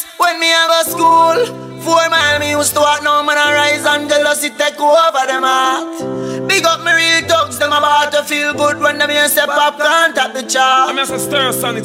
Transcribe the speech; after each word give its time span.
nice 0.00 0.18
when 0.18 0.40
me 0.40 0.46
have 0.46 0.70
a 0.70 0.90
school. 0.90 1.56
Four 1.80 2.10
mile 2.10 2.38
me 2.40 2.50
used 2.50 2.74
to 2.74 2.80
walk, 2.80 3.02
now 3.02 3.22
man 3.22 3.38
I 3.38 3.54
rise 3.54 3.86
and 3.86 4.08
jealousy 4.08 4.50
take 4.50 4.78
over 4.78 5.26
them 5.26 5.42
heart. 5.42 6.46
Big 6.46 6.64
up 6.66 6.84
me 6.84 6.92
real 6.92 7.26
thugs, 7.26 7.58
them 7.58 7.72
about 7.72 8.12
to 8.12 8.22
feel 8.22 8.52
good 8.52 8.78
when 8.80 8.98
them 8.98 9.08
hear 9.08 9.26
step 9.28 9.48
up, 9.48 9.78
can't 9.78 10.14
tap 10.14 10.34
the 10.34 10.42
chart. 10.42 10.94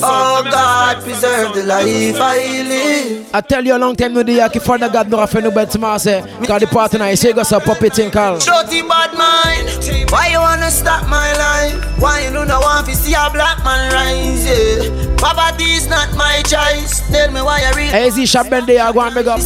Oh 0.03 0.43
God, 0.43 1.01
preserve 1.01 1.53
the 1.55 1.63
life 1.63 2.17
I 2.19 2.61
live. 2.63 3.29
I 3.33 3.39
tell 3.39 3.65
you 3.65 3.77
a 3.77 3.79
long 3.79 3.95
time 3.95 4.13
no 4.13 4.23
day, 4.23 4.41
I 4.41 4.49
Father 4.49 4.89
God 4.89 5.09
no 5.09 5.17
have 5.17 5.33
no 5.33 5.51
bed 5.51 5.71
to 5.71 5.99
say. 5.99 6.21
Cause 6.45 6.61
the 6.61 6.67
partner 6.67 6.99
night, 6.99 7.15
say 7.15 7.31
go 7.31 7.43
some 7.43 7.61
puppy 7.61 7.89
tinkle. 7.89 8.39
Shorty 8.41 8.81
bad 8.81 9.13
mind, 9.17 10.11
why 10.11 10.27
you 10.27 10.39
wanna 10.39 10.71
stop 10.71 11.07
my 11.07 11.31
life? 11.37 12.01
Why 12.01 12.25
you 12.25 12.33
don't 12.33 12.49
want 12.49 12.85
to 12.87 12.95
see 12.95 13.13
a 13.13 13.29
black 13.31 13.63
man 13.63 13.93
rise? 13.93 14.45
Yeah. 14.45 15.14
Poverty 15.25 15.71
is 15.73 15.87
not 15.87 16.13
my 16.15 16.43
choice. 16.45 17.01
Tell 17.09 17.31
me 17.31 17.41
why 17.41 17.57
you 17.61 17.75
read. 17.75 17.89
Hey, 17.89 18.11
Z 18.11 18.27
shop 18.27 18.47
bend 18.47 18.67
there, 18.67 18.93
go 18.93 19.01
and 19.01 19.15
make 19.15 19.25
up. 19.25 19.39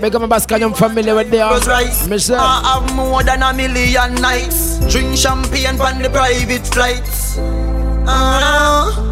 Make 0.00 0.12
up 0.12 0.22
my 0.22 0.26
basket, 0.26 0.58
family 0.76 1.12
with 1.12 1.30
there. 1.30 1.48
Mister. 2.08 2.34
I 2.34 2.82
have 2.82 2.96
more 2.96 3.22
than 3.22 3.44
a 3.44 3.52
million 3.54 4.14
nights. 4.16 4.80
Drink 4.90 5.16
champagne 5.16 5.80
on 5.80 6.02
the 6.02 6.10
private 6.10 6.66
flights. 6.66 7.38
Uh, 8.08 9.09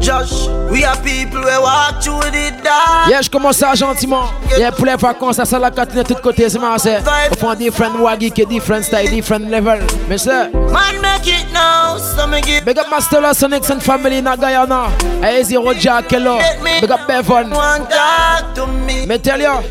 Josh, 0.00 0.48
we 0.70 0.82
are 0.82 0.96
people 1.02 1.40
we 1.40 1.58
walk 1.58 2.02
through 2.02 2.20
the 2.30 2.52
dark. 2.64 3.10
Yeah, 3.10 3.20
je 3.20 3.28
commence 3.28 3.58
ça 3.58 3.74
gentiment. 3.74 4.30
Yeah, 4.58 4.72
pour 4.72 4.86
les 4.86 4.96
vacances, 4.96 5.36
ça, 5.36 5.44
ça 5.44 5.58
la 5.58 5.70
catine 5.70 6.02
de 6.02 6.02
tous 6.02 6.20
côtés, 6.22 6.48
c'est 6.48 6.58
marrant, 6.58 6.78
c'est. 6.78 6.98
On 7.30 7.48
fait 7.50 7.56
different 7.56 8.00
waggy, 8.00 8.30
different 8.30 8.82
style, 8.82 9.10
different 9.10 9.50
level. 9.50 9.80
Mais 10.08 10.16
c'est. 10.16 10.50
Man, 10.52 11.00
make 11.02 11.26
it 11.26 11.46
now, 11.52 11.98
so 11.98 12.26
me 12.26 12.40
give. 12.40 12.64
Big 12.64 12.78
up 12.78 12.88
Master 12.90 13.20
Sonics 13.34 13.70
and 13.70 13.80
family 13.80 14.18
in 14.18 14.24
Guyana. 14.24 14.88
Hey, 15.20 15.42
Zero 15.44 15.74
Jack, 15.74 16.10
hello. 16.10 16.38
Big 16.80 16.90
up 16.90 17.06
Bevan. 17.06 17.50
One 17.50 17.86
talk 17.86 18.54
to 18.54 18.66
me. 18.66 19.06
Me 19.06 19.18
tell 19.18 19.40
you. 19.40 19.62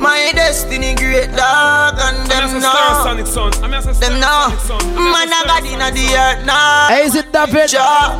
My 0.00 0.32
destiny 0.34 0.94
great 0.94 1.30
dog 1.36 1.94
and 2.00 2.26
them 2.30 2.60
now. 2.60 3.04
Them 4.00 4.18
now. 4.18 4.48
Man 4.96 5.28
I 5.28 5.42
got 5.46 5.64
in 5.64 5.78
the 5.78 6.06
earth 6.16 6.46
now. 6.46 6.88
Hey, 6.88 7.04
is 7.04 7.14
it 7.14 7.30
David? 7.30 7.70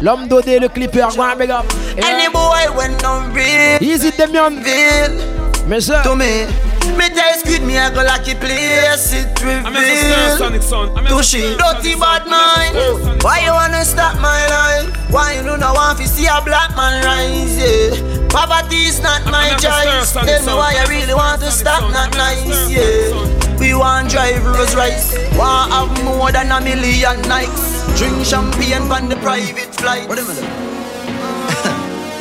L'homme 0.03 0.29
d'Odé, 0.29 0.61
le 0.61 0.69
clipper, 0.69 1.09
go 1.17 1.23
and 1.23 1.39
big 1.39 1.51
up. 1.51 1.65
Any 1.97 2.29
boy 2.31 2.77
when 2.77 3.03
on 3.05 3.33
real. 3.33 3.79
Is 3.81 4.05
it 4.05 4.15
Demian? 4.15 4.63
Real. 4.63 5.67
Monsieur. 5.67 5.95
Uh, 5.97 6.03
to 6.05 6.17
me. 6.17 6.70
Me 6.97 7.09
taste 7.09 7.47
good, 7.47 7.63
me 7.63 7.79
I 7.79 7.91
go 7.95 8.03
like 8.03 8.29
a 8.29 8.35
place 8.35 9.13
it 9.15 9.41
reveal. 9.41 10.37
To 10.39 11.23
she 11.23 11.57
dirty 11.57 11.95
bad 11.95 12.27
mind. 12.27 13.23
Why 13.23 13.41
you 13.45 13.53
wanna 13.53 13.85
stop 13.85 14.21
my 14.21 14.47
life? 14.49 14.91
Why 15.11 15.35
you 15.37 15.43
don't 15.43 15.61
want 15.61 15.99
to 15.99 16.07
see 16.09 16.27
a 16.27 16.41
black 16.43 16.77
man 16.77 17.05
rise? 17.05 17.57
Yeah. 17.57 18.29
Poverty 18.29 18.87
is 18.87 19.01
not 19.01 19.25
my 19.27 19.51
choice. 19.59 20.13
Tell 20.13 20.25
me 20.25 20.53
why 20.55 20.75
I 20.79 20.87
really 20.89 21.15
want 21.15 21.41
to 21.43 21.51
stop, 21.51 21.91
not 21.91 22.13
nice, 22.17 22.71
yeah. 22.71 23.59
We 23.59 23.75
want 23.75 24.11
drive 24.11 24.45
Rolls 24.45 24.75
Royce, 24.75 25.13
want 25.37 25.73
have 25.73 26.05
more 26.05 26.33
than 26.33 26.51
a 26.51 26.61
million 26.61 27.21
nights. 27.23 27.85
Drink 27.99 28.25
champagne 28.25 28.91
on 28.91 29.09
the 29.09 29.17
private 29.17 29.75
flight. 29.75 30.09
What 30.09 30.19
am 30.19 30.27
I 30.31 30.35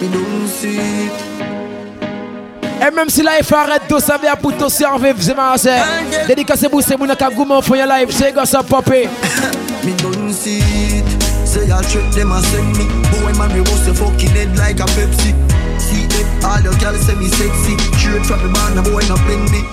Me 0.01 0.07
don't 0.11 0.47
see 0.47 0.77
it. 0.77 1.48
Et 2.81 2.95
même 2.95 3.09
si 3.09 3.21
life 3.21 3.51
arrête 3.51 3.83
tout 3.87 3.99
ça 3.99 4.17
vient 4.21 4.35
pour 4.35 4.55
te 4.55 4.69
servir, 4.69 5.15
c'est 5.19 5.35
ma 5.35 5.57
sœur. 5.57 5.85
Dédicacé 6.27 6.69
pour 6.69 6.81
life, 7.85 8.09
c'est 8.09 8.33
gosse 8.33 8.53
à. 8.53 8.61
Me 8.61 9.91
don't 10.01 10.33
see 10.33 10.59
it. 10.59 11.05
Say 11.45 11.65
I 11.71 11.81
trick 11.81 12.09
them 12.11 12.31
and 12.31 12.43
send 12.43 12.77
me. 12.77 12.85
Boy 13.11 13.33
man, 13.37 13.51
we 13.53 13.61
was 13.61 13.87
a 13.87 13.93
fucking 13.93 14.29
head 14.29 14.57
like 14.57 14.79
a 14.79 14.85
Pepsi 14.85 15.33
see 15.89 16.05
it. 16.05 16.27
All 16.45 16.61
your 16.61 16.75
girls 16.77 17.01
say 17.01 17.15
me 17.15 17.27
sexy. 17.27 17.73
Straight 17.97 18.25
from 18.25 18.39
the 18.43 18.49
man, 18.53 18.75
the 18.75 18.83
boy 18.85 19.01
not 19.09 19.19
blend 19.25 19.49
me. 19.51 19.63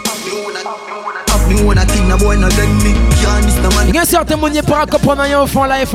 Il 1.49 1.55
y 1.55 1.59
a 1.61 1.77
certains 4.07 4.37
moniers 4.37 4.63
par 4.63 4.87
rapport 4.91 5.19
à 5.19 5.25
un 5.25 5.47
fond 5.47 5.65
life. 5.65 5.95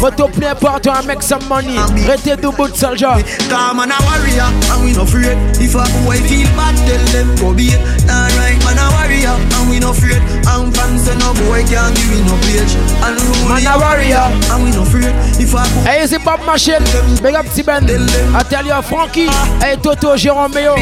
But 0.00 0.16
to 0.16 0.28
play 0.28 0.52
part 0.54 0.82
to 0.82 0.92
make 1.06 1.22
some 1.22 1.46
money. 1.48 1.78
Rete 2.06 2.40
do 2.40 2.50
boot 2.52 2.76
soldier. 2.76 3.22
Come 3.48 3.80
on 3.80 3.90
a 3.90 3.96
warrior, 4.02 4.50
and 4.72 4.84
we 4.84 4.92
no 4.92 5.02
afraid. 5.02 5.38
If 5.60 5.74
a 5.74 5.84
boy 6.04 6.16
feel 6.26 6.48
bad, 6.56 6.76
tell 6.86 7.04
them 7.12 7.34
go 7.36 7.54
be 7.54 7.68
it. 7.68 7.80
Man 8.06 8.78
a 8.78 8.86
warrior, 8.92 9.36
and 9.38 9.70
we 9.70 9.78
no 9.78 9.90
afraid. 9.90 10.22
And 10.46 10.74
fans 10.74 11.04
say 11.04 11.16
no 11.18 11.32
boy 11.46 11.62
can't 11.64 11.94
give 11.94 12.10
me 12.10 12.20
no 12.26 12.36
page. 12.42 12.74
And 13.04 13.16
man 13.48 13.64
a 13.64 13.78
warrior, 13.78 14.26
and 14.50 14.64
we 14.64 14.70
no 14.72 14.82
afraid. 14.82 15.14
If 15.38 15.54
a 15.54 15.62
boy 15.62 15.82
Hey, 15.86 16.06
c'est 16.06 16.18
Bob 16.18 16.44
Machine. 16.44 16.84
Big 17.22 17.34
up 17.34 17.46
Tiben. 17.54 17.86
I 18.34 18.42
tell 18.42 18.66
you, 18.66 18.82
Frankie. 18.82 19.28
Hey, 19.60 19.76
Toto, 19.82 20.16
Jérôme 20.16 20.52
Mayo. 20.54 20.74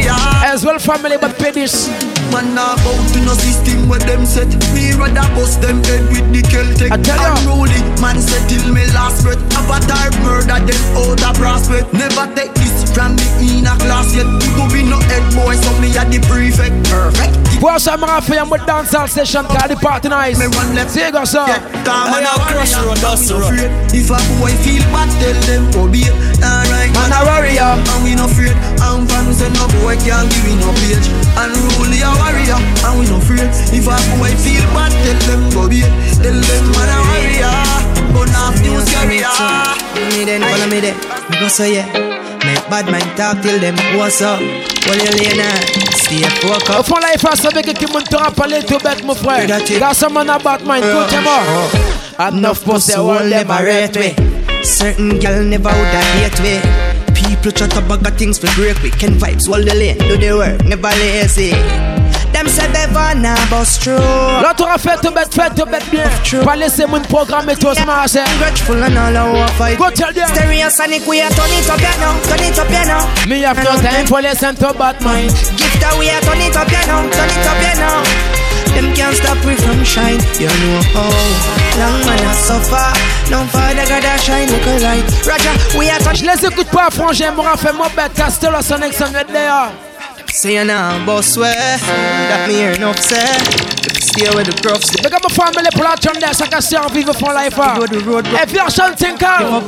As 0.44 0.64
well 0.64 0.78
family, 0.78 1.16
but 1.20 1.36
this. 1.52 1.90
Man 2.32 2.54
not 2.54 2.78
out 2.78 3.16
in 3.16 3.24
no 3.24 3.34
system 3.34 3.88
where 3.88 3.98
them 3.98 4.24
set 4.24 4.46
Me 4.72 4.92
rather 4.92 5.26
bust 5.34 5.60
them 5.60 5.79
head 5.86 6.02
with 6.12 6.26
the 6.32 6.42
Celtic 6.48 6.90
Unruly. 6.92 7.80
Man 8.00 8.16
said 8.20 8.48
till 8.48 8.72
me 8.72 8.84
last 8.96 9.22
breath 9.24 9.40
Avatar 9.56 10.10
murder 10.24 10.60
them 10.64 10.82
out 10.96 11.20
prospect 11.36 11.92
Never 11.92 12.26
take 12.34 12.54
this 12.54 12.69
from 12.94 13.16
me 13.16 13.58
in 13.58 13.66
a 13.66 13.74
class 13.78 14.14
yet. 14.14 14.26
You 14.26 14.64
be 14.70 14.82
no 14.82 14.98
head 15.10 15.24
boy 15.34 15.54
so 15.54 15.70
me 15.80 15.90
a 15.96 16.04
the 16.04 16.18
prefect. 16.26 16.74
Perfect. 16.90 17.34
Boy, 17.60 17.76
so 17.76 17.92
I'm 17.92 18.00
gonna 18.00 18.20
film 18.22 18.48
with 18.48 18.62
dancehall 18.62 19.08
session 19.08 19.44
called 19.44 19.70
the 19.70 19.76
party 19.76 20.08
nice. 20.08 20.38
Me 20.38 20.46
run 20.46 20.74
left. 20.74 20.90
See 20.90 21.10
go 21.10 21.24
sir. 21.24 21.44
Come 21.84 22.12
on 22.14 22.24
a 22.24 22.32
crush 22.48 22.74
road, 22.76 22.96
dust 23.00 23.30
road 23.32 23.56
If 23.92 24.10
a 24.12 24.18
boy 24.36 24.52
feel 24.64 24.84
bad 24.92 25.08
tell 25.20 25.38
them 25.48 25.64
go 25.72 25.88
be 25.88 26.04
Alright 26.44 26.92
Man 26.92 27.12
a 27.12 27.20
warrior 27.24 27.72
And 27.80 28.00
we 28.04 28.14
no 28.14 28.26
afraid. 28.28 28.56
And 28.80 29.08
fans 29.08 29.40
say 29.40 29.48
no 29.52 29.64
boy 29.80 29.96
can't 30.00 30.28
give 30.28 30.44
me 30.44 30.56
no 30.60 30.72
page. 30.76 31.06
Unruly 31.40 32.00
a 32.04 32.10
warrior 32.20 32.60
And 32.84 32.94
we 33.00 33.04
no 33.08 33.16
afraid. 33.16 33.48
If 33.72 33.88
a 33.88 33.96
boy 34.16 34.32
feel 34.40 34.64
bad 34.76 34.92
tell 34.92 35.20
them 35.28 35.42
go 35.52 35.68
be 35.68 35.80
Tell 36.20 36.36
them 36.36 36.64
man 36.76 36.90
a 36.92 36.98
warrior 37.08 37.56
But 38.12 38.28
not 38.32 38.56
news 38.60 38.88
carrier 38.92 39.28
Follow 39.30 40.08
me 40.16 40.24
then, 40.24 40.40
follow 40.44 40.68
me 40.68 40.80
then 40.80 40.96
Me 41.28 41.34
go 41.40 41.48
so 41.48 41.64
yeah. 41.64 41.88
Make 41.92 42.09
bad 42.70 42.86
mind 42.86 43.16
talk 43.16 43.42
till 43.42 43.58
them 43.58 43.76
what's 43.98 44.22
up. 44.22 44.40
Well 44.86 44.96
you 44.96 45.36
now 45.36 45.60
Stay 45.94 46.22
focused 46.40 46.70
Au 46.70 46.82
fond 46.82 47.00
là 47.00 47.08
il 47.14 47.20
faut 47.20 47.34
savoir 47.36 47.62
que 47.62 47.72
qui 47.72 47.86
monte 47.92 48.14
à 48.14 48.30
parler 48.30 48.62
tout 48.66 48.78
bête 48.78 49.04
mon 49.04 49.14
frère. 49.14 49.46
Got 49.46 49.94
some 49.94 50.14
man 50.14 50.30
about 50.30 50.64
mine, 50.64 50.82
écoute 50.82 51.14
moi 51.22 52.28
Enough 52.28 52.64
pussy 52.64 52.94
all 52.94 53.28
them 53.28 53.50
a 53.50 53.62
rate 53.62 53.96
way 53.96 54.14
Certain 54.62 55.18
girl 55.18 55.44
never 55.44 55.68
would 55.68 55.94
have 55.94 56.04
hate 56.22 56.40
way 56.40 56.60
People 57.14 57.52
chat 57.52 57.76
about 57.76 58.02
got 58.02 58.14
things 58.14 58.38
for 58.38 58.48
break 58.56 58.80
we 58.82 58.90
Can 58.90 59.14
vibes 59.18 59.46
hold 59.46 59.66
the 59.66 59.74
lane, 59.74 59.98
do 59.98 60.16
the 60.16 60.32
work, 60.32 60.64
never 60.64 60.88
lazy 60.88 61.52
Them 62.40 62.48
said 62.48 62.72
they 62.72 62.86
vanna 62.86 63.36
bust 63.50 63.82
true 63.82 63.98
Là 64.40 64.54
tu 64.56 64.64
fait 64.80 64.96
tout 65.02 65.12
bête, 65.12 65.28
fait 65.34 65.50
tout 65.54 65.66
bête 65.66 65.84
bien 65.90 66.08
Pas 66.42 66.56
laisser 66.56 66.86
mon 66.86 67.02
programme 67.02 67.50
et 67.50 67.54
tout 67.54 67.74
ce 67.74 67.84
marché 67.84 68.20
eh. 68.24 68.38
Grateful 68.38 68.82
and 68.82 68.96
all 68.96 69.14
our 69.14 69.48
fight. 69.58 69.76
Go 69.76 69.90
tell 69.90 70.10
them. 70.10 70.26
Stereosonic 70.26 71.06
we 71.06 71.20
are 71.20 71.28
turn 71.28 71.52
it 71.52 71.68
up 71.68 71.78
ya 71.78 71.92
now 72.00 72.16
Turn 72.24 72.40
it 72.40 72.58
up 72.58 72.70
ya 72.70 72.84
now 72.86 73.06
Me 73.28 73.42
have 73.42 73.62
no 73.62 73.76
time 73.82 74.06
for 74.06 74.22
listen 74.22 74.56
to 74.56 74.72
bad 74.72 74.98
mind. 75.02 75.28
Gift 75.58 75.80
that 75.84 75.94
we 75.98 76.08
are 76.08 76.22
turn 76.22 76.40
it 76.40 76.56
up 76.56 76.72
ya 76.72 76.80
now 76.88 77.02
Turn 77.12 77.28
it 77.28 77.46
up 77.46 77.60
ya 77.60 77.74
now 77.76 78.02
them 78.70 78.94
can't 78.94 79.14
stop 79.16 79.36
we 79.44 79.56
from 79.56 79.82
shine, 79.82 80.20
you 80.38 80.46
know 80.46 80.80
how 80.94 81.10
Long 81.76 82.00
man 82.06 82.24
a 82.24 82.32
suffer 82.32 82.88
No 83.28 83.44
father 83.48 83.84
God 83.84 84.04
a 84.04 84.16
shine 84.16 84.48
like 84.48 84.64
a 84.64 84.78
light. 84.78 85.26
Roger, 85.26 85.76
we 85.76 85.90
are 85.90 85.98
touch 85.98 86.20
Je 86.20 86.24
les 86.24 86.46
écoute 86.46 86.68
pas, 86.68 86.88
frangin, 86.88 87.32
moi 87.32 87.56
fait 87.56 87.72
mon 87.72 87.90
bête 87.96 88.14
Castello, 88.14 88.62
son 88.62 88.80
ex, 88.80 88.96
on 89.02 89.18
est 89.18 89.30
d'ailleurs 89.30 89.72
Say 90.32 90.54
you 90.54 90.64
now, 90.64 91.04
boss 91.04 91.36
way 91.36 91.52
That 91.52 92.48
me 92.48 92.54
hear 92.54 92.72
enough 92.72 92.98
say 92.98 93.18
Stay 94.00 94.30
with 94.34 94.46
the 94.46 94.56
gruffs 94.62 94.88
Big 95.02 95.12
up 95.12 95.22
my 95.22 95.28
family, 95.34 95.68
pull 95.74 95.86
out 95.86 96.02
from 96.02 96.18
there 96.20 96.32
So 96.32 96.44
I 96.44 96.48
can 96.48 96.62
survive 96.62 97.16
for 97.18 97.34
life 97.34 97.58
Uh. 97.58 97.86
The 97.86 98.00
road, 98.00 98.24
If 98.28 98.52
you're 98.52 98.70
something, 98.70 99.18
come. 99.18 99.64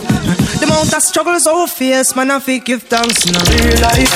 The 0.63 0.65
amount 0.65 0.95
of 0.95 1.03
struggles 1.03 1.47
over 1.47 1.67
face 1.67 2.15
Man, 2.15 2.31
I 2.31 2.39
feel 2.41 2.61
give 2.63 2.83
thanks 2.85 3.27
in 3.27 3.35
a 3.35 3.43
real 3.53 3.77
life 3.83 4.13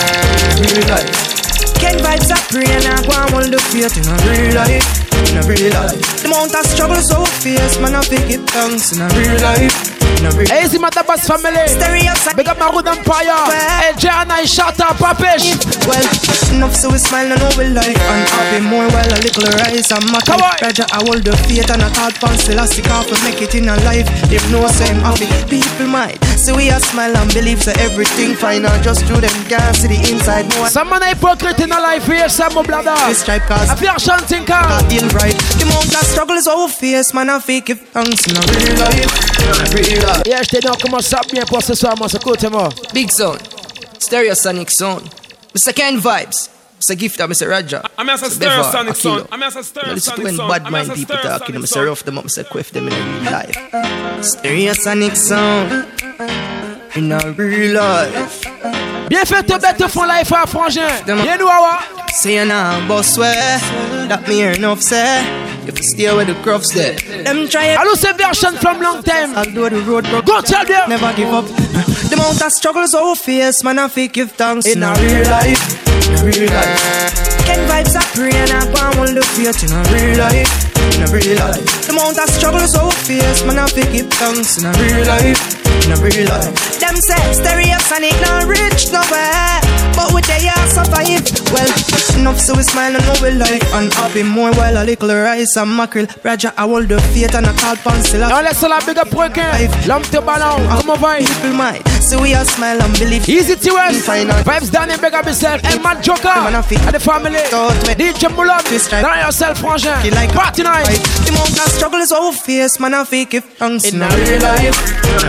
Real 0.63 0.87
life. 0.89 1.77
Ken 1.83 1.99
Vybz 1.99 2.31
are 2.31 2.45
pray 2.49 2.65
and 2.71 2.87
I 2.87 3.03
go 3.05 3.13
and 3.13 3.31
hold 3.35 3.53
the 3.53 3.61
faith 3.61 3.99
in 3.99 4.07
a 4.07 4.17
real 4.25 4.55
life 4.55 4.87
In 5.29 5.37
a 5.37 5.43
real 5.45 5.73
life 5.75 6.06
The 6.27 6.33
amount 6.35 6.59
of 6.59 6.67
struggles 6.67 7.07
over 7.15 7.31
face 7.39 7.79
Man, 7.79 7.95
I 7.95 8.03
feel 8.03 8.19
give 8.27 8.43
thanks 8.51 8.91
in 8.91 8.99
a 8.99 9.07
real 9.15 9.39
life 9.47 9.71
Easy 10.59 10.75
Matabas 10.75 11.23
family. 11.23 11.71
Big 12.35 12.49
up 12.49 12.59
my 12.59 12.67
good 12.73 12.89
empire. 12.89 13.47
Hey, 13.79 13.95
Jan, 13.95 14.31
I 14.31 14.43
shut 14.43 14.81
up, 14.81 14.99
papish. 14.99 15.55
Well, 15.87 16.03
enough 16.51 16.75
so 16.75 16.91
we 16.91 16.99
smile 16.99 17.31
and 17.31 17.39
know 17.39 17.53
we 17.55 17.71
life 17.71 17.95
and 17.95 18.27
happy 18.27 18.59
more 18.65 18.91
while 18.91 19.07
a 19.07 19.19
little 19.23 19.47
rise 19.63 19.93
and 19.93 20.03
matter. 20.11 20.35
Come 20.35 20.43
on. 20.43 20.59
Raja, 20.63 20.87
I 20.91 21.05
hold 21.07 21.23
the 21.23 21.37
faith 21.47 21.71
and 21.71 21.83
a 21.83 21.91
thought 21.95 22.19
fancy 22.19 22.59
elastic 22.59 22.91
off 22.91 23.07
and 23.07 23.23
make 23.23 23.39
it 23.39 23.55
in 23.55 23.69
a 23.69 23.77
life. 23.87 24.11
If 24.33 24.43
no 24.51 24.67
same 24.67 24.99
happy, 24.99 25.31
people 25.47 25.87
might 25.87 26.19
see 26.47 26.53
we 26.55 26.71
a 26.71 26.79
smile 26.79 27.17
and 27.17 27.33
believe 27.35 27.61
so 27.61 27.73
everything 27.79 28.35
fine 28.35 28.65
and 28.65 28.83
just 28.83 29.05
through 29.07 29.21
them 29.21 29.35
can't 29.49 29.75
see 29.75 29.89
the 29.89 29.99
inside 30.13 30.47
more. 30.55 30.69
Some 30.69 30.91
man 30.91 31.03
hypocrite 31.03 31.61
in 31.61 31.73
a 31.73 31.81
life 31.81 32.07
here, 32.07 32.29
some 32.29 32.53
blada. 32.53 32.95
This 33.09 33.21
stripe 33.21 33.43
cause 33.43 33.71
I 33.71 33.75
feel 33.75 33.95
chanting 33.97 34.45
car. 34.47 34.63
Not 34.69 34.89
deal 34.89 35.09
right. 35.11 35.35
The 35.59 35.65
amount 35.67 35.95
of 35.95 36.07
struggle 36.07 36.37
is 36.37 36.47
over 36.47 36.73
face, 36.73 37.13
man. 37.15 37.31
I 37.31 37.41
fake 37.41 37.71
if 37.71 37.89
thanks 37.91 38.27
in 38.29 38.37
a 38.37 38.43
real 38.55 38.79
life. 38.79 39.11
In 39.43 39.49
a 39.51 39.67
real 39.75 40.03
life. 40.07 40.23
Yeah, 40.27 40.43
je 40.43 40.49
t'ai 40.49 40.61
dit, 40.61 40.69
on 40.69 40.77
commence 40.77 41.07
ça 41.07 41.21
bien 41.33 41.45
pour 41.45 41.63
ce 41.63 41.75
soir, 41.75 41.95
moi, 41.99 42.07
écoute-moi. 42.15 42.69
Big 42.95 43.11
Zone, 43.11 43.39
Stereosonic 43.99 44.71
Zone, 44.71 45.03
Mr. 45.55 45.73
Ken 45.75 45.99
Vybz, 45.99 46.51
It's 46.79 46.91
a 46.91 46.97
gift 46.97 47.19
that 47.19 47.29
Mr. 47.29 47.49
Roger. 47.49 47.83
I'm 47.97 48.09
a 48.09 48.13
Stereosonic 48.13 48.97
son. 48.97 49.27
I'm 49.33 49.43
a 49.43 49.47
Stereosonic 49.47 50.37
son. 50.37 50.49
bad 50.49 50.71
mind 50.71 50.91
people 50.93 51.17
talking, 51.17 51.57
I'm 51.57 51.65
a 51.65 51.85
rough 51.85 52.05
them 52.05 52.19
up, 52.19 52.25
I'm 52.25 52.45
quiff 52.45 52.71
them 52.71 52.89
in 52.89 52.93
a 52.93 52.97
real 52.97 53.33
life. 53.33 53.57
Stereosonic 54.21 55.17
sound. 55.17 55.87
In 56.95 57.13
a 57.13 57.33
real 57.33 57.75
life. 57.75 58.86
Bien 59.09 59.25
fait, 59.25 59.43
te 59.43 59.53
bête 59.61 59.89
font 59.89 60.05
life 60.05 60.33
à 60.33 60.47
frangin. 60.47 60.89
Bien 61.07 61.37
nous, 61.39 61.47
awa. 61.47 61.79
Say 62.13 62.37
you 62.37 62.45
now, 62.47 62.81
boss, 62.89 63.19
where 63.19 63.61
that 64.09 64.27
me 64.27 64.43
enough 64.43 64.81
say. 64.81 65.23
If 65.67 65.79
you 65.79 65.85
stay 65.85 66.13
where 66.15 66.25
the 66.25 66.35
crofts 66.43 66.73
there, 66.73 66.97
them 67.25 67.47
try. 67.49 67.77
Hello, 67.77 67.95
c'est 67.95 68.17
version 68.17 68.57
from 68.57 68.81
long 68.81 69.03
time. 69.03 69.37
Although 69.37 69.69
the 69.69 69.83
road 69.83 70.05
broke, 70.09 70.25
go 70.25 70.41
tell 70.41 70.65
them. 70.65 70.89
Never 70.89 71.13
give 71.15 71.29
up. 71.29 71.45
The 71.45 72.15
amount 72.15 72.43
of 72.43 72.53
struggles 72.53 72.93
so 72.93 73.15
fierce, 73.15 73.63
man, 73.63 73.79
I 73.79 73.89
fake 73.89 74.15
give 74.15 74.33
thanks 74.33 74.67
in 74.67 74.83
a 74.83 74.95
real 74.95 75.29
life. 75.29 75.61
Real 76.25 76.49
life. 76.51 77.47
Get 77.47 77.59
vibes 77.69 77.95
are 77.95 78.09
pray 78.15 78.33
and 78.33 78.51
I 78.51 78.65
go 78.73 79.03
and 79.03 79.17
the 79.17 79.23
faith 79.23 79.63
in 79.63 79.73
a 79.77 79.83
real 79.93 80.19
life. 80.19 80.97
In 80.97 81.03
a 81.03 81.13
real 81.13 81.37
life. 81.37 81.87
The 81.87 81.93
amount 81.93 82.19
of 82.19 82.31
struggles 82.31 82.73
so 82.73 82.91
fierce, 82.91 83.45
man, 83.45 83.59
I 83.59 83.67
fake 83.67 83.93
give 83.93 84.09
thanks 84.15 84.59
in 84.59 84.67
a 84.67 84.73
real 84.73 85.07
life 85.07 85.66
in 85.85 85.93
a 85.93 85.97
real 86.01 86.29
life. 86.29 86.55
Them 86.81 86.97
say 86.97 87.21
stereosonic 87.37 88.17
not 88.23 88.47
rich 88.47 88.93
nowhere, 88.93 89.61
but 89.97 90.13
we 90.15 90.21
they 90.23 90.49
are 90.49 90.67
survive. 90.69 91.25
Well, 91.53 91.71
enough 92.19 92.41
so 92.41 92.55
we 92.57 92.63
smile 92.63 92.97
and 92.97 93.05
know 93.07 93.17
we 93.23 93.31
life 93.33 93.67
and 93.75 93.93
happy 93.93 94.23
more 94.23 94.53
while 94.55 94.83
a 94.83 94.85
little 94.85 95.09
rice 95.09 95.57
and 95.57 95.77
mackerel. 95.77 96.07
Raja, 96.25 96.53
I 96.57 96.63
hold 96.63 96.89
the 96.89 97.01
faith 97.13 97.35
and 97.35 97.47
I 97.47 97.53
call 97.57 97.77
pencil. 97.77 98.25
On 98.25 98.45
laisse 98.45 98.69
la 98.69 98.81
big 98.85 98.99
up 98.99 99.13
requin. 99.13 99.45
Eh? 99.45 99.87
L'homme 99.87 100.05
te 100.05 100.21
ballon. 100.21 100.67
Comment 100.69 100.99
va? 100.99 101.17
People 101.19 101.53
might 101.55 101.97
so 102.07 102.23
we 102.23 102.35
all 102.35 102.45
smile 102.45 102.81
and 102.81 102.97
believe. 102.99 103.29
Easy 103.29 103.57
to 103.57 103.71
us. 103.75 104.07
Vibes 104.07 104.71
down 104.71 104.91
and 104.91 105.01
big 105.01 105.13
up 105.13 105.27
yourself. 105.27 105.61
And 105.65 105.83
man 105.83 106.01
Joker. 106.03 106.29
And 106.29 106.55
the 106.55 107.01
family. 107.01 107.43
DJ 107.99 108.31
Mulan. 108.31 108.63
Down 109.03 109.19
yourself, 109.27 109.59
frangin. 109.59 110.15
Like 110.15 110.33
Party 110.33 110.63
night. 110.63 110.87
The 110.87 111.31
amount 111.31 111.59
of 111.59 111.73
struggle 111.73 111.99
is 111.99 112.13
over 112.13 112.37
fierce, 112.37 112.79
man. 112.79 112.95
I 112.95 113.05
fake 113.05 113.35
it. 113.35 113.45
In 113.61 114.03
a 114.03 114.09
real 114.15 114.41
life. 114.41 114.79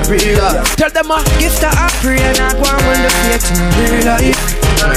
Real 0.08 0.37
life. 0.38 0.76
Tell 0.76 0.92
them 0.92 1.12
a 1.12 1.24
gift 1.40 1.62
that 1.62 1.76
I 1.76 1.90
pray 2.02 2.22
and 2.22 2.40
I 2.40 2.54
go 2.54 2.70
on 2.70 3.02
the 3.02 3.10
faith 3.26 3.52
in 3.52 3.60
real 3.92 4.06
life, 4.06 4.40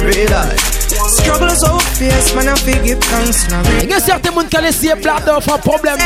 real 0.05 0.31
life. 0.31 0.81
Struggle 1.11 1.51
so 1.51 1.79
fierce, 1.99 2.35
man, 2.35 2.49
I 2.49 2.55
forgive 2.57 3.01
thanks 3.01 3.49
life. 3.51 3.83
Il 3.83 3.91
y 3.91 3.95
a 3.95 4.01
certains 4.01 4.33
gens 4.33 4.43
qui 4.49 4.57
ont 4.57 4.61
laissé 4.61 4.95
blague 4.95 5.25
d'offre 5.25 5.55
un 5.55 5.59
problème. 5.59 5.97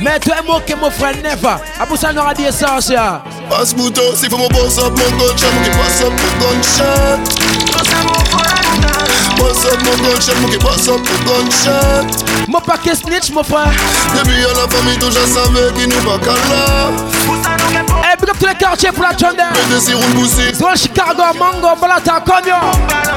Mais 0.00 0.18
toi 0.20 0.36
et 0.40 0.46
moi, 0.46 0.60
qui 0.66 0.74
mon 0.74 0.90
frère, 0.90 1.14
never. 1.16 1.56
À 1.80 1.86
pour 1.86 1.96
ça, 1.96 2.08
avons 2.08 2.32
dit 2.36 2.44
ça, 2.50 2.80
ça. 2.80 3.22
Passe 3.48 3.74
bouton, 3.74 4.02
c'est 4.14 4.28
pour 4.28 4.38
mon 4.38 4.48
boss 4.48 4.78
up, 4.78 4.92
mon 4.96 5.16
gunshot, 5.16 5.46
qui 5.64 5.70
passe 5.70 6.02
up, 6.02 6.12
mon 6.12 6.32
gunshot. 6.46 7.18
Boss 9.38 9.64
up, 9.64 9.78
mon 9.84 9.96
gunshot, 10.02 10.50
qui 10.50 10.58
passe 10.58 10.88
up, 10.88 11.00
mon 11.00 11.18
gunshot. 11.24 12.06
Mon 12.48 12.60
paquet 12.60 12.94
snitch, 12.94 13.30
mon 13.32 13.42
frère. 13.42 13.72
Depuis 14.16 14.44
à 14.44 14.48
la 14.48 14.68
famille, 14.68 14.98
tout 14.98 15.10
je 15.10 15.26
savais 15.26 15.72
qu'il 15.76 15.88
nous 15.88 16.02
pas 16.08 16.18
qu'à 16.18 16.32
là. 16.32 17.51
Big 18.20 18.28
up 18.28 18.38
to 18.38 18.46
the 18.46 18.58
quartier 18.58 18.92
pour 18.92 19.04
la 19.04 19.14
tonne 19.14 19.36
Zone 20.54 20.76
Chicago, 20.76 21.22
Mango, 21.38 21.74
Balata, 21.80 22.20
Konyo 22.20 23.11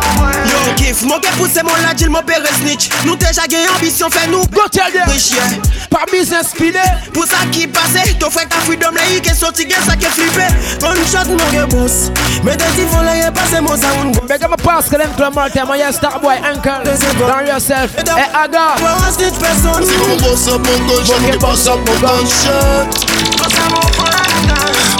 Yo, 0.75 0.83
kiff, 0.83 1.01
mon 1.03 1.19
gars 1.19 1.29
pousse 1.37 1.55
mon 1.63 1.87
ladjil, 1.87 2.09
mon 2.09 2.21
père 2.21 2.41
snitch. 2.59 2.89
Nous 3.05 3.15
déjà 3.15 3.47
gagné 3.47 3.67
ambition, 3.75 4.09
fait 4.09 4.27
nous 4.27 4.45
Go 4.47 4.61
tell 4.71 4.91
them 4.91 5.07
Par 5.89 6.05
business 6.11 6.49
spiné 6.49 6.79
Pour 7.13 7.25
ça 7.25 7.37
qui 7.51 7.67
passe, 7.67 7.93
ton 8.19 8.29
frère 8.29 8.47
ta 8.47 8.57
freedom, 8.57 8.91
là, 8.91 9.01
il 9.09 9.17
est 9.17 9.33
sorti, 9.33 9.67
ça 9.85 9.95
qui 9.95 10.05
est 10.05 10.09
flippé. 10.09 10.43
One 10.85 10.97
shot, 11.11 11.29
mon 11.29 11.51
gars 11.51 11.65
boss. 11.67 12.11
Mais 12.43 12.55
des 12.55 12.65
tifos, 12.75 13.03
là, 13.03 13.15
il 13.17 13.31
passé 13.31 13.61
mon 13.61 13.75
sound 13.77 14.19
Big 14.27 14.43
up 14.43 14.61
pass, 14.61 14.89
que 14.89 14.97
l'aime 14.97 15.13
Club 15.15 15.35
Malta, 15.35 15.65
my 15.65 15.93
Starboy, 15.93 16.37
Uncle. 16.43 16.83
Down 17.19 17.47
yourself, 17.47 17.95
hey, 17.95 18.29
Aga. 18.33 18.75
Pour 18.77 18.89
un 18.89 19.11
snitch 19.11 19.39
personne. 19.39 19.83
C'est 19.85 19.97
mon 19.97 20.17
boss 20.17 20.47
up, 20.47 20.61
mon 20.65 20.87
gunshot, 20.87 21.19
mon 21.19 21.37
boss 21.39 21.67
up, 21.67 21.79
mon 21.85 22.07
gunshot 22.07 23.15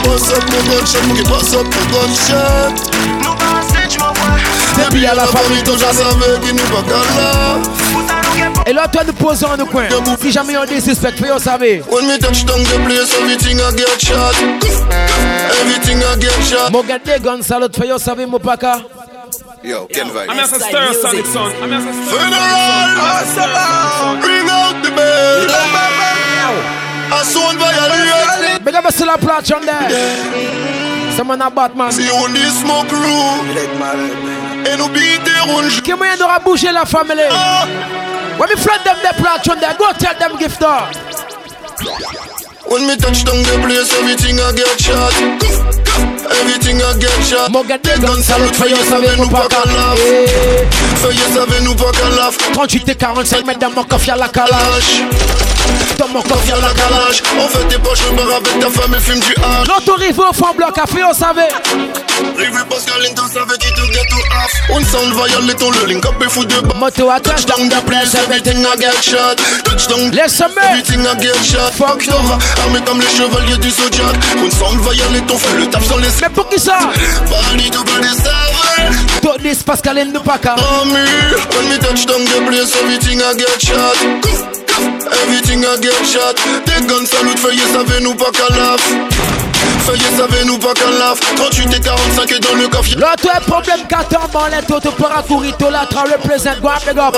Boss 0.03 0.31
up 0.31 0.43
mon 0.51 0.63
gunshot, 0.69 1.01
mon 1.07 1.23
boss 1.29 1.53
up 1.53 1.65
mon 1.65 1.85
gunshot 1.91 3.44
Depuis 4.77 5.05
à 5.05 5.15
la 5.15 5.25
famille, 5.25 5.63
Et 8.65 8.73
là 8.73 8.87
toi 8.87 9.03
nous 9.05 9.13
posons 9.13 9.47
en 9.47 9.65
coin 9.65 9.83
Si 10.21 10.31
jamais 10.31 10.57
on 10.57 10.65
disrespect, 10.65 11.15
vous 11.19 11.39
savez 11.39 11.83
When 11.89 12.07
me 12.07 12.17
touch 12.17 12.45
down 12.45 12.61
the 12.63 12.85
place, 12.85 13.13
everything 13.21 13.59
I 13.59 13.75
get 13.75 13.99
shot 13.99 14.35
Everything 15.61 15.99
I 15.99 16.19
get 16.19 16.43
shot 16.43 16.71
Mon 16.71 16.83
gars 16.83 16.99
des 16.99 17.19
guns, 17.19 17.41
salut, 17.41 17.67
fais 17.75 17.91
vous 17.91 17.99
savez 17.99 18.25
mon 18.25 18.39
paka 18.39 18.79
Yo, 19.63 19.87
Ken 19.87 20.07
Vibe. 20.07 20.29
I'm 20.29 20.37
a 20.37 20.45
stir 20.45 20.93
sonic 20.93 21.25
son. 21.25 21.49
I'm 21.63 21.73
a 21.73 21.81
stir 21.81 21.91
Funeral, 22.11 22.93
bring 24.21 24.47
out 24.47 24.83
the 24.83 24.91
bell. 24.91 25.55
A 27.11 27.23
son 27.23 27.57
violate. 27.57 28.63
Big 28.63 28.75
up 28.75 28.91
still 28.91 29.09
a 29.09 29.17
plot 29.17 29.51
on 29.51 29.65
there. 29.65 29.89
Someone 31.15 31.41
a 31.41 31.49
Batman. 31.49 31.91
Si 31.91 32.03
on 32.11 32.29
dit 32.29 32.51
smoke 32.61 32.91
room. 32.91 33.45
Et 33.57 33.67
nous 33.67 34.54
beat 34.89 35.23
des 35.23 35.51
rouges. 35.51 35.81
Qui 35.81 35.93
moyen 35.93 36.17
d'aura 36.17 36.39
bouger 36.39 36.71
la 36.71 36.85
famille. 36.85 37.27
Ah. 37.31 37.65
When 38.37 38.49
me 38.49 38.55
flood 38.55 38.83
them 38.83 38.97
the 39.01 39.13
plot 39.21 39.47
on 39.49 39.59
there, 39.59 39.75
go 39.77 39.85
tell 39.97 40.15
them 40.19 40.37
gifter. 40.37 40.65
When 42.67 42.87
me 42.87 42.97
touch 42.97 43.23
down 43.23 43.41
the 43.43 43.59
place, 43.63 43.93
everything 43.99 44.39
I 44.39 44.51
get 44.51 44.81
shot. 44.81 45.13
Everything 46.41 46.81
I 46.81 46.99
get 46.99 47.23
shot. 47.23 47.49
Mon 47.51 47.63
gars, 47.63 47.77
des 47.77 47.99
guns, 47.99 48.21
salut, 48.21 48.49
fais 48.53 48.69
yo, 48.69 48.77
savez 48.89 49.07
eh. 49.13 49.21
nous 49.21 49.29
pas 49.29 49.47
qu'à 49.47 49.63
laf. 49.65 49.99
Yo, 51.03 51.33
savez 51.33 51.61
nous 51.63 51.75
pas 51.75 51.91
qu'à 51.91 52.09
laf. 52.09 52.37
38 52.53 52.89
et 52.89 52.95
45 52.95 53.45
mètres 53.45 53.59
dans 53.59 53.69
mon 53.69 53.83
coffre, 53.83 54.07
y'a 54.07 54.15
la 54.15 54.27
calage. 54.27 55.03
Dans 55.97 56.07
mon 56.09 56.21
coffre, 56.21 56.47
y'a 56.47 56.55
la 56.55 56.73
calage. 56.73 57.23
On 57.39 57.47
fait 57.47 57.65
des 57.67 57.77
poches, 57.77 57.99
je 57.99 58.35
avec 58.35 58.59
ta 58.59 58.69
femme 58.69 58.93
et 58.95 58.99
fume 58.99 59.19
du 59.19 59.33
hache. 59.35 59.67
L'autorive 59.67 60.19
au 60.19 60.33
fond 60.33 60.53
bloc, 60.55 60.75
on 60.77 61.13
savait. 61.13 61.49
Rive 62.37 62.65
Pascal, 62.69 63.01
t'en 63.15 63.27
savais 63.27 63.57
qui 63.57 63.69
te 63.69 63.93
get 63.93 64.05
to 64.09 64.17
half. 64.31 64.51
On 64.69 64.79
s'en 64.83 65.09
va 65.15 65.27
y 65.27 65.35
aller, 65.35 65.53
le 65.81 65.85
link 65.87 66.05
up 66.05 66.15
et 66.21 66.29
fout 66.29 66.47
de 66.47 66.59
bas. 66.61 66.75
Moto 66.75 67.09
à 67.09 67.19
touch 67.19 67.45
down 67.45 67.69
the 67.69 67.81
place, 67.85 68.13
everything 68.15 68.61
I 68.61 68.79
get 68.79 69.01
shot. 69.01 69.35
Touchdown, 69.63 70.11
laisse-moi. 70.11 70.63
Everything 70.71 71.01
I 71.01 71.21
get 71.21 71.43
shot. 71.43 71.71
Fuck 71.77 72.07
armé 72.63 72.79
comme 72.85 72.99
les 72.99 73.07
chevaliers 73.07 73.57
du 73.57 73.69
Zodiac. 73.69 74.15
On 74.37 74.49
s'en 74.51 74.77
va 74.77 74.93
y 74.93 75.01
aller, 75.01 75.21
ton 75.21 75.37
fait 75.37 75.57
le 75.57 75.67
taf 75.67 75.87
sans 75.87 75.97
les. 75.97 76.09
Mais 76.21 76.29
pour 76.29 76.49
qui 76.49 76.59
ça? 76.59 76.77
Bali 77.29 77.69
to 77.69 77.83
bali 77.83 78.07
seven. 78.07 78.95
Tout 79.21 79.41
this 79.41 79.63
Pascal 79.63 79.97
in 79.99 80.11
the 80.11 80.19
packer. 80.19 80.55
Oh 80.57 80.85
me, 80.85 81.05
when 81.55 81.69
me 81.69 81.77
touch 81.77 82.05
down 82.05 82.23
the 82.23 82.45
place, 82.47 82.75
everything 82.81 83.21
I 83.21 83.33
get 83.37 83.61
shot. 83.61 84.54
Everything 85.23 85.63
I 85.65 85.77
get 85.81 86.05
shot. 86.05 86.35
Des 86.65 86.85
guns 86.85 87.05
salut, 87.05 87.37
feuilles, 87.37 87.61
savez 87.71 88.01
nous 88.01 88.15
pas 88.15 88.31
qu'à 88.31 88.53
laf. 88.55 88.81
Feuilles, 89.85 90.01
savez 90.17 90.45
nous 90.45 90.57
pas 90.57 90.73
qu'à 90.73 90.89
laf. 90.89 91.19
38 91.35 91.73
et 91.75 91.79
45 91.79 92.31
et 92.31 92.39
dans 92.39 92.55
le 92.55 92.67
coffre. 92.67 92.89
L'autre 92.97 93.41
problème 93.47 93.81
qu'attend, 93.87 94.27
bon, 94.31 94.39
les 94.51 94.65
taux, 94.65 94.79
tu 94.79 94.89
pourras 94.95 95.21
courir, 95.23 95.55
tout 95.57 95.69
la 95.69 95.85
tra 95.85 96.03
represent, 96.03 96.59
go 96.61 96.69
up, 96.69 96.97
up. 96.97 97.15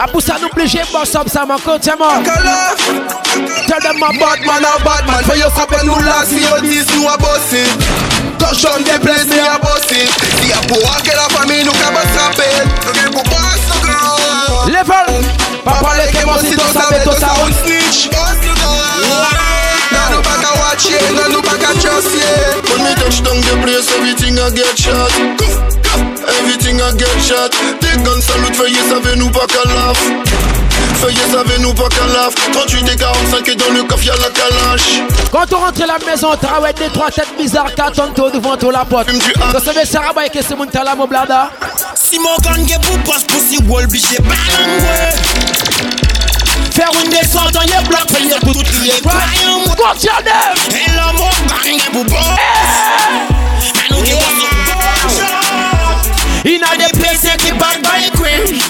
A 0.00 0.08
pour 0.08 0.22
ça, 0.22 0.36
n'oubliez 0.40 0.82
pas, 0.92 1.04
ça, 1.04 1.22
ça, 1.26 1.44
mon 1.46 1.58
côté, 1.58 1.90
c'est 1.90 1.98
mort. 1.98 2.22
Tell 3.66 3.80
them 3.82 3.96
my 4.00 4.18
bad 4.18 4.40
man, 4.44 4.64
a 4.64 4.78
bad 4.84 5.06
man. 5.06 5.24
For 5.24 5.36
you, 5.36 5.48
sabe 5.56 5.84
nous 5.84 5.98
là, 6.00 6.24
si 6.26 6.42
on 6.52 6.60
dit, 6.62 6.80
nous 6.96 7.08
a 7.08 7.16
bossé. 7.16 7.64
Touch 8.38 8.64
on 8.66 8.82
the 8.82 9.00
place, 9.00 9.26
me 9.26 9.40
a 9.40 9.58
bossé. 9.58 10.08
Si 10.42 10.52
a 10.52 10.58
pour 10.66 10.78
que 11.02 11.10
la 11.10 11.28
famille 11.36 11.64
nous 11.64 11.72
capable 11.72 12.06
de 12.06 12.18
frapper. 12.18 12.64
Donc, 12.86 13.12
pour 13.12 13.22
pas 13.24 13.54
ce 13.56 13.72
girl. 13.72 13.77
Level. 14.68 15.24
Papa, 15.64 15.92
les 15.96 16.12
que 16.12 16.24
moi, 16.26 16.36
si 16.40 16.50
tu 16.50 16.60
savais, 16.72 17.02
tout 17.02 17.12
ça, 17.18 17.32
on 17.42 17.50
snitch. 17.64 18.10
Now 19.90 20.10
no 20.10 20.20
back 20.20 20.44
a 20.44 20.58
watch 20.60 20.90
yeah, 20.90 21.10
now 21.12 21.28
no 21.28 21.40
back 21.40 21.62
a 21.62 21.72
trust 21.80 22.14
yeah. 22.14 22.54
When 22.70 22.84
me 22.84 22.94
touch 22.96 23.22
down 23.22 23.40
the 23.40 23.58
place, 23.62 23.90
everything 23.96 24.38
I 24.38 24.50
get 24.50 24.78
shot. 24.78 25.77
Everything 26.28 26.80
I 26.80 26.92
get 26.96 27.08
shot. 27.22 27.50
Des 27.80 28.02
guns 28.02 28.20
salut, 28.20 28.52
feuilles, 28.54 28.76
savez 28.88 29.16
nous 29.16 29.30
pas 29.30 29.46
qu'à 29.46 29.66
laf. 29.68 29.98
Feuilles, 31.00 31.16
savez 31.32 31.58
nous 31.60 31.72
pas 31.72 31.88
qu'à 31.88 32.06
laf. 32.06 32.34
38 32.52 32.88
et 32.92 32.96
45 32.96 33.48
et 33.48 33.54
dans 33.54 33.70
le 33.70 33.82
coffre 33.84 34.04
y'a 34.04 34.14
la 34.16 34.28
calache. 34.28 35.00
Quand 35.32 35.52
on 35.52 35.58
rentre 35.64 35.82
à 35.82 35.86
la 35.86 35.98
maison, 36.04 36.30
travaille 36.40 36.74
des 36.74 36.88
trois 36.90 37.10
têtes 37.10 37.34
bizarres, 37.38 37.74
qu'attendent 37.74 38.14
tout 38.14 38.30
devant 38.30 38.56
toi 38.56 38.72
la 38.72 38.84
porte. 38.84 39.08
Quand 39.52 39.60
ça 39.64 39.72
veut 39.72 39.86
Sarah 39.86 40.12
Baye, 40.12 40.30
que 40.30 40.40
c'est 40.46 40.56
mon 40.56 40.66
talent, 40.66 40.96
mon 40.96 41.06
blada. 41.06 41.50
Si 41.94 42.18
mon 42.18 42.36
gang 42.42 42.68
est 42.68 42.82
pour 42.84 42.98
passe 42.98 43.24
pour 43.24 43.40
si 43.40 43.58
wall, 43.64 43.86
biché, 43.86 44.18
balan, 44.20 44.38
Faire 46.72 46.90
une 47.02 47.10
descente, 47.10 47.56
on 47.56 47.66
y 47.66 47.70
est 47.70 47.88
bloc, 47.88 48.06
payer 48.06 48.38
pour 48.42 48.62
tout 48.62 48.82
les 48.82 49.00
croyants. 49.00 49.48
Them. 49.98 50.76
Et 50.76 50.90
l'homme, 50.92 51.16
on 51.20 51.46
gang 51.48 51.74
est 51.74 51.90
pour 51.90 52.04
bon. 52.04 52.16
Mais 53.74 53.96
nous 53.96 54.02
qui 54.02 54.12
in 56.44 56.62
all 56.62 56.76
the 56.76 56.88
places, 56.98 57.36
keep 57.42 57.58
bad 57.58 57.82
by 57.82 58.08
queen. 58.16 58.60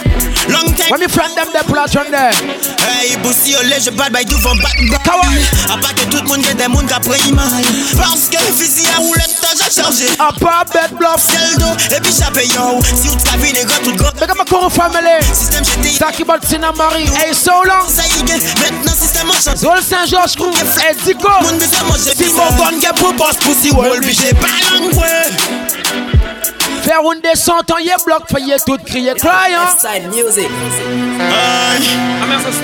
Long 0.48 0.72
time 0.72 0.88
When 0.90 1.00
me 1.00 1.08
friend 1.08 1.36
them, 1.36 1.52
they 1.52 1.60
platron 1.68 2.08
there. 2.10 2.32
Hey, 2.80 3.16
boussi 3.20 3.54
olé, 3.56 3.80
je 3.80 3.90
bad 3.90 4.12
by 4.12 4.24
devant 4.24 4.56
bad 4.56 4.76
boy. 5.04 5.36
A 5.68 5.76
pas 5.76 5.92
que 5.92 6.08
tout 6.08 6.22
le 6.22 6.28
monde 6.28 6.40
des 6.40 6.68
monde 6.68 6.90
après 6.90 7.20
image. 7.28 7.68
Parce 7.96 8.28
que 8.30 8.38
fusil 8.56 8.88
à 8.96 8.98
roulette, 8.98 9.36
t'as 9.40 9.70
chargé. 9.70 10.06
A 10.18 10.32
pas 10.32 10.64
bête 10.72 10.94
bluff. 10.96 11.20
Ciel 11.20 11.58
d'eau, 11.58 11.74
et 11.94 12.00
puis 12.00 12.12
chapé 12.12 12.46
yo. 12.46 12.80
Si 12.82 13.08
vous 13.08 13.16
t'avez 13.16 13.52
des 13.52 13.64
gars 13.64 13.80
tout 13.84 13.94
gros. 13.96 14.10
Big 14.18 14.30
up 14.30 14.38
my 14.38 14.44
core 14.44 14.72
family. 14.72 15.20
Système 15.34 15.64
GT. 15.64 15.98
Taki 15.98 16.24
bot 16.24 16.40
Sina 16.48 16.72
Marie. 16.72 17.04
Hey, 17.04 17.34
so 17.34 17.52
long. 17.64 17.84
Ça 17.88 18.04
y 18.06 18.30
est, 18.30 18.42
maintenant 18.62 18.92
système 18.92 19.28
en 19.28 19.34
chance. 19.34 19.60
Zol 19.60 19.82
Saint-Georges 19.82 20.36
Crew. 20.36 20.50
Hey, 20.80 20.96
Zico. 21.04 21.28
Moun 21.42 21.58
besoin 21.58 21.84
manger. 21.88 22.14
Si 22.16 22.24
mon 22.32 22.48
gun 22.56 22.80
get 22.80 22.94
pour 22.96 23.12
boss 23.12 23.36
pussy 23.36 23.70
Wall, 23.70 24.00
puis 24.00 24.16
j'ai 24.18 24.32
pas 24.32 24.48
langue, 24.72 24.94
Faire 26.88 27.02
une 27.12 27.20
descente 27.20 27.70
en 27.70 27.76
yé 27.76 27.92
bloc, 28.06 28.22
faillir 28.32 28.56
tout 28.64 28.78
crier, 28.82 29.12
cry. 29.14 29.52
Side 29.78 30.08
music. 30.08 30.48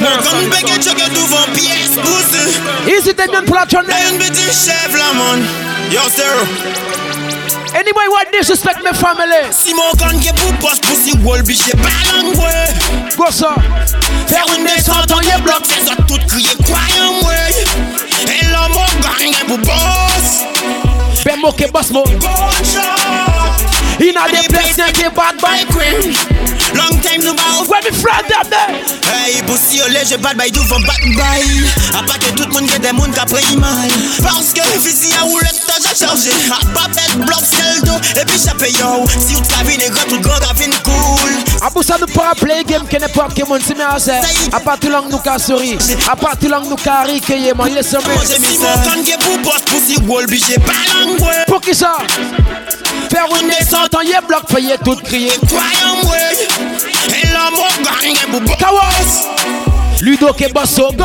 Mon 0.01 0.17
gun 0.17 0.49
bégué, 0.49 0.83
choqué 0.83 1.11
devant 1.11 1.45
pièce, 1.53 1.99
pousse. 2.03 2.89
Easy, 2.89 3.15
t'es 3.15 3.29
bien 3.29 3.43
platron. 3.43 3.83
Là, 3.87 3.97
une 4.11 4.17
petite 4.17 4.51
chef, 4.51 4.89
la 4.93 5.13
man. 5.13 5.45
Yo, 5.91 6.01
zero. 6.09 6.41
Anybody 7.75 8.09
want 8.09 8.33
disrespect 8.33 8.79
my 8.83 8.95
family? 8.97 9.45
Si 9.51 9.75
mon 9.75 9.93
gun 9.99 10.19
get 10.23 10.33
pour 10.37 10.55
boss 10.55 10.79
pussy 10.81 11.13
wall, 11.23 11.45
puis 11.45 11.61
j'ai 11.63 11.73
pas 11.73 12.17
langue, 12.17 12.35
Go 13.19 13.27
ça. 13.31 13.55
Faire 14.27 14.47
une 14.57 14.65
descente 14.65 15.13
en 15.13 15.21
yé 15.21 15.37
bloc, 15.43 15.61
c'est 15.65 15.85
ça 15.87 15.97
tout 16.09 16.19
crier, 16.27 16.49
croyant, 16.65 17.13
ouais. 17.27 18.41
Et 18.41 18.45
là, 18.51 18.69
mon 18.69 18.87
gun 19.03 19.19
get 19.19 19.45
pour 19.47 19.59
boss. 19.59 20.45
Ben 21.27 21.39
moqué 21.41 21.67
boss 21.67 21.91
mo. 21.91 22.05
In 24.01 24.17
a 24.19 24.27
the 24.27 24.43
place 24.51 24.75
qui 24.93 25.09
bad 25.15 25.39
by 25.41 25.65
queen. 25.71 26.15
Long 26.75 26.99
time 27.01 27.23
no 27.23 27.33
bow. 27.35 27.65
Where 27.69 27.81
me 27.83 27.91
friend 27.95 28.27
them 28.27 28.51
there? 28.51 28.75
Hey, 29.07 29.41
pussy 29.47 29.81
olé, 29.83 30.03
je 30.05 30.17
bad 30.17 30.37
by 30.37 30.51
devant 30.51 30.81
bad 30.81 30.99
by. 31.15 31.43
A 31.95 32.03
pas 32.03 32.19
que 32.19 32.31
tout 32.35 32.49
le 32.49 32.53
monde 32.53 32.69
get 32.69 32.81
des 32.81 32.93
monde 32.93 33.15
qu'après 33.15 33.43
image. 33.53 33.93
Parce 34.23 34.53
que 34.53 34.63
fusil 34.83 35.15
à 35.15 35.23
roulette, 35.23 35.63
t'as 35.67 35.79
déjà 35.79 36.07
chargé. 36.07 36.31
A 36.51 36.59
pas 36.75 36.89
bête, 36.89 37.17
bloc, 37.25 37.39
ciel 37.45 37.83
d'eau. 37.85 37.95
Et 38.21 38.25
puis 38.25 38.39
chapé 38.39 38.73
yo. 38.73 39.07
Si 39.09 39.35
vous 39.35 39.43
t'avez 39.43 39.77
des 39.77 39.89
gars, 39.89 40.07
tout 40.09 40.21
grand, 40.21 40.41
t'as 40.41 40.55
cool. 40.83 41.31
A 41.63 41.71
pour 41.71 41.85
ça 41.85 41.97
nous 42.01 42.07
pas 42.07 42.35
play 42.35 42.65
game 42.65 42.87
que 42.89 42.97
n'importe 42.97 43.35
qui 43.35 43.45
monde 43.45 43.63
si 43.65 43.75
mais 43.75 43.85
assez. 43.85 44.19
A 44.53 44.59
pas 44.59 44.77
tout 44.77 44.91
long 44.91 45.05
nous 45.09 45.19
ka 45.19 45.39
souris. 45.39 45.79
A 46.11 46.17
pas 46.17 46.35
tout 46.35 46.49
long 46.49 46.65
nous 46.69 46.77
ka 46.77 47.03
riquer 47.03 47.53
moi 47.55 47.69
yes 47.69 47.93
me. 47.93 48.01
Si 48.25 48.59
mon 48.59 48.67
can 48.83 49.05
get 49.05 49.19
pour 49.19 49.39
boss 49.39 49.63
pussy 49.67 49.97
wall, 50.09 50.27
puis 50.27 50.43
j'ai 50.47 50.59
pas 50.59 50.73
langue. 50.93 51.23
Pour 51.47 51.61
qui 51.61 51.75
ça? 51.75 51.97
Une 53.41 53.49
descente 53.49 53.95
en 53.95 54.01
yé 54.01 54.17
bloc, 54.27 54.43
tout 54.85 54.97
crier. 54.97 55.31
Et 57.09 57.27
gang. 57.33 58.57
Kawas. 58.59 59.27
Ludo 60.01 60.33
qui 60.33 60.47
boss 60.53 60.79
au 60.79 60.93
go. 60.93 61.05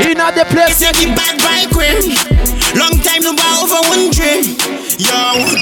In 0.00 0.18
a 0.18 0.32
the 0.32 0.44
place 0.48 0.76
C'est 0.78 0.92
qui 0.92 1.06
bad 1.06 1.36
by 1.38 1.66
queen. 1.70 2.14
Long 2.74 2.98
time 3.02 3.22
no 3.22 3.32
bow 3.34 3.62
over 3.62 3.88
one 3.90 4.10
dream. 4.10 4.56
Yo, 4.98 5.08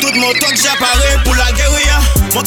tout 0.00 0.14
mon 0.18 0.32
temps 0.32 0.50
que 0.50 0.56
j'apparais 0.56 1.18
pour 1.24 1.34
la 1.34 1.50
guérilla. 1.52 2.00
Mon 2.34 2.42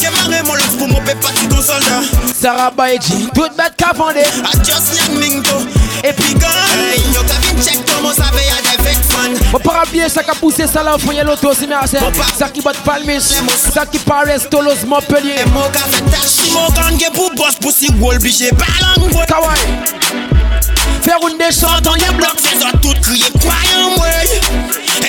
mon 0.46 0.54
love 0.54 0.76
pour 0.78 0.88
mon 0.88 1.00
pépé, 1.02 1.28
ton 1.50 1.60
soldat. 1.60 2.00
Sarah 2.40 2.70
Baïdji, 2.70 3.28
toute 3.34 3.56
bête 3.56 3.74
qu'a 3.76 3.92
vendé. 3.94 4.20
I 4.20 4.58
just 4.64 4.96
young 4.96 5.18
mingo. 5.18 5.66
Et 6.02 6.12
puis 6.12 6.32
hey, 6.32 7.00
yo, 7.12 7.20
t'as 7.26 7.38
vu 7.46 7.62
check 7.62 7.78
comment 7.86 8.12
ça 8.12 8.24
y'a 8.34 8.76
des 8.76 8.83
fake 9.14 9.36
fans. 9.36 9.52
Mon 9.52 9.58
para 9.58 9.84
bien, 9.90 10.08
ça 10.08 10.22
qu'a 10.22 10.34
poussé 10.34 10.66
ça 10.66 10.82
là 10.82 10.96
au 10.96 10.98
fond, 10.98 11.12
y'a 11.12 11.24
l'auto, 11.24 11.52
si 11.54 11.66
merci. 11.66 11.96
Ça 12.36 12.48
qui 12.48 12.60
bat 12.60 12.72
Palmis, 12.84 13.20
ça 13.72 13.86
qui 13.86 13.98
paraît 13.98 14.38
Stolos, 14.38 14.84
Montpellier. 14.86 15.36
Et 15.44 15.48
mon 15.50 15.68
gars 15.70 15.80
fait 15.90 16.02
tâche, 16.10 16.50
mon 16.52 16.68
gang 16.68 17.00
est 17.00 17.14
pour 17.14 17.30
boss, 17.34 17.56
pour 17.60 17.72
si 17.72 17.88
wall, 18.00 18.18
puis 18.18 18.34
j'ai 18.36 18.50
pas 18.50 18.64
langue. 18.80 19.10
Kawaii. 19.26 19.58
Faire 21.02 21.18
une 21.30 21.38
descente 21.38 21.86
en 21.86 21.94
y'a 21.96 22.12
bloc. 22.12 22.34
C'est 22.38 22.58
ça 22.58 22.70
tout 22.80 22.94
crier, 23.02 23.30
croyant, 23.38 24.00
ouais. 24.00 24.40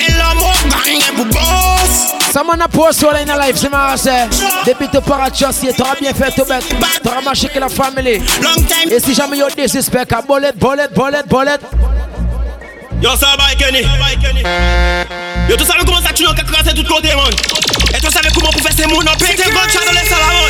Et 0.06 0.12
là, 0.12 0.34
mon 0.34 0.52
gang 0.68 0.96
est 0.96 1.12
pour 1.14 1.24
boss. 1.26 2.12
Ça 2.32 2.42
m'en 2.42 2.52
a 2.52 2.68
pour 2.68 2.92
sur 2.92 3.10
la 3.12 3.24
life, 3.24 3.56
c'est 3.56 3.70
ma 3.70 3.86
race. 3.86 4.08
Depuis 4.66 4.88
te 4.88 4.98
parachussier, 4.98 5.72
t'auras 5.72 5.94
bien 5.98 6.12
fait 6.12 6.30
tout 6.32 6.44
bête. 6.46 6.64
T'auras 7.02 7.22
marché 7.22 7.48
que 7.48 7.58
la 7.58 7.68
famille. 7.70 8.18
Long 8.42 8.54
time. 8.56 8.90
Et 8.90 9.00
si 9.00 9.14
jamais 9.14 9.38
y'a 9.38 9.48
des 9.48 9.68
suspects, 9.68 10.12
à 10.12 10.20
bolette, 10.20 10.58
bolette, 10.58 10.92
bolette, 10.92 11.26
bolette. 11.28 11.62
Yo, 13.00 13.10
ça 13.14 13.36
va, 13.38 13.54
Kenny. 13.54 13.82
Yo, 15.48 15.56
tu 15.56 15.64
savais 15.64 15.84
comment 15.84 16.00
ça 16.00 16.12
tue, 16.14 16.26
on 16.26 16.32
a 16.32 16.42
crassé 16.42 16.74
tout 16.74 16.82
côté, 16.84 17.14
man. 17.14 17.26
Et 17.94 18.00
tu 18.00 18.10
savais 18.10 18.30
comment 18.34 18.50
pour 18.50 18.62
faire 18.62 18.72
ces 18.72 18.86
mouns, 18.86 19.04
on 19.06 19.16
pète 19.16 19.38
un 19.38 19.50
gun 19.50 19.68
chat 19.68 19.84
dans 19.84 19.92
les 19.92 20.08
salamons. 20.08 20.48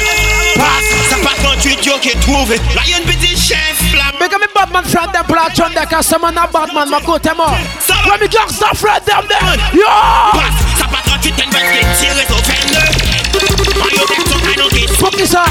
Passe, 0.55 1.11
ça 1.11 1.17
part 1.17 1.35
38, 1.43 1.85
yo, 1.85 1.95
trouvé. 2.21 2.61
Là, 2.75 2.83
y'a 2.87 2.99
une 2.99 3.05
petite 3.05 3.37
chef, 3.37 3.95
là. 3.95 4.05
Mais 4.21 4.29
comme 4.29 4.43
Batman 4.55 4.85
friend 4.85 5.13
them 5.13 5.25
platron 5.27 5.71
there, 5.75 5.87
cause 5.87 6.07
some 6.07 6.23
man 6.23 6.39
a 6.39 6.47
Batman, 6.47 6.89
ma 6.89 7.01
côté 7.01 7.31
mort. 7.37 7.59
When 8.09 8.21
me 8.21 8.29
gangsta 8.29 8.75
friend 8.75 9.05
them 9.05 9.27
there. 9.29 9.59
Yo! 9.75 9.87
Passe, 10.33 10.79
ça 10.79 10.87
part 10.87 11.03
38, 11.03 11.35
t'as 11.37 11.45
une 11.45 11.51
bête 11.51 11.63
qui 11.73 11.79
est 11.79 11.95
tirée 11.99 12.27
au 12.31 12.43
fender. 12.47 12.89
Mario, 13.77 14.03
t'es 14.07 14.23
ton 14.23 14.39
canon 14.39 14.69
qui 14.71 14.85
est 14.85 14.99
Pour 14.99 15.11
qui 15.11 15.27
ça? 15.27 15.45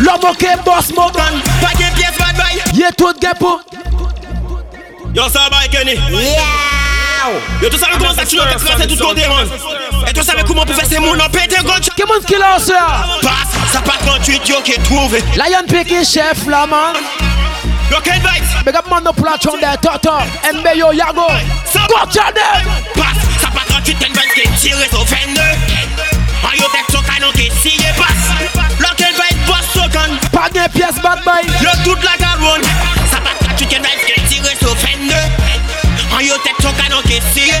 L'homme 0.00 0.34
boss, 0.64 0.92
mon 0.96 1.10
gun. 1.10 1.40
Pas 1.60 1.74
de 1.74 1.94
pièce, 1.94 2.16
bad 2.18 2.34
boy. 2.34 2.80
Y'a 2.80 2.90
tout 2.92 3.12
de 3.12 3.18
guepo. 3.20 3.60
Yo, 5.14 5.28
ça 5.28 5.48
va, 5.50 5.68
Kenny. 5.70 5.94
Yo, 7.60 7.68
tu 7.68 7.76
savais 7.76 7.92
comment 7.98 8.14
ça 8.14 8.24
tue, 8.24 8.40
on 8.40 8.44
a 8.44 8.54
crassé 8.54 8.86
tout 8.86 8.96
côté, 8.96 9.28
man. 9.28 9.46
Et 10.08 10.12
tu 10.12 10.22
savais 10.22 10.42
comment 10.46 10.64
pour 10.64 10.74
faire 10.74 10.86
ces 10.86 10.98
mouns, 10.98 11.18
on 11.22 11.28
pète 11.28 11.54
un 11.58 11.62
gun 11.62 11.74
chat. 11.74 11.94
Qui 11.94 12.02
monde 12.04 12.24
qui 12.26 12.34
lance 12.34 12.64
ça? 12.64 13.04
Passe, 13.20 13.72
ça 13.72 13.80
part 13.82 13.98
38, 13.98 14.48
yo, 14.48 14.60
qui 14.62 14.72
est 14.72 14.82
trouvé. 14.82 15.22
Lion 15.36 15.66
Picky 15.68 16.04
chef 16.04 16.46
là, 16.48 16.66
man. 16.66 16.94
Yo, 17.90 18.00
Ken 18.00 18.20
Bites. 18.22 18.64
Big 18.64 18.74
up 18.74 18.88
man, 18.90 19.04
no 19.04 19.12
platron 19.12 19.60
there, 19.60 19.76
Toto. 19.82 20.18
NBO, 20.50 20.92
Yago. 20.92 21.26
Go, 21.88 21.98
Chadem. 22.10 22.64
Passe, 22.94 23.22
ça 23.40 23.48
part 23.48 23.66
38, 23.68 23.96
t'as 24.00 24.06
une 24.06 24.14
bête 24.14 24.34
qui 24.34 24.40
est 24.40 24.56
tirée 24.58 24.88
au 24.94 25.04
fender. 25.04 25.58
Mario, 26.42 26.64
t'es 26.72 26.92
ton 26.92 27.02
canon 27.02 27.30
qui 27.32 27.48
est 27.48 27.52
scié, 27.60 27.84
passe. 27.98 28.50
Lock 28.80 29.00
and 29.00 29.14
bite, 29.20 29.46
boss, 29.46 29.66
so 29.74 29.88
gun. 29.90 30.16
Pas 30.32 30.48
de 30.48 30.72
pièce, 30.72 31.00
bad 31.02 31.22
boy. 31.22 31.44
Le 31.60 31.84
tout 31.84 31.98
la 32.02 32.16
garonne. 32.16 32.62
Ça 33.10 33.18
part 33.20 33.36
38, 33.40 33.68
t'as 33.68 33.76
une 33.76 34.01
bête 34.52 34.58
qui 34.58 34.58
est 34.58 34.58
tirée 34.58 34.70
au 34.70 34.74
fender. 34.74 35.14
Mario, 36.10 36.34
t'es 36.44 36.62
ton 36.62 36.72
canon 36.72 37.02
qui 37.02 37.14
est 37.14 37.32
scié. 37.32 37.52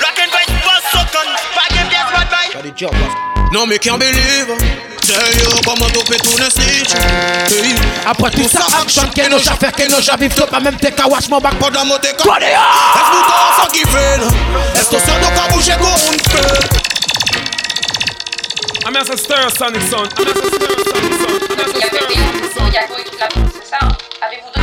Lock 0.00 0.18
and 0.18 0.30
bite, 0.30 0.54
boss, 0.62 0.82
so 0.92 0.98
gun. 0.98 1.28
Pas 1.54 1.68
de 1.74 1.88
pièce, 1.88 2.10
bad 2.12 2.28
boy. 2.28 3.52
No, 3.52 3.66
me 3.66 3.78
can't 3.78 3.98
believe. 3.98 4.56
Tell 5.02 5.16
you 5.40 5.48
comment 5.64 5.86
tu 5.86 6.04
peux 6.04 6.18
tourner 6.18 6.50
snitch. 6.50 6.92
Hey. 6.94 7.74
Après 8.06 8.30
tout 8.30 8.48
ça, 8.48 8.66
action, 8.82 9.02
que 9.08 9.30
nos 9.30 9.38
fait 9.38 9.72
que 9.72 9.90
nos 9.90 10.02
j'arrive, 10.02 10.32
faut 10.32 10.46
pas 10.46 10.60
même 10.60 10.76
te 10.76 10.88
kawash 10.88 11.28
mon 11.30 11.38
bac. 11.40 11.54
Pas 11.54 11.70
de 11.70 11.76
la 11.76 11.84
montée 11.84 12.08
Quoi 12.20 12.38
de 12.38 12.44
Est-ce 12.44 12.52
que 12.52 13.26
t'as 13.26 13.62
ça 13.62 13.68
qui 13.72 13.80
fait 13.80 14.18
là 14.18 14.26
Est-ce 14.74 14.90
que 14.90 14.98
ça 14.98 15.18
doit 15.18 15.48
bouger 15.50 15.72
comme 15.72 15.86
on 15.86 16.30
fait 16.30 16.97
I'm 18.88 18.96
as 18.96 19.10
a 19.10 19.16
Stereosonic 19.16 19.82
son. 19.82 20.08
I'm 20.16 20.28
as 20.28 20.36
a 20.38 20.48
stir 20.48 21.76
sonic 21.76 22.08
son. 22.08 22.48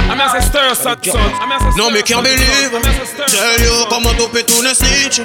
I'm 0.10 0.20
as 0.20 0.34
a 0.34 0.42
stir 0.42 0.74
sonic 0.74 1.06
son. 1.06 1.06
I'm 1.06 1.06
as 1.06 1.06
a 1.06 1.06
stir 1.06 1.06
sonic 1.06 1.06
son. 1.06 1.20
I'm 1.20 1.52
as 1.52 1.62
a 1.62 1.72
stir 1.72 1.78
No, 1.78 1.92
me 1.92 2.02
can't 2.02 2.24
believe. 2.24 2.72
Tell 3.28 3.62
you 3.62 3.86
comment 3.88 4.16
tu 4.18 4.28
peux 4.30 4.42
tourner 4.42 4.74
snitch. 4.74 5.22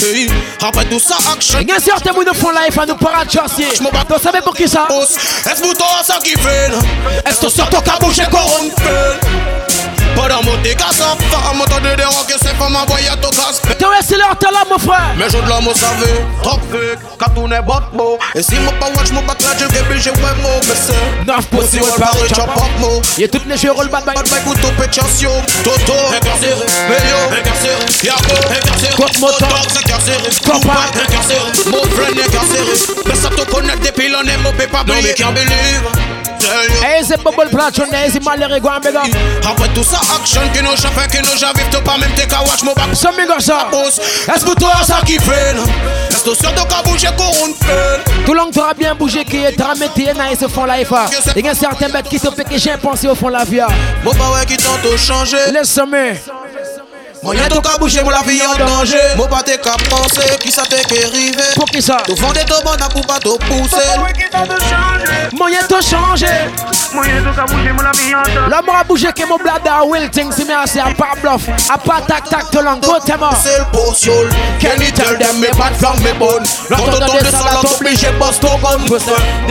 Hey. 0.00 0.28
Après 0.60 0.84
tout 0.84 1.00
ça, 1.00 1.16
action. 1.32 1.60
Il 1.62 1.68
y 1.68 1.72
a 1.72 1.78
certains 1.78 2.12
qui 2.12 2.26
nous 2.26 2.34
font 2.34 2.50
live 2.50 2.78
à 2.78 2.84
nous 2.84 2.96
parachussier. 2.96 3.68
Je 3.74 3.82
m'en 3.82 3.90
bats. 3.90 4.04
Vous 4.06 4.18
savez 4.18 4.42
pour 4.42 4.54
qui 4.54 4.68
ça? 4.68 4.86
Est-ce 4.90 5.62
que 5.62 5.74
t'as 5.74 6.02
ça 6.04 6.18
qui 6.22 6.32
fait 6.32 6.68
là 6.68 6.78
Est-ce 7.24 7.40
que 7.40 7.48
ça 7.48 7.64
doit 7.70 7.80
bouger 8.00 8.24
comme 8.30 8.40
on 8.40 8.70
fait 8.82 9.71
Pas 10.16 10.28
dans 10.28 10.42
mon 10.42 10.56
dégât, 10.62 10.92
ça 10.92 11.16
femme, 11.30 11.60
entendez 11.60 11.96
des 11.96 12.04
rocs 12.04 12.28
et 12.30 12.38
c'est 12.42 12.56
pas 12.56 12.68
m'envoyer 12.68 13.08
à 13.08 13.16
ton 13.16 13.30
casse. 13.30 13.60
T'es 13.78 13.84
resté 13.84 14.16
là, 14.16 14.30
t'es 14.38 14.46
là, 14.52 14.62
mon 14.68 14.78
frère. 14.78 15.14
Mais 15.16 15.24
je 15.30 15.38
de 15.38 15.48
l'homme, 15.48 15.68
savez, 15.74 16.20
trop 16.42 16.58
fake, 16.70 16.98
quand 17.18 17.32
on 17.36 17.50
est 17.50 17.62
bot 17.62 17.80
mo. 17.92 18.18
Et 18.34 18.42
si 18.42 18.54
moi 18.60 18.72
pas 18.78 18.88
watch, 18.96 19.10
moi 19.12 19.22
pas 19.26 19.34
là, 19.42 19.54
je 19.58 19.64
vais 19.66 19.82
bouger, 19.82 20.10
ouais, 20.10 20.42
mo, 20.42 20.48
mais 20.68 20.74
c'est. 20.74 21.26
Neuf 21.26 21.46
pour 21.46 21.60
Aussi, 21.60 21.80
ouais, 21.80 21.86
pareil, 21.98 22.28
chop 22.28 22.52
pop 22.54 22.68
mo. 22.78 23.00
Il 23.16 23.22
y 23.22 23.24
a 23.24 23.28
toutes 23.28 23.46
les 23.46 23.56
jeux, 23.56 23.72
roll 23.72 23.88
bad 23.88 24.04
boy. 24.04 24.14
Bad 24.14 24.28
boy, 24.28 24.40
couteau, 24.44 24.68
pétition, 24.78 25.32
Toto, 25.64 25.94
incarcéré, 26.14 26.54
Meyo, 26.88 27.40
incarcéré, 27.40 27.74
Yako, 28.02 28.36
incarcéré, 28.50 28.94
Côte 28.96 29.18
moto. 29.18 29.38
Dogs, 29.40 29.78
incarcéré, 29.78 30.28
Copain. 30.44 30.80
incarcéré, 31.08 31.40
mon 31.70 31.82
friend, 31.96 32.18
incarcéré. 32.18 32.72
Mais 33.06 33.14
ça 33.14 33.28
te 33.30 33.50
connaît 33.50 33.76
depuis 33.76 34.08
l'année, 34.08 34.36
mon 34.42 34.52
pépa, 34.52 34.84
non, 34.86 34.94
mais 35.02 35.14
can't 35.14 35.32
believe. 35.32 35.82
Tell 36.40 36.48
you. 36.68 36.82
Hey, 36.82 37.04
c'est 37.06 37.22
bubble 37.22 37.50
platron, 37.50 37.86
hey, 37.92 38.10
c'est 38.10 38.22
malheureux, 38.24 38.58
go 38.58 38.68
and 38.68 38.80
big 38.80 38.96
up. 38.96 39.02
Après 39.48 39.68
tout 39.68 39.84
ça, 39.84 40.00
action, 40.14 40.40
qui 40.52 40.62
nous 40.62 40.76
chaffe, 40.76 41.08
qui 41.08 41.18
nous 41.18 41.38
j'arrive, 41.38 41.68
tu 41.70 41.82
pas 41.82 41.98
même 41.98 42.12
te 42.14 42.26
ka 42.26 42.40
watch, 42.42 42.62
mon 42.62 42.72
bac. 42.74 42.94
Some 42.94 43.16
big 43.16 43.30
up 43.30 43.40
ça. 43.40 43.68
Boss, 43.70 43.98
Est-ce 43.98 44.44
que 44.44 44.54
toi 44.58 44.72
ça 44.84 45.00
qui 45.06 45.18
fait 45.18 45.54
là 45.54 45.62
Est-ce 46.10 46.24
que 46.24 46.34
ça 46.34 46.52
doit 46.52 46.82
bouger 46.84 47.08
comme 47.16 47.26
on 47.26 47.64
fait 47.64 48.24
Tout 48.24 48.34
long 48.34 48.50
t'auras 48.50 48.74
bien 48.74 48.94
bougé, 48.94 49.24
qui 49.24 49.38
est 49.38 49.60
rameti, 49.60 50.02
et 50.02 50.14
nice 50.14 50.42
au 50.42 50.48
fond 50.48 50.64
life. 50.64 50.92
Il 51.36 51.44
y 51.44 51.48
a 51.48 51.54
certains 51.54 51.88
bêtes 51.88 52.08
qui 52.08 52.18
te 52.18 52.30
fait 52.30 52.44
que 52.44 52.58
j'ai 52.58 52.76
pensé 52.76 53.08
au 53.08 53.14
fond 53.14 53.28
la 53.28 53.44
vie. 53.44 53.60
Mon 54.04 54.12
pas 54.12 54.30
ouais 54.30 54.46
qui 54.46 54.56
tente 54.56 54.82
de 54.82 54.96
changer 54.96 55.36
Laisse-moi. 55.52 56.12
Moyen 57.22 57.48
tout 57.48 57.60
qu'à 57.60 57.78
bouger, 57.78 58.02
mon 58.02 58.10
la 58.10 58.22
vie 58.22 58.42
en 58.42 58.56
danger. 58.56 58.98
Mon 59.16 59.28
pas 59.28 59.44
t'es 59.44 59.56
qu'à 59.56 59.76
penser, 59.88 60.36
qui 60.40 60.50
ça 60.50 60.64
qu'est 60.68 61.04
arrivé. 61.04 61.42
Pour 61.54 61.66
qui 61.66 61.80
ça? 61.80 61.98
Tout 62.04 62.16
bon, 62.16 62.32
pour 62.92 63.06
pas 63.06 63.20
tout 63.20 63.38
pousser. 63.38 63.76
Moyen 65.32 65.60
tout 65.68 65.80
changer. 65.80 66.26
Moyen 66.92 67.22
tout 67.22 67.32
qu'à 67.36 67.44
bouger, 67.44 67.72
mon 67.72 67.82
la 67.82 67.92
vie 67.92 68.12
en 68.12 68.22
danger. 68.22 68.50
L'homme 68.50 68.76
a 68.76 68.82
bougé 68.82 69.12
que 69.12 69.24
mon 69.24 69.36
blade 69.36 69.68
à 69.68 69.84
wilting, 69.84 70.32
si 70.32 70.44
mais 70.44 70.54
assez 70.54 70.80
à 70.80 70.86
pas 70.86 71.12
bluff. 71.22 71.42
À 71.72 71.78
pas 71.78 72.00
tac 72.00 72.28
tac 72.28 72.50
tout 72.50 72.60
long, 72.60 72.78
go 72.78 72.96
t'es 73.06 73.16
mort. 73.16 73.36
C'est 73.40 73.56
le 73.56 73.64
potion. 73.70 74.12
Can 74.60 74.82
you 74.82 74.90
tell 74.90 75.16
them 75.16 75.38
me 75.38 75.46
bad 75.56 75.78
tombe 75.78 77.22
de 77.22 77.30
salade, 77.30 77.64
obligé 77.78 78.10
boss 78.18 78.40
ton. 78.40 78.58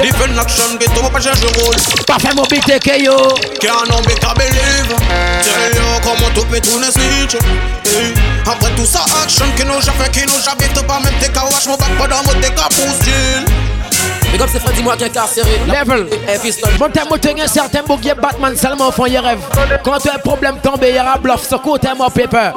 Different 0.01 0.37
action, 0.37 0.77
to 0.77 1.09
pas 1.09 1.21
changer 1.21 1.47
rôle. 1.61 1.75
Pas 2.05 2.19
fait 2.19 2.35
mon 2.35 2.43
que 2.43 3.01
yo. 3.01 3.15
Can't 3.61 3.89
no 3.89 4.01
be 4.01 4.13
a 4.27 4.33
believe. 4.33 4.93
Tell 5.41 5.73
yo 5.73 6.01
comment 6.03 6.29
tout 6.35 6.45
peut 6.47 6.59
tourner 6.59 6.91
switch. 6.91 7.37
Eh, 7.85 8.49
après 8.49 8.71
tout 8.75 8.85
ça, 8.85 9.05
action 9.23 9.45
qui 9.55 9.65
nous 9.65 9.77
a 9.77 9.81
fait, 9.81 10.11
qui 10.11 10.25
nous 10.25 10.33
a 10.33 10.55
vite 10.61 10.87
pas 10.87 10.99
même 10.99 11.13
t'es 11.19 11.29
qu'à 11.29 11.43
wash 11.43 11.67
mon 11.67 11.75
bac 11.75 11.89
pas 11.97 12.07
dans 12.07 12.23
mon 12.23 12.39
t'es 12.39 12.49
qu'à 12.53 12.67
pousse 12.69 13.07
mais 14.31 14.37
comme 14.37 14.47
c'est 14.49 14.61
Freddy 14.61 14.81
moi 14.81 14.95
qui 14.95 15.03
est 15.03 15.07
incarcéré. 15.07 15.59
Level. 15.67 16.07
Bon, 16.79 16.89
t'es 16.89 17.03
moté 17.09 17.35
un 17.41 17.47
certain 17.47 17.83
bouguier 17.83 18.13
Batman 18.13 18.55
seulement 18.55 18.89
font 18.91 19.05
y 19.05 19.17
rêve. 19.17 19.39
Quand 19.83 19.99
tu 19.99 20.09
as 20.09 20.15
un 20.15 20.19
problème 20.19 20.55
tombé, 20.63 20.91
y 20.93 20.99
aura 20.99 21.17
bluff. 21.17 21.45
Ce 21.47 21.55
côté, 21.55 21.89
moi, 21.97 22.09
paper. 22.09 22.51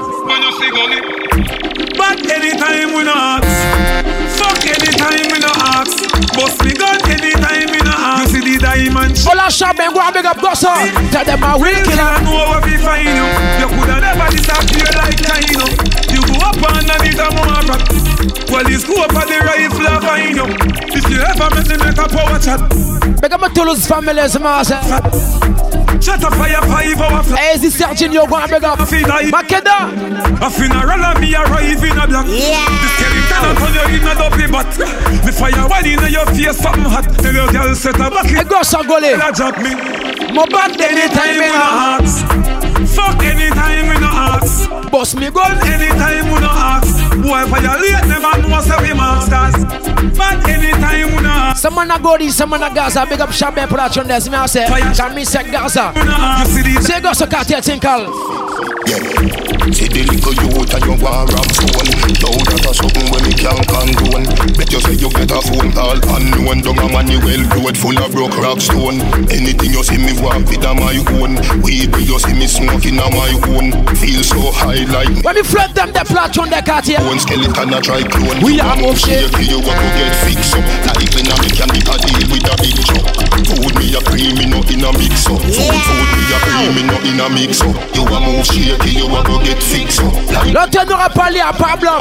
But 1.97 2.31
anytime 2.31 2.95
we 2.95 3.05
not 3.05 3.45
ask 3.45 4.07
Fuck 4.37 4.67
anytime 4.67 5.31
we 5.33 5.39
not 5.39 5.57
ask 5.57 5.99
Bust 6.35 6.65
me 6.65 6.73
gun 6.73 6.99
anytime 7.11 7.34
the 8.45 8.59
diamond 8.61 9.17
Oh 9.25 9.35
la 9.35 9.49
champagne, 9.49 9.93
go 9.93 10.01
and 10.01 10.15
big 10.15 10.27
up 10.27 10.37
Gosso 10.37 10.69
Tell 11.11 11.25
them 11.25 11.43
I 11.43 11.57
will 11.57 11.73
kill 11.73 11.97
her. 11.97 12.21
Know 12.23 12.45
what 12.53 12.65
we 12.65 12.77
find 12.77 13.09
you 13.09 13.27
You 13.59 13.69
coulda 13.73 13.97
never 14.01 14.29
disappear 14.31 14.91
like 15.01 15.19
China. 15.19 15.65
You 16.13 16.21
go 16.29 16.37
up 16.45 16.61
underneath 16.61 17.19
a 17.19 17.29
more 17.33 17.65
Well, 18.53 18.67
it's 18.69 18.85
go 18.85 19.03
up 19.03 19.17
at 19.17 19.27
the 19.29 19.39
rifle 19.41 19.89
and 19.89 20.03
find 20.05 20.37
you 20.37 20.47
If 20.93 21.05
you 21.09 21.19
ever 21.25 21.49
make 21.57 21.69
me 21.73 21.77
make 21.81 21.99
a 21.99 22.07
power 22.07 22.39
chat. 22.39 22.61
Big 23.21 23.33
up 23.33 23.41
my 23.41 23.49
Toulouse 23.49 23.87
family, 23.87 24.15
man 24.15 25.84
Shut 26.01 26.25
up 26.25 26.35
fire 26.35 26.61
five 26.63 26.99
oh, 26.99 27.03
hour 27.03 27.23
flight. 27.23 27.41
Hey, 27.41 27.59
this 27.59 27.81
Sergio, 27.81 28.29
go 28.29 28.37
and 28.37 28.51
big 28.51 28.65
up. 28.65 28.79
Makeda. 28.79 29.91
A 30.41 30.51
funeral 30.51 31.05
and 31.05 31.21
me 31.21 31.35
arrive 31.35 31.83
in 31.83 31.99
a 31.99 32.07
black. 32.07 32.27
Yeah. 32.29 32.65
The 32.69 32.89
skeleton 32.95 33.45
and 33.45 33.59
turn 33.59 33.75
you 33.75 34.01
in 34.01 34.07
a 34.07 34.15
dopey 34.15 34.47
butt. 34.51 34.71
The 35.25 35.33
fire 35.33 35.69
one 35.69 35.87
in 35.87 36.13
your 36.13 36.27
face, 36.27 36.59
something 36.59 36.85
hot. 36.85 37.05
Tell 37.19 37.33
your 37.33 37.51
girl 37.53 37.75
set 37.75 37.97
a 37.97 38.11
bucket. 38.11 38.31
Hey, 38.31 38.45
go 38.45 38.61
Sangole. 38.61 39.19
Tell 39.19 39.33
drop 39.33 39.59
me. 39.59 40.04
Mo 40.33 40.47
back 40.47 40.81
anytime 40.81 41.37
in 41.37 41.51
a 41.51 41.61
heart. 41.61 42.09
Fuck 42.89 43.23
anytime 43.25 43.97
in 43.97 44.03
a 44.03 44.07
ask. 44.07 44.71
Boss 44.91 45.15
me 45.15 45.31
gun 45.31 45.59
anytime 45.67 46.33
we 46.33 46.41
no 46.41 46.49
ask. 46.49 47.11
Boy 47.17 47.45
violate 47.47 48.07
never 48.07 48.49
know 48.49 48.61
say 48.61 48.77
we 48.83 48.95
masters. 48.95 49.65
But 50.17 50.49
anytime 50.49 51.17
we 51.17 51.23
no 51.23 51.29
ask. 51.29 51.63
Some 51.63 51.75
man 51.75 51.91
a 51.91 51.99
go 52.01 52.17
this, 52.19 52.37
some 52.37 52.51
man 52.51 52.63
a 52.63 52.75
Gaza. 52.75 53.07
Big 53.07 53.21
up 53.21 53.31
Shabbe 53.31 53.67
production 53.69 54.07
there. 54.07 54.21
See 54.21 54.31
me 54.31 54.37
I 54.37 54.47
say. 54.47 54.67
Can 54.67 55.15
me 55.15 55.25
say 55.25 55.51
Gaza. 55.51 55.93
You 55.95 56.47
see 56.47 56.63
this? 56.75 56.87
Say 56.87 57.01
Gaza 57.01 57.27
cartel 57.27 57.61
tinkle. 57.61 58.13
Yeah. 58.87 59.45
See 59.73 59.89
the 59.89 60.05
little 60.07 60.37
youth 60.45 60.71
and 60.77 60.85
you 60.85 60.95
want 61.01 61.33
rap 61.33 61.49
phone 61.57 61.89
Now 62.21 62.37
that 62.37 62.69
a 62.69 62.73
something 62.77 63.09
when 63.09 63.25
me 63.25 63.33
can't 63.33 63.65
condone 63.65 64.29
Bet 64.61 64.69
you 64.71 64.79
say 64.85 64.93
you 64.93 65.09
get 65.09 65.33
a 65.33 65.41
phone 65.41 65.73
call 65.73 65.97
unknown 66.15 66.61
Down 66.61 66.79
a 66.79 66.87
Manuel 66.93 67.43
road 67.57 67.73
full 67.75 67.97
of 67.97 68.13
broke 68.13 68.37
rock 68.37 68.61
stone 68.61 69.01
Anything 69.33 69.73
you 69.73 69.83
see 69.83 69.97
me 69.97 70.13
walk 70.25 70.49
with 70.49 70.65
a 70.65 70.73
my 70.73 70.97
own. 71.21 71.37
Weed 71.61 71.93
where 71.93 72.01
you 72.01 72.19
see 72.19 72.33
me 72.33 72.49
smoking 72.49 72.97
a 72.97 73.07
my 73.13 73.31
own. 73.53 73.77
Feel 74.01 74.25
so 74.25 74.41
high 74.49 74.89
like 74.89 75.13
When 75.21 75.37
me 75.37 75.45
flood 75.45 75.77
them 75.77 75.93
the 75.93 76.03
plot 76.09 76.33
on 76.41 76.49
the 76.49 76.65
cartier 76.65 77.05
One 77.05 77.21
skeleton 77.21 77.77
a 77.77 77.81
try 77.85 78.03
clone. 78.03 78.41
We 78.41 78.59
are 78.59 78.77
move 78.81 78.97
shit. 78.97 79.29
You 79.45 79.61
want 79.61 79.77
to 79.77 79.89
get 80.01 80.17
fixed 80.25 80.57
up. 80.57 80.65
Like 80.89 81.13
when 81.13 81.29
a 81.29 81.35
me 81.45 81.49
can 81.53 81.69
make 81.69 81.85
a 81.85 81.97
deal 82.01 82.25
with 82.33 82.49
a 82.49 82.55
big 82.65 82.79
truck 82.81 83.07
Food 83.45 83.77
me 83.77 83.93
a 83.93 84.01
creamy 84.01 84.49
no 84.49 84.65
in 84.73 84.81
a 84.81 84.91
mix 84.97 85.29
up. 85.29 85.39
Food, 85.45 85.77
food 85.85 86.09
me 86.17 86.23
a 86.33 86.39
creamy 86.41 86.83
no 86.89 86.97
in 87.05 87.21
a 87.21 87.27
mix 87.29 87.61
up. 87.61 87.77
You 87.93 88.09
a 88.09 88.19
move 88.25 88.47
shaky 88.49 88.97
you 88.97 89.07
a 89.13 89.21
go 89.29 89.37
get 89.45 89.61
L'autre 90.53 90.87
n'aura 90.87 91.09
pas 91.11 91.31
l'air 91.31 91.53
pas 91.53 91.77
blanc. 91.77 91.99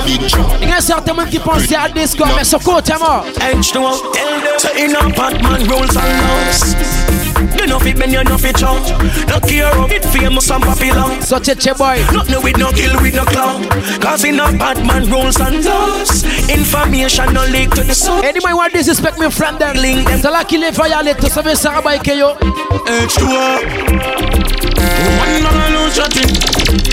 Il 0.61 0.69
y 0.69 0.71
a 0.71 0.79
certains 0.79 1.13
monde 1.13 1.29
qui 1.29 1.39
pensaient 1.39 1.75
à 1.75 1.89
disco, 1.89 2.23
mais 2.35 2.43
ce 2.43 2.57
côté 2.57 2.93
mort. 2.99 3.25
H2O, 3.39 4.59
say 4.59 4.85
in 4.85 4.95
a 4.95 5.09
Batman 5.09 5.67
rules 5.67 5.95
and 5.97 6.21
laws. 6.21 7.32
You 7.63 7.69
know 7.69 7.79
fit, 7.79 7.97
man, 7.97 8.11
you 8.11 8.21
know 8.25 8.37
fit 8.37 8.57
chunk. 8.57 8.83
No 9.29 9.39
care 9.39 9.73
of 9.79 9.89
it, 9.89 10.03
famous 10.03 10.51
and 10.51 10.61
popular. 10.61 11.21
So 11.21 11.39
cheche 11.39 11.73
boy. 11.77 12.03
Nothing 12.11 12.43
with 12.43 12.57
no 12.57 12.71
kill 12.73 13.01
with 13.01 13.15
no 13.15 13.23
clown. 13.23 13.63
Cause 14.01 14.25
in 14.25 14.37
a 14.37 14.51
Batman 14.51 15.09
rules 15.09 15.39
and 15.39 15.63
laws. 15.63 16.25
Information 16.49 17.33
no 17.33 17.45
leak 17.45 17.69
to 17.69 17.83
the 17.83 17.95
sun. 17.95 18.25
Anyone 18.25 18.57
want 18.57 18.73
disrespect 18.73 19.17
me 19.17 19.31
friend 19.31 19.57
them. 19.59 19.77
Link 19.77 20.09
them. 20.09 20.19
Tell 20.19 20.35
her 20.35 20.43
kill 20.43 20.63
it 20.63 20.75
violate 20.75 21.19
to 21.19 21.29
save 21.29 21.57
Sarah 21.57 21.81
by 21.81 21.99
KO. 21.99 22.35
H2O. 22.83 24.72
One 25.17 25.37
man 25.43 25.57
lose 25.73 25.95
shot 25.95 26.13
him. 26.13 26.29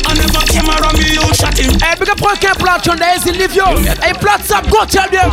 I 0.07 0.14
never 0.14 0.44
came 0.46 0.68
around 0.68 0.96
me, 1.00 1.16
you 1.16 1.24
shot 1.35 1.57
him. 1.57 1.72
Hey, 1.81 1.96
big 1.98 2.11
up 2.11 2.18
Point 2.20 2.40
Plat 2.40 2.87
on 2.88 2.98
there, 2.98 3.18
he 3.18 3.33
leave 3.33 3.55
you. 3.57 3.66
Hey, 3.98 4.12
Plat 4.14 4.44
up, 4.53 4.68
go 4.68 4.85
tell 4.85 5.09
them. 5.09 5.31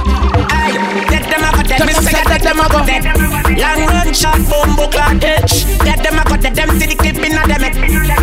Hey, 0.48 0.74
get 1.12 1.28
them 1.28 1.44
a 1.44 1.50
got 1.52 1.68
dead. 1.68 1.86
Me 1.86 1.94
say 1.94 2.24
get 2.24 2.42
them 2.42 2.60
a 2.60 2.66
got 2.72 2.86
dead. 2.88 3.04
Long 3.60 3.82
run 3.86 4.14
shot, 4.14 4.40
bomb 4.50 4.76
book 4.76 4.94
like 4.96 5.24
edge. 5.24 5.68
Get 5.84 6.02
them 6.02 6.18
a 6.18 6.24
got 6.24 6.42
dead. 6.42 6.56
Them 6.56 6.70
see 6.80 6.88
the 6.88 6.96
clip 6.96 7.20
in 7.22 7.36
a 7.36 7.44
dem. 7.46 7.64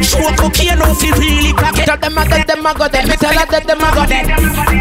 Show 0.03 0.33
cocaine 0.35 0.81
off, 0.81 1.01
he 1.01 1.12
really 1.12 1.53
crack 1.53 1.79
it. 1.79 1.87
Tell 1.87 1.99
them 1.99 2.18
a 2.18 2.25
got 2.25 2.47
them 2.47 2.66
a 2.66 2.73
got 2.75 2.92
dead. 2.92 3.07
Me 3.09 3.16
tell 3.16 3.37
her 3.37 3.47
that 3.47 3.64
them 3.66 3.85
a 3.85 3.88
got 3.92 4.09
dead. 4.09 4.27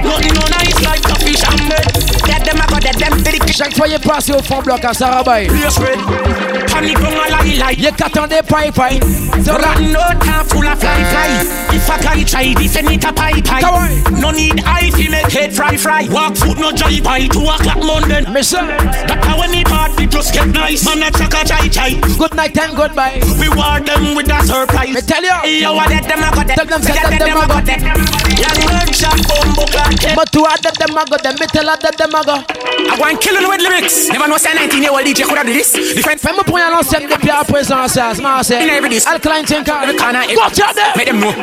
Nothing 0.02 0.34
no 0.34 0.44
nice 0.48 0.80
like 0.82 1.04
coffee 1.04 1.36
champagne. 1.36 1.88
Get 2.24 2.42
them 2.48 2.62
a 3.04 3.10
got 3.10 3.24
dead. 3.24 3.24
Them 3.24 3.24
see 3.24 3.32
the 3.32 3.39
clip. 3.39 3.56
Chaque 3.56 3.76
fois 3.76 3.88
il 3.88 4.00
passe 4.00 4.30
au 4.30 4.42
fond 4.42 4.62
bloc 4.62 4.84
à 4.86 4.94
Sarabay. 4.94 5.48
Panic 6.68 6.98
on 7.00 7.06
a 7.06 7.44
lie 7.44 7.56
lie. 7.58 7.76
Y'a 7.78 7.92
qu'attendez 7.92 8.42
pipe 8.48 8.78
Run 8.78 9.92
no 9.92 10.00
time 10.20 10.46
full 10.48 10.68
of 10.68 10.80
fly 10.80 11.04
fly. 11.12 11.76
If 11.76 11.89
I 11.89 11.98
can 11.98 12.26
try 12.26 12.54
this 12.54 12.76
and 12.78 12.92
it 12.92 13.04
a 13.04 13.13
pie 13.13 13.42
pie. 13.42 13.62
No 14.20 14.32
need 14.32 14.63
eye 14.66 14.92
fi 14.92 15.10
make 15.10 15.32
head 15.32 15.54
fry 15.54 15.76
fry. 15.78 16.08
Walk 16.10 16.36
foot 16.36 16.58
no 16.58 16.72
jive 16.72 17.04
by 17.04 17.28
two 17.28 17.42
o'clock 17.42 17.78
London. 17.78 18.32
Mister, 18.32 18.58
that 18.58 19.24
how 19.24 19.39
when 19.39 19.54
it 19.54 19.68
hard 19.68 20.00
it 20.00 20.10
just 20.10 20.34
get 20.34 20.48
nice. 20.48 20.86
Man 20.86 21.04
a 21.04 21.12
chaka 21.12 21.46
chai 21.46 21.68
chai. 21.68 22.00
Good 22.18 22.36
night 22.36 22.58
and 22.58 22.76
goodbye. 22.76 23.22
We 23.39 23.50
war 23.50 23.80
them 23.80 24.16
with 24.16 24.32
a 24.32 24.42
surprise. 24.46 24.94
Me 24.94 25.02
tell 25.02 25.24
you. 25.24 25.62
Yo, 25.62 25.74
what 25.74 25.89
that 25.89 26.08
them 26.08 26.24
a 26.24 26.32
got. 26.32 26.48
Tell 26.48 26.66
them 26.66 26.82
say 26.82 26.94
that 26.94 27.20
them 27.20 27.38
a 27.38 27.48
got 27.48 27.66
that. 27.66 27.82
Young 28.34 28.66
man 28.66 28.89
shot 28.94 29.20
bombo 29.28 29.66
clock. 29.68 30.16
But 30.16 30.32
to 30.32 30.46
add 30.48 30.63
that 30.63 30.78
them 30.80 30.98
a 30.98 31.06
got 31.06 31.24
them. 31.24 31.36
Me 31.39 31.46
tell 31.48 31.66
that 31.66 31.98
them 31.98 32.16
a 32.16 32.24
got. 32.24 32.48
I 32.93 32.99
want 32.99 33.19
killing 33.21 33.49
with 33.49 33.60
lyrics. 33.60 34.08
Never 34.10 34.27
know 34.27 34.38
say 34.38 34.53
19 34.53 34.84
year 34.84 34.91
old 34.91 35.01
DJ 35.01 35.25
could 35.25 35.38
have 35.38 35.47
do 35.47 35.53
this. 35.53 35.73
Different. 35.73 36.21
Fais-moi 36.21 36.43
y 36.45 36.62
aller 36.62 36.75
l'ancienne 36.75 37.10
depuis 37.10 37.32
à 37.32 37.43
présent, 37.43 37.88
ça, 37.88 38.13
c'est 38.43 38.56
Alkaline 39.08 39.45
Tinker. 39.45 39.73
Go 39.73 40.41
tell 40.53 40.73
them. 40.75 40.93
Make 40.95 41.08
them 41.08 41.19
know. 41.19 41.34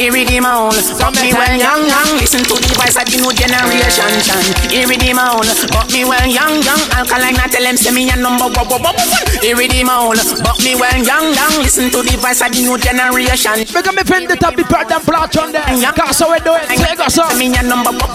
Here 0.00 0.10
we 0.10 0.24
give 0.24 0.40
my 0.40 0.56
own. 0.56 0.72
Got 0.96 1.12
me 1.20 1.36
well 1.36 1.52
young, 1.52 1.84
young. 1.84 2.16
Listen 2.16 2.40
to 2.40 2.56
the 2.56 2.72
voice 2.72 2.96
of 2.96 3.04
the 3.04 3.20
new 3.20 3.28
generation. 3.36 4.08
Chan. 4.24 4.40
Here 4.72 4.88
my 5.12 5.36
own. 5.36 5.44
Got 5.68 5.92
me 5.92 6.08
well 6.08 6.24
young, 6.24 6.56
young. 6.64 6.80
Alkaline 6.96 7.36
not 7.36 7.52
tell 7.52 7.60
them 7.60 7.76
say 7.76 7.92
me 7.92 8.08
a 8.08 8.16
number. 8.16 8.48
Here 9.44 9.52
give 9.60 9.84
my 9.84 10.00
own. 10.00 10.16
Got 10.40 10.64
me 10.64 10.72
well 10.80 10.96
young, 10.96 11.36
young. 11.36 11.54
Listen 11.60 11.92
to 11.92 12.00
the 12.00 12.16
voice 12.16 12.40
of 12.40 12.48
the 12.56 12.64
new 12.64 12.80
generation. 12.80 13.68
Make 13.68 13.92
me 13.92 14.02
pen 14.08 14.24
the 14.24 14.40
top, 14.40 14.56
be 14.56 14.64
proud 14.64 14.88
and 14.88 15.04
plot 15.04 15.36
on 15.36 15.52
there. 15.52 15.92
Cause 15.92 16.16
so 16.16 16.32
we 16.32 16.40
do 16.40 16.56
it. 16.56 16.64
Take 16.72 17.04
us 17.04 17.18
up. 17.20 17.36
Me 17.36 17.52
a 17.52 17.60
number 17.60 17.92
one. 17.92 18.08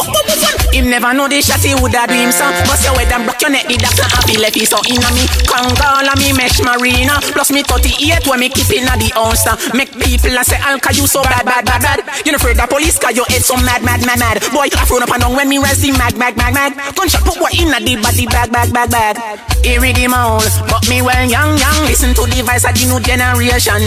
Him 0.73 0.89
never 0.89 1.13
know 1.13 1.27
the 1.29 1.41
shot, 1.41 1.61
he 1.61 1.75
woulda 1.75 2.07
dream 2.07 2.31
so. 2.53 2.65
Bust 2.69 2.83
your 2.85 2.93
head 2.99 3.11
and 3.13 3.23
block 3.25 3.41
your 3.41 3.51
neck, 3.51 3.65
the 3.67 3.77
doctor 3.77 4.05
happy 4.05 4.37
left 4.37 4.59
so 4.65 4.77
inna 4.89 5.09
me. 5.13 5.25
Congola 5.49 6.13
me 6.19 6.33
mesh 6.33 6.61
marina. 6.61 7.17
Plus 7.33 7.51
me 7.51 7.63
38 7.63 8.27
when 8.27 8.39
me 8.39 8.49
keep 8.49 8.69
inna 8.71 8.93
the 8.97 9.09
house. 9.15 9.45
Make 9.73 9.93
people 9.97 10.35
a 10.37 10.43
say 10.43 10.59
Alka 10.61 10.93
you 10.93 11.07
so 11.07 11.23
bad, 11.23 11.45
bad, 11.45 11.65
bad, 11.65 11.81
bad. 11.81 11.99
You 12.25 12.31
know 12.31 12.37
afraid 12.37 12.57
the 12.57 12.67
police 12.67 12.97
cause 12.99 13.15
your 13.15 13.25
head 13.29 13.41
so 13.41 13.55
mad, 13.57 13.81
mad, 13.83 14.05
mad, 14.05 14.19
mad. 14.19 14.37
Boy 14.53 14.69
you 14.69 14.77
thrown 14.85 15.03
up 15.03 15.11
and 15.11 15.21
down 15.21 15.33
when 15.35 15.49
me 15.49 15.57
rest 15.57 15.85
mad, 15.97 16.17
mad, 16.17 16.37
mad, 16.37 16.53
mad. 16.53 16.73
Gunshot 16.95 17.23
put 17.23 17.39
what 17.39 17.53
inna 17.55 17.79
the 17.79 17.95
body, 17.97 18.25
bag, 18.27 18.51
bag, 18.51 18.73
bag, 18.73 18.89
bag. 18.91 19.15
Here 19.63 19.83
it 19.83 19.95
the 19.95 20.07
mouth, 20.07 20.45
but 20.69 20.85
me 20.89 21.01
well 21.01 21.25
young, 21.25 21.57
young. 21.57 21.79
Listen 21.89 22.13
to 22.13 22.23
the 22.29 22.41
voice 22.45 22.65
of 22.65 22.73
the 22.77 22.85
new 22.85 22.99
generation. 23.01 23.81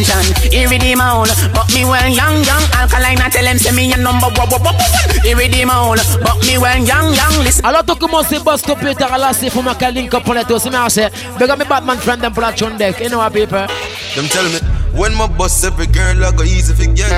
Here 0.50 0.66
it 0.66 0.82
the 0.82 0.94
mouth, 0.94 1.30
but 1.54 1.68
me 1.74 1.84
well 1.84 2.08
young, 2.10 2.42
young. 2.42 2.64
Alkaline 2.74 3.20
I 3.20 3.28
tell 3.30 3.44
them 3.44 3.58
say 3.58 3.72
me 3.74 3.92
a 3.92 3.96
number 3.96 4.28
it 4.28 5.52
the 5.52 5.64
mouth, 5.64 6.02
but 6.22 6.38
me 6.46 6.58
well 6.58 6.78
young, 6.82 7.14
young. 7.14 7.36
Listen. 7.44 7.64
Alors 7.64 7.84
tu 7.84 7.94
commences 7.94 8.32
à 8.32 8.47
plus 8.56 8.94
tard 8.94 9.18
là, 9.18 9.30
c'est 9.38 9.50
pour 9.50 9.62
ma 9.62 9.74
link 9.90 10.14
up 10.14 10.24
pour 10.24 10.34
les 10.34 10.44
tous, 10.44 10.64
mais 10.66 10.78
c'est. 10.88 11.10
Big 11.38 11.50
up 11.50 11.58
me 11.58 11.64
Batman 11.64 11.98
friend 11.98 12.20
them 12.20 12.32
pour 12.32 12.42
la 12.42 12.54
chon 12.54 12.70
deck, 12.78 12.98
you 13.00 13.08
know 13.08 13.18
what 13.18 13.30
people. 13.30 13.66
Them 14.14 14.28
tell 14.28 14.44
me 14.44 14.58
when 14.94 15.14
my 15.14 15.26
boss 15.26 15.62
every 15.64 15.86
girl 15.86 16.24
I 16.24 16.32
go 16.32 16.44
easy 16.44 16.72
forget. 16.72 17.10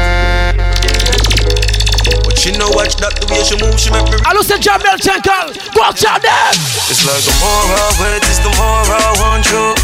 But 2.24 2.36
she 2.38 2.50
know 2.52 2.68
watch 2.74 2.96
that 2.96 3.14
the 3.20 3.26
way 3.30 3.42
she 3.44 3.54
move, 3.62 3.78
she 3.78 3.90
make 3.90 4.10
me. 4.10 4.18
Allo 4.26 4.42
c'est 4.42 4.60
Jamel 4.60 4.98
Tinkle, 4.98 5.54
go 5.74 5.82
tell 5.94 6.18
them. 6.18 6.54
It's 6.90 7.04
like 7.06 7.22
the 7.22 7.34
more 7.38 7.78
I 7.78 7.94
wait, 8.02 8.22
it's 8.26 8.40
the 8.42 8.50
more 8.58 8.82
I 8.90 9.14
want 9.22 9.46
you. 9.50 9.74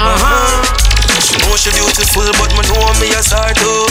Uh 0.00 0.16
huh. 0.16 0.64
She 1.20 1.36
know 1.44 1.56
she 1.56 1.70
beautiful, 1.76 2.24
but 2.40 2.50
me 2.56 2.62
know 2.72 2.88
me 3.00 3.12
a 3.12 3.22
star 3.22 3.52
too. 3.52 3.84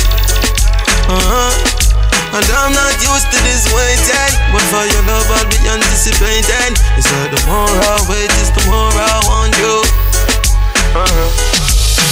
Uh-huh. 1.08 1.78
And 2.34 2.44
I'm 2.52 2.74
not 2.74 3.00
used 3.00 3.32
to 3.32 3.40
this 3.48 3.64
way, 3.72 3.96
But 4.04 4.27
for 4.68 4.84
your 4.84 5.04
love, 5.08 5.28
I'll 5.32 5.48
be 5.48 5.58
anticipating. 5.64 6.76
It's 7.00 7.08
like 7.08 7.32
the 7.32 7.42
more 7.48 7.72
I 7.72 7.96
wait, 8.12 8.32
is 8.44 8.52
the 8.52 8.64
more 8.68 8.92
I 8.92 9.18
want 9.28 9.54
you. 9.56 9.76
Uh-huh. 10.92 11.28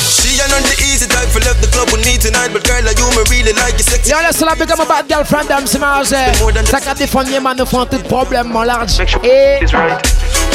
She 0.08 0.40
not 0.40 0.64
the 0.64 0.78
easy 0.88 1.08
type 1.08 1.28
for 1.28 1.40
left 1.44 1.60
the 1.62 1.68
club 1.68 1.92
with 1.92 2.06
me 2.06 2.18
tonight, 2.18 2.52
but 2.54 2.64
girl, 2.64 2.80
you 2.80 3.08
me 3.12 3.24
really 3.32 3.54
like 3.60 3.76
you 3.76 3.84
sexy. 3.84 4.12
Yo, 4.12 4.20
laisse 4.22 4.42
la 4.42 4.56
become 4.56 4.80
a 4.80 4.86
bad 4.86 5.08
girlfriend, 5.08 5.48
them 5.50 5.68
c'est 5.68 5.80
marrant. 5.80 6.04
Ça 6.06 6.80
qu'a 6.80 6.94
défendu, 6.94 7.40
man, 7.40 7.58
nous 7.58 7.66
font 7.66 7.86
tout 7.86 8.00
problème, 8.08 8.48
mon 8.50 8.64
large. 8.64 9.00
Et. 9.24 9.60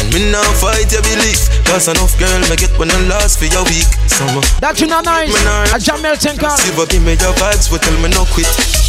And 0.00 0.14
me 0.14 0.30
now 0.30 0.42
fight 0.56 0.90
your 0.92 1.02
belief 1.02 1.50
Cause 1.66 1.88
enough 1.88 2.16
girl 2.18 2.40
me 2.48 2.56
get 2.56 2.72
when 2.78 2.90
I 2.90 2.96
last 3.08 3.38
for 3.38 3.44
your 3.46 3.64
week 3.64 3.84
Summer 4.06 4.40
That 4.60 4.80
you 4.80 4.86
not 4.86 5.04
nice 5.04 5.28
A 5.74 5.78
Jamel 5.78 6.16
Tinker 6.16 6.48
See 6.56 6.72
but 6.74 6.88
give 6.88 7.02
me 7.02 7.12
your 7.20 7.34
vibes 7.36 7.70
but 7.70 7.82
tell 7.82 7.98
me 8.00 8.08
no 8.08 8.24
quit 8.32 8.79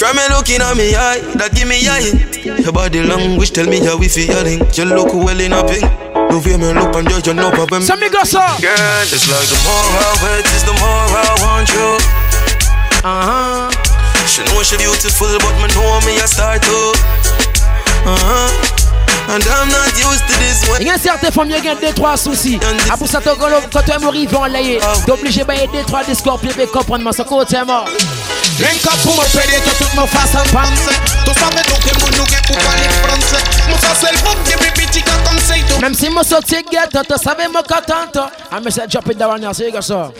from 0.00 0.16
me 0.16 0.24
looking 0.32 0.64
at 0.64 0.72
me 0.80 0.96
eye, 0.96 1.20
that 1.36 1.52
give 1.52 1.68
me 1.68 1.84
eye. 1.84 2.08
Your 2.64 2.72
body 2.72 3.04
language 3.04 3.52
tell 3.52 3.68
me 3.68 3.84
how 3.84 4.00
we 4.00 4.08
feeling. 4.08 4.64
You 4.72 4.88
look 4.88 5.12
well 5.12 5.36
in 5.36 5.52
a 5.52 5.60
pink. 5.60 5.84
The 6.32 6.40
way 6.40 6.56
me 6.56 6.72
look 6.72 6.96
and 6.96 7.04
judge 7.04 7.28
you 7.28 7.36
no 7.36 7.52
problem. 7.52 7.84
Some 7.84 8.00
go 8.08 8.24
so. 8.24 8.40
Girl, 8.64 9.04
it's 9.04 9.28
like 9.28 9.44
the 9.44 9.60
more 9.60 9.92
I 10.00 10.08
wait, 10.24 10.48
is 10.56 10.64
the 10.64 10.72
more 10.80 11.04
I 11.20 11.32
want 11.44 11.68
you. 11.68 11.88
Uh 13.04 13.68
huh. 13.68 14.24
She 14.24 14.40
know 14.48 14.64
she 14.64 14.80
beautiful, 14.80 15.36
but 15.36 15.54
me 15.60 15.68
know 15.76 16.00
me 16.08 16.16
a 16.16 16.24
start 16.24 16.64
to. 16.64 16.78
Uh 18.08 18.16
huh. 18.16 18.69
And 19.32 19.44
I'm 19.46 19.68
not 19.68 19.96
used 19.96 20.26
to 20.26 20.34
this 20.40 20.68
way. 20.68 20.78
Il 20.80 20.86
y 20.88 20.90
a 20.90 20.98
certaines 20.98 21.30
femmes 21.30 21.48
qui 21.48 21.68
ont 21.68 21.76
deux 21.80 21.92
trois 21.94 22.16
soucis. 22.16 22.58
À 22.92 22.96
pour 22.96 23.06
ça, 23.06 23.20
quand 23.22 23.82
tu 23.82 23.90
es 23.92 23.98
mort, 23.98 24.14
ils 24.14 24.28
vont 24.28 24.44
l'ayer. 24.44 24.80
T'es 25.06 25.12
obligé 25.12 25.42
de 25.44 25.72
deux 25.72 25.84
trois 25.86 26.02
discours 26.02 26.40
pour 26.40 26.70
comprendre 26.72 27.04
ma 27.04 27.12
côté 27.12 27.58
mort. 27.64 27.86
Drink 28.60 28.84
up 28.84 28.98
pour 29.02 29.14
me 29.16 29.24
péder 29.32 29.56
tout 29.64 29.84
tout 29.84 30.00
me 30.00 30.06
fasse 30.06 30.34
un 30.34 30.42
pense 30.52 30.84
Tu 31.24 31.32
savais 31.32 31.62
donc 31.66 31.80
que 31.80 32.00
mon 32.00 32.10
nous 32.18 32.26
pour 32.46 32.58
parler 32.58 32.88
français 33.02 33.42
Moi 33.68 33.78
ça 33.78 33.94
c'est 33.98 34.12
le 34.12 34.18
bon 34.18 34.32
depuis 34.44 34.86
petit 34.86 35.02
quand 35.02 35.12
comme 35.24 35.38
c'est 35.38 35.60
tout 35.66 35.80
Même 35.80 35.94
si 35.94 36.10
moi 36.10 36.22
sorti 36.22 36.56
ghetto, 36.70 37.00
tu 37.08 37.24
savais 37.24 37.48
moi 37.48 37.62
quand 37.66 37.94
Ah 38.50 38.58
mais 38.62 38.70
c'est 38.70 38.86
drop 38.86 39.06
it 39.10 39.16
down 39.16 39.42
here, 39.42 39.54
c'est 39.54 39.70
ça 39.80 40.12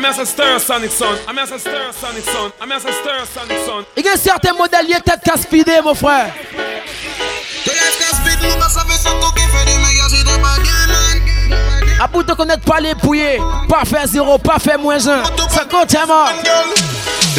I'm 0.00 0.06
as 0.06 0.18
a 0.18 0.24
stir 0.24 0.58
sonic 0.58 0.90
son. 0.92 1.14
I'm 1.28 1.38
as 1.38 1.52
a 1.52 1.58
stir 1.58 1.92
sonic 1.92 2.24
son. 2.24 2.50
I'm 2.58 2.72
as 2.72 2.86
a 2.86 2.90
stir 2.90 3.26
sonic 3.34 3.58
son. 3.66 3.84
Il 3.98 4.02
y 4.02 4.08
a 4.08 4.16
certains 4.16 4.54
modèles 4.54 4.86
qui 4.86 5.02
tête 5.02 5.20
casse 5.22 5.46
mon 5.84 5.94
frère. 5.94 6.32
A 12.00 12.06
bout 12.06 12.22
de 12.22 12.32
connaître 12.32 12.64
pas 12.64 12.80
les 12.80 12.94
pouillés, 12.94 13.38
pas 13.68 13.84
faire 13.84 14.06
zéro, 14.06 14.38
pas 14.38 14.58
faire 14.58 14.78
moins 14.78 15.06
un. 15.06 15.22
Ça 15.50 15.66
compte 15.70 15.94
mort. 16.06 16.32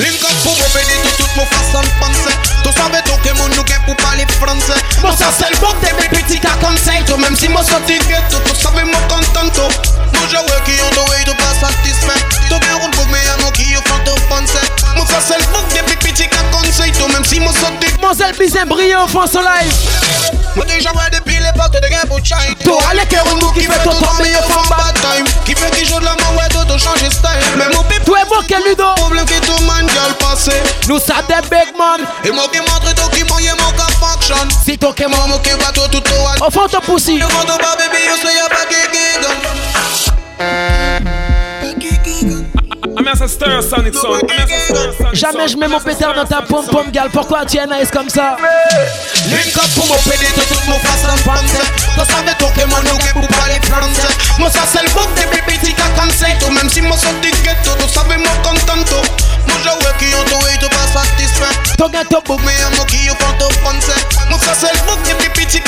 Link 0.01 0.23
up 0.23 0.33
pour 0.43 0.57
me 0.57 0.67
bénir 0.73 0.97
de 1.05 1.11
toute 1.15 1.35
mon 1.37 1.45
façon 1.45 1.81
de 1.81 1.91
penser. 2.01 2.33
Tu 2.63 2.71
savais 2.73 3.01
donc 3.05 3.21
que 3.21 3.31
mon 3.37 3.47
nous 3.49 3.63
pour 3.85 3.95
parler 3.97 4.25
français. 4.39 4.79
Moi 5.01 5.13
ça 5.17 5.29
c'est 5.37 5.49
le 5.53 5.57
bon 5.61 5.73
des 5.81 6.09
petits 6.09 6.39
cas 6.39 6.57
comme 6.61 6.77
ça. 6.77 6.91
Même 7.17 7.35
si 7.35 7.47
moi 7.49 7.63
sorti 7.63 7.99
ghetto, 8.09 8.37
tu 8.45 8.59
savais 8.59 8.83
moi 8.83 8.99
content. 9.07 9.69
Moi 10.13 10.23
j'ai 10.29 10.37
working 10.37 10.79
on 10.81 10.95
the 10.95 11.09
way 11.09 11.23
to 11.25 11.33
pas 11.35 11.53
satisfait. 11.53 12.19
Tu 12.49 12.59
bien 12.59 12.75
roule 12.81 12.91
pour 12.91 13.05
mes 13.07 13.19
amis 13.29 13.51
qui 13.53 13.77
ont 13.77 13.81
fait 13.85 14.03
de 14.03 14.19
penser. 14.27 14.65
Moi 14.95 15.05
ça 15.05 15.19
c'est 15.21 15.37
le 15.37 15.45
bon 15.53 15.61
des 15.69 15.83
petits 15.95 16.27
cas 16.27 16.37
comme 16.51 16.65
ça. 16.71 16.83
Même 17.07 17.25
si 17.25 17.39
moi 17.39 17.53
sorti. 17.53 17.87
Mon 18.01 18.13
zèle 18.13 18.35
bizarre 18.37 18.65
brille 18.65 18.95
en 18.95 19.07
France 19.07 19.33
live. 19.33 19.73
Moi 20.55 20.65
déjà 20.65 20.89
ouais 20.91 21.09
depuis 21.13 21.37
l'époque 21.37 21.73
de 21.73 21.87
gain 21.87 22.07
pour 22.07 22.17
chai. 22.25 22.55
Toi 22.63 22.79
allez 22.89 23.05
que 23.05 23.17
on 23.31 23.51
qui 23.51 23.65
fait 23.65 23.83
ton 23.83 23.91
temps 23.91 24.13
meilleur 24.19 24.45
femme 24.45 24.69
bad 24.69 24.95
time. 24.95 25.25
Qui 25.45 25.53
fait 25.53 25.69
qui 25.71 25.85
joue 25.85 25.99
de 25.99 26.05
la 26.05 26.15
main 26.15 26.37
ouais 26.37 26.49
tout 26.49 26.65
changer 26.79 27.09
style. 27.11 27.57
Mais 27.57 27.69
mon 27.75 27.83
pip. 27.83 28.03
Toi 28.03 28.19
et 28.21 28.27
moi 28.27 28.39
quel 28.47 28.63
ludo. 28.63 28.85
Problème 28.95 29.25
que 29.25 29.39
tout 29.45 29.63
man 29.63 29.87
girl 29.93 30.13
passé. 30.19 30.51
Nous 30.87 30.99
ça 30.99 31.21
des 31.27 31.47
big 31.49 31.77
man. 31.77 32.01
Et 32.23 32.31
moi 32.31 32.45
qui 32.51 32.59
montre 32.59 32.93
tout 32.95 33.09
qui 33.15 33.23
moyen 33.25 33.55
mon 33.55 33.71
cap 33.71 33.91
function. 33.99 34.35
Si 34.65 34.77
toi 34.77 34.93
qui 34.93 35.05
moi 35.05 35.39
qui 35.43 35.51
va 35.51 35.71
tout 35.71 35.87
tout. 35.89 36.45
Au 36.45 36.49
fond 36.49 36.67
ton 36.67 36.79
poussi. 36.81 37.17
Yo 37.17 37.27
mon 37.27 37.45
baby 37.45 37.99
yo 38.07 38.15
say 38.15 38.35
ya 38.35 38.47
pas 38.49 38.65
Jamais 45.13 45.47
je 45.47 45.57
mets 45.57 45.67
mon 45.67 45.79
pétard 45.79 46.13
dans 46.13 46.25
ta 46.25 46.41
pomme 46.41 46.65
pomme 46.67 46.91
gal. 46.91 47.09
Pourquoi 47.11 47.45
tu 47.45 47.57
es 47.57 47.65
nice 47.67 47.91
comme 47.91 48.09
ça? 48.09 48.37
Link 49.27 49.55
up 49.57 49.69
pour 49.75 49.85
me 49.85 49.97
péder 50.09 50.31
tout 50.33 50.41
tout 50.53 50.59
mon 50.69 50.79
façon 50.79 51.15
de 51.15 51.21
penser 51.21 51.61
Tu 51.77 51.99
savais 52.11 52.33
toi 52.39 52.49
que 52.55 52.65
mon 52.65 52.81
nous 52.83 52.97
pour 53.13 53.27
parler 53.37 53.59
français 53.63 54.13
Moi 54.39 54.49
ça 54.49 54.61
c'est 54.71 54.81
le 54.83 54.89
bon 54.89 55.05
des 55.15 55.41
petits 55.41 55.73
cas 55.73 55.83
comme 55.97 56.09
ça. 56.11 56.27
Même 56.51 56.69
si 56.69 56.81
moi 56.81 56.97
sorti 56.97 57.31
ghetto 57.43 57.71
tu 57.79 57.87
savais 57.93 58.17
moi 58.17 58.33
content 58.43 58.77
Moi 59.47 59.57
j'ai 59.63 59.69
ouais 59.69 59.93
qui 59.99 60.15
ont 60.15 60.23
tout 60.25 60.47
et 60.47 60.57
tu 60.57 60.69
pas 60.69 60.87
satisfait. 60.91 61.53
Ton 61.77 61.89
gâteau 61.89 62.21
beau 62.25 62.39
Mais 62.45 62.57
à 62.65 62.75
moi 62.75 62.85
qui 62.85 63.09
ont 63.09 63.15
fait 63.15 63.37
te 63.37 63.53
penser 63.61 63.99
Moi 64.29 64.39
ça 64.39 64.53
c'est 64.59 64.73
le 64.73 64.79
bon 64.87 64.97
des 65.05 65.29
petits 65.29 65.60
cas 65.60 65.60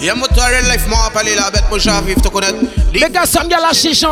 moi 0.00 0.06
de 0.06 0.06
l'hyper 0.06 0.06
j'ai 0.06 0.06
Y'a 0.06 0.14
mon 0.14 0.26
toi 0.26 0.50
life, 0.72 0.86
moi 0.88 1.10
parler 1.12 1.34
la 1.34 1.50
bête, 1.50 1.64
moi 1.68 1.78
j'ai 1.78 1.90
envie 1.90 2.14
de 2.14 2.20
te 2.20 2.28
connaître. 2.28 2.56
Les 2.92 3.08
gars, 3.10 3.26
ça 3.26 3.44
me 3.44 3.50
la 3.50 3.72
chicha. 3.72 4.08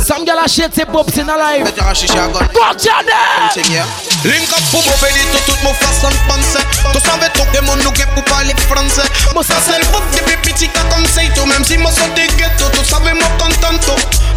Ça 0.00 0.18
me 0.18 0.26
la 0.26 0.46
shit, 0.46 0.70
c'est 0.74 0.86
pop, 0.86 1.08
c'est 1.12 1.24
dans 1.24 1.36
live. 1.36 1.64
Mettez 1.64 1.80
la 1.80 1.94
chicha, 1.94 2.28
gun. 2.28 2.46
Continue! 2.52 3.82
Link 4.24 4.48
up 4.50 4.62
pour 4.70 4.80
mon 4.84 4.92
pays, 5.00 5.24
tout, 5.32 5.52
tout 5.52 5.58
mon 5.64 5.74
façon 5.74 6.08
de 6.08 6.28
penser. 6.28 6.64
Tu 6.92 7.00
savais 7.00 7.30
tout 7.30 7.44
que 7.52 7.64
mon 7.64 7.76
nous 7.76 7.92
pour 8.14 8.24
parler 8.24 8.54
français. 8.68 9.08
Moi, 9.34 9.42
ça 9.42 9.54
c'est 9.64 9.78
le 9.78 9.86
bout 9.86 10.02
depuis 10.14 10.36
petit, 10.52 10.68
comme 10.68 11.04
c'est 11.12 11.32
tout. 11.34 11.46
Même 11.46 11.64
si 11.64 11.78
moi, 11.78 11.90
sont 11.90 12.08
des 12.14 12.26
ghettos, 12.36 12.70
tu 12.72 12.84
savais, 12.84 13.14
moi, 13.14 13.28
content. 13.38 13.72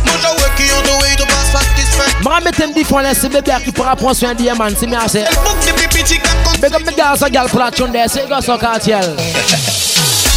Moi, 0.06 0.16
j'ai 0.22 0.42
working 0.42 0.72
on 0.78 0.82
the 0.82 1.02
way 1.02 1.16
to 1.18 1.26
pas 1.26 1.60
satisfait. 1.60 2.24
Moi, 2.24 2.40
mettez 2.44 2.68
me 2.68 2.74
dit, 2.74 2.84
faut 2.84 3.00
laisser 3.00 3.30
bébé 3.30 3.52
qui 3.64 3.72
pourra 3.72 3.96
prendre 3.96 4.16
soin 4.16 4.34
de 4.34 4.58
man, 4.58 4.74
c'est 4.80 4.88
bien 4.88 5.02
assez. 5.02 5.20
Le 5.20 5.36
bout 5.36 5.58
depuis 5.66 5.88
petit, 5.88 6.20
comme 6.20 6.54
Mais 6.62 6.70
comme 6.70 6.84
mes 6.84 6.94
gars, 6.94 7.16
ça 7.18 7.30
gale 7.30 7.50
pour 7.50 7.60
la 7.60 7.70
chonde, 7.72 7.96
c'est 8.08 8.28
gars, 8.30 8.42
ça 8.42 8.58
quartier. 8.58 8.96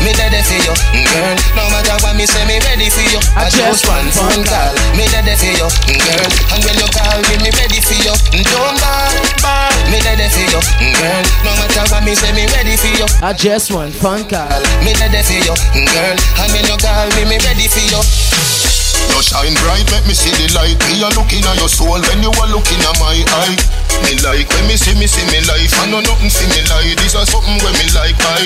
Me 0.00 0.16
ready 0.16 0.40
for 0.40 0.56
you, 0.56 0.72
girl. 1.12 1.36
No 1.52 1.68
matter 1.68 1.92
what 2.00 2.16
me 2.16 2.24
say, 2.24 2.40
me 2.48 2.56
ready 2.64 2.88
for 2.88 3.04
you. 3.12 3.20
I, 3.36 3.52
just 3.52 3.84
want 3.84 4.08
phone 4.16 4.40
call. 4.48 4.72
Me 4.96 5.04
ready 5.12 5.36
for 5.36 5.52
you, 5.52 5.68
mm, 5.68 6.00
girl. 6.00 6.30
And 6.56 6.60
when 6.64 6.76
you 6.80 6.88
call 6.88 7.20
me, 7.28 7.36
me 7.44 7.50
ready 7.52 7.84
for 7.84 7.98
you. 8.00 8.14
Don't 8.32 8.80
ball, 8.80 9.12
ball. 9.44 9.68
Me 9.92 10.00
ready 10.00 10.24
for 10.32 10.40
you, 10.48 10.60
girl. 10.96 11.24
No 11.44 11.52
matter 11.60 11.84
what 11.92 12.02
me 12.04 12.16
say, 12.16 12.32
me 12.32 12.48
ready 12.56 12.80
for 12.80 12.88
you. 12.96 13.06
I 13.20 13.36
just 13.36 13.70
want 13.72 13.92
phone 13.92 14.24
call. 14.24 14.48
Me 14.80 14.96
ready 14.96 15.20
for 15.20 15.36
you, 15.36 15.54
girl. 15.92 16.16
And 16.40 16.48
when 16.56 16.64
you 16.64 16.76
call 16.80 17.06
me, 17.20 17.28
me 17.28 17.36
ready 17.44 17.68
for 17.68 17.84
you. 17.84 18.69
You 19.08 19.20
shine 19.24 19.56
bright, 19.64 19.88
let 19.88 20.04
me 20.04 20.12
see 20.12 20.32
the 20.36 20.52
light. 20.52 20.76
Me 20.88 21.00
a 21.00 21.08
looking 21.16 21.44
at 21.48 21.56
your 21.56 21.72
soul 21.72 21.96
when 21.96 22.20
you 22.20 22.32
are 22.36 22.50
looking 22.52 22.80
at 22.84 22.96
my 23.00 23.16
eye. 23.40 23.56
Me 24.04 24.16
like 24.20 24.48
when 24.52 24.64
me 24.68 24.76
see 24.76 24.96
me 24.96 25.08
see 25.08 25.24
me 25.32 25.40
life. 25.48 25.72
I 25.80 25.88
know 25.88 26.04
nothing 26.04 26.28
see 26.28 26.48
me 26.52 26.60
like. 26.68 26.96
This 27.00 27.16
is 27.16 27.28
something 27.28 27.56
when 27.64 27.74
me 27.80 27.86
like 27.96 28.20
I. 28.20 28.44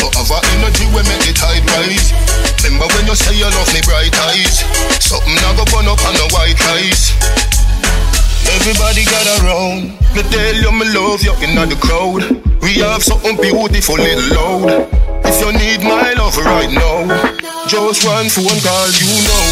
But 0.00 0.16
a 0.16 0.38
energy 0.56 0.88
when 0.92 1.04
make 1.08 1.24
the 1.24 1.32
tide 1.36 1.64
rise. 1.76 2.12
Remember 2.64 2.88
when 2.96 3.08
you 3.08 3.16
say 3.16 3.36
you 3.36 3.48
love 3.48 3.70
me 3.72 3.80
bright 3.84 4.12
eyes. 4.32 4.64
Something 5.00 5.36
I 5.36 5.52
go 5.56 5.64
burn 5.68 5.88
up 5.88 6.00
on 6.04 6.14
the 6.16 6.26
white 6.32 6.60
rice. 6.72 7.12
Everybody 8.56 9.04
got 9.04 9.26
around. 9.40 9.96
Me 10.14 10.22
tell 10.28 10.56
you 10.56 10.72
me 10.72 10.84
love 10.92 11.22
you 11.22 11.34
in 11.44 11.56
the 11.56 11.76
crowd. 11.80 12.24
We 12.62 12.80
have 12.84 13.02
something 13.02 13.36
beautiful 13.36 13.96
little 13.96 14.26
loud. 14.36 14.88
If 15.24 15.40
you 15.40 15.52
need 15.52 15.80
my 15.82 16.12
love 16.14 16.36
right 16.38 16.70
now, 16.70 17.39
just 17.70 18.02
one 18.04 18.28
phone 18.28 18.58
call, 18.66 18.90
you 18.98 19.06
know. 19.22 19.46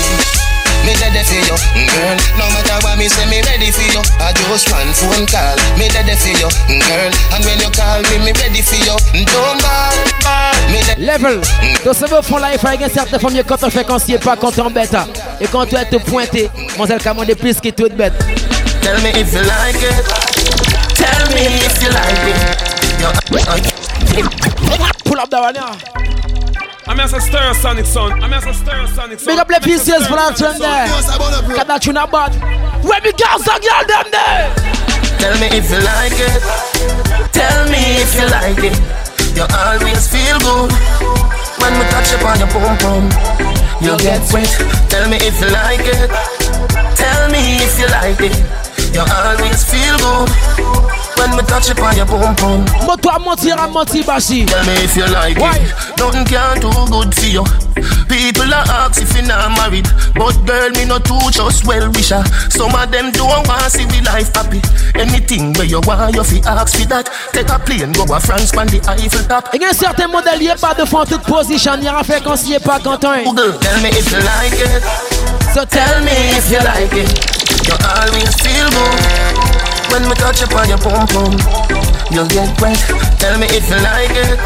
Me 0.83 0.91
ready 0.99 1.23
for 1.23 1.39
you, 1.39 1.55
girl. 1.87 2.19
No 2.35 2.51
matter 2.51 2.75
what 2.83 2.99
me 2.99 3.07
say, 3.07 3.23
me 3.31 3.39
ready 3.47 3.71
for 3.71 3.87
you. 3.95 4.03
I 4.19 4.35
just 4.35 4.67
one 4.75 4.91
phone 4.91 5.23
call. 5.31 5.55
Me 5.79 5.87
ready 5.95 6.19
for 6.19 6.35
you, 6.35 6.51
girl. 6.83 7.15
And 7.31 7.47
when 7.47 7.63
you 7.63 7.71
call 7.71 8.03
me, 8.11 8.19
me 8.27 8.33
ready 8.35 8.59
for 8.59 8.75
you. 8.75 8.99
Don't 9.23 9.63
ball, 9.63 9.95
ball. 10.27 10.51
Level. 10.99 11.41
Tu 11.63 11.95
sais, 11.95 12.13
au 12.13 12.23
fond, 12.23 12.39
là, 12.39 12.53
il 12.53 12.59
faut 12.59 12.67
une 12.67 12.91
certaine 12.91 13.21
forme 13.21 13.41
quand 13.47 13.63
on 13.63 13.71
fait 13.71 13.87
qu'on 13.87 14.01
s'y 14.01 14.15
est 14.15 14.19
pas, 14.19 14.35
quand 14.37 14.59
on 14.59 14.69
bête. 14.69 14.97
Et 15.41 15.47
quand 15.47 15.67
tu 15.67 15.77
es 15.77 15.85
te 15.85 15.97
pointé, 15.97 16.51
mon 16.77 16.87
zèle, 16.87 17.01
comment 17.01 17.23
des 17.25 17.37
plus 17.37 17.61
qui 17.61 17.73
toute 17.73 17.95
bête. 17.95 18.19
Tell 18.83 19.01
me 19.01 19.11
if 19.11 19.33
you 19.33 19.43
like 19.43 19.77
it. 19.77 19.95
Tell 20.97 21.29
me 21.35 21.47
if 21.47 21.81
you 21.81 21.91
like 21.91 22.19
it. 22.27 22.59
Pull 25.05 25.21
up 25.21 25.31
the 25.31 25.37
one, 25.37 25.55
I'm 26.89 26.99
as 27.01 27.13
a 27.13 27.19
Stereosonic 27.19 27.85
son. 27.85 28.13
I'm 28.23 28.33
as 28.33 28.45
a 28.45 28.57
Stereosonic 28.57 29.21
son. 29.21 29.29
Big 29.29 29.39
up 29.39 29.49
the 29.49 29.61
pieces 29.63 30.09
for 30.09 30.17
that 30.17 30.37
trend 30.41 30.57
there. 30.57 30.89
Got 31.55 31.69
that 31.69 31.83
tune 31.83 32.01
about. 32.01 32.33
Where 32.81 33.01
the 33.05 33.13
girls 33.13 33.45
are 33.45 33.61
girl 33.61 33.85
them 33.85 34.09
there. 34.09 34.49
Tell 35.21 35.37
me 35.37 35.53
if 35.53 35.69
you 35.69 35.85
like 35.85 36.17
it. 36.17 36.41
Tell 37.37 37.69
me 37.69 38.01
if 38.01 38.17
you 38.17 38.25
like 38.33 38.65
it. 38.65 38.77
You 39.37 39.45
always 39.53 40.09
feel 40.09 40.41
good 40.41 40.73
when 41.61 41.77
we 41.77 41.85
touch 41.93 42.09
upon 42.17 42.41
your 42.41 42.49
boom 42.57 42.73
boom. 42.81 43.05
You 43.85 43.93
get 44.01 44.25
wet. 44.33 44.49
Tell 44.89 45.05
me 45.13 45.21
if 45.21 45.37
you 45.45 45.53
like 45.53 45.85
it. 45.85 46.09
Tell 46.97 47.29
me 47.29 47.61
if 47.61 47.77
you 47.77 47.89
like 48.01 48.25
it. 48.25 48.33
You 48.97 49.05
always 49.05 49.61
feel 49.61 49.97
good 50.01 50.98
when 51.19 51.37
me 51.37 51.43
touch 51.43 51.71
it 51.71 51.79
on 51.81 51.97
your 51.97 52.07
boom 52.07 52.35
boom. 52.37 52.65
But 52.87 53.03
toi 53.03 53.19
mentir 53.19 53.59
à 53.59 53.69
mentir 53.69 54.05
basi. 54.05 54.47
Tell 54.47 54.65
me 54.65 54.73
if 54.85 54.97
you 54.97 55.07
like 55.07 55.39
Why? 55.39 55.59
it. 55.59 55.99
Nothing 55.99 56.25
can 56.25 56.61
do 56.61 56.71
good 56.91 57.15
for 57.15 57.27
you. 57.27 57.45
People 58.09 58.55
are 58.55 58.67
ask 58.87 59.03
if 59.03 59.15
you 59.17 59.23
not 59.27 59.51
married, 59.59 59.87
but 60.15 60.35
girl 60.47 60.71
me 60.71 60.85
not 60.87 61.05
too 61.05 61.19
just 61.31 61.67
well 61.67 61.91
wisher. 61.93 62.23
Some 62.51 62.75
of 62.75 62.91
them 62.91 63.13
don't 63.13 63.47
want 63.47 63.71
see 63.71 63.87
me 63.87 64.01
life 64.03 64.33
happy. 64.35 64.61
Anything 64.95 65.53
where 65.55 65.67
you 65.67 65.81
want, 65.85 66.15
you 66.15 66.25
fi 66.25 66.41
ask 66.47 66.77
for 66.79 66.87
that. 66.89 67.11
Take 67.33 67.51
a 67.51 67.59
plane, 67.59 67.93
go 67.93 68.05
a 68.15 68.21
France, 68.21 68.53
pan 68.53 68.67
the 68.69 68.81
Eiffel 68.89 69.25
top. 69.27 69.53
A 69.53 69.57
un 69.57 69.73
certain 69.73 70.09
modèle, 70.09 70.43
il 70.43 70.55
pas 70.61 70.75
de 70.75 70.85
fond 70.85 71.05
toute 71.05 71.23
position, 71.23 71.73
il 71.79 71.85
y 71.85 71.89
a 71.89 72.03
fait 72.03 72.23
qu'on 72.23 72.37
s'y 72.37 72.55
est 72.55 72.65
pas 72.65 72.79
content. 72.79 73.23
Google, 73.25 73.59
tell 73.61 73.81
me 73.81 73.89
if 73.91 74.11
you 74.11 74.19
like 74.19 74.59
it. 74.59 74.83
So 75.55 75.65
tell 75.65 76.01
me 76.03 76.13
if 76.37 76.51
you 76.51 76.59
like 76.59 76.93
it. 76.95 77.39
You 77.67 77.75
always 77.85 78.35
feel 78.41 78.69
good. 78.71 79.58
When 79.91 80.09
we 80.09 80.15
touch 80.15 80.43
upon 80.43 80.69
your 80.69 80.79
pum 80.79 81.07
pum, 81.09 81.33
you'll 82.13 82.29
get 82.29 82.61
wet. 82.61 82.79
Tell 83.19 83.39
me 83.39 83.47
if 83.51 83.69
you 83.69 83.81
like 83.81 84.13
it. 84.13 84.39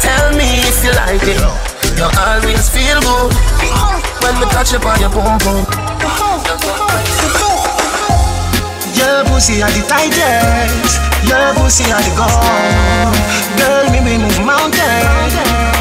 Tell 0.00 0.32
me 0.34 0.46
if 0.68 0.84
you 0.84 0.92
like 0.94 1.22
it. 1.26 1.40
You 1.98 2.08
always 2.18 2.68
feel 2.70 3.00
good 3.00 3.32
when 4.22 4.34
we 4.38 4.46
touch 4.54 4.72
upon 4.72 5.00
your 5.00 5.10
pum 5.10 5.38
pum. 5.40 5.66
Your 8.94 9.24
pussy 9.26 9.62
are 9.62 9.70
the 9.70 9.82
tightest. 9.88 11.00
Your 11.26 11.54
pussy 11.54 11.90
are 11.90 12.02
the 12.02 12.12
gold. 12.14 13.14
Girl, 13.58 13.90
me 13.90 14.00
we 14.00 14.18
move 14.18 14.46
mountains 14.46 15.71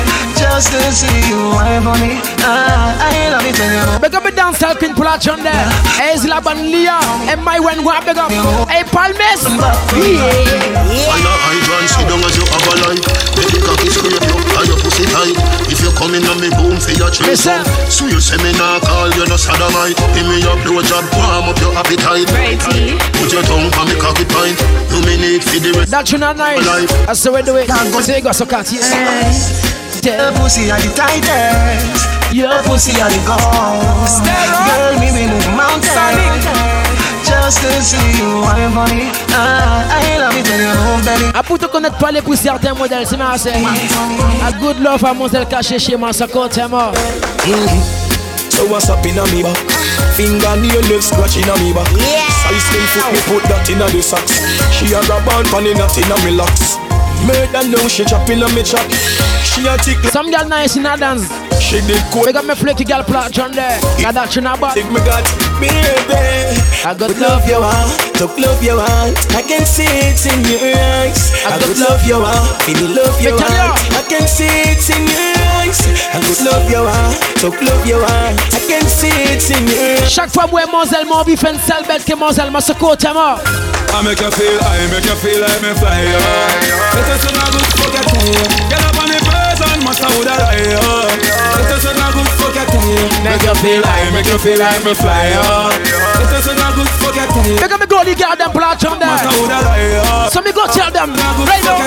just 0.41 0.73
to 0.73 0.81
see 0.89 1.29
you 1.29 1.53
wine 1.53 1.85
for 1.85 1.95
me. 2.01 2.17
Ah, 2.41 2.97
I 2.97 3.29
love 3.29 3.45
it 3.45 3.55
when 3.61 3.69
you. 3.69 3.85
Big 4.01 4.15
up 4.17 4.23
the 4.25 4.31
dance 4.33 4.61
queen 4.81 4.93
pull 4.97 5.05
out 5.05 5.21
on 5.29 5.45
there. 5.45 5.69
Hey, 6.01 6.17
Zila 6.17 6.41
Lia, 6.41 6.97
and 7.29 7.41
my 7.45 7.61
when 7.61 7.85
go 7.85 7.93
big 8.01 8.17
up. 8.17 8.33
Hey, 8.65 8.83
Palmes. 8.89 9.45
Yeah. 9.93 11.13
I 11.13 11.17
know 11.21 11.35
I 11.37 11.55
run, 11.69 11.85
sit 11.85 12.05
down 12.09 12.25
as 12.25 12.35
you 12.37 12.45
have 12.49 12.65
a 12.65 12.73
life. 12.89 13.05
Baby, 13.37 13.59
cocky 13.61 13.89
scrape 13.93 14.17
you, 14.17 14.37
and 14.41 14.65
your 14.65 14.79
pussy 14.81 15.05
tight. 15.13 15.37
If 15.69 15.79
you 15.85 15.93
come 15.93 16.17
in 16.17 16.25
on 16.25 16.41
me 16.41 16.49
boom 16.57 16.81
for 16.81 16.93
your 16.97 17.13
chase 17.13 17.45
So 17.93 18.09
you 18.09 18.19
say 18.19 18.41
me 18.41 18.51
nah 18.57 18.81
call 18.81 19.13
you 19.13 19.25
no 19.29 19.37
sodomite. 19.37 19.97
Give 20.17 20.25
me 20.25 20.41
your 20.41 20.57
blow 20.65 20.81
job, 20.81 21.05
warm 21.13 21.53
up 21.53 21.57
your 21.61 21.73
appetite. 21.77 22.27
Righty. 22.33 22.97
Put 23.21 23.29
your 23.29 23.45
tongue 23.45 23.69
on 23.77 23.85
me 23.85 23.95
cocky 24.01 24.25
pint. 24.25 24.57
You 24.89 24.99
me 25.05 25.15
need 25.21 25.43
for 25.45 25.61
the 25.61 25.71
rest. 25.77 25.91
That's 25.91 26.13
not 26.17 26.37
nice. 26.37 26.65
That's 27.05 27.21
the 27.23 27.31
way 27.31 27.41
do 27.41 27.55
it. 27.57 27.67
Can't 27.67 27.93
Go 27.93 28.01
say 28.01 28.21
go 28.21 28.31
so 28.31 28.45
cat. 28.45 28.65
Yeah. 30.03 30.31
Your 30.31 30.39
pussy 30.39 30.71
are 30.71 30.79
the 30.81 30.89
tightest. 30.95 32.33
Your 32.33 32.63
pussy 32.63 32.99
are 33.01 33.09
the 33.09 33.21
ghost. 33.21 34.25
Girl, 34.25 34.97
me 34.99 35.11
we 35.13 35.27
move 35.29 35.45
mountains. 35.53 36.45
Just 37.23 37.61
to 37.61 37.69
see 37.81 38.17
you, 38.17 38.41
I'm 38.41 38.73
funny. 38.73 39.11
Ah, 39.29 39.85
I 39.87 40.17
love 40.17 40.35
it 40.35 40.49
when 40.49 40.59
you 40.59 40.73
move, 40.73 41.05
baby. 41.05 41.31
A 41.35 41.43
pour 41.43 41.59
te 41.59 41.65
connaître 41.67 41.97
pas 41.97 42.11
les 42.11 42.21
pour 42.21 42.35
certains 42.35 42.73
modèles, 42.73 43.05
c'est 43.07 43.17
ma 43.17 43.37
c'est. 43.37 43.53
A 43.53 44.51
good 44.59 44.79
love 44.81 45.05
à 45.05 45.13
Moselle 45.13 45.45
caché 45.45 45.77
chez 45.77 45.95
moi, 45.95 46.11
ça 46.13 46.25
compte, 46.27 46.53
c'est. 46.53 46.61
So 48.49 48.65
what's 48.65 48.89
up 48.89 49.05
in 49.05 49.17
a 49.19 49.25
me 49.27 49.43
back? 49.43 49.57
Finger 50.15 50.55
nail 50.57 50.81
left 50.89 51.03
scratching 51.03 51.47
a 51.47 51.55
me 51.59 51.73
back. 51.73 51.87
Yeah. 51.91 52.25
Size 52.49 52.63
slim 52.69 52.85
foot 52.87 53.11
me 53.13 53.19
put 53.39 53.43
that 53.47 53.69
in 53.69 53.81
a 53.81 53.87
the 53.87 54.01
socks. 54.01 54.41
She 54.71 54.93
a 54.93 55.01
grab 55.05 55.27
on 55.29 55.45
pan 55.45 55.67
in 55.67 55.79
a 55.79 55.87
tin 55.87 56.11
a 56.11 56.15
me 56.25 56.31
locks. 56.31 56.77
Murder 57.25 57.67
now 57.69 57.87
she 57.87 58.03
chopping 58.05 58.41
on 58.43 58.53
me 58.55 58.63
chop. 58.63 58.89
She 59.43 59.67
a 59.67 59.77
tickle. 59.77 60.09
Some 60.09 60.31
girl 60.31 60.47
nice 60.47 60.75
in 60.75 60.85
a 60.85 60.97
dance. 60.97 61.50
She 61.61 61.79
did 61.87 62.01
cool. 62.11 62.25
We 62.25 62.33
got 62.33 62.45
me 62.45 62.55
flaky 62.55 62.83
girl 62.83 63.03
plot 63.03 63.37
on 63.39 63.51
there. 63.53 63.79
Now 64.01 64.11
that 64.11 64.35
not 64.41 64.59
bad. 64.59 64.73
Think 64.73 64.91
me 64.91 64.99
got 65.05 65.23
baby. 65.61 66.57
I 66.81 66.97
got 66.97 67.13
love 67.21 67.45
you 67.45 67.61
want, 67.61 67.93
talk 68.17 68.33
love 68.41 68.57
you 68.65 68.73
want. 68.73 69.13
I 69.37 69.45
can 69.45 69.63
see 69.69 69.85
it 69.85 70.17
in 70.25 70.41
your 70.49 70.57
eyes. 70.57 71.29
I 71.45 71.61
got 71.61 71.77
love 71.77 72.01
you 72.09 72.17
want, 72.17 72.57
feel 72.65 72.81
love 72.97 73.21
you 73.21 73.37
want. 73.37 73.77
I 73.93 74.01
can 74.09 74.25
see 74.25 74.49
it 74.49 74.81
in 74.89 75.05
your 75.05 75.37
eyes. 75.61 75.77
I 76.09 76.17
got 76.17 76.41
love 76.41 76.65
you 76.65 76.81
want, 76.81 77.13
talk 77.37 77.55
love 77.61 77.85
you 77.85 78.01
want. 78.01 78.41
I 78.49 78.59
can 78.65 78.83
see 78.89 79.13
it 79.13 79.45
in 79.53 79.61
your 79.69 80.01
eyes. 80.01 80.09
Chaque 80.09 80.33
fois 80.33 80.47
moi 80.49 80.65
Moselle 80.65 81.05
mon 81.05 81.23
bif 81.23 81.43
en 81.45 81.55
sale 81.61 81.85
bête 81.87 82.03
que 82.03 82.15
Moselle 82.15 82.49
m'a 82.49 82.61
mort. 83.13 83.39
I 83.93 84.01
make 84.01 84.19
you 84.19 84.31
feel, 84.31 84.57
I 84.59 84.87
make 84.89 85.05
you 85.05 85.15
feel 85.21 85.39
like 85.39 85.61
me 85.61 85.77
fly. 85.77 86.01
Let 86.97 87.07
us 87.13 87.23
not 87.37 87.53
good 87.53 87.69
forget 87.77 88.07
you. 88.17 88.33
Get 88.67 88.81
up 88.81 88.97
on 88.97 89.07
the 89.07 89.19
person, 89.21 89.83
must 89.85 90.01
have 90.01 90.17
would 90.17 90.27
I 90.27 91.30
Make 93.21 93.43
you 93.43 93.55
feel, 93.61 93.83
I 93.85 94.09
make 94.11 94.25
you 94.25 94.37
feel 94.39 94.59
like 94.59 94.83
me 94.83 94.93
fly. 94.93 95.31
Let 95.31 96.31
us 96.33 96.47
not 96.55 96.75
good 96.75 96.89
forget 97.03 97.29
you. 97.45 97.59
Make 97.59 97.79
me 97.79 97.85
go 97.85 98.03
the 98.03 98.15
goddamn 98.15 98.51
plot 98.51 98.83
on 98.85 98.99
there. 98.99 100.29
So 100.31 100.41
me 100.41 100.51
go 100.51 100.65
tell 100.67 100.91
them 100.91 101.13
right 101.13 101.63
now. 101.63 101.77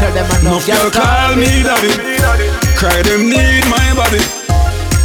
Tell 0.00 0.12
them 0.12 0.26
I 0.26 0.38
know. 0.42 0.58
No 0.58 0.90
call 0.90 1.36
me 1.36 1.62
daddy. 1.62 1.92
Cry 2.76 3.02
them 3.02 3.30
need 3.30 3.64
my 3.68 3.94
body. 3.94 4.22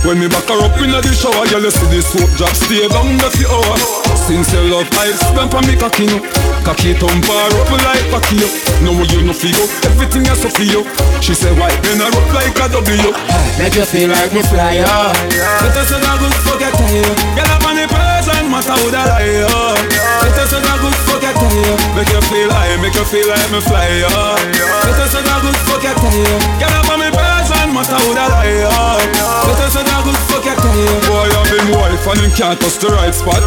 When 0.05 0.19
me 0.19 0.27
back 0.27 0.47
her 0.47 0.61
up 0.63 0.77
in 0.79 0.91
the 0.91 1.01
shower, 1.13 1.45
girl, 1.49 1.61
you 1.61 1.71
see 1.71 1.87
the 1.91 2.01
soap 2.01 2.29
drop 2.37 2.55
stay 2.55 2.87
down 2.87 3.17
the 3.17 3.29
few 3.35 3.47
hours. 3.47 4.16
Since 4.27 4.51
you 4.51 4.67
love 4.67 4.91
I 4.99 5.15
spent 5.15 5.55
on 5.55 5.63
me 5.71 5.79
cocky 5.79 6.03
no, 6.03 6.19
cocky 6.67 6.91
thump 6.99 7.23
her 7.31 7.47
up 7.47 7.71
like 7.79 8.11
cocky 8.11 8.43
up. 8.43 8.51
No 8.83 8.91
you 9.07 9.23
no 9.23 9.31
feel 9.31 9.55
everything 9.87 10.27
is 10.27 10.43
so 10.43 10.51
feel. 10.51 10.83
She 11.23 11.31
say 11.31 11.55
why 11.55 11.71
then 11.79 12.03
I 12.03 12.11
up 12.11 12.27
like 12.35 12.59
a 12.59 12.67
W. 12.75 13.15
Make 13.55 13.79
you 13.79 13.87
feel 13.87 14.11
like 14.11 14.35
me 14.35 14.43
fly 14.43 14.83
up. 14.83 15.15
Let 15.31 15.79
us 15.79 15.87
say 15.87 16.03
good 16.03 16.35
forget 16.43 16.75
you. 16.75 17.07
Get 17.39 17.47
up 17.47 17.63
on 17.71 17.79
the 17.79 17.87
person, 17.87 18.51
matter 18.51 18.75
who 18.75 18.91
that 18.91 19.07
lie 19.07 19.47
up. 19.47 19.79
Let 19.95 20.35
us 20.35 20.51
say 20.51 20.59
good 20.59 20.97
forget 21.07 21.39
you. 21.39 21.63
Make 21.95 22.11
you 22.11 22.19
feel 22.27 22.51
high, 22.51 22.75
make 22.83 22.99
you 22.99 23.07
feel 23.07 23.31
like 23.31 23.47
me 23.47 23.63
fly 23.63 24.03
up. 24.11 24.43
Let 24.43 25.07
us 25.07 25.15
say 25.15 25.23
good 25.23 25.55
forget 25.71 25.95
you. 26.03 26.27
Get 26.59 26.75
up 26.75 26.91
on 26.91 26.99
me 26.99 27.07
person, 27.15 27.71
matter 27.71 27.99
who 28.03 28.11
that 28.11 28.27
lie 28.27 28.59
up. 28.75 29.27
Let 29.47 29.63
us 29.63 29.71
say 29.71 29.87
a 29.87 29.97
good 30.03 30.19
fuck 30.27 30.43
you 30.43 30.55
tell 30.59 30.75
you 30.75 30.99
Boy, 31.07 31.29
I've 31.31 31.47
been 31.47 31.71
wife 31.71 32.07
and 32.07 32.19
him 32.19 32.31
can't 32.31 32.59
touch 32.59 32.77
the 32.83 32.89
right 32.91 33.15
spot 33.15 33.39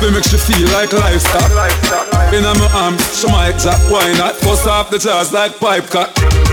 They 0.00 0.10
make 0.10 0.30
you 0.32 0.38
feel 0.38 0.68
like 0.72 0.92
livestock 0.92 1.50
In 2.32 2.42
my 2.42 2.70
arms, 2.74 3.02
show 3.18 3.28
my 3.28 3.48
exact 3.48 3.90
why 3.90 4.12
not 4.18 4.40
Bust 4.42 4.66
off 4.66 4.90
the 4.90 4.98
jazz 4.98 5.32
like 5.32 5.58
pipe 5.58 5.84
cut 5.84 6.43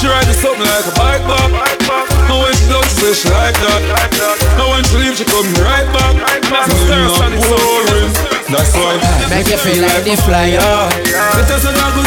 She 0.00 0.08
ride 0.08 0.24
something 0.32 0.64
like 0.64 0.86
a 0.88 0.94
bike 0.96 1.20
bar 1.28 1.44
And 1.44 2.40
when 2.40 2.52
she 2.56 2.64
does, 2.72 2.88
she 2.88 3.12
say 3.12 3.12
she 3.12 3.28
like 3.28 3.52
that. 3.52 3.84
And 4.56 4.68
when 4.72 4.82
she 4.88 4.96
leave, 4.96 5.12
she 5.12 5.28
come 5.28 5.44
right 5.60 5.84
back. 5.92 6.16
I'm 6.24 7.20
not 7.20 7.36
boring. 7.36 8.08
That's 8.48 8.72
why 8.74 8.96
Make 9.28 9.48
you 9.52 9.58
feel 9.58 9.82
like 9.82 10.02
the 10.04 10.16
flyer. 10.24 10.88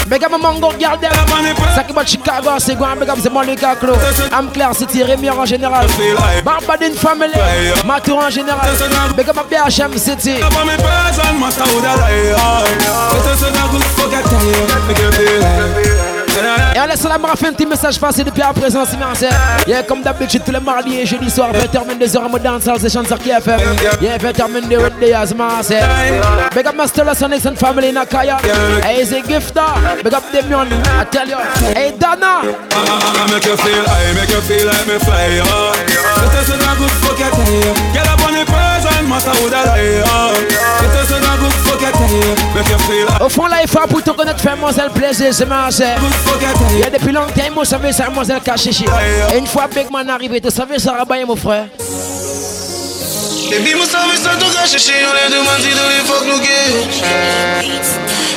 Big 0.09 0.23
up 0.23 0.31
my 0.31 0.37
mongo 0.37 0.71
girl 0.79 0.97
them 0.97 1.13
Ça 1.75 1.83
qui 1.83 1.93
va 1.93 2.03
Chicago 2.03 2.49
c'est 2.57 2.75
quoi 2.75 2.95
Big 2.99 3.09
up 3.09 3.17
c'est 3.21 3.31
Monica 3.31 3.75
Clo 3.75 3.93
I'm 4.31 4.51
Claire 4.51 4.75
City 4.75 5.03
Rémi 5.03 5.29
en 5.29 5.45
général 5.45 5.85
Barbadine 6.43 6.95
Family 6.95 7.31
Matour 7.85 8.17
en 8.17 8.29
général. 8.29 8.69
Big 9.15 9.29
up 9.29 9.35
my 9.35 9.43
BHM 9.43 9.97
City 9.97 10.41
et 16.75 16.79
on 16.79 16.85
laisse 16.87 17.03
la 17.03 17.17
marre 17.17 17.31
un 17.31 17.53
petit 17.53 17.65
message 17.65 17.99
passer 17.99 18.23
depuis 18.23 18.41
à 18.41 18.53
présent, 18.53 18.83
c'est 18.85 18.97
Yeah, 19.67 19.83
comme 19.83 20.01
d'habitude, 20.01 20.41
tous 20.45 20.51
les 20.51 20.59
mardis 20.59 20.99
et 20.99 21.05
jeudi 21.05 21.29
soir, 21.29 21.51
20h, 21.51 21.99
22h, 21.99 22.17
en 22.17 22.29
mode 22.29 22.41
dancehall, 22.41 22.77
c'est 22.79 22.91
Chance 22.91 23.07
qui 23.21 23.29
FM. 23.29 23.59
Yeah, 24.01 24.17
20h, 24.17 24.49
22h, 24.51 25.27
c'est 25.27 25.35
Marseille. 25.35 25.83
Big 26.55 26.67
up 26.67 26.75
Master 26.75 27.15
Sonics 27.15 27.45
and 27.45 27.55
family 27.55 27.89
in 27.89 27.95
Akaya. 27.95 28.37
Hey, 28.83 29.05
gifter. 29.27 29.61
Big 30.03 30.13
up 30.13 30.23
Demion, 30.31 30.67
I 30.71 31.05
tell 31.11 31.27
you. 31.27 31.37
Hey, 31.75 31.91
Dana. 31.99 32.41
Make 33.31 33.43
feel, 33.43 33.83
I 33.87 34.13
make 34.13 34.29
feel 34.43 34.69
the 38.33 38.42
lie, 38.53 40.13
good. 42.07 42.37
Make 42.55 42.69
you 42.69 42.77
feel. 42.79 43.07
Au 43.19 43.29
fond, 43.29 43.47
là, 43.47 43.57
il 43.61 43.69
faut 43.69 43.79
pour 43.87 44.01
te 44.03 44.11
connaître, 44.11 44.41
faire 44.41 44.53
mademoiselle 44.53 44.89
plaisir, 44.91 45.33
c'est. 45.33 45.45
Il 46.71 46.79
y 46.79 46.83
a 46.83 46.89
depuis 46.89 47.11
longtemps, 47.11 47.51
moi, 47.53 47.65
ça 47.65 47.77
veut 47.77 47.91
ça, 47.91 48.05
mademoiselle 48.05 48.41
Kachichi. 48.41 48.85
Et 49.33 49.37
une 49.37 49.47
fois 49.47 49.67
Big 49.73 49.89
Man 49.91 50.09
arrivé, 50.09 50.41
tu 50.41 50.49
savais 50.49 50.79
ça, 50.79 50.93
rabaye, 50.93 51.25
mon 51.25 51.35
frère. 51.35 51.65
Baby, 53.49 53.75
moi, 53.75 53.85
ça 53.85 53.99
veut 54.09 54.17
ça, 54.17 54.31
tout 54.39 54.51
caché, 54.51 54.77
on 55.05 55.13
est 55.15 55.29
demandé 55.31 55.61
si 55.61 55.69
tous 55.69 55.89
les 55.89 56.03
fuck 56.05 56.25
nous 56.25 56.39
guet. 56.39 56.71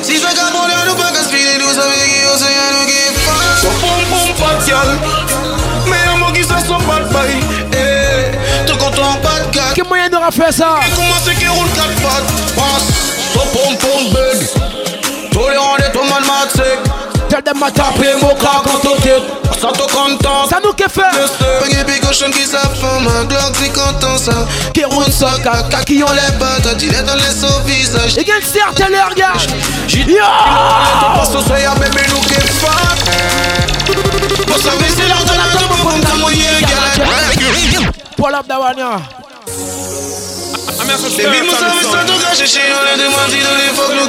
Si 0.03 0.19
ça 0.19 0.29
capone, 0.29 0.73
nous 0.87 0.95
pas 0.95 1.11
gaspiller, 1.13 1.59
nous 1.59 1.73
savons 1.73 1.93
qui 1.93 2.21
on 2.33 2.37
sait, 2.37 2.53
nous 2.73 2.87
guet. 2.87 3.13
So, 3.63 3.69
pom 3.81 4.01
pom, 4.11 4.29
pat, 4.37 4.69
yal. 4.69 4.91
Mais 5.87 6.05
un 6.13 6.19
mot 6.19 6.33
qui 6.33 6.45
ça, 6.45 6.57
son 6.67 6.79
pas 6.81 7.01
de 7.01 7.09
paille. 8.97 9.03
Eh, 9.03 9.03
tout 9.03 9.03
content, 9.03 9.19
pas 9.21 9.41
de 9.41 9.57
gars. 9.57 9.73
Quel 9.75 9.87
moyen 9.87 10.09
d'aura 10.09 10.31
fait 10.31 10.53
ça? 10.53 10.81
Comment 10.95 11.21
c'est 11.25 11.35
qui 11.35 11.49
roule 11.49 11.69
4 11.69 11.87
pattes? 12.03 12.33
Passe, 12.57 12.89
so, 13.33 13.41
pom 13.53 13.77
pom, 13.77 14.13
bug. 14.13 14.39
Tolérant 15.33 15.77
des 15.77 15.93
tomates 15.93 16.27
mat 16.27 16.51
sec. 16.55 16.79
Tell 17.29 17.43
them 17.43 17.59
m'a 17.59 17.71
tapé 17.71 18.15
mon 18.23 18.35
cas 18.37 18.63
quand 18.65 18.89
on 18.89 18.97
tête. 19.03 19.23
Ça 19.61 19.69
te 19.69 19.93
content. 19.93 20.49
Ça 20.49 20.61
nous 20.63 20.73
que 20.73 20.89
fait. 20.89 21.01
Pas 21.01 21.67
de 21.69 22.07
cochon 22.07 22.31
qui 22.31 22.45
s'affirme, 22.45 23.05
ma 23.05 23.25
glock 23.25 23.55
c'est 23.55 23.73
content 23.73 24.17
ça. 24.17 24.47
Qui 24.73 24.85
roule 24.85 25.11
ça, 25.11 25.31
caca 25.43 25.83
qui 25.85 26.03
ont 26.03 26.13
les 26.13 26.33
pattes, 26.39 26.79
tu 26.79 26.89
dans 26.89 27.15
les 27.17 27.23
sauts 27.23 27.61
visage. 27.65 28.17
Et 28.17 28.25
gagne 28.25 28.43
certains 28.43 28.89
les 28.89 29.01
regards. 29.01 29.41
J'ai 29.89 30.05
dit, 30.05 30.17
pas 30.17 31.25
ce 31.25 31.41
soir, 31.45 31.59
y'a 31.59 31.75
bébé 31.75 32.03
nous 32.11 32.21
qui 32.21 32.35
fuck. 32.35 32.99
Vous 34.47 34.61
savez, 34.63 34.89
c'est 34.97 35.09
l'heure 35.09 35.25
de 35.25 35.31
la 35.31 35.59
tombe 35.59 35.77
pour 35.79 35.93
me 35.93 36.21
moyen, 36.21 36.61
gars. 36.61 38.06
Pull 38.17 38.35
up 38.35 38.47
that 38.47 38.59
one, 38.59 38.79
yeah. 38.79 38.99
Cacher 42.23 42.47
chez 42.47 42.61
nous, 42.69 42.81
les 42.85 42.97
demandes 43.03 43.31
si 43.31 43.39
nous 43.39 43.57
les 43.57 43.73
fuck 43.77 43.93
nous 43.95 44.09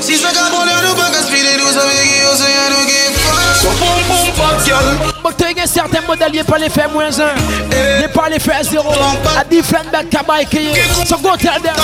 Si 0.00 0.16
ça 0.16 0.28
capone, 0.30 0.68
nous 0.86 0.94
pas 0.94 1.10
gaspiller, 1.10 1.56
nous 1.58 1.72
savons 1.72 1.90
qui 2.02 2.20
on 2.30 2.36
sait, 2.36 2.70
nous 2.70 2.84
qui 2.86 3.12
fuck. 3.14 3.38
So 3.62 3.70
fuck, 4.34 4.66
y'all. 4.66 5.12
But 5.22 5.36
tu 5.36 5.60
as 5.60 5.66
certains 5.66 6.00
modèles, 6.06 6.34
y'a 6.34 6.44
pas 6.44 6.58
les 6.58 6.70
faire 6.70 6.90
moins 6.90 7.10
un. 7.20 7.34
Y'a 8.00 8.08
pas 8.08 8.28
les 8.28 8.40
faire 8.40 8.64
zéro. 8.64 8.90
A 9.38 9.44
different 9.44 9.90
bad 9.92 10.08
cabay 10.10 10.44
qui 10.46 10.58
est. 10.58 11.06
So 11.06 11.16
go 11.18 11.36
tell 11.36 11.60
them. 11.62 11.74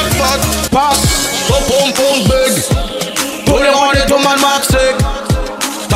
Pass. 0.73 0.99
Boom 1.49 1.93
boom 1.93 2.25
big. 2.25 2.63
Tous 3.45 3.59
les 3.59 3.69
rangs 3.71 3.93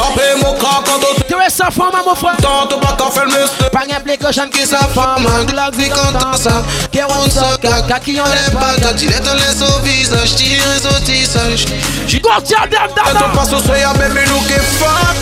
des 0.01 0.41
tomates 0.41 0.41
maxiques. 0.41 0.41
Tapez 0.41 0.43
mon 0.43 0.53
cas 0.55 0.83
quand 0.85 1.01
on 1.01 1.15
Tu 1.23 1.35
es 1.35 1.51
sa 1.51 1.71
femme, 1.71 1.93
mon 2.05 2.15
frère. 2.15 2.37
Tante 2.41 2.81
pas 2.81 2.97
qu'à 2.97 3.11
faire 3.11 3.25
le 3.25 3.41
mystère. 3.41 3.71
Pas 3.71 3.87
d'implication 3.87 4.49
qui 4.49 4.67
sa 4.67 4.79
femme. 4.79 5.27
Un 5.27 5.45
glace 5.45 5.75
vie 5.75 5.91
quand 5.91 6.37
ça. 6.37 6.63
Qui 6.93 7.03
roule 7.03 7.31
ça, 7.31 7.57
caca 7.61 7.99
qui 8.01 8.21
enlève 8.21 8.53
pas. 8.53 8.75
T'as 8.81 8.93
dit 8.93 9.07
les 9.07 9.15
laisse 9.15 9.63
au 9.63 9.81
visage. 9.81 10.35
Tire 10.37 10.63
au 10.85 11.01
tissage. 11.05 11.67
J'y 12.07 12.21
go 12.21 12.31
tell 12.47 12.69
them, 12.69 12.89
dada. 12.95 13.19
Quand 13.19 13.27
on 13.33 13.37
passe 13.37 13.53
au 13.53 13.61
soya, 13.61 13.93
bébé, 13.95 14.23
nous 14.29 14.41
qui 14.41 14.55
fuck. 14.79 15.17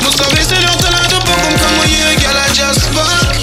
Vous 0.00 0.12
savez, 0.12 0.42
c'est 0.42 0.60
l'heure 0.60 0.76
de 0.76 0.84
la 0.84 1.08
de 1.08 1.16
pas 1.24 1.36
comme 1.42 1.58
comme 1.58 1.76
moi, 1.76 1.86
égal 1.86 2.36
à 2.36 2.48
just 2.48 2.82
fuck. 2.92 3.34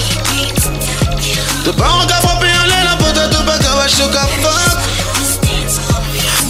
De 1.64 1.70
pas 1.70 1.90
en 1.90 2.06
gaffe, 2.06 2.38
puis 2.40 2.50
en 2.50 2.66
l'air, 2.66 2.84
la 2.84 2.96
pote 2.96 3.30
de 3.30 3.36
pas 3.44 3.58
qu'à 3.58 3.74
wash 3.76 4.00
au 4.00 4.10
fuck. 4.42 4.61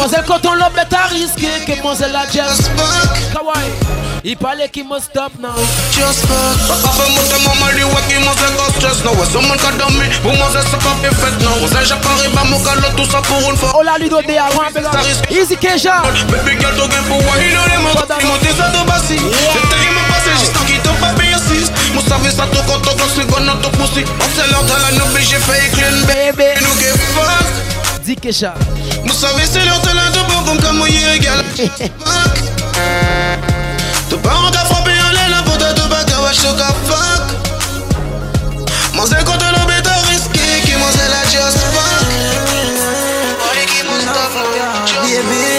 Mademoiselle, 0.03 0.25
quand 0.27 0.51
on 0.51 0.55
l'a 0.55 0.69
bête 0.71 0.93
à 0.93 1.07
risquer, 1.07 1.62
que 1.65 1.71
mademoiselle 1.71 2.17
a 2.17 2.27
just 2.27 2.67
fuck. 2.75 3.15
Kawaii. 3.31 3.71
Il 4.25 4.37
parlait 4.37 4.69
qu'il 4.69 4.83
must 4.83 5.15
stop 5.15 5.31
now. 5.38 5.55
Just 5.95 6.27
fuck. 6.27 6.59
Papa 6.67 6.91
c'est 6.91 7.38
maman 7.38 7.71
lui 7.71 7.85
ouais 7.85 8.03
qui 8.09 8.19
m'a 8.19 8.35
fait 8.35 8.51
stress 8.75 9.05
now. 9.05 9.15
Ouais, 9.15 9.31
someone 9.31 9.57
qui 9.57 9.67
a 9.67 9.71
dormi. 9.79 10.03
Pour 10.21 10.35
moi 10.35 10.49
c'est 10.51 10.75
pas 10.75 10.99
fait 10.99 11.45
now. 11.45 11.55
Ouais, 11.55 11.87
j'ai 11.87 11.95
pas 11.95 12.19
riba 12.19 12.43
mon 12.51 12.59
gars 12.59 12.91
tout 12.97 13.05
ça 13.05 13.23
pour 13.23 13.49
une 13.49 13.57
fois. 13.57 13.71
Oh 13.79 13.83
la 13.85 13.97
ludo 13.97 14.21
de 14.21 14.35
avant, 14.35 14.67
Easy 15.31 15.57
Keja. 15.57 16.03
Baby 16.27 16.59
girl 16.59 16.75
to 16.75 16.91
for 17.07 17.19
why 17.23 17.38
il 17.38 17.55
a 17.55 17.62
les 17.71 17.79
mains. 17.79 17.95
Il 18.19 18.27
m'a 18.27 18.38
dit 18.43 18.59
ça 18.59 18.75
de 18.75 18.83
bassi. 18.85 19.23
C'était 19.23 19.83
il 19.87 19.95
m'a 19.95 20.03
passé 20.11 20.35
juste 20.41 20.57
en 20.59 20.65
quittant 20.67 20.99
bien 21.15 21.38
6. 21.38 21.71
Moi 21.95 22.03
savais 22.09 22.35
ça 22.35 22.43
tout 22.51 22.59
quand 22.67 22.91
on 22.91 22.97
gloss, 22.97 23.12
c'est 23.15 23.27
qu'on 23.31 23.47
a 23.47 23.55
tout 23.62 23.71
poussé. 23.79 24.05
On 24.19 24.27
s'est 24.35 24.51
l'heure 24.51 24.65
de 24.65 24.83
la 24.83 24.99
nouvelle, 24.99 25.23
j'ai 25.23 25.38
fait 25.38 25.71
clean 25.71 26.03
baby. 26.09 26.59
Nous 26.61 26.75
fuck. 27.15 28.03
Dis 28.05 28.17
Keja. 28.17 28.55
Vous 29.05 29.12
savez 29.12 29.45
c'est 29.51 29.64
l'heure 29.64 29.81
de 29.81 29.88
la 29.88 30.11
bon 30.29 30.42
comme 30.45 30.61
comme 30.61 30.79
moi 30.79 30.88
égal. 30.88 31.45
Fuck. 31.57 32.42
Tu 34.09 34.18
pas 34.18 34.35
en 34.35 34.51
cas 34.51 34.64
frappé 34.66 34.90
en 34.90 35.11
l'air, 35.12 35.31
la 35.31 35.42
pote 35.42 35.59
de 35.59 35.88
bac 35.88 36.07
ah 36.12 36.18
à 36.18 36.23
wash 36.23 36.45
au 36.45 36.55
fuck. 36.85 37.23
Moi 38.95 39.07
c'est 39.09 39.25
quand 39.25 39.33
le 39.33 39.66
bête 39.66 39.88
risqué, 40.11 40.61
qui 40.64 40.73
la 40.73 41.25
just 41.31 41.59
fuck. 41.73 42.03
Baby, 45.03 45.55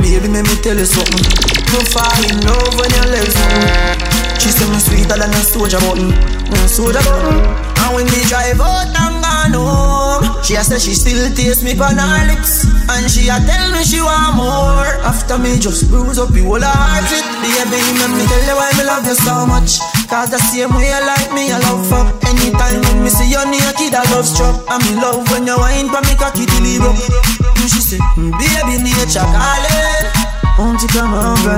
baby, 0.00 0.28
let 0.28 0.42
me 0.42 0.54
tell 0.62 0.78
you 0.78 0.86
something. 0.86 1.24
No 1.72 1.80
fall 1.92 2.24
in 2.30 2.40
love 2.46 2.74
when 2.80 2.90
you 2.96 3.04
love 3.12 3.28
something. 3.28 4.38
She 4.40 4.48
say 4.50 4.66
me 4.70 4.78
sweeter 4.78 5.18
than 5.18 5.34
a 5.34 5.42
soldier 5.42 5.80
button, 5.80 6.12
a 6.52 6.68
soldier 6.68 7.00
button. 7.00 7.44
And 7.76 7.94
when 7.94 8.06
we 8.06 8.24
drive 8.24 8.60
out 8.60 8.86
and 8.86 9.22
gone 9.22 9.52
home, 9.52 10.07
she 10.42 10.54
a 10.56 10.62
say 10.64 10.78
she 10.78 10.94
still 10.94 11.28
taste 11.34 11.62
me 11.64 11.72
on 11.78 11.98
her 11.98 12.24
lips, 12.30 12.64
and 12.88 13.04
she 13.10 13.28
a 13.28 13.36
tell 13.44 13.68
me 13.72 13.84
she 13.84 14.00
want 14.00 14.36
more. 14.36 14.88
After 15.04 15.36
me 15.38 15.58
just 15.58 15.90
bruise 15.90 16.18
up 16.18 16.30
the 16.32 16.40
whole 16.42 16.62
heart 16.62 17.04
it, 17.12 17.26
baby, 17.44 17.78
let 18.00 18.10
me 18.10 18.24
tell 18.26 18.44
you 18.48 18.56
why 18.56 18.72
me 18.78 18.84
love 18.84 19.04
you 19.04 19.14
so 19.14 19.44
much. 19.44 19.80
Cause 20.08 20.30
the 20.30 20.38
same 20.38 20.72
way 20.72 20.88
you 20.88 21.00
like 21.04 21.30
me, 21.36 21.52
I 21.52 21.60
love 21.68 21.84
her. 21.92 22.04
Anytime 22.24 22.80
when 22.88 23.04
me 23.04 23.10
see 23.10 23.28
you 23.28 23.44
naked, 23.44 23.92
I 23.92 24.04
love 24.14 24.24
struck. 24.24 24.56
And 24.72 24.80
me 24.88 24.96
love 24.96 25.28
when 25.30 25.44
you 25.46 25.58
whine 25.58 25.92
for 25.92 26.00
me 26.00 26.14
cocky 26.16 26.46
till 26.48 26.64
it. 26.64 26.80
And 26.80 27.68
she 27.68 27.80
say, 27.84 28.00
hmm, 28.16 28.32
baby, 28.40 28.80
nature 28.80 29.20
calling. 29.20 30.37
Won't 30.58 30.82
you 30.82 30.88
come 30.88 31.14
over? 31.14 31.54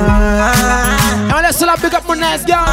On 1.32 1.40
laisse 1.40 1.62
ah, 1.62 1.66
la 1.66 1.76
big 1.76 1.94
up 1.94 2.04
mon 2.06 2.16
nice 2.16 2.44
girl. 2.44 2.68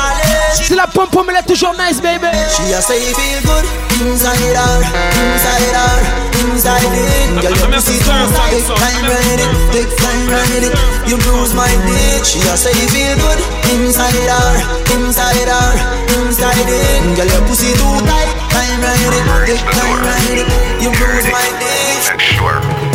C'est 0.54 0.76
la 0.76 0.86
pompe 0.86 1.12
pour 1.12 1.24
me 1.24 1.32
elle 1.32 1.38
est 1.38 1.48
toujours 1.48 1.74
nice, 1.80 2.02
baby. 2.02 2.28
She 2.52 2.74
a 2.74 2.82
say 2.82 3.00
feel 3.16 3.40
good 3.48 3.64
inside 4.04 4.36
her, 4.36 4.84
inside 5.24 5.72
her, 5.72 5.96
inside 6.44 6.84
it. 6.84 7.42
Girl, 7.42 7.56
your 7.56 7.72
pussy 7.72 7.96
too 8.04 8.12
Take 8.52 8.68
time 8.68 9.08
ride 9.08 9.40
it, 9.40 9.52
take 9.72 9.96
time 9.96 10.28
ride 10.28 10.68
it. 10.68 10.76
You 11.08 11.16
bruise 11.16 11.54
my 11.54 11.72
dick. 11.88 12.26
She 12.26 12.40
a 12.44 12.58
say 12.58 12.76
feel 12.92 13.16
good 13.24 13.40
inside 13.72 14.12
her, 14.28 14.52
inside 15.00 15.48
her, 15.48 15.72
inside 16.20 16.68
it. 16.68 17.16
Girl, 17.16 17.26
your 17.26 17.48
pussy 17.48 17.72
too 17.72 18.04
tight. 18.04 18.28
Time 18.52 18.84
ride 18.84 19.16
it, 19.16 19.56
take 19.56 19.64
time 19.64 20.04
ride 20.04 20.44
it. 20.44 20.84
You 20.84 20.92
bruise 20.92 21.28
my 21.32 21.48
dick. 21.64 22.87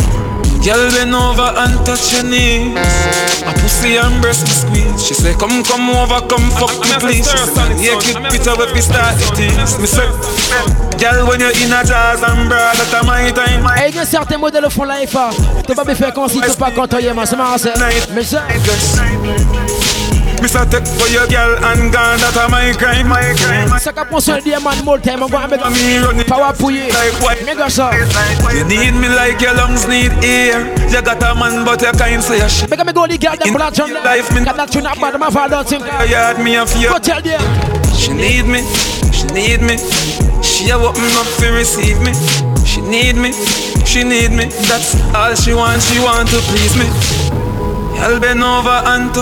Girl 0.63 0.89
bend 0.91 1.13
over 1.13 1.51
and 1.59 1.75
touch 1.85 2.13
your 2.13 2.23
knees 2.23 2.77
A 3.43 3.51
pussy 3.59 3.97
and 3.97 4.21
breast 4.21 4.47
to 4.47 4.53
squeeze 4.53 5.05
She 5.05 5.13
say 5.13 5.33
come 5.35 5.61
come 5.63 5.89
over 5.89 6.21
come 6.27 6.49
fuck 6.51 6.79
me 6.87 6.95
please. 6.99 7.29
She 7.29 7.37
say 7.37 7.67
naked 7.75 8.31
picture 8.31 8.55
with 8.55 8.73
me 8.73 8.79
start 8.79 9.19
it 9.19 9.39
is 9.59 9.77
Me 9.77 9.87
say 9.87 10.07
Girl 10.97 11.27
when 11.27 11.41
you're 11.41 11.51
in 11.51 11.73
a 11.73 11.83
jazz 11.83 12.23
and 12.23 12.47
broad 12.47 12.75
That 12.79 12.95
a 12.95 13.05
my 13.05 13.31
time 13.31 13.67
Et 13.83 13.89
il 13.89 13.95
y 13.95 13.99
a 13.99 14.05
certains 14.05 14.37
modèles 14.37 14.69
font 14.69 14.85
la 14.85 15.05
FA 15.05 15.31
T'es 15.67 15.75
pas 15.75 15.83
bien 15.83 15.95
fait 15.95 16.13
quand 16.13 16.29
si 16.29 16.39
t'es 16.39 16.53
pas 16.53 16.71
content 16.71 16.99
y'a 16.99 17.13
ma 17.13 17.25
semence. 17.25 17.67
Mais 18.13 18.23
ça 18.23 18.43
Mr. 20.43 20.67
Tech 20.69 20.83
for 20.99 21.07
your 21.07 21.23
girl 21.31 21.55
and 21.71 21.87
gone, 21.87 22.19
that 22.19 22.35
a 22.35 22.51
my 22.51 22.75
crime, 22.75 23.07
my 23.07 23.23
crime. 23.39 23.71
Saka 23.79 24.03
pon 24.03 24.19
son 24.19 24.43
dear 24.43 24.59
man 24.59 24.75
more 24.83 24.99
time, 24.99 25.23
I'm 25.23 25.31
gonna 25.31 25.47
make 26.11 26.27
power 26.27 26.51
for 26.51 26.69
you. 26.69 26.91
Like 26.91 27.15
what? 27.23 27.37
Nigga, 27.47 27.71
sir. 27.71 27.95
You 28.51 28.67
need 28.67 28.91
me 28.91 29.07
like 29.07 29.39
your 29.39 29.55
lungs 29.55 29.87
need 29.87 30.11
air. 30.19 30.67
You 30.91 31.01
got 31.01 31.23
a 31.23 31.31
man, 31.33 31.63
but 31.63 31.79
you 31.81 31.95
can't 31.95 32.21
say 32.21 32.43
a 32.43 32.49
shit. 32.49 32.69
Make 32.69 32.85
me 32.85 32.91
go 32.91 33.07
the 33.07 33.17
girl, 33.17 33.37
them 33.39 33.53
blood 33.55 33.79
on 33.79 33.93
life, 34.03 34.27
me. 34.35 34.43
Got 34.43 34.57
that 34.57 34.69
tune 34.69 34.85
up, 34.85 34.99
but 34.99 35.17
my 35.17 35.31
father 35.31 35.63
think. 35.63 35.85
You 35.85 36.19
had 36.19 36.43
me 36.43 36.59
a 36.59 36.67
fear. 36.67 36.91
Go 36.91 36.99
tell 36.99 37.21
them. 37.21 37.39
She 37.95 38.11
need 38.11 38.43
me, 38.43 38.67
she 39.15 39.23
need 39.31 39.63
me. 39.63 39.79
She 40.43 40.69
a 40.71 40.75
open 40.75 41.07
up 41.15 41.27
to 41.39 41.55
receive 41.55 42.03
me. 42.03 42.11
She 42.67 42.81
need 42.81 43.15
me, 43.15 43.31
she 43.87 44.03
need 44.03 44.35
me. 44.35 44.51
That's 44.67 44.99
all 45.15 45.35
she 45.35 45.53
wants, 45.55 45.87
she 45.87 46.03
want 46.03 46.27
to 46.35 46.39
please 46.51 46.75
me. 46.75 46.91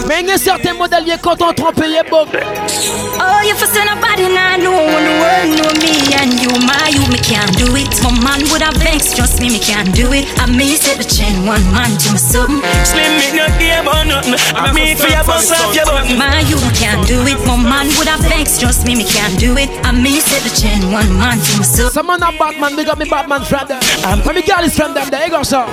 Mais 0.08 0.22
il 0.22 0.28
y 0.28 0.32
a 0.32 0.38
certains 0.38 0.74
modèles 0.74 1.06
quand 1.22 1.42
on 1.42 1.54
trompe 1.54 1.84
les 1.86 2.10
bob 2.10 2.30
Oh, 2.34 3.42
you 3.46 3.54
for 3.56 3.68
say 3.68 3.86
nobody 3.86 4.26
now 4.34 4.58
know 4.58 4.74
when 4.74 5.04
the 5.06 5.14
world 5.22 5.50
know 5.54 5.72
me 5.78 5.94
and 6.18 6.34
you, 6.42 6.50
my 6.66 6.90
you, 6.90 7.06
me 7.14 7.20
can't 7.22 7.54
do 7.58 7.76
it. 7.76 7.86
My 8.02 8.10
man 8.18 8.42
would 8.50 8.62
have 8.62 8.76
vexed, 8.82 9.16
trust 9.16 9.40
me, 9.40 9.50
me 9.50 9.60
can't 9.60 9.94
do 9.94 10.12
it. 10.12 10.26
I 10.42 10.50
may 10.50 10.74
set 10.76 10.98
the 10.98 11.04
chain 11.04 11.46
one 11.46 11.62
man 11.72 11.94
to 12.02 12.08
my 12.12 12.18
something. 12.18 12.62
Slim 12.84 13.14
me 13.22 13.38
not 13.38 13.54
care 13.62 13.82
about 13.82 14.08
nothing. 14.08 14.34
I 14.58 14.74
mean 14.74 14.98
for 14.98 15.08
your 15.08 15.24
boss 15.24 15.52
off 15.52 15.76
your 15.76 15.86
button. 15.86 16.18
My 16.18 16.42
you, 16.50 16.58
me 16.58 16.74
can't 16.74 17.06
do 17.06 17.22
it. 17.28 17.38
My 17.46 17.58
man 17.62 17.88
would 17.98 18.08
have 18.08 18.22
vexed, 18.26 18.62
trust 18.62 18.88
me, 18.88 18.96
me 18.96 19.06
can't 19.06 19.38
do 19.38 19.56
it. 19.58 19.70
I 19.86 19.92
may 19.92 20.18
set 20.20 20.42
the 20.42 20.50
chain 20.50 20.92
one 20.92 21.14
man 21.20 21.38
to 21.38 21.52
my 21.62 21.64
something. 21.64 21.94
Some 21.94 22.08
man 22.08 22.24
a 22.24 22.32
Batman, 22.34 22.76
big 22.76 22.88
got 22.88 22.98
me 22.98 23.06
Batman 23.06 23.46
friend 23.46 23.70
them. 23.70 23.82
And 24.06 24.26
me 24.26 24.42
girl 24.42 24.66
is 24.66 24.76
friend 24.76 24.96
them, 24.96 25.10
there 25.12 25.26
you 25.26 25.30
go, 25.30 25.44
sir. 25.44 25.66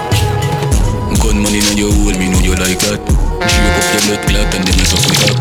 Gun 1.24 1.40
money 1.40 1.58
in 1.64 1.78
you 1.78 1.90
hole, 1.90 2.12
me 2.12 2.27
know 2.27 2.27
you 2.48 2.56
like 2.56 2.80
that. 2.80 3.00
Shape 3.44 3.76
up 3.76 3.84
your 3.92 4.00
blood 4.08 4.24
clot 4.24 4.54
and 4.56 4.64
then 4.64 4.76
you 4.80 4.86
suck 4.88 5.04
it 5.04 5.20
up. 5.28 5.36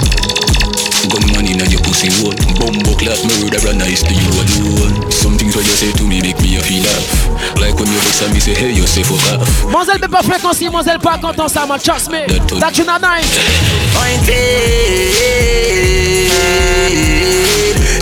Gun 1.07 1.23
money 1.31 1.55
in 1.55 1.63
your 1.71 1.79
pussy 1.79 2.11
hole. 2.19 2.35
Bumbo 2.59 2.91
clot 2.99 3.15
murderer 3.23 3.75
nice 3.79 4.03
to 4.03 4.11
you 4.11 4.27
alone. 4.35 5.07
Some 5.07 5.39
things 5.39 5.55
what 5.55 5.63
you 5.63 5.71
say 5.71 5.91
to 5.95 6.03
me 6.03 6.19
make 6.19 6.39
me 6.43 6.59
a 6.59 6.61
feel 6.61 6.83
laugh. 6.83 7.55
Like 7.55 7.79
when 7.79 7.87
you 7.87 7.99
vex 8.03 8.19
and 8.21 8.33
me 8.35 8.39
say 8.43 8.53
hey 8.53 8.75
you 8.75 8.83
say 8.83 9.03
fuck 9.07 9.23
off. 9.39 9.47
Monselle 9.71 9.99
peut 9.99 10.11
pas 10.11 10.23
fréquencer, 10.23 10.69
Monselle 10.69 10.99
pas 10.99 11.17
content 11.17 11.47
ça, 11.47 11.65
man, 11.65 11.79
trust 11.79 12.11
me. 12.11 12.27
That 12.59 12.77
you 12.77 12.83
not 12.83 13.01
nice. 13.01 13.39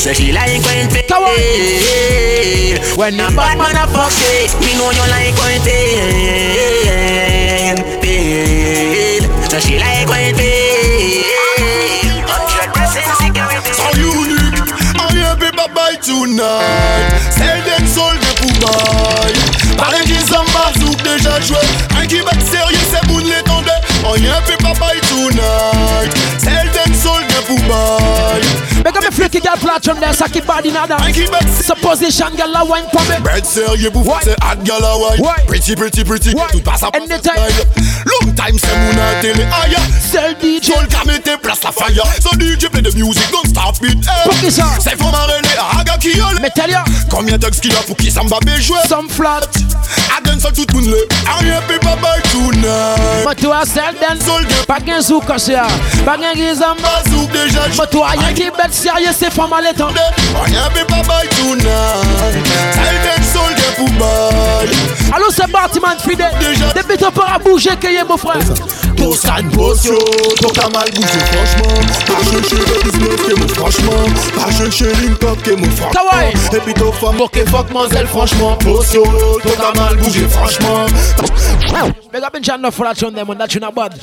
So 0.02 0.14
she 0.14 0.32
like 0.32 0.62
when 0.66 0.90
pain 0.90 1.06
Come 1.08 1.24
on 1.24 2.98
When 2.98 3.20
a 3.20 3.30
bad 3.34 3.58
man 3.58 3.76
a 3.76 3.88
fuck 3.90 4.14
it 4.14 4.54
Me 4.62 4.74
know 4.78 4.92
you 4.92 5.06
like 5.10 5.34
when 5.42 5.62
pain 5.62 6.86
Pain 6.86 7.35
so 9.56 9.70
she 9.70 9.80
like 9.80 10.08
when 10.10 10.36
So 13.72 13.88
unique, 13.96 14.60
I 15.00 15.96
tonight? 16.02 17.16
Sold 17.88 18.20
de 18.20 18.34
déjà 21.04 21.40
joué. 21.42 21.58
Un 21.98 22.06
qui 22.06 22.20
va 22.20 22.32
sérieux, 22.32 22.78
c'est 22.92 23.08
pour 23.08 23.20
les 23.20 23.42
tendre. 23.44 23.72
On 24.06 24.16
y 24.16 24.28
a 24.28 24.42
fait 24.42 24.58
papa 24.58 24.92
tonight? 25.10 26.12
Sell 26.38 26.70
them 26.72 26.94
sold 26.94 27.26
de. 27.48 28.45
L'étendue 28.86 29.40
girl 29.42 29.58
platform 29.58 30.00
there, 30.00 30.14
so 30.14 30.26
keep 30.28 30.46
body 30.46 30.72
nada. 30.72 30.98
Supposition 31.62 32.36
girl 32.36 32.56
a 32.56 32.66
wine 32.66 32.86
for 32.92 33.02
me. 33.10 33.20
Bread 33.22 33.46
sérieux 33.46 33.90
pour 33.92 34.06
faire 34.06 34.20
c'est 34.24 34.44
hot 34.44 34.64
girl 34.64 34.84
a 34.84 34.98
wine. 34.98 35.46
Pretty, 35.48 35.76
pretty, 35.76 36.04
pretty. 36.04 36.34
Tout 36.52 36.60
passe 36.62 36.84
à 36.84 36.90
Anytime. 36.96 37.34
Long 38.06 38.32
time 38.34 38.58
c'est 38.60 38.78
mon 38.78 39.22
télé 39.22 39.44
aïe. 39.44 39.76
Ah, 39.76 39.82
Seul 40.00 40.36
DJ. 40.42 40.66
Sol 40.66 40.88
ka 40.88 41.04
mette 41.06 41.42
place 41.42 41.64
la 41.64 41.72
fire. 41.72 42.06
So 42.22 42.30
DJ 42.38 42.70
play 42.70 42.82
the 42.82 42.96
music 42.96 43.24
don't 43.32 43.48
stop 43.48 43.76
it. 43.84 44.06
Pour 44.24 44.52
ça? 44.52 44.66
C'est 44.80 44.98
faut 46.46 46.52
marrer 46.52 46.52
aga 46.52 46.52
qui 46.52 46.52
yole. 46.52 46.52
Mais 46.52 46.52
tell 46.52 46.72
ya. 46.72 46.84
Combien 47.10 47.38
de 47.38 47.48
qu'il 47.48 47.74
y 47.74 47.76
a 47.76 47.82
pour 47.82 47.98
qui 47.98 48.12
ça 48.12 48.22
m'a 48.24 48.60
jouer? 48.60 48.78
Some 48.88 49.10
flat. 49.10 49.42
A 50.16 50.22
den 50.22 50.40
sol 50.40 50.52
tout 50.54 50.66
moun 50.74 50.86
le. 50.86 51.08
Rien 51.40 51.62
peut 51.68 51.80
pas 51.80 51.96
buy 51.96 52.22
tonight. 52.32 53.26
Mais 53.26 53.36
toi 53.36 53.64
seul 53.66 53.96
den. 54.00 54.18
Pas 54.68 54.80
gain 54.80 55.02
zouk 55.02 55.26
caché 55.26 55.54
ya. 55.54 55.68
Pas 56.06 56.18
gain 56.18 56.34
gizam. 56.36 56.76
Pas 56.82 57.04
zouk 57.10 57.32
déjà. 57.32 57.62
Mais 57.78 57.88
toi 57.88 58.10
y'a 58.22 58.34
qui 58.34 58.44
bête 58.44 58.74
sérieux 58.74 59.14
c'est 59.18 59.34
pas 59.34 59.48
mal 59.48 59.66
étant. 59.72 59.90
Rien 60.46 60.70
peut 60.74 60.86
pas 60.86 61.02
buy 61.02 61.28
tonight. 61.36 62.44
Tell 62.74 62.98
them 63.04 63.24
soldier 63.34 63.72
pour 63.78 63.90
buy. 63.90 64.76
Allô 65.14 65.26
c'est 65.30 65.52
bâtiment 65.52 65.98
fidèle. 66.08 66.34
Depuis 66.76 66.98
ton 66.98 67.12
peur 67.12 67.32
à 67.34 67.40
bouger 67.40 67.76
que 67.80 67.88
y'a 67.88 68.04
mon 68.04 68.18
frère. 68.18 68.40
Pour 68.98 69.16
ça 69.16 69.40
une 69.40 69.50
potion, 69.52 69.96
ton 70.42 70.50
qu'à 70.50 70.70
mal 70.70 70.90
bouger 70.92 71.20
franchement. 71.32 71.74
Pas 72.08 72.32
chercher 72.32 72.56
le 72.56 72.84
business 72.84 73.22
que 73.28 73.40
moi 73.40 73.48
franchement. 73.48 74.04
Pas 74.36 74.52
chercher 74.52 74.96
link 75.02 75.24
up 75.24 75.42
que 75.44 75.52
moi 75.52 75.70
franchement. 75.76 76.54
Et 76.54 76.60
puis 76.60 76.74
ton 76.74 76.92
femme 76.92 77.18
pour 77.18 77.32
que 77.32 77.46
fuck 77.46 77.66
mademoiselle 77.66 78.08
franchement. 78.08 78.58
Potion, 78.58 79.04
ton 79.44 79.50
qu'à 79.50 79.80
mal 79.80 79.98
bouger 79.98 80.28
franchement. 80.28 80.86
Big 82.12 82.24
up 82.24 82.36
in 82.36 82.42
John 82.42 82.72
for 82.72 82.86
that 82.86 82.96
tune 82.96 83.14
them 83.14 83.30
on 83.30 83.36
that 83.36 83.50
tune 83.50 83.68
bad. 83.76 83.94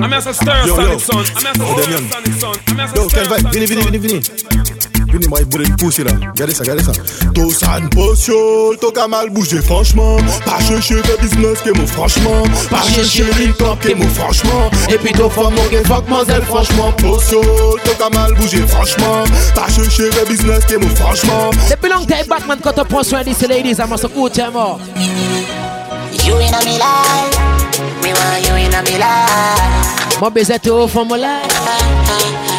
I'm 0.00 0.12
a 0.12 0.20
Stereosonic 0.20 1.00
son. 1.00 1.18
I'm 1.18 1.46
a 1.46 1.54
stir 1.54 1.98
sonic 2.10 2.34
son. 2.40 2.54
I'm 2.68 2.80
a 2.80 2.96
Yo, 2.96 3.06
quel 3.08 3.28
vibe, 3.28 3.52
venez, 3.52 3.66
venez, 3.66 3.82
venez, 3.82 3.98
venez. 3.98 4.79
Venez, 5.12 5.26
moi, 5.28 5.40
il 5.40 5.60
une 5.62 5.76
poussée 5.76 6.04
là. 6.04 6.12
Regardez 6.34 6.54
ça, 6.54 6.62
regardez 6.62 6.84
ça. 6.84 6.92
Tout 7.34 7.50
ça 7.50 7.78
une 7.78 7.88
potion, 7.90 8.34
ton 8.80 8.90
qu'à 8.90 9.08
mal 9.08 9.30
bouger 9.30 9.60
franchement. 9.60 10.18
Pas 10.44 10.60
chercher 10.60 10.94
le 10.96 11.16
business 11.20 11.60
que 11.64 11.70
moi 11.70 11.86
franchement. 11.86 12.42
Pas 12.70 12.82
chercher 12.82 13.24
link 13.38 13.60
up 13.60 13.80
que 13.80 13.94
moi 13.94 14.06
franchement. 14.14 14.70
Et 14.88 14.98
puis 14.98 15.12
ton 15.12 15.28
femme, 15.28 15.54
mon 15.54 15.64
que 15.64 15.82
fuck 15.84 16.08
mademoiselle 16.08 16.42
franchement. 16.42 16.92
Potion, 16.92 17.40
ton 17.84 17.92
qu'à 17.98 18.10
mal 18.10 18.34
bouger 18.34 18.66
franchement. 18.66 19.24
Pas 19.54 19.68
chercher 19.68 20.10
le 20.10 20.28
business 20.28 20.64
que 20.64 20.76
moi 20.76 20.90
franchement. 20.94 21.50
Depuis 21.68 21.90
long 21.90 22.04
time 22.04 22.26
Batman 22.28 22.58
quand 22.62 22.78
on 22.78 22.84
prend 22.84 23.02
soin 23.02 23.24
de 23.24 23.32
ces 23.32 23.48
ladies, 23.48 23.78
I'm 23.78 23.92
a 23.92 23.96
good 23.96 24.32
time 24.32 24.52
more. 24.52 24.78
You 26.24 26.34
in 26.36 26.54
a 26.54 26.64
me 26.64 26.78
life, 26.78 27.38
me 28.02 28.12
want 28.12 28.46
you 28.46 28.54
in 28.54 28.74
a 28.74 28.82
me 28.82 28.98
life. 28.98 30.20
Moi 30.20 30.30
baiser 30.30 30.58
tout 30.58 30.86
for 30.88 31.04
my 31.04 31.18
life. 31.18 32.49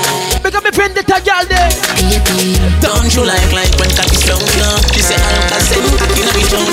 Big 0.51 0.57
up 0.57 0.63
my 0.65 0.71
friend 0.71 0.93
the 0.93 1.01
tag 1.01 1.23
girl 1.23 1.45
there. 1.47 1.71
Baby, 1.95 2.59
don't 2.83 3.07
you 3.15 3.23
like 3.23 3.53
like 3.55 3.71
when 3.79 3.87
cocky 3.95 4.19
strong 4.19 4.43
yeah? 4.59 4.75
She 4.91 4.99
say 4.99 5.15
I 5.15 5.47
don't 5.47 5.63
say 5.63 5.79
cocky 5.95 6.27
na 6.27 6.31
me 6.35 6.43
strong 6.43 6.67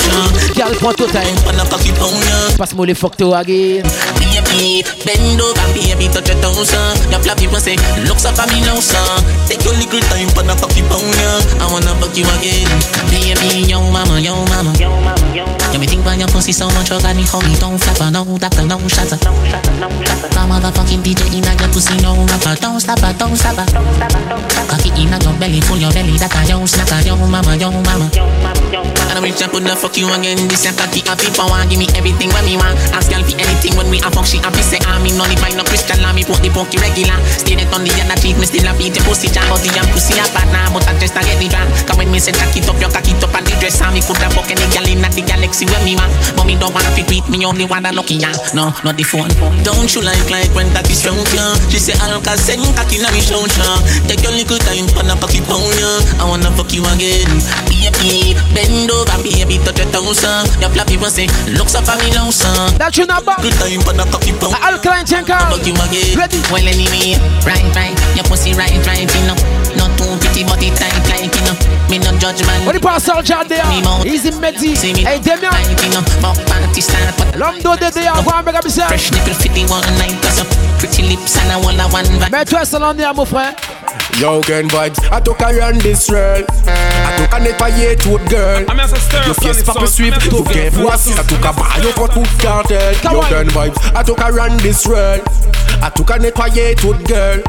yeah. 0.58 0.74
Girl 0.82 0.92
tout 0.94 1.06
time. 1.14 1.36
When 1.46 1.54
a 1.54 1.64
cocky 1.70 1.92
pound 1.94 2.18
yeah. 2.26 2.58
Passe-moi 2.58 2.86
les 2.86 2.94
fuck 2.94 3.14
to 3.18 3.34
again. 3.34 3.86
Baby, 4.48 4.82
bend 5.04 5.40
over, 5.40 5.68
baby, 5.76 6.08
touch 6.08 6.28
your 6.28 6.40
toes, 6.40 6.72
uh. 6.72 6.96
Your 7.12 7.20
flat 7.20 7.36
people 7.38 7.60
say, 7.60 7.76
looks 8.08 8.24
up 8.24 8.38
at 8.40 8.48
me 8.48 8.64
now, 8.64 8.80
son. 8.80 9.20
Take 9.44 9.60
your 9.64 9.76
little 9.76 10.00
time, 10.08 10.32
but 10.32 10.48
not 10.48 10.56
cocky 10.56 10.80
pound, 10.88 11.04
yeah. 11.20 11.60
I 11.60 11.68
wanna 11.68 11.92
fuck 12.00 12.16
you 12.16 12.24
again. 12.40 12.68
Baby, 13.12 13.68
yo 13.68 13.84
mama, 13.92 14.16
yo 14.20 14.34
mama, 14.48 14.72
yo 14.80 14.88
mama, 15.04 15.20
yo 15.36 15.44
mama. 15.44 15.72
You 15.72 15.78
me 15.78 15.86
think 15.86 16.00
about 16.00 16.16
your 16.16 16.28
pussy 16.32 16.52
so 16.52 16.66
much, 16.72 16.88
you 16.88 16.96
got 16.96 17.14
me 17.14 17.28
homie, 17.28 17.60
don't 17.60 17.76
flapper, 17.76 18.10
no 18.10 18.24
doctor, 18.40 18.64
no 18.64 18.80
shatter. 18.88 19.20
My 20.32 20.48
motherfucking 20.48 21.04
DJ 21.04 21.28
in 21.36 21.44
your 21.44 21.68
pussy, 21.68 21.94
no 22.00 22.16
rapper, 22.32 22.56
don't 22.56 22.80
stop 22.80 23.04
her, 23.04 23.12
don't 23.20 23.36
stop 23.36 23.60
her. 23.60 23.68
Cocky 24.66 24.90
in 24.96 25.12
your 25.12 25.34
belly, 25.36 25.60
full 25.60 25.76
your 25.76 25.92
belly, 25.92 26.16
that 26.16 26.32
a 26.32 26.40
yo 26.48 26.64
snacker, 26.64 27.04
yo 27.04 27.16
mama, 27.16 27.52
yo 27.60 27.70
mama. 27.84 28.08
And 29.08 29.16
I'm 29.16 29.24
rich, 29.24 29.40
I 29.42 29.48
put 29.48 29.64
the 29.64 29.76
fuck 29.76 29.96
you 29.96 30.08
again. 30.12 30.48
This 30.48 30.64
your 30.64 30.74
cocky 30.74 31.00
happy 31.04 31.28
power, 31.36 31.64
give 31.68 31.78
me 31.78 31.88
everything 31.96 32.28
when 32.32 32.44
me 32.44 32.56
want. 32.56 32.76
Ask 32.92 33.12
girl 33.12 33.24
for 33.24 33.36
anything 33.36 33.76
when 33.76 33.88
we 33.88 34.00
a 34.00 34.10
fuck, 34.10 34.26
she 34.26 34.37
happy 34.42 34.62
say 34.62 34.80
I'm 34.86 35.04
in 35.06 35.18
only 35.20 35.36
find 35.36 35.56
no 35.56 35.64
Christian, 35.64 36.00
la 36.02 36.12
me 36.12 36.24
put 36.24 36.40
the 36.42 36.50
punky 36.50 36.78
regular. 36.78 37.18
Stay 37.38 37.56
there 37.56 37.68
on 37.74 37.84
the 37.84 37.92
other 37.98 38.18
cheek, 38.20 38.38
me 38.38 38.46
still 38.46 38.66
a 38.68 38.72
beat 38.78 38.94
the 38.94 39.00
pussy 39.04 39.28
jam, 39.28 39.44
but 39.50 39.60
the 39.60 39.70
jam 39.74 39.86
pussy 39.90 40.14
a 40.16 40.24
bad 40.30 40.48
now, 40.54 40.70
but 40.72 40.86
I 40.86 40.94
just 40.98 41.18
a 41.18 41.20
get 41.26 41.38
the 41.42 41.50
drunk. 41.50 41.68
Cause 41.84 41.98
when 41.98 42.08
me 42.10 42.22
say 42.22 42.32
cock 42.32 42.54
it 42.54 42.68
up, 42.70 42.78
your 42.78 42.90
cock 42.90 43.06
it 43.06 43.18
up 43.18 43.34
and 43.34 43.44
the 43.44 43.54
dress, 43.58 43.82
and 43.82 43.92
me 43.92 44.00
coulda 44.00 44.30
fuck 44.30 44.48
any 44.48 44.66
girl 44.70 44.86
in 44.86 45.02
the 45.02 45.22
galaxy 45.26 45.66
when 45.66 45.82
me 45.82 45.98
want. 45.98 46.12
But 46.38 46.46
me 46.46 46.54
don't 46.54 46.72
wanna 46.72 46.90
fit 46.94 47.10
with 47.10 47.26
me, 47.28 47.42
only 47.44 47.66
wanna 47.66 47.90
lucky 47.92 48.16
ya. 48.22 48.30
No, 48.54 48.70
not 48.86 48.94
the 48.94 49.04
phone. 49.04 49.30
Don't 49.66 49.90
you 49.90 50.00
like 50.06 50.30
like 50.30 50.52
when 50.54 50.70
cocky 50.70 50.94
strong, 50.94 51.18
yeah? 51.34 51.58
She 51.68 51.82
say 51.82 51.96
I'll 51.98 52.22
cause 52.22 52.40
send 52.40 52.62
cocky 52.78 53.02
na 53.02 53.10
me 53.10 53.20
show, 53.20 53.42
yeah. 53.42 53.82
Take 54.06 54.22
your 54.22 54.32
little 54.32 54.60
time, 54.62 54.86
pan 54.94 55.10
a 55.10 55.14
cocky 55.18 55.42
pound, 55.42 55.74
yeah. 55.76 56.22
I 56.22 56.24
wanna 56.30 56.54
fuck 56.54 56.70
you 56.70 56.86
again. 56.86 57.28
Baby, 57.66 58.38
bend 58.54 58.90
over, 58.90 59.18
baby, 59.20 59.58
touch 59.66 59.82
your 59.82 59.88
toes, 59.90 60.22
uh. 60.22 60.46
Your 60.62 60.70
flat 60.70 60.86
people 60.86 61.10
say, 61.10 61.26
looks 61.58 61.74
up 61.74 61.88
at 61.90 61.98
me 62.00 62.14
now, 62.14 62.30
son. 62.30 62.70
That 62.78 62.94
you 62.96 63.06
not 63.06 63.26
back. 63.26 63.42
Good 63.42 63.58
time, 63.58 63.82
pan 63.82 63.98
a 63.98 64.06
cocky. 64.06 64.27
Alkaline 64.36 65.06
you 65.08 65.74
again. 65.74 66.18
Ready? 66.18 66.38
Well, 66.52 66.66
anyway, 66.66 67.16
right, 67.44 67.64
right. 67.74 67.96
Your 68.14 68.24
pussy 68.24 68.52
right, 68.54 68.74
right, 68.86 69.08
you 69.08 69.24
know. 69.24 69.36
Not 69.76 69.96
too 69.96 70.10
pretty, 70.20 70.44
but 70.44 70.60
it 70.62 70.76
tight, 70.76 70.92
like, 71.08 71.32
you 71.32 71.44
know. 71.46 71.56
Me 71.88 71.98
no 71.98 72.12
judge, 72.18 72.44
man. 72.46 72.64
What 72.66 72.74
the 72.74 72.80
pass 72.80 73.08
out 73.08 73.24
there? 73.48 73.64
Easy 74.04 74.30
Medzi. 74.30 74.76
Hey, 75.04 75.18
Demian. 75.18 75.52
Like, 75.52 75.82
you 75.82 75.90
know, 75.92 76.02
fuck 76.20 76.36
party 76.46 76.80
style, 76.80 77.12
but 77.16 77.36
L'homme 77.36 77.58
de 77.58 77.76
DD, 77.76 78.08
on 78.14 78.22
va 78.22 78.42
me 78.42 78.68
ça. 78.68 78.86
fresh 78.88 79.12
nipple 79.12 79.34
fitting 79.34 79.68
one 79.68 79.80
night, 79.98 80.20
cause 80.22 80.40
of 80.40 80.48
pretty 80.78 81.02
lips 81.02 81.36
and 81.36 81.52
I 81.52 81.56
want 81.64 81.80
a 81.80 81.86
one 81.92 82.04
vibe. 82.04 82.30
Mets-toi 82.32 82.64
ça 82.64 82.78
l'en 82.78 82.94
mon 83.14 83.24
frère. 83.24 83.54
Yo, 84.20 84.40
Ken 84.40 84.66
Vybz, 84.68 84.98
I 85.12 85.20
took 85.20 85.40
a 85.40 85.52
run 85.54 85.78
this 85.78 86.10
world. 86.10 86.44
I 86.66 87.16
took 87.16 87.32
a 87.32 87.38
nettoyer 87.40 87.96
toute 87.96 88.28
girl. 88.28 88.64
I'm 88.68 88.80
a 88.80 88.88
stir 88.88 89.22
Yo 89.26 89.34
pièce 89.34 89.52
sonic 89.52 89.66
pas 89.66 89.72
son. 89.74 89.80
me 89.80 89.86
suivre, 89.86 90.16
I'm 90.20 90.28
a 90.28 90.32
yo 90.32 90.44
stir 90.44 90.52
Ken 90.52 90.70
voici, 90.72 91.10
I 91.12 91.22
took 91.22 91.44
a 91.44 91.52
bar, 91.52 91.78
yo 91.80 91.92
contre 91.92 92.14
tout 92.14 92.42
cartel. 92.42 92.96
Ken 93.28 93.48
Vybz, 93.48 93.78
I 93.94 94.02
took 94.02 94.20
a 94.20 94.32
run 94.32 94.56
this 94.58 94.84
world. 94.86 95.22
I 95.80 95.90
took 95.90 96.10
a 96.10 96.18
nettoyer 96.18 96.74
toute 96.74 97.06
girl. 97.06 97.40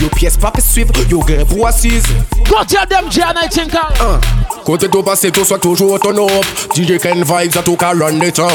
Yo 0.00 0.08
pièce 0.08 0.36
pas 0.36 0.52
suivre, 0.60 0.92
yo 1.08 1.20
Ken 1.20 1.44
voici. 1.48 1.90
Go 2.48 2.56
tell 2.66 2.86
them 2.88 3.10
J.I. 3.10 3.48
Chenka. 3.54 3.88
Côté 4.64 4.88
tout 4.88 5.02
passé, 5.02 5.30
tout 5.30 5.44
soit 5.44 5.58
toujours 5.58 5.98
ton 6.00 6.26
up. 6.26 6.44
DJ 6.74 6.98
Ken 6.98 7.22
Vybz, 7.22 7.56
I 7.56 7.62
took 7.62 7.82
a 7.82 7.92
run 7.92 8.18
the 8.18 8.32
town. 8.32 8.50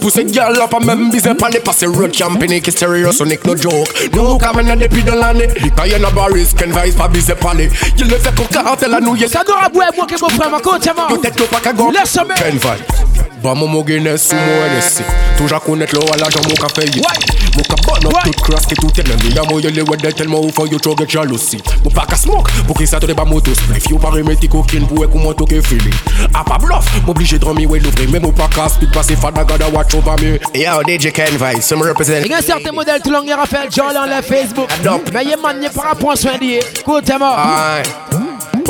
Pousse 0.00 0.20
girl 0.32 0.60
up, 0.60 0.74
même 0.84 1.10
bise 1.10 1.28
pas 1.38 1.50
les 1.50 1.60
passer 1.60 1.86
road 1.86 2.16
camping, 2.16 2.60
qui 2.60 2.70
stéréo 2.70 3.12
sonic 3.12 3.44
no 3.44 3.56
joke. 3.56 3.88
No 4.14 4.38
kamena 4.38 4.76
depuis 4.76 5.02
dans 5.02 5.16
l'année. 5.16 5.48
L'Italie 5.60 6.00
na 6.00 6.10
baris, 6.10 6.54
Ken 6.56 6.72
Vybz 6.72 6.96
pas 6.96 7.08
bise 7.08 7.34
pas 7.40 7.54
les. 7.54 7.68
Il 7.98 8.08
le 8.08 8.16
fait 8.16 8.34
qu'au 8.34 8.44
cartel 8.44 8.94
à 8.94 9.00
nous, 9.00 9.16
yes. 9.16 9.32
Ça 9.32 9.42
doit 9.44 9.64
abouer, 9.64 9.84
moi, 9.96 10.06
que 10.06 10.20
mon 10.20 10.28
frère, 10.28 10.50
ma 10.50 10.60
côte, 10.60 10.88
moi. 10.96 11.08
Peut-être 11.08 11.48
pas 11.48 11.60
qu'à 11.60 11.72
go. 11.72 11.90
Laisse-moi. 11.90 12.34
Ken 12.36 12.56
Vybz. 12.56 13.09
Ba 13.42 13.54
mon 13.54 13.68
mo 13.68 13.82
Guinness 13.82 14.28
sous 14.28 14.34
mon 14.34 14.76
NSC 14.76 15.02
Toujours 15.38 15.60
connaître 15.60 15.94
le 15.94 16.00
wala 16.10 16.28
dans 16.28 16.42
mon 16.42 16.54
café 16.54 16.90
Mon 17.56 17.62
ka 17.62 17.74
bon 17.86 18.08
up 18.08 18.16
tout 18.24 18.42
crass 18.42 18.66
qui 18.66 18.74
tout 18.74 18.90
est 18.98 19.08
même 19.08 19.18
Y'a 19.34 19.42
mo 19.44 19.58
yele 19.60 19.82
wede 19.82 20.14
tellement 20.14 20.40
ou 20.40 20.50
faut 20.50 20.66
you 20.66 20.78
to 20.78 20.94
get 20.96 21.08
jealousy 21.08 21.58
Mon 21.84 21.90
pas 21.90 22.04
qu'à 22.06 22.16
smoke 22.16 22.50
pour 22.66 22.76
qu'il 22.76 22.86
ça 22.86 23.00
te 23.00 23.06
débat 23.06 23.24
moto 23.24 23.54
spliff 23.54 23.84
You 23.88 23.98
pas 23.98 24.10
remettre 24.10 24.46
coquine 24.48 24.86
pour 24.86 25.08
comment 25.10 25.32
to 25.32 25.46
que 25.46 25.60
feeling 25.62 25.94
A 26.34 26.44
pas 26.44 26.58
bluff 26.58 26.84
m'obligé 27.06 27.38
de 27.38 27.44
dormir 27.44 27.70
ouais 27.70 27.78
l'ouvrir 27.78 28.08
Mais 28.12 28.20
mon 28.20 28.32
pas 28.32 28.48
qu'à 28.54 28.68
speed 28.68 28.92
passer 28.92 29.16
fada 29.16 29.44
gada 29.44 29.68
watch 29.68 29.94
over 29.94 30.16
me 30.22 30.38
Yo 30.54 30.82
DJ 30.86 31.12
Ken 31.12 31.36
Vybz, 31.36 31.62
ça 31.62 31.76
me 31.76 31.88
représente 31.88 32.24
Il 32.24 32.30
y 32.30 32.34
a 32.34 32.38
un 32.38 32.42
certain 32.42 32.72
modèle 32.72 33.00
tout 33.02 33.10
long, 33.10 33.22
il 33.24 33.32
Raphaël 33.32 33.68
John 33.70 33.94
dans 33.94 34.04
le 34.04 34.22
Facebook. 34.22 34.68
Mais 35.12 35.22
il 35.22 35.30
y 35.30 35.32
a 35.32 35.36
man, 35.36 35.56
il 35.58 35.64
y 35.64 35.66
a 35.66 35.70
par 35.70 35.84
rapport 35.84 36.12
à 36.12 36.16
soin 36.16 36.36
d'y. 36.38 36.58
Côté 36.84 37.14
moi. 37.18 37.36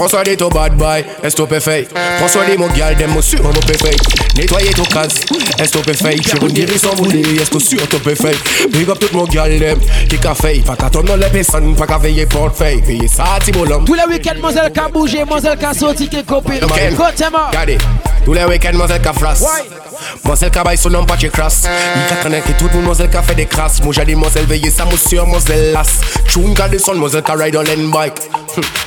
Aïe 0.00 0.06
Prends 0.06 0.08
soin 0.08 0.22
de 0.22 0.34
ton 0.34 0.48
bad 0.48 0.74
boy, 0.76 1.04
est-ce 1.22 1.36
que 1.36 1.42
tu 1.42 1.60
fake? 1.60 1.88
Prends 2.18 2.28
soin 2.28 2.48
de 2.48 2.56
mon 2.56 2.68
gal, 2.68 2.96
dem 2.96 3.10
mon 3.10 3.20
sur 3.20 3.42
mon 3.42 3.52
fake. 3.52 4.00
Nettoyer 4.34 4.70
ton 4.70 4.84
casse, 4.84 5.20
est-ce 5.58 5.72
que 5.72 5.90
tu 5.90 5.94
fake? 5.94 6.22
Je 6.26 6.40
veux 6.40 6.50
dire 6.50 6.68
sans 6.78 6.94
bouler, 6.94 7.20
est-ce 7.20 7.50
que 7.50 7.58
sur 7.58 7.86
tu 7.86 8.16
fake? 8.16 8.70
Big 8.70 8.88
up 8.88 8.98
tout 8.98 9.14
mon 9.14 9.24
gal, 9.24 9.58
dem 9.58 9.78
qui 10.08 10.18
ka 10.18 10.34
fake. 10.34 10.64
Pas 10.64 10.76
qu'à 10.76 10.88
ton 10.88 11.02
nom 11.02 11.16
les 11.16 11.26
personnes, 11.26 11.76
pas 11.76 11.86
qu'à 11.86 11.98
veiller 11.98 12.24
pour 12.24 12.50
fake. 12.50 12.86
Veiller 12.86 13.08
ça, 13.08 13.24
ti 13.44 13.52
bon 13.52 13.64
l'homme 13.64 13.84
Tous 13.84 13.94
les 13.94 14.04
week-ends, 14.04 14.40
Moselle 14.40 14.72
qui 14.72 14.80
a 14.80 14.88
bougé, 14.88 15.24
Moselle 15.24 15.58
qui 15.58 15.64
a 15.66 15.74
sorti, 15.74 16.08
qui 16.08 16.16
est 16.16 16.26
copine. 16.26 16.60
Ken. 16.74 16.94
Côté 16.96 17.24
moi. 17.30 17.48
Regardez, 17.48 17.76
tous 18.24 18.32
les 18.32 18.44
week-ends, 18.44 18.76
Moselle 18.78 19.02
ka 19.02 19.12
fras 19.12 19.44
Moselle 20.24 20.50
ka 20.50 20.62
baille 20.64 20.78
son 20.78 20.90
nom 20.90 21.04
pas 21.04 21.18
chez 21.18 21.28
crasse 21.28 21.64
Il 21.96 22.06
ka 22.08 22.22
connaît 22.22 22.40
que 22.40 22.52
tout 22.52 22.68
le 22.68 22.74
monde 22.76 22.86
Moselle 22.86 23.10
ka 23.10 23.22
fait 23.22 23.34
des 23.34 23.46
crasses 23.46 23.82
Moi 23.82 23.92
j'ai 23.94 24.04
dit 24.04 24.14
Moselle 24.14 24.46
veiller 24.46 24.70
ça, 24.70 24.84
monsieur 24.84 25.22
Moselle 25.24 25.72
las 25.72 26.00
Choun 26.28 26.54
ka 26.54 26.68
descend, 26.68 26.96
Moselle 26.98 27.22
ka 27.22 27.34
ride 27.34 27.56
on 27.56 27.62
land 27.62 27.88
bike. 27.92 28.14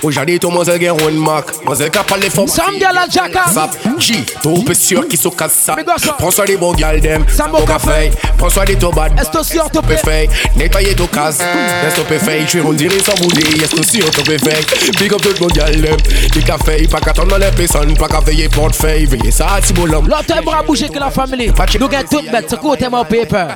Moi 0.02 0.12
j'ai 0.12 0.26
dit 0.26 0.40
tout 0.40 0.50
Moselle 0.50 0.80
gen 0.82 0.92
one 0.92 1.18
mark 1.18 1.48
Moselle 1.66 1.90
ka 1.90 2.04
parle 2.04 2.24
fort 2.30 2.48
Sam 2.50 2.76
de 2.78 2.82
la 2.94 3.08
jacka. 3.10 3.50
Zap, 3.52 3.72
G, 4.00 4.24
tout 4.42 4.64
peu 4.64 4.74
sûr 4.74 5.08
qui 5.08 5.18
se 5.18 5.28
casse 5.30 5.54
ça. 5.54 5.74
Mais 5.76 5.84
gars, 5.84 5.96
ça. 5.98 6.16
Prends 6.18 6.32
soin 6.32 6.46
des 6.46 6.58
bons 6.58 6.74
gal 6.74 7.00
dem 7.02 7.26
Sam 7.30 7.54
au 7.54 7.60
Ton 7.60 7.66
café. 7.66 7.88
café. 7.88 8.12
Prends 8.38 8.50
soin 8.50 8.66
des 8.66 8.76
ton 8.76 8.92
bad 8.92 9.20
Est-ce 9.20 9.30
que 9.30 9.44
sûr, 9.44 9.70
Top 9.72 9.86
fake, 9.92 10.30
nettoyer 10.56 10.94
ton 10.96 11.08
casse 11.08 11.40
Est-ce 11.40 12.02
que 12.02 12.20
fake, 12.20 12.50
je 12.50 12.60
vais 12.60 12.66
on 12.66 12.74
dirait 12.74 13.00
sans 13.00 13.16
bouler 13.16 13.44
Est-ce 13.64 13.76
que 13.76 13.84
sûr, 13.86 14.10
top 14.12 14.26
fake? 14.26 15.00
Big 15.00 15.14
up 15.14 15.22
tout 15.22 15.30
le 15.34 15.40
monde 15.40 15.52
gal 15.54 15.82
dem 15.82 15.98
Des 16.34 16.42
cafés, 16.42 16.88
pas 16.88 17.00
qu'à 17.00 17.14
dans 17.24 17.38
les 17.38 17.52
personnes. 17.52 17.96
Pas 17.98 18.08
qu'à 18.08 18.20
veiller 18.20 18.50
pour 18.50 18.70
te 18.72 18.76
faire. 18.76 18.98
Veiller 19.08 19.32
ça, 19.32 19.48
si 19.64 19.74
bon 19.74 19.86
l'homme. 19.86 20.08
L'autre 20.08 20.44
bras 20.44 20.62
bougé 20.64 20.90
que 21.04 21.20
la 21.20 21.28
famille. 21.28 21.52
Nous 21.80 21.88
gagnons 21.88 22.08
toute 22.10 22.32
bête, 22.32 22.50
ce 22.50 22.56
côté 22.56 22.90
moi, 22.90 23.06
paper. 23.06 23.48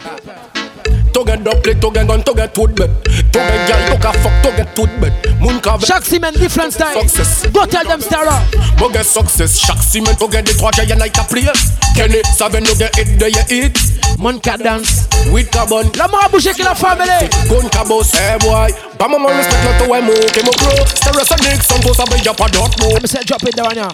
to 1.13 1.25
get 1.25 1.43
double, 1.43 1.79
to 1.79 1.91
get 1.91 2.07
gun, 2.07 2.21
to 2.23 2.33
get 2.35 2.57
wood 2.57 2.75
bed. 2.75 2.89
To 3.03 3.39
get 3.39 3.67
girl, 3.67 3.97
to 3.97 4.19
fuck, 4.19 4.43
to 4.43 4.51
get 4.55 4.77
wood 4.77 4.89
bed. 5.01 5.13
Moon 5.39 5.59
ka 5.59 5.77
Chaque 5.79 6.05
semaine, 6.05 6.33
different 6.33 6.73
style. 6.73 7.01
Success. 7.01 7.47
Go 7.51 7.65
tell 7.65 7.83
them 7.83 8.01
star 8.01 8.27
up. 8.27 8.43
Mo 8.79 8.89
get 8.89 9.05
success. 9.05 9.57
Chaque 9.57 9.81
semaine, 9.81 10.15
to 10.15 10.27
get 10.27 10.45
the 10.45 10.53
trois 10.53 10.71
giants 10.71 10.99
like 10.99 11.17
a 11.17 11.23
player. 11.23 11.53
Kenny, 11.95 12.21
savent 12.37 12.61
nous 12.61 12.77
get 12.77 12.95
it, 12.97 13.17
de 13.17 13.29
ye 13.31 13.65
it. 13.65 13.77
Mon 14.19 14.39
ka 14.39 14.57
dance. 14.57 15.07
With 15.31 15.49
carbon. 15.51 15.89
La 15.97 16.07
mort 16.07 16.25
a 16.25 16.29
bougé 16.29 16.53
que 16.53 16.63
la 16.63 16.75
famille. 16.75 17.29
Gun 17.49 17.69
ka 17.69 17.83
boss, 17.83 18.13
hey 18.13 18.37
boy. 18.39 18.69
Pas 18.97 19.07
maman 19.07 19.29
respect 19.29 19.57
le 19.65 19.73
to 19.79 19.87
mo, 19.87 20.13
ke 20.13 20.43
mo 20.45 20.51
grow. 20.61 20.85
Stereosonic, 20.85 21.63
son 21.63 21.79
to 21.81 21.93
sabe 21.93 22.21
ya 22.23 22.33
pas 22.33 22.49
d'autre 22.49 22.77
mot. 22.79 23.01
Me 23.01 23.07
say 23.07 23.23
drop 23.25 23.43
it 23.43 23.55
down 23.55 23.73
now. 23.75 23.89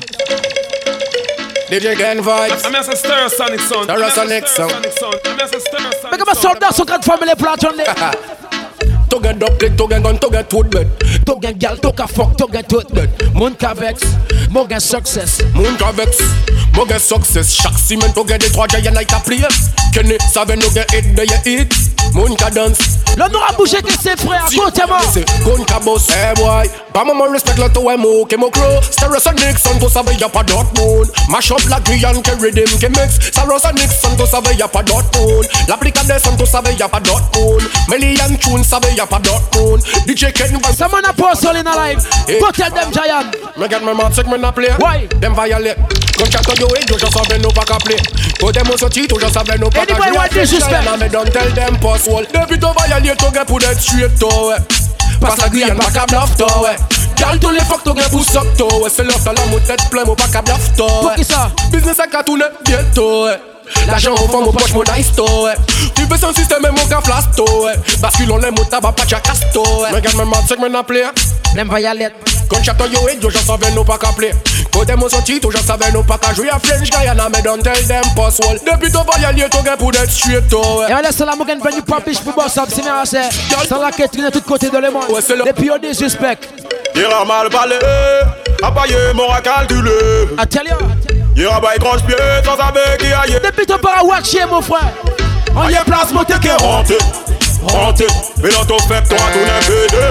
DJ 1.74 1.97
Ken 1.97 2.21
Vybz. 2.21 2.65
I'm 2.67 2.76
a 2.76 2.84
Stereosonic 2.84 3.59
son. 3.59 3.88
Stereosonic 3.88 4.47
son. 4.47 4.69
I'm 4.69 4.86
a 4.86 4.91
stir 4.91 5.91
sonic 6.01 6.11
Make 6.11 6.21
up 6.21 6.28
a 6.32 6.36
soldat 6.36 6.71
son 6.71 6.86
quatre 6.86 7.03
famille 7.03 7.34
pour 7.36 7.47
la 7.47 7.57
tournée. 7.57 7.84
To 9.14 9.20
get 9.20 9.38
double, 9.38 9.55
to 9.59 9.88
get 9.88 10.01
gun, 10.01 10.18
to 10.18 10.30
get 10.32 10.51
wood 10.51 10.72
bed. 10.72 10.89
To 11.28 11.38
get 11.39 11.59
gal, 11.59 11.78
to 11.78 11.91
ka 11.93 12.07
fuck, 12.07 12.36
to 12.36 12.47
get 12.47 12.72
wood 12.74 12.88
bed. 12.95 13.11
Mon 13.36 13.53
ka 13.53 13.76
vex, 13.76 14.01
mo 14.49 14.66
get 14.66 14.82
success. 14.82 15.39
Mon 15.53 15.78
ka 15.78 15.91
vex, 15.91 16.18
mo 16.74 16.84
get 16.84 16.99
success. 16.99 17.53
Chaque 17.53 17.78
semaine, 17.78 18.11
to 18.14 18.24
get 18.26 18.41
the 18.41 18.49
trois 18.49 18.66
giants 18.66 18.95
like 18.95 19.11
a 19.11 19.20
player. 19.20 19.53
Kenny, 19.93 20.18
savent 20.34 20.55
nous 20.55 20.74
get 20.74 20.91
it, 20.95 21.14
de 21.14 21.26
ye 21.30 21.61
it. 21.61 21.76
Mon 22.16 22.34
ka 22.36 22.49
dance. 22.49 22.97
L'on 23.16 23.32
aura 23.36 23.53
bougé 23.55 23.78
que 23.84 23.91
ses 23.91 24.18
frères, 24.18 24.45
côté-moi. 24.49 24.97
Gun 25.45 25.64
ka 25.66 25.78
boss, 25.80 26.09
hey 26.09 26.34
boy. 26.36 26.68
Pas 26.91 27.03
maman 27.03 27.32
respect 27.32 27.57
le 27.57 27.70
to 27.70 27.82
mo, 27.97 28.26
ke 28.26 28.36
mo 28.36 28.49
grow. 28.49 28.82
Stereosonic, 28.82 29.59
son 29.59 29.78
to 29.78 29.89
sabe 29.89 30.09
ya 30.20 30.28
pas 30.28 30.43
d'autre 30.43 30.74
monde. 30.78 31.11
Mash 31.30 31.51
up 31.51 31.61
la 31.70 31.80
Guyane, 31.82 32.24
ke 32.24 32.32
rhythm, 32.41 32.80
ke 32.80 32.89
mix. 32.89 33.20
Stereosonic, 33.32 33.91
son 33.91 34.16
to 34.16 34.26
sabe 34.26 34.49
ya 34.57 34.68
pas 34.68 34.82
d'autre 34.82 35.20
monde. 35.20 35.45
L'applica 35.68 36.03
de 36.03 36.20
son 36.20 36.36
to 36.36 36.45
sabe 36.45 36.70
ya 36.80 36.88
pas 36.88 36.99
d'autre 36.99 37.26
monde. 37.36 37.61
Million 37.88 38.36
tunes 38.39 38.64
sabe 38.64 38.88
ya 38.97 39.03
pas 39.08 39.20
d'autre 39.20 39.43
monde. 39.56 39.82
DJ 40.08 40.32
Ken 40.34 40.47
Vybz. 40.47 40.78
Someone 40.78 41.06
a 41.06 41.14
post 41.14 41.45
all 41.45 41.56
in 41.56 41.68
a 41.68 41.76
live. 41.76 42.04
Go 42.39 42.51
tell 42.51 42.72
them 42.72 42.91
giant. 42.91 43.36
Me 43.58 43.68
get 43.68 43.84
my 43.84 43.93
mouth 43.93 44.14
sick, 44.14 44.28
me 44.28 44.38
not 44.38 44.56
play. 44.56 44.70
Why? 44.80 45.08
Them 45.20 45.36
violate. 45.36 45.78
Contract 46.18 46.45
to 46.45 46.54
you, 46.62 46.68
yo 46.89 46.97
just 46.97 47.14
have 47.18 47.41
no 47.41 47.49
pack 47.49 47.70
a 47.70 47.78
play. 47.80 47.97
Go 48.39 48.51
them 48.51 48.68
also 48.70 48.89
cheat, 48.89 49.12
you 49.12 49.20
just 49.20 49.36
have 49.36 49.47
no 49.60 49.70
pack 49.70 49.89
a 49.89 49.95
play. 49.95 50.08
Anybody 50.08 50.18
want 50.18 50.32
disrespect? 50.32 50.88
And 50.88 51.01
me 51.01 51.10
don't 51.10 51.32
tell 51.32 51.49
them 51.49 51.76
pass 51.80 52.08
wall. 52.08 52.24
Depuis 52.24 52.60
to 52.60 52.74
violate, 52.74 53.18
to 53.18 53.32
get 53.32 53.47
put 53.47 53.64
it 53.64 53.78
straight 53.78 54.16
to 54.20 54.56
it. 54.56 54.62
Pass 55.22 55.43
a 55.45 55.49
green, 55.49 55.76
pack 55.76 55.95
a 55.95 56.06
bluff 56.08 56.36
to 56.38 56.47
it. 56.70 56.80
Girl, 57.18 57.39
tous 57.39 57.51
les 57.51 57.62
fuck, 57.62 57.84
to 57.84 57.93
get 57.93 58.10
pousse 58.12 58.36
up 58.36 58.47
to 58.58 58.86
it. 58.86 58.91
C'est 58.91 59.04
l'offre, 59.04 59.34
la 59.34 59.45
mouette 59.47 59.89
plein, 59.89 60.06
mon 60.06 60.16
pack 60.16 60.36
a 60.36 60.41
bluff 60.41 60.76
to 60.76 60.86
it. 60.86 61.01
Pour 61.01 61.14
qui 61.16 61.24
ça? 61.24 61.51
Business 61.72 61.99
a 61.99 62.08
qu'à 62.08 62.24
tourner 62.24 62.45
bientôt. 62.66 63.28
L'argent 63.88 64.14
au 64.14 64.28
fond, 64.28 64.41
mon 64.41 64.51
poche, 64.51 64.74
mon 64.74 64.84
nice 64.95 65.11
ouais. 65.18 65.53
Tu 65.95 66.03
veux 66.05 66.18
son 66.18 66.34
système 66.34 66.66
et 66.66 66.70
mon 66.72 66.86
cas 66.88 67.01
flasto, 67.01 67.43
ouais. 67.64 67.74
Basculons 67.99 68.38
les 68.38 68.51
mots, 68.51 68.66
tabac, 68.70 68.91
pas 68.93 69.05
casto, 69.05 69.61
ouais. 69.82 69.89
Regarde, 69.91 70.16
me 70.18 70.24
mouth 70.26 70.47
sick, 70.47 70.59
me 70.59 70.70
not 70.70 70.84
play. 70.84 71.03
Them 71.55 71.70
violate. 71.70 72.14
Contract 72.49 72.80
to 72.80 72.86
you, 72.88 72.99
yo 73.22 73.30
just 73.30 73.45
savais 73.45 73.72
nous 73.72 73.84
pas 73.84 73.97
qu'à 73.97 74.07
play. 74.16 74.32
Côté 74.72 74.95
mon 74.95 75.07
sorti, 75.07 75.39
yo 75.41 75.51
just 75.51 75.66
savais 75.66 75.91
nous 75.91 76.03
pas 76.03 76.18
qu'à 76.18 76.34
jouer 76.34 76.49
à 76.49 76.59
French 76.59 76.89
Guyana, 76.89 77.30
me 77.30 77.41
don't 77.41 77.61
tell 77.61 77.86
them 77.88 78.03
pass 78.16 78.39
wall. 78.39 78.57
Depuis 78.66 78.91
to 78.91 78.99
va 78.99 79.20
y 79.20 79.26
aller, 79.26 79.47
to 79.49 79.57
get 79.64 79.78
pour 79.78 79.91
d'être 79.91 80.09
straight 80.11 80.47
to 80.49 80.57
ouais. 80.57 80.89
Et 80.89 80.93
on 80.93 80.99
laisse 81.01 81.20
la 81.20 81.36
mougane 81.36 81.59
venir 81.61 81.84
papiche 81.84 82.20
pour 82.20 82.34
boss 82.34 82.57
up, 82.57 82.66
c'est 82.70 82.82
bien 82.82 82.97
assez. 83.01 83.22
Sans 83.70 83.82
la 83.82 83.91
quête, 83.91 84.16
de 84.18 84.30
tous 84.30 84.41
côtés 84.41 84.70
de 84.70 84.78
le 84.78 84.91
monde. 84.91 85.03
Ouais, 85.09 85.22
c'est 85.26 85.36
le- 85.36 85.43
Depuis 85.45 85.70
au 85.70 85.78
disrespect. 85.78 86.38
Ira 86.95 87.24
mal 87.26 87.49
parlé, 87.49 87.76
a 88.61 88.72
paillé, 88.72 88.95
m'aura 89.16 89.41
calculé. 89.41 89.91
I 90.41 90.47
tell 90.47 90.68
you. 91.36 91.44
Ira 91.44 91.60
bail 91.60 91.80
tranche 91.80 92.02
pied 92.06 92.16
sans 92.44 92.58
saber 92.58 92.98
qui 93.00 93.08
aille. 93.08 93.40
Depuis 93.44 93.66
ton 93.66 93.78
para 93.78 94.04
watcher, 94.04 94.46
mon 94.50 94.62
frère. 94.62 94.94
On 95.56 95.70
y 95.70 95.74
est 95.74 95.84
place, 95.86 96.12
monter 96.12 96.34
T'es 96.42 96.52
renté, 96.52 96.98
renté. 97.68 98.08
Mais 98.42 98.50
dans 98.50 98.66
ton 98.66 98.80
fait, 98.80 99.04
toi, 99.08 99.18
ton 99.34 99.44
impédé. 99.44 100.04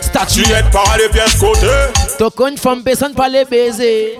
Statuette 0.00 0.70
par 0.70 0.96
les 0.98 1.08
pièces 1.08 1.36
côté. 1.36 1.66
Ton 2.18 2.30
con 2.30 2.54
femme 2.56 2.82
personne 2.82 3.14
pas 3.14 3.28
les 3.28 3.44
baiser. 3.44 4.18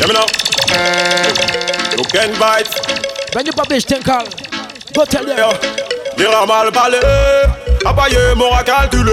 Et 0.00 0.06
maintenant, 0.06 0.26
you 1.96 2.04
can 2.12 2.30
bite. 2.38 2.70
Venez 3.34 3.50
papiche, 3.50 3.86
t'es 3.86 3.98
calme. 3.98 4.28
Go 4.94 5.04
tell 5.04 5.26
them. 5.26 5.36
Ira 6.18 6.46
mal 6.46 6.72
parlé, 6.72 6.98
a 7.84 7.92
paillé, 7.92 8.18
m'aura 8.36 8.62
calculé. 8.62 9.12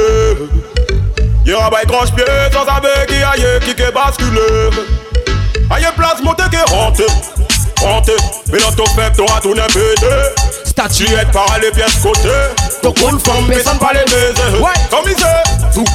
Ira 1.46 1.70
bail 1.70 1.86
tranche 1.88 2.12
pied 2.12 2.26
sans 2.52 2.66
saber 2.66 3.06
qui 3.08 3.16
aille, 3.16 3.60
qui 3.64 3.82
est 3.82 3.92
basculé. 3.92 4.70
Aïe 5.72 5.86
place, 5.96 6.22
monter 6.22 6.44
qui 6.50 6.58
est 6.58 6.76
renté, 6.76 7.06
renté. 7.82 8.14
Mais 8.52 8.60
dans 8.60 8.72
ton 8.72 8.86
fait, 8.86 9.12
toi, 9.16 9.26
ton 9.42 9.52
impédé. 9.52 10.16
Statuette 10.64 11.32
par 11.32 11.58
les 11.62 11.72
pièces 11.72 11.98
côté. 12.04 12.30
Ton 12.82 12.94
con 12.94 13.18
femme, 13.20 13.48
personne 13.48 13.80
pas 13.80 13.92
les 13.94 14.04
baiser. 14.06 14.60
Comme 14.90 15.06
il 15.08 15.18
sait, 15.18 15.44
tout. 15.74 15.86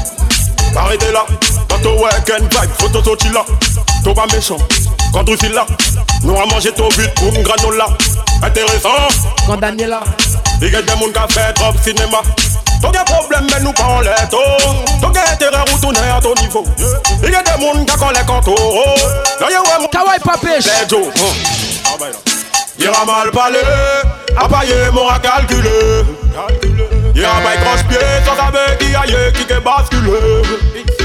Arrêtez 0.76 1.12
là, 1.12 1.24
quand 1.68 1.78
ton 1.82 1.94
week-end 1.94 2.38
vibe, 2.40 2.70
faut 2.78 2.88
ton 2.88 3.04
sortir 3.04 3.32
là. 3.32 3.44
T'es 4.04 4.14
pas 4.14 4.26
méchant, 4.32 4.56
quand 5.12 5.24
tu 5.24 5.36
files 5.36 5.52
là. 5.52 5.66
Nous 6.22 6.36
à 6.36 6.46
manger 6.46 6.72
ton 6.72 6.88
but 6.88 7.12
pour 7.14 7.34
une 7.34 7.42
granola. 7.42 7.86
Intéressant, 8.42 8.88
condamné 9.46 9.86
là. 9.86 10.00
Il 10.62 10.72
y 10.72 10.76
a 10.76 10.82
des 10.82 10.88
gens 10.88 10.98
qui 10.98 11.18
ont 11.18 11.28
fait 11.28 11.52
trop 11.54 11.72
cinéma. 12.80 12.92
T'as 12.92 13.04
des 13.04 13.12
problèmes, 13.12 13.46
mais 13.52 13.60
nous 13.60 13.72
pas 13.72 13.84
en 13.84 14.00
letto. 14.00 14.38
T'as 15.00 15.08
des 15.08 15.30
intérêts 15.32 15.72
retourner 15.72 15.98
à 16.16 16.20
ton 16.20 16.34
niveau. 16.40 16.64
Il 17.22 17.30
y 17.30 17.34
a 17.34 17.42
des 17.42 17.50
gens 17.50 17.84
qui 17.84 18.04
ont 18.04 18.10
les 18.10 18.26
contours. 18.26 18.84
Kawaii 19.90 20.20
papiche. 20.20 20.66
Les 20.66 20.88
Joe. 20.88 21.06
Oh. 21.20 22.04
Il 22.78 22.86
a 22.88 23.04
mal 23.04 23.30
a 24.36 24.48
paillé, 24.48 24.90
m'aura 24.92 25.18
calculé. 25.18 25.68
Il 27.14 27.24
a 27.24 27.28
pas 27.28 27.56
croche 27.56 27.84
pied 27.88 27.98
sans 28.24 28.36
saber 28.36 28.78
qui 28.78 28.94
aille, 28.94 29.32
qui 29.34 29.52
est 29.52 29.60
basculé. 29.60 30.99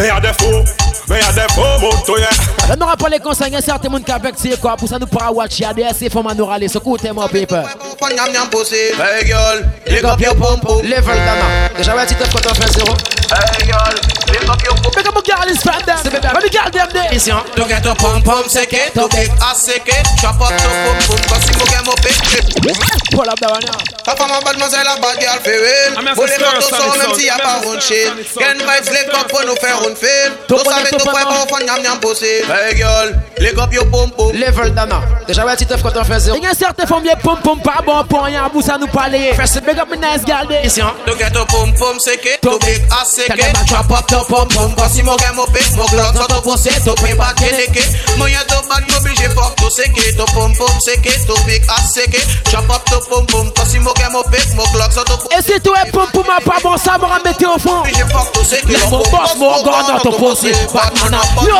Mais 0.00 0.06
y'a 0.06 0.18
des 0.18 0.28
faux, 0.28 0.64
mais 1.10 1.20
y'a 1.20 1.30
des 1.30 1.52
faux 1.52 1.78
motos, 1.78 2.16
yeah. 2.16 2.30
On 2.72 2.76
n'aura 2.76 2.96
pas 2.96 3.10
les 3.10 3.18
conseils, 3.18 3.48
il 3.48 3.52
y 3.52 3.56
a 3.56 3.60
certains 3.60 3.90
monde 3.90 4.02
qui 4.02 4.10
avec 4.10 4.34
c'est 4.38 4.58
quoi 4.58 4.74
pour 4.74 4.88
ça 4.88 4.98
nous 4.98 5.06
pas 5.06 5.30
watcher 5.30 5.66
à 5.66 5.74
DSC 5.74 6.10
faut 6.10 6.22
m'en 6.22 6.46
râler 6.46 6.68
ce 6.68 6.78
coup 6.78 6.96
t'es 6.96 7.12
mon 7.12 7.28
paper. 7.28 7.64
Nyam 8.16 8.32
nyam 8.32 8.48
pussy, 8.48 8.76
hey 8.98 9.26
girl, 9.26 9.62
lick 9.86 10.02
up 10.02 10.18
your 10.18 10.34
pum 10.36 10.58
pum. 10.60 10.80
Level 10.82 11.04
dana, 11.04 11.68
déjà 11.76 11.94
ouais 11.94 12.06
tu 12.06 12.14
te 12.14 12.22
quand 12.22 12.50
on 12.50 12.54
fait 12.54 12.72
zéro. 12.72 12.96
Hey 13.30 13.66
girl, 13.66 13.94
lick 14.28 14.48
up 14.48 14.62
your 14.64 14.74
pum. 14.76 14.90
Make 14.96 15.06
up 15.06 15.16
a 15.16 15.20
girl 15.20 15.50
is 15.50 15.60
fan 15.60 15.82
them. 15.84 15.98
Let 16.02 16.42
me 16.42 16.48
girl 16.48 16.70
them 16.72 16.88
there. 16.94 17.12
Mission, 17.12 17.36
to 17.54 17.64
get 17.68 17.84
a 17.84 17.94
pum 17.94 18.22
pum 18.22 18.44
seke, 18.44 18.92
to 18.94 19.06
big 19.14 19.28
ass 19.42 19.68
seke, 19.68 20.02
chop 20.18 20.40
up 20.40 20.48
to 20.48 20.64
pum 20.64 20.96
pum, 21.06 21.18
cause 21.28 21.44
si 21.44 21.52
mo 21.58 21.64
get 21.66 21.84
mo 21.84 21.92
pick. 22.00 22.16
Pull 23.10 23.28
up 23.28 23.38
that 23.40 23.50
one 23.50 23.60
now. 23.66 23.76
Ta 24.04 24.14
femme 24.14 24.30
a 24.30 24.40
mademoiselle 24.44 24.86
a 24.86 24.96
bad 25.00 25.20
girl 25.20 25.38
fait 25.42 25.58
real. 25.58 26.14
Vous 26.14 26.24
les 26.24 26.38
motos 26.38 26.62
sont 26.62 26.98
même 26.98 27.14
s'il 27.14 27.26
y 27.26 27.30
a 27.30 27.38
pas 27.38 27.60
round 27.64 27.80
shit. 27.82 28.10
Ken 28.38 28.56
Vybz 28.58 28.90
lick 28.90 29.08
up 29.12 29.28
pour 29.28 29.42
nous 29.44 29.56
faire 29.56 29.78
une 29.88 29.96
film. 29.96 30.32
Tout 30.48 30.58
ça 30.64 30.76
avec 30.76 30.90
tout 30.90 31.04
point 31.04 31.24
pour 31.24 31.58
faire 31.58 31.66
nyam 31.66 31.82
nyam 31.82 32.00
pussy. 32.00 32.40
Hey 32.48 32.76
girl, 32.76 33.14
lick 33.38 33.58
up 33.58 33.72
your 33.72 33.86
pum 33.90 34.10
pum. 34.12 34.32
Level 34.32 34.72
dana, 34.74 35.02
déjà 35.26 35.44
ouais 35.44 35.56
tu 35.56 35.66
te 35.66 35.74
quand 35.74 35.96
on 35.96 36.04
fait 36.04 36.20
zéro. 36.20 36.36
Il 36.38 36.44
y 36.44 36.46
a 36.46 36.54
certains 36.54 36.86
femmes 36.86 37.02
qui 37.02 37.10
pom 37.22 37.38
pom 37.42 37.60
pas 37.60 37.82
bon 37.84 38.04
pour 38.04 38.22
rien 38.22 38.48
pour 38.48 38.62
ça 38.62 38.78
nous 38.78 38.86
parler. 38.86 39.34
First 39.34 39.60
big 39.64 39.78
up 39.78 39.88
my 39.90 39.98
nice 39.98 40.24
girl 40.24 40.46
there. 40.48 40.62
Mission, 40.62 40.86
to 41.04 41.14
get 41.16 41.36
a 41.36 41.44
pum 41.44 41.72
pum 41.74 41.98
seke, 41.98 42.40
to 42.40 42.58
big 42.64 42.80
ass 42.92 43.18
seke, 43.18 43.52
chop 43.68 43.90
up 43.90 44.06
to 44.06 44.24
pum 44.28 44.48
pum, 44.48 44.74
cause 44.76 44.92
si 44.94 45.02
mo 45.02 45.16
get 45.18 45.34
mo 45.34 45.46
pick, 45.46 45.66
mo 45.76 45.84
glock 45.86 46.16
so 46.16 46.26
to 46.26 46.40
pussy, 46.42 46.70
to 46.70 46.94
pay 47.02 47.14
back 47.16 47.36
keneke. 47.36 47.82
Mo 48.16 48.26
y'a 48.26 48.44
to 48.44 48.62
bad 48.68 48.88
mo 48.88 48.96
obligé 48.96 49.28
fuck 49.34 49.56
to 49.56 49.68
seke, 49.68 50.16
to 50.16 50.24
pum 50.32 50.54
pum 50.54 50.78
seke, 50.80 51.12
to 51.26 51.34
big 51.44 51.62
ass 51.68 51.92
seke, 51.92 52.20
chop 52.50 52.70
up 52.70 52.84
to 52.86 52.99
pum 53.08 53.26
pum, 53.26 53.50
cause 53.52 53.68
si 53.68 53.78
mo 53.78 53.92
get 53.96 54.10
mo 54.10 54.22
pick, 54.24 54.54
mo 54.54 54.64
glock 54.72 54.92
so 54.92 55.04
to 55.04 55.16
pussy. 55.16 55.38
Et 55.38 55.42
si 55.42 55.60
tu 55.60 55.70
es 55.70 55.90
pom 55.90 56.06
pom 56.12 56.24
pas 56.24 56.60
bon 56.62 56.76
ça 56.76 56.96
va 56.98 57.18
mettre 57.24 57.54
au 57.54 57.58
fond. 57.58 57.80
Obligé 57.80 58.04
fuck 58.10 58.32
to 58.32 58.44
seke, 58.44 58.68
Laisse 58.68 58.90
mon 58.90 58.98
boss 58.98 59.36
mon 59.36 59.62
gars 59.62 59.82
dans 59.88 59.98
ton 59.98 60.12
pussy. 60.12 60.52
Batman 60.72 61.14
a 61.14 61.44
yo. 61.44 61.56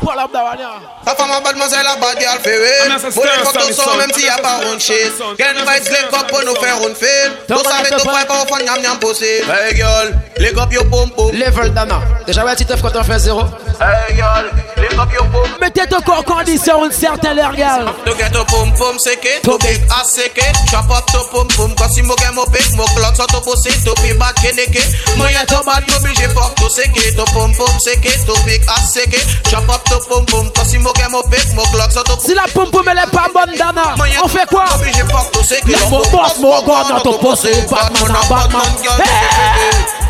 Pull 0.00 0.18
up 0.18 0.32
that 0.32 0.44
one 0.44 0.58
now. 0.58 0.80
Ta 1.04 1.14
femme 1.14 1.30
a 1.30 1.40
mademoiselle 1.40 1.86
a 1.86 1.96
bad 1.96 2.18
girl 2.20 2.38
fait 2.42 2.58
real. 2.58 2.98
Vous 2.98 3.22
les 3.22 3.44
photos 3.44 3.76
sont 3.76 3.96
même 3.96 4.12
s'il 4.12 4.24
y 4.24 4.28
a 4.28 4.38
pas 4.38 4.60
round 4.64 4.80
shit. 4.80 5.12
Ken 5.38 5.56
Vybz 5.56 5.90
lick 5.90 6.12
up 6.12 6.28
pour 6.28 6.42
nous 6.44 6.54
faire 6.56 6.76
une 6.86 6.94
film. 6.94 7.32
Tout 7.48 7.62
ça 7.64 7.76
avec 7.76 7.96
tout 7.96 8.08
point 8.08 8.24
pour 8.24 8.56
faire 8.56 8.64
nyam 8.64 8.80
nyam 8.82 8.98
pussy. 8.98 9.24
Hey 9.24 9.74
girl, 9.74 10.14
lick 10.38 10.56
up 10.58 10.72
your 10.72 10.84
pum 10.90 11.10
pum. 11.10 11.30
Level 11.32 11.72
dana, 11.72 12.00
déjà 12.26 12.44
ouais 12.44 12.56
tu 12.56 12.64
te 12.64 12.74
quand 12.74 12.96
on 12.96 13.04
fait 13.04 13.18
zéro. 13.18 13.42
Hey 13.80 14.16
girl, 14.16 14.50
lick 14.94 14.98
up 14.98 15.12
your. 15.12 15.24
Mettez 15.60 15.86
ton 15.88 16.00
corps 16.02 16.24
condition 16.24 16.84
une 16.84 16.92
certaine 16.92 17.38
regarde. 17.38 17.90
To 18.04 18.14
get 18.16 18.34
a 18.34 18.44
pum 18.44 18.72
pum 18.78 18.98
seke, 18.98 19.42
to 19.42 19.58
big 19.58 19.80
ass 19.90 20.16
seke, 20.16 20.44
chop 20.70 20.90
up 20.90 21.06
to 21.06 21.18
pum 21.30 21.48
pum, 21.56 21.74
cause 21.74 21.94
si 21.94 22.02
mo 22.02 22.14
get 22.16 22.34
mo 22.34 22.44
pick, 22.46 22.64
mo 22.76 22.84
clock 22.96 23.16
so 23.16 23.26
to 23.26 23.40
pussy, 23.40 23.70
to 23.84 23.94
be 24.02 24.16
bad 24.18 24.34
keneke. 24.36 24.82
Mo 25.16 25.26
y'a 25.26 25.44
to 25.46 25.62
bad, 25.64 25.84
mo 25.88 25.96
obligé 25.96 26.28
fuck 26.34 26.54
to 26.56 26.68
seke, 26.68 27.14
to 27.16 27.24
pum 27.32 27.52
pum 27.54 27.74
seke, 27.78 28.12
to 28.26 28.34
big 28.44 28.62
ass 28.68 28.94
seke, 28.94 29.18
chop 29.50 29.68
up 29.68 29.84
to 29.84 29.98
pum 30.08 30.24
pum, 30.26 30.50
cause 30.52 30.70
si 30.70 30.78
mo 30.78 30.92
get 30.94 31.10
mo 31.10 31.22
pick, 31.30 31.46
mo 31.54 31.62
clock 31.72 31.90
so 31.90 32.02
to 32.02 32.14
Si 32.20 32.34
la 32.34 32.46
pom 32.54 32.70
pom 32.70 32.86
elle 32.88 32.98
est 32.98 33.10
pas 33.10 33.28
bonne 33.32 33.56
Dana, 33.56 33.94
on 34.22 34.28
fait 34.28 34.46
quoi? 34.48 34.64
Obligé 34.74 35.02
fuck 35.10 35.30
to 35.32 35.42
seke, 35.42 35.66
Laisse 35.66 35.90
mon 35.90 36.02
boss 36.10 36.38
mon 36.40 36.62
gars 36.66 36.84
dans 36.88 37.00
ton 37.00 37.18
pussy. 37.18 37.48
Batman 37.70 38.16
a 38.16 38.28
Batman. 38.28 38.62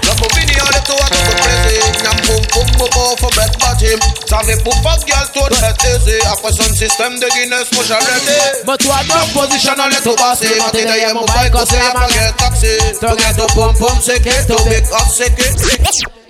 La 0.05 0.15
combini 0.15 0.53
on 0.61 0.67
le 0.67 0.81
to 0.85 0.93
a 0.93 1.09
to 1.09 1.21
ko 1.25 2.14
nyam 2.25 2.43
poum 2.53 2.67
poum 2.67 2.67
bobo 2.79 3.17
for 3.17 3.31
bed 3.31 3.51
bottom 3.59 4.01
Savez 4.29 4.57
pour 4.63 4.81
pas 4.83 4.97
girl 5.07 5.27
tout 5.33 5.41
est 5.41 5.89
aisé 5.89 6.19
Après 6.27 6.53
son 6.53 6.75
système 6.75 7.19
de 7.21 7.27
Guinness 7.35 7.71
moi 7.73 7.85
j'arrête 7.87 8.65
Mais 8.67 8.77
toi 8.79 8.97
dans 9.09 9.41
position 9.41 9.73
on 9.79 9.89
let 9.89 10.01
to 10.03 10.15
bassé 10.17 10.49
Maté 10.59 10.85
derrière 10.85 11.15
mon 11.15 11.25
bike 11.25 11.55
on 11.55 11.65
y'a 11.75 11.91
pas 11.93 12.09
get 12.09 12.33
taxi. 12.37 12.77
To 13.01 13.17
get 13.17 13.35
to 13.37 13.47
poum 13.55 13.75
poum 13.75 13.99
c'est 14.03 14.21
que 14.23 14.47
to 14.47 14.57
big 14.65 14.85
up 14.93 15.07
c'est 15.13 15.35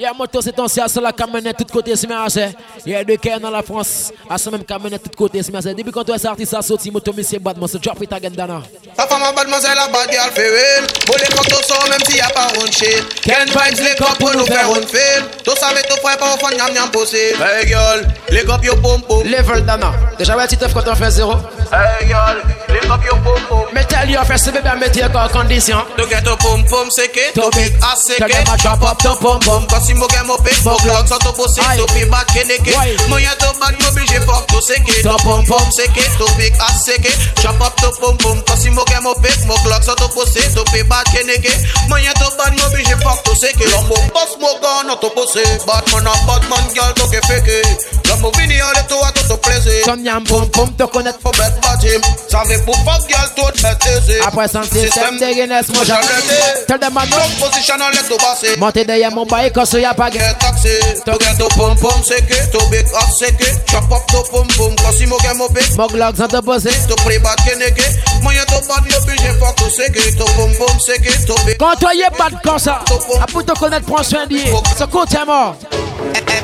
Y'a 0.05 0.13
moto 0.13 0.43
c'est 0.43 0.53
ton 0.53 0.69
sur 0.69 1.01
la 1.01 1.13
camionnette 1.13 1.57
tout 1.57 1.65
côté 1.73 1.97
c'est 1.97 2.07
merci 2.07 2.39
Y'a 2.85 3.03
deux 3.03 3.17
cœurs 3.17 3.41
dans 3.41 3.49
la 3.49 3.63
France 3.63 4.13
à 4.29 4.37
ce 4.37 4.51
même 4.51 4.63
camionnette 4.63 5.03
tout 5.03 5.17
côté 5.17 5.43
c'est 5.43 5.75
Depuis 5.75 5.91
quand 5.91 6.05
toi 6.05 6.19
c'est 6.19 6.29
artiste 6.29 6.53
à 6.53 6.61
sortir 6.61 6.93
moto 6.93 7.11
monsieur 7.15 7.39
Batman 7.39 7.67
c'est 7.73 7.83
drop 7.83 8.03
it 8.03 8.13
again 8.13 8.29
dana 8.29 8.61
Ta 8.95 9.07
femme 9.07 9.23
mademoiselle 9.35 9.75
la 9.75 9.89
bad 9.89 10.13
girl 10.13 10.31
fait 10.35 10.51
real 10.51 10.87
Pour 11.07 11.17
les 11.17 11.25
photos 11.25 11.67
sont 11.67 11.89
même 11.89 12.01
s'il 12.07 12.19
y 12.19 12.21
a 12.21 12.29
pas 12.29 12.49
un 12.49 12.71
shit 12.71 13.23
Ken 13.23 13.47
vibes 13.47 13.83
les 13.83 13.97
cop 13.97 14.19
pour 14.19 14.31
nous 14.37 14.45
faire 14.45 14.69
un 14.69 14.75
film 14.75 15.25
Tout 15.43 15.57
ça 15.59 15.73
met 15.73 15.83
tout 15.89 15.97
frère 16.03 16.19
pas 16.19 16.37
fond 16.39 16.55
nyam 16.55 16.71
nyam 16.75 16.91
possible 16.91 17.43
Hey 17.43 17.67
girl, 17.67 18.07
les 18.29 18.45
cop 18.45 18.63
yo 18.63 18.77
pom 18.77 19.01
pom 19.01 19.25
Level 19.25 19.65
dana 19.65 19.95
Déjà 20.19 20.37
ouais 20.37 20.47
tu 20.49 20.59
te 20.59 20.67
quand 20.67 20.87
on 20.87 20.95
fait 20.95 21.11
zéro 21.13 21.33
Hey 21.73 22.09
girl, 22.09 22.43
les 22.69 22.87
cop 22.87 23.03
yo 23.07 23.17
pom 23.25 23.41
pom 23.49 23.65
Mais 23.73 23.85
tell 23.85 24.11
you 24.11 24.19
fait 24.27 24.37
ce 24.37 24.51
bébé 24.51 24.69
à 24.69 24.77
mettre 24.77 25.17
en 25.17 25.29
condition 25.29 25.79
To 25.97 26.07
get 26.07 26.21
to 26.25 26.37
pom 26.37 26.63
pom 26.67 26.89
c'est 26.91 27.09
que 27.09 27.33
To 27.33 27.49
big 27.57 27.73
ass 27.81 28.03
c'est 28.05 28.17
que 28.17 29.21
pom 29.23 29.41
pom 29.41 29.65
si 29.85 29.94
mo 29.97 30.07
get 30.09 30.27
mo 30.27 30.37
pick 30.39 30.59
Mo 30.65 30.77
glock 30.83 31.09
so 31.09 31.19
to 31.19 31.33
pussy 31.33 31.63
To 31.79 31.87
be 31.95 32.05
bad 32.11 32.27
keneke 32.33 32.75
Mo 33.09 33.17
ya 33.17 33.35
to 33.39 33.51
bad 33.61 33.75
mo 33.81 33.89
obligé 33.89 34.21
fuck 34.27 34.47
to 34.49 34.59
que 34.61 35.03
To 35.03 35.17
pom 35.23 35.45
pom 35.47 35.67
que 35.71 36.05
To 36.19 36.27
ass 36.61 36.85
c'est 36.85 36.99
que 37.01 37.11
Chop 37.43 37.61
up 37.61 37.75
to 37.77 37.91
pom 38.01 38.17
pom 38.19 38.41
Cause 38.43 38.63
si 38.63 38.71
mo 38.71 38.85
get 38.87 39.03
mo 39.03 39.15
pick 39.23 39.39
Mo 39.47 39.55
glock 39.65 39.83
so 39.83 39.95
to 39.95 40.09
pussy 40.09 40.41
To 40.55 40.65
be 40.73 40.83
bad 40.85 41.07
keneke 41.13 41.53
Mo 41.89 41.97
ya 41.97 42.13
to 42.15 42.31
bad 42.37 42.53
mo 42.59 42.67
obligé 42.67 42.97
fuck 43.03 43.23
to 43.25 43.35
c'est 43.35 43.53
que 43.53 43.65
L'homme 43.71 43.89
boss 44.13 44.37
mo 44.41 44.49
not 44.85 45.01
to 45.01 45.09
pussy. 45.11 45.43
Bad 45.67 45.85
man 45.93 46.07
a 46.07 46.13
bad 46.27 46.43
man 46.51 46.65
girl 46.75 46.93
to 46.95 47.05
que 47.09 47.21
fake 47.27 47.65
L'homme 48.09 48.31
vini 48.37 48.61
en 48.63 48.71
le 48.73 48.83
to 48.89 48.97
a 49.01 49.13
to 49.13 49.23
to 49.29 49.37
plaisir 49.39 49.85
Son 49.85 49.97
nyam 49.97 50.25
pom 50.25 50.49
pom 50.51 50.71
te 50.73 50.85
connaître 50.85 51.19
For 51.21 51.33
bed 51.33 51.53
bottom 51.63 52.03
Savez 52.29 52.59
pour 52.65 52.77
fuck 52.85 53.09
girl 53.09 53.29
tout 53.37 53.67
est 53.67 53.87
aisé 53.91 54.21
Après 54.27 54.49
son 54.49 54.63
système 54.63 55.19
de 55.19 55.35
Guinness 55.35 55.69
moi 55.69 55.85
j'arrête 55.85 56.67
Tell 56.67 56.79
them 56.79 56.97
I 56.97 57.07
know. 57.09 57.19
Position 57.41 57.77
on 57.81 57.91
let 57.91 58.09
to 58.09 58.17
bassé 58.19 58.57
Monter 58.59 58.85
derrière 58.85 59.13
mon 59.13 59.27
bike 59.27 59.53
quand 59.55 59.65
il 59.79 59.83
y 59.83 59.85
a 59.85 59.95
pas 59.95 60.11
get 60.11 60.35
taxi 60.39 60.69
To 61.05 61.13
get 61.19 61.37
to 61.39 61.49
pom 61.57 61.77
pom 61.77 62.03
c'est 62.03 62.23
que 62.27 62.35
To 62.53 62.65
big 62.71 62.87
up 62.95 63.09
c'est 63.17 63.37
que 63.37 63.45
Chop 63.71 63.91
up 63.91 64.07
to 64.09 64.23
pom 64.31 64.47
pom 64.57 64.75
Cause 64.77 64.99
si 64.99 65.07
mo 65.07 65.17
get 65.19 65.35
mo 65.35 65.49
big 65.49 65.77
Mo 65.77 65.87
glock 65.89 66.17
sans 66.17 66.29
te 66.29 66.41
poser 66.41 66.71
To 66.89 66.95
play 67.05 67.19
bad 67.19 67.37
keneke 67.45 67.85
Mo 68.23 68.31
ya 68.31 68.45
to 68.45 68.61
bad 68.69 68.85
yo 68.87 68.99
puis 69.07 69.17
j'ai 69.19 69.33
fuck 69.39 69.57
to 69.57 69.65
c'est 69.71 69.91
que 69.91 70.17
To 70.19 70.25
pom 70.37 70.53
pom 70.59 70.79
c'est 70.79 70.99
que 70.99 71.27
To 71.27 71.35
big 71.47 71.59
Quand 71.59 71.75
toi 71.77 71.95
y 71.95 72.03
est 72.03 72.19
bad 72.19 72.35
comme 72.43 72.59
ça 72.59 72.81
À 73.21 73.27
pour 73.27 73.45
te 73.45 73.53
connaître 73.59 73.87
prends 73.87 74.03
soin 74.03 74.27
d'y 74.27 74.45
Ce 74.79 74.85
côté 74.85 75.17
est 75.17 75.25
mort 75.25 75.57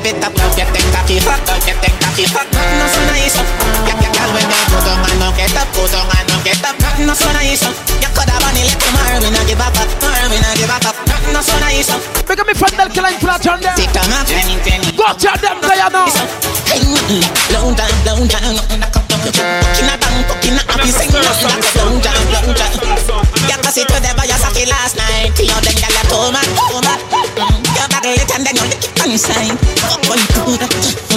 Every 0.01 0.13
top 0.19 0.33
love 0.37 0.55
get 0.55 0.65
them 0.73 0.87
cocky 0.91 1.19
fuck 1.19 1.37
up, 1.47 1.59
get 1.65 1.77
them 1.81 1.93
cocky 2.01 2.25
fuck 2.25 2.47
Nothing 2.51 2.79
no 2.79 2.87
so 2.87 3.01
nice 3.11 3.37
up 3.37 3.45
Get 3.85 3.99
your 4.01 4.11
girl 4.11 4.29
when 4.33 4.47
they 4.49 4.63
go 4.71 4.79
down 4.81 5.03
and 5.05 5.19
no 5.19 5.29
get 5.37 5.53
up, 5.53 5.67
go 5.75 5.83
down 5.91 6.07
and 6.09 6.25
no 6.27 6.35
get 6.41 6.63
up 6.65 6.75
Nothing 6.81 7.05
no 7.05 7.13
so 7.13 7.29
nice 7.31 7.63
up 7.63 7.75
You 8.01 8.09
coulda 8.15 8.35
bunny 8.41 8.65
let 8.65 8.79
them 8.81 8.95
hurry, 8.97 9.29
no 9.29 9.41
give 9.45 9.61
up, 9.61 9.75
hurry, 9.77 10.39
no 10.41 10.49
give 10.57 10.73
up 10.73 10.90
Nothing 11.21 11.33
no 11.37 11.41
so 11.41 11.53
nice 11.61 11.89
up 11.93 12.01
Make 12.25 12.41
me 12.47 12.53
find 12.57 12.73
that 12.81 12.89
killing 12.89 13.19
flat 13.21 13.45
on 13.45 13.61
them 13.61 13.77
Take 13.77 13.93
them 13.93 14.09
up, 14.09 14.25
penny, 14.25 14.57
penny 14.65 14.89
Go 14.97 15.05
tell 15.13 15.37
them 15.37 15.61
Diana 15.61 16.09
Hey, 16.65 16.81
long 17.53 17.77
time, 17.77 17.93
long 18.09 18.25
time, 18.25 18.57
nothing 18.57 18.81
that 18.81 18.89
come 18.89 19.05
down 19.05 19.21
Fucking 19.21 19.85
a 19.85 19.95
bang, 20.01 20.17
fucking 20.25 20.57
a 20.57 20.63
happy 20.65 20.89
Sing 20.89 21.13
nothing 21.13 21.53
that 21.53 21.61
come 21.61 21.93
long 21.93 21.97
time, 22.01 22.25
long 22.33 22.49
time 22.57 22.73
You 23.45 23.57
can 23.61 23.69
see 23.69 23.85
to 23.85 23.97
them 24.01 24.15
by 24.17 24.25
your 24.25 24.39
sake 24.41 24.65
last 24.65 24.97
night. 24.97 25.37
You 25.37 25.53
then 25.61 25.77
gal 25.77 25.93
a 25.93 26.01
toe 26.09 26.33
man, 26.33 26.47
toe 26.57 26.81
man 26.81 26.97
You 27.69 27.85
battle 27.85 28.17
it 28.17 28.29
and 28.33 28.41
then 28.41 28.57
you 28.57 28.65
lick 28.65 28.81
it 28.81 28.97
inside 29.05 29.53
Up 29.93 30.01
on 30.09 30.21
good 30.33 30.65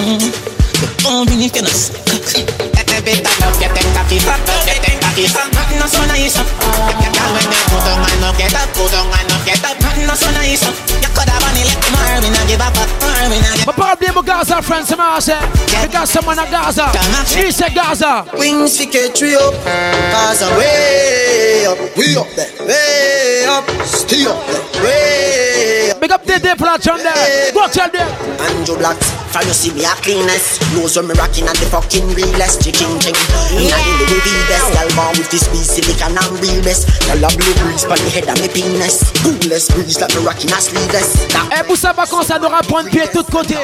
You 0.05 1.01
don't 1.01 1.25
really 1.33 1.49
feel 1.49 2.84
us 2.95 3.03
Every 3.03 3.19
time 3.19 3.39
you 3.43 3.61
get 3.61 3.73
them 3.75 3.89
cocky 3.95 4.19
Get 4.23 4.79
them 4.83 4.97
cocky 5.03 5.25
Nothing 5.27 5.79
no 5.79 5.87
so 5.87 6.03
nice 6.07 6.39
Get 6.39 7.11
girl 7.11 7.31
when 7.35 7.47
they 7.51 7.63
go 7.67 7.79
down 7.83 8.07
and 8.07 8.21
no 8.23 8.31
get 8.39 8.55
up 8.55 8.71
Go 8.75 8.87
down 8.91 9.11
and 9.11 9.45
get 9.45 9.65
up 9.65 9.77
Nothing 9.83 10.07
no 10.07 10.15
so 10.15 10.31
nice 10.33 10.63
You 10.63 11.11
coulda 11.11 11.37
bunny 11.43 11.63
let 11.67 11.79
them 11.83 11.95
hurry, 11.99 12.29
no 12.31 12.43
give 12.47 12.63
up 12.63 12.77
Hurry, 13.03 13.39
no 13.43 13.51
give 13.59 13.67
My 13.67 13.75
problem 13.75 14.15
with 14.15 14.27
Gaza 14.27 14.63
friends, 14.63 14.89
some 14.89 15.01
I 15.01 15.19
say 15.19 15.41
Because 15.83 16.11
someone 16.11 16.39
a 16.39 16.47
Gaza. 16.51 16.91
She 17.27 17.51
say 17.51 17.73
Gaza. 17.75 18.27
Wings 18.39 18.79
fi 18.79 18.87
catch 18.87 19.21
we 19.23 19.35
up. 19.35 19.55
Gaza 19.65 20.49
way 20.57 21.67
up. 21.67 21.79
We 21.97 22.17
up 22.17 22.29
there. 22.37 22.67
Way 22.67 23.45
up. 23.47 23.65
Stay 23.85 24.25
up 24.27 24.39
there. 24.47 24.85
Way 24.85 25.91
up. 25.91 26.01
Big 26.01 26.11
up 26.11 26.25
the 26.25 26.39
day 26.39 26.55
flat 26.55 26.87
on 26.89 26.99
there. 26.99 27.53
Go 27.53 27.67
tell 27.69 27.91
them. 27.91 28.09
Andrew 28.41 28.77
Black 28.79 29.24
From 29.35 29.51
you 29.51 29.53
see 29.53 29.75
me 29.75 29.83
a 29.83 29.91
cleanest 29.99 30.63
Knows 30.79 30.95
when 30.95 31.11
me 31.11 31.15
rocking 31.19 31.43
and 31.43 31.59
the 31.59 31.67
fucking 31.67 32.07
realest 32.15 32.63
Chicken 32.63 32.87
ching 33.03 33.19
Inna 33.59 33.75
the 33.83 34.07
Louis 34.07 34.23
V 34.23 34.31
best 34.47 34.71
Girl 34.71 34.91
born 34.95 35.11
with 35.19 35.27
this 35.27 35.51
piece 35.51 35.75
silicon 35.75 36.15
and 36.15 36.39
real 36.39 36.63
best. 36.63 36.87
Girl 37.11 37.19
a 37.19 37.29
blue 37.35 37.51
breeze 37.59 37.83
Pon 37.83 37.99
the 37.99 38.15
head 38.15 38.31
of 38.31 38.39
me 38.39 38.47
penis. 38.47 39.03
Coolest 39.27 39.75
breeze 39.75 39.99
like 39.99 40.15
me 40.15 40.23
rocking 40.23 40.55
a 40.55 40.63
sleeveless. 40.63 41.27
Eh, 41.51 41.67
pour 41.67 41.77
ça 41.77 41.91
va 41.91 42.07
qu'on 42.07 42.23
ça 42.23 42.39
doit 42.39 42.63
prendre 42.63 42.89
pied 42.91 43.11
de 43.11 43.11
tous 43.11 43.27
côtés. 43.27 43.59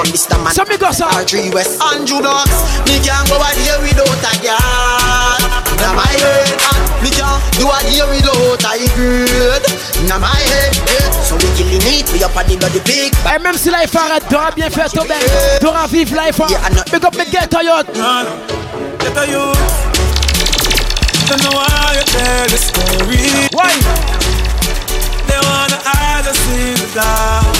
Ça 0.50 0.64
me 0.66 0.76
gosse 0.76 0.98
ça 0.98 1.06
All 1.14 1.24
three 1.24 1.54
west. 1.54 1.78
Andrew 1.78 2.18
Knox 2.18 2.50
Me 2.90 2.98
can't 3.06 3.22
go 3.30 3.38
a 3.38 3.54
day 3.54 3.70
without 3.86 4.26
a 4.26 4.34
girl. 4.42 5.38
Now 5.78 5.94
my 5.94 6.02
head 6.18 6.50
and 6.66 6.82
Me 6.98 7.10
can't 7.14 7.38
do 7.62 7.70
a 7.70 7.78
day 7.86 8.02
without 8.10 8.58
a 8.66 8.90
girl. 8.98 9.62
Now 10.10 10.18
my 10.18 10.34
head 10.34 10.74
eh. 10.98 11.10
So 11.22 11.36
we 11.36 11.46
killing 11.54 11.84
it 11.86 12.10
We 12.12 12.24
up 12.24 12.34
on 12.34 12.42
the 12.48 12.56
bloody 12.56 12.80
pig 12.80 13.12
Et 13.22 13.38
même 13.38 13.56
si 13.56 13.68
life 13.70 13.94
arrête, 13.94 14.24
t'auras 14.28 14.50
bien 14.50 14.68
fait 14.70 14.88
ton 14.88 15.04
bel 15.60 15.68
T'auras 15.68 15.86
vivre 15.86 16.16
life 16.16 16.40
Big 16.90 17.04
up 17.04 17.16
me 17.16 17.24
get 17.30 17.54
a 17.54 17.62
yacht 17.64 17.86
Get 18.98 19.16
a 19.16 19.26
youth 19.30 19.58
Don't 21.28 21.42
know 21.44 21.52
why 21.52 21.94
you 21.94 22.04
tell 22.04 22.48
the 22.48 22.56
story. 22.56 23.18
Why? 23.52 23.72
They 25.28 25.38
wanna 25.46 25.78
hide 25.84 26.26
us 26.26 26.40
in 26.48 26.74
the 26.74 26.88
dark 26.94 27.56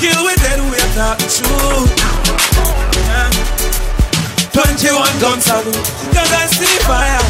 Kill 0.00 0.24
with 0.24 0.42
dead, 0.42 0.60
we 0.60 0.76
are 0.76 0.96
not 0.96 1.18
the 1.18 1.24
truth. 1.24 1.90
Yeah. 3.08 3.30
21 4.52 5.20
gun 5.20 5.40
salute 5.40 5.74
Cause 6.12 6.32
I 6.32 6.46
see 6.46 6.78
fire. 6.84 7.22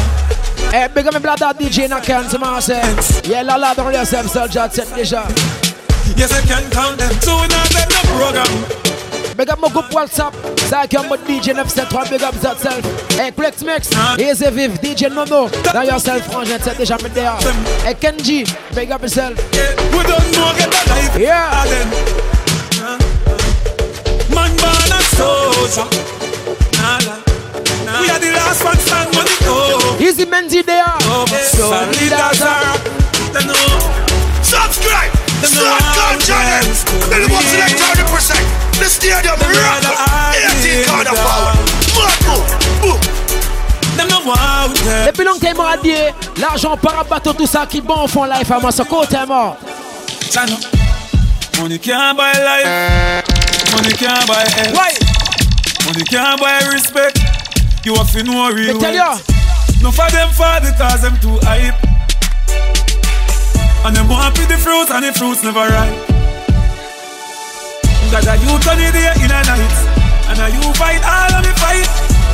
Eh, 0.73 0.87
big 0.89 1.07
up 1.07 1.13
me 1.13 1.19
blood 1.19 1.39
that 1.39 1.57
DJ 1.57 1.87
na 1.87 2.01
can 2.01 2.27
to 2.29 2.39
my 2.39 2.59
say 2.59 2.81
Yeah, 3.23 3.43
la 3.43 3.55
la, 3.55 3.73
don't 3.73 3.93
yourself, 3.93 4.27
soldier, 4.27 4.67
set 4.71 4.87
déjà 4.95 5.25
Yes, 6.15 6.31
I 6.33 6.41
can 6.45 6.69
count 6.71 6.97
them. 6.97 7.11
So 7.21 7.35
we 7.41 7.47
not 7.47 7.73
let 7.73 7.89
no 7.89 8.01
program 8.15 8.47
Big 9.37 9.49
up 9.49 9.59
my 9.59 9.69
group 9.69 9.85
WhatsApp. 9.91 10.33
Est 10.71 10.97
en 10.97 11.03
mode 11.07 11.21
DJ 11.27 11.53
973 11.53 12.09
Big 12.09 12.23
up 12.23 12.33
yourself 12.33 12.81
Hey, 13.11 13.31
Flex 13.31 13.63
Mix. 13.63 13.89
Easy 14.19 14.49
Viv 14.49 14.79
DJ 14.81 15.09
Nono. 15.13 15.49
Now 15.73 15.83
yourself, 15.83 16.27
frangin, 16.27 16.59
set 16.61 16.77
déjà 16.77 16.97
me 17.03 17.09
there. 17.09 17.37
Hey, 17.83 17.93
Kenji 17.93 18.45
Big 18.73 18.91
up 18.91 19.01
yourself. 19.01 19.37
We 19.91 20.03
don't 20.03 20.31
know 20.33 20.53
get 20.57 20.73
a 20.73 20.89
life. 20.89 21.17
Yeah. 21.19 21.63
Again. 21.63 21.89
Man 24.33 24.51
born 24.57 24.91
a 24.91 25.01
soldier. 25.13 25.87
Nah, 26.81 26.99
nah. 27.05 28.01
We 28.01 28.09
are 28.09 28.19
the 28.19 28.31
last 28.35 28.63
one 28.63 28.77
stand 28.77 29.15
when 29.15 29.25
it 29.25 29.39
go 29.45 29.97
Easy 29.99 30.25
Menzi 30.25 30.65
there 30.65 30.83
oh, 30.85 31.25
Solid 31.51 32.11
as 32.11 32.41
a 32.41 32.45
rock. 32.45 32.83
They 33.33 33.45
know. 33.45 34.43
Subscribe! 34.43 35.16
Them 35.41 35.53
know 35.53 35.69
Start 35.69 35.81
how 35.81 36.11
gun 36.11 36.19
channel! 36.19 36.65
dance 36.65 36.83
go 36.83 36.97
Then 37.09 37.21
the 37.21 37.29
most 37.29 37.47
select 37.53 37.77
100%! 37.77 38.79
The 38.81 38.87
stadium 38.89 39.37
rock! 39.37 39.85
18 40.33 40.65
it 40.65 40.87
corner 40.87 41.03
down. 41.03 41.21
forward! 41.21 41.57
Mad 41.93 42.17
move! 42.25 42.49
Move! 42.81 43.03
Them 43.97 44.07
no 44.09 44.19
want 44.25 44.75
them 44.83 45.05
Depuis 45.05 45.25
longtemps, 45.25 45.63
m'a 45.63 45.77
dit 45.77 45.93
L'argent 46.41 46.75
par 46.77 47.05
bateau, 47.05 47.33
tout 47.33 47.47
ça 47.47 47.65
qui 47.65 47.81
bon 47.81 48.07
font 48.07 48.25
life 48.25 48.49
à 48.51 48.59
moi, 48.59 48.71
ce 48.71 48.83
côté 48.83 49.17
mort 49.27 49.57
Chano. 50.31 50.57
Money 51.59 51.79
can't 51.79 52.15
buy 52.15 52.33
life. 52.33 53.23
Money 53.73 53.93
can't 53.93 54.27
buy 54.27 54.43
health. 54.43 54.75
Why? 54.75 54.93
Money 55.85 56.03
can't 56.03 56.39
buy 56.39 56.59
respect. 56.71 57.19
You 57.83 57.95
have 57.95 58.11
to 58.11 58.23
know 58.23 58.51
real 58.51 58.77
tell 58.77 58.93
wealth. 58.93 59.81
No 59.81 59.91
for 59.91 60.09
them 60.11 60.29
for 60.29 60.59
because 60.61 61.01
them 61.01 61.17
too 61.19 61.39
hype. 61.43 61.96
And 63.85 63.95
them 63.95 64.07
want 64.07 64.35
to 64.35 64.43
the 64.47 64.57
fruits 64.57 64.91
and 64.91 65.03
the 65.05 65.13
fruits 65.13 65.43
never 65.43 65.67
ripe. 65.67 66.17
Got 68.07 68.23
a 68.23 68.39
youth 68.39 68.63
on 68.63 68.79
the 68.79 68.87
day 68.95 69.11
in 69.19 69.27
a 69.27 69.39
night. 69.43 69.77
And 70.31 70.39
a 70.39 70.47
you 70.47 70.63
fight 70.79 71.03
all 71.03 71.35
of 71.35 71.43
me 71.43 71.51
fight. 71.59 71.87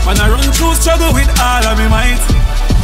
Man 0.05 0.21
I 0.21 0.29
run 0.29 0.45
through 0.53 0.77
struggle 0.77 1.09
with 1.17 1.29
all 1.41 1.65
of 1.65 1.77
me 1.81 1.89
might. 1.89 2.21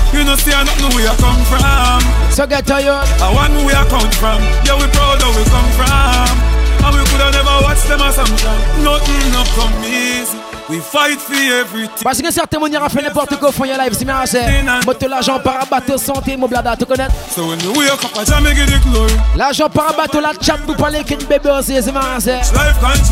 You 0.10 0.26
know 0.26 0.34
see 0.34 0.50
I 0.50 0.66
don't 0.66 0.74
know 0.82 0.90
where 0.98 1.06
you 1.06 1.16
come 1.22 1.42
from. 1.46 2.02
So 2.34 2.48
get 2.48 2.66
to 2.66 2.82
you 2.82 2.98
I 2.98 3.30
want 3.30 3.54
where 3.62 3.78
I 3.78 3.86
come 3.86 4.10
from. 4.18 4.42
Yeah 4.66 4.74
we 4.74 4.90
proud 4.90 5.22
of 5.22 5.30
where 5.30 5.38
we 5.38 5.46
come 5.54 5.70
from. 5.78 6.34
And 6.82 6.96
we 6.98 7.06
coulda 7.14 7.30
never 7.30 7.62
watched 7.62 7.86
them 7.86 8.02
assumption. 8.02 8.58
Nothing 8.82 9.26
not 9.38 9.48
come 9.54 9.86
easy. 9.86 10.49
We 10.70 10.80
fight 10.82 11.20
for 11.20 11.34
everything. 11.34 12.04
Parce 12.04 12.22
que 12.22 12.32
certains 12.32 12.60
monde 12.60 12.72
ira 12.72 12.88
faire 12.90 13.02
n'importe 13.02 13.38
quoi 13.40 13.52
font 13.52 13.64
live 13.64 13.94
si 13.98 14.06
merci. 14.06 14.38
Moto 14.86 15.08
l'argent 15.08 15.40
par 15.40 15.66
bateau 15.66 15.98
santé 15.98 16.38
mon 16.38 16.48
blada 16.48 16.76
tu 16.78 16.86
connais. 16.86 17.08
So 17.36 17.48
when 17.48 17.60
you 17.62 17.74
wake 17.74 17.90
up, 17.90 18.12
I 18.16 18.24
jamais 18.24 18.54
get 18.54 18.68
the 18.68 18.80
glory. 18.88 19.12
L'argent 19.36 19.68
par 19.68 19.96
bateau 19.98 20.20
la 20.20 20.32
chat 20.40 20.58
pour 20.68 20.76
parler 20.76 21.04
qu'une 21.04 21.24
bébé 21.24 21.50
aussi 21.50 21.82
c'est 21.82 21.92
merci. 21.92 22.30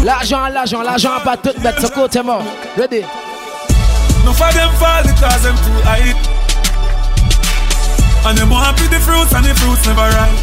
L'argent 0.04 0.48
l'argent 0.54 0.84
l'argent 0.84 1.14
à 1.20 1.24
bateau 1.26 1.52
de 1.52 1.60
bête 1.60 1.82
ce 1.82 1.88
côté 1.88 2.22
mort. 2.22 2.44
Ready. 2.78 3.02
No 4.24 4.34
for 4.34 4.54
them 4.54 4.70
fall 4.78 5.02
because 5.02 5.42
them 5.42 5.56
too 5.56 5.82
high. 5.84 6.14
And 8.28 8.38
them 8.38 8.52
happy 8.52 8.88
the 8.88 9.00
fruits 9.00 9.34
and 9.34 9.44
the 9.44 9.56
fruits 9.56 9.84
never 9.88 10.02
ripe. 10.02 10.38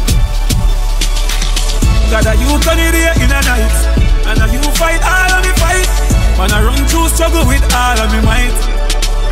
God, 2.11 2.25
a 2.27 2.35
you 2.35 2.59
turn 2.59 2.77
it 2.77 2.93
here 2.93 3.13
in 3.23 3.31
a 3.31 3.41
night. 3.41 3.75
And 4.27 4.41
a 4.41 4.53
you 4.53 4.61
fight 4.73 5.01
all 5.01 5.39
of 5.39 5.45
me 5.45 5.53
fight. 5.53 6.04
Man, 6.37 6.51
I 6.51 6.59
run 6.67 6.75
through 6.91 7.07
struggle 7.15 7.47
with 7.47 7.63
all 7.71 7.95
of 7.95 8.11
me 8.11 8.19
might. 8.19 8.51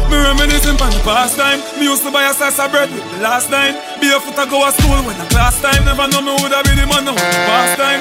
Me 0.07 0.15
reminiscing 0.15 0.77
from 0.79 0.91
the 0.95 1.01
past 1.03 1.35
time. 1.35 1.59
Me 1.75 1.91
used 1.91 2.03
to 2.03 2.11
buy 2.11 2.29
a 2.29 2.33
slice 2.33 2.59
of 2.59 2.71
bread 2.71 2.87
with 2.91 3.03
the 3.11 3.19
last 3.19 3.49
time. 3.49 3.75
Be 3.99 4.07
a 4.07 4.19
foot 4.19 4.35
to 4.39 4.47
go 4.47 4.63
to 4.63 4.71
school 4.71 5.03
when 5.03 5.17
the 5.19 5.27
class 5.27 5.59
time. 5.59 5.83
Never 5.83 6.07
know 6.07 6.21
me 6.23 6.31
woulda 6.39 6.63
be 6.63 6.71
the 6.79 6.87
man 6.87 7.03
now 7.03 7.15
past 7.15 7.75
time. 7.75 7.99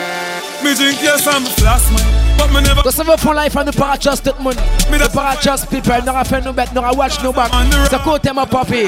Me 0.63 0.75
drink 0.79 1.03
yes 1.03 1.27
I'm 1.27 1.43
a 1.43 1.51
flask 1.59 1.91
man. 1.91 2.07
But 2.39 2.55
me 2.55 2.63
never. 2.63 2.83
Cause 2.83 2.95
some 2.95 3.11
fun 3.19 3.35
life 3.35 3.57
and 3.57 3.67
the 3.67 3.73
para 3.73 3.99
trust 3.99 4.23
that 4.25 4.39
money. 4.39 4.63
Me 4.87 4.99
the 4.99 5.11
para 5.11 5.35
trust 5.41 5.71
people. 5.71 5.99
Nora 6.07 6.25
friend 6.25 6.45
no 6.45 6.53
bet, 6.53 6.73
nora 6.73 6.95
watch 6.95 7.19
no 7.23 7.33
back. 7.33 7.51
So 7.91 7.99
go 8.05 8.19
tell 8.19 8.35
my 8.35 8.47
puppy. 8.47 8.87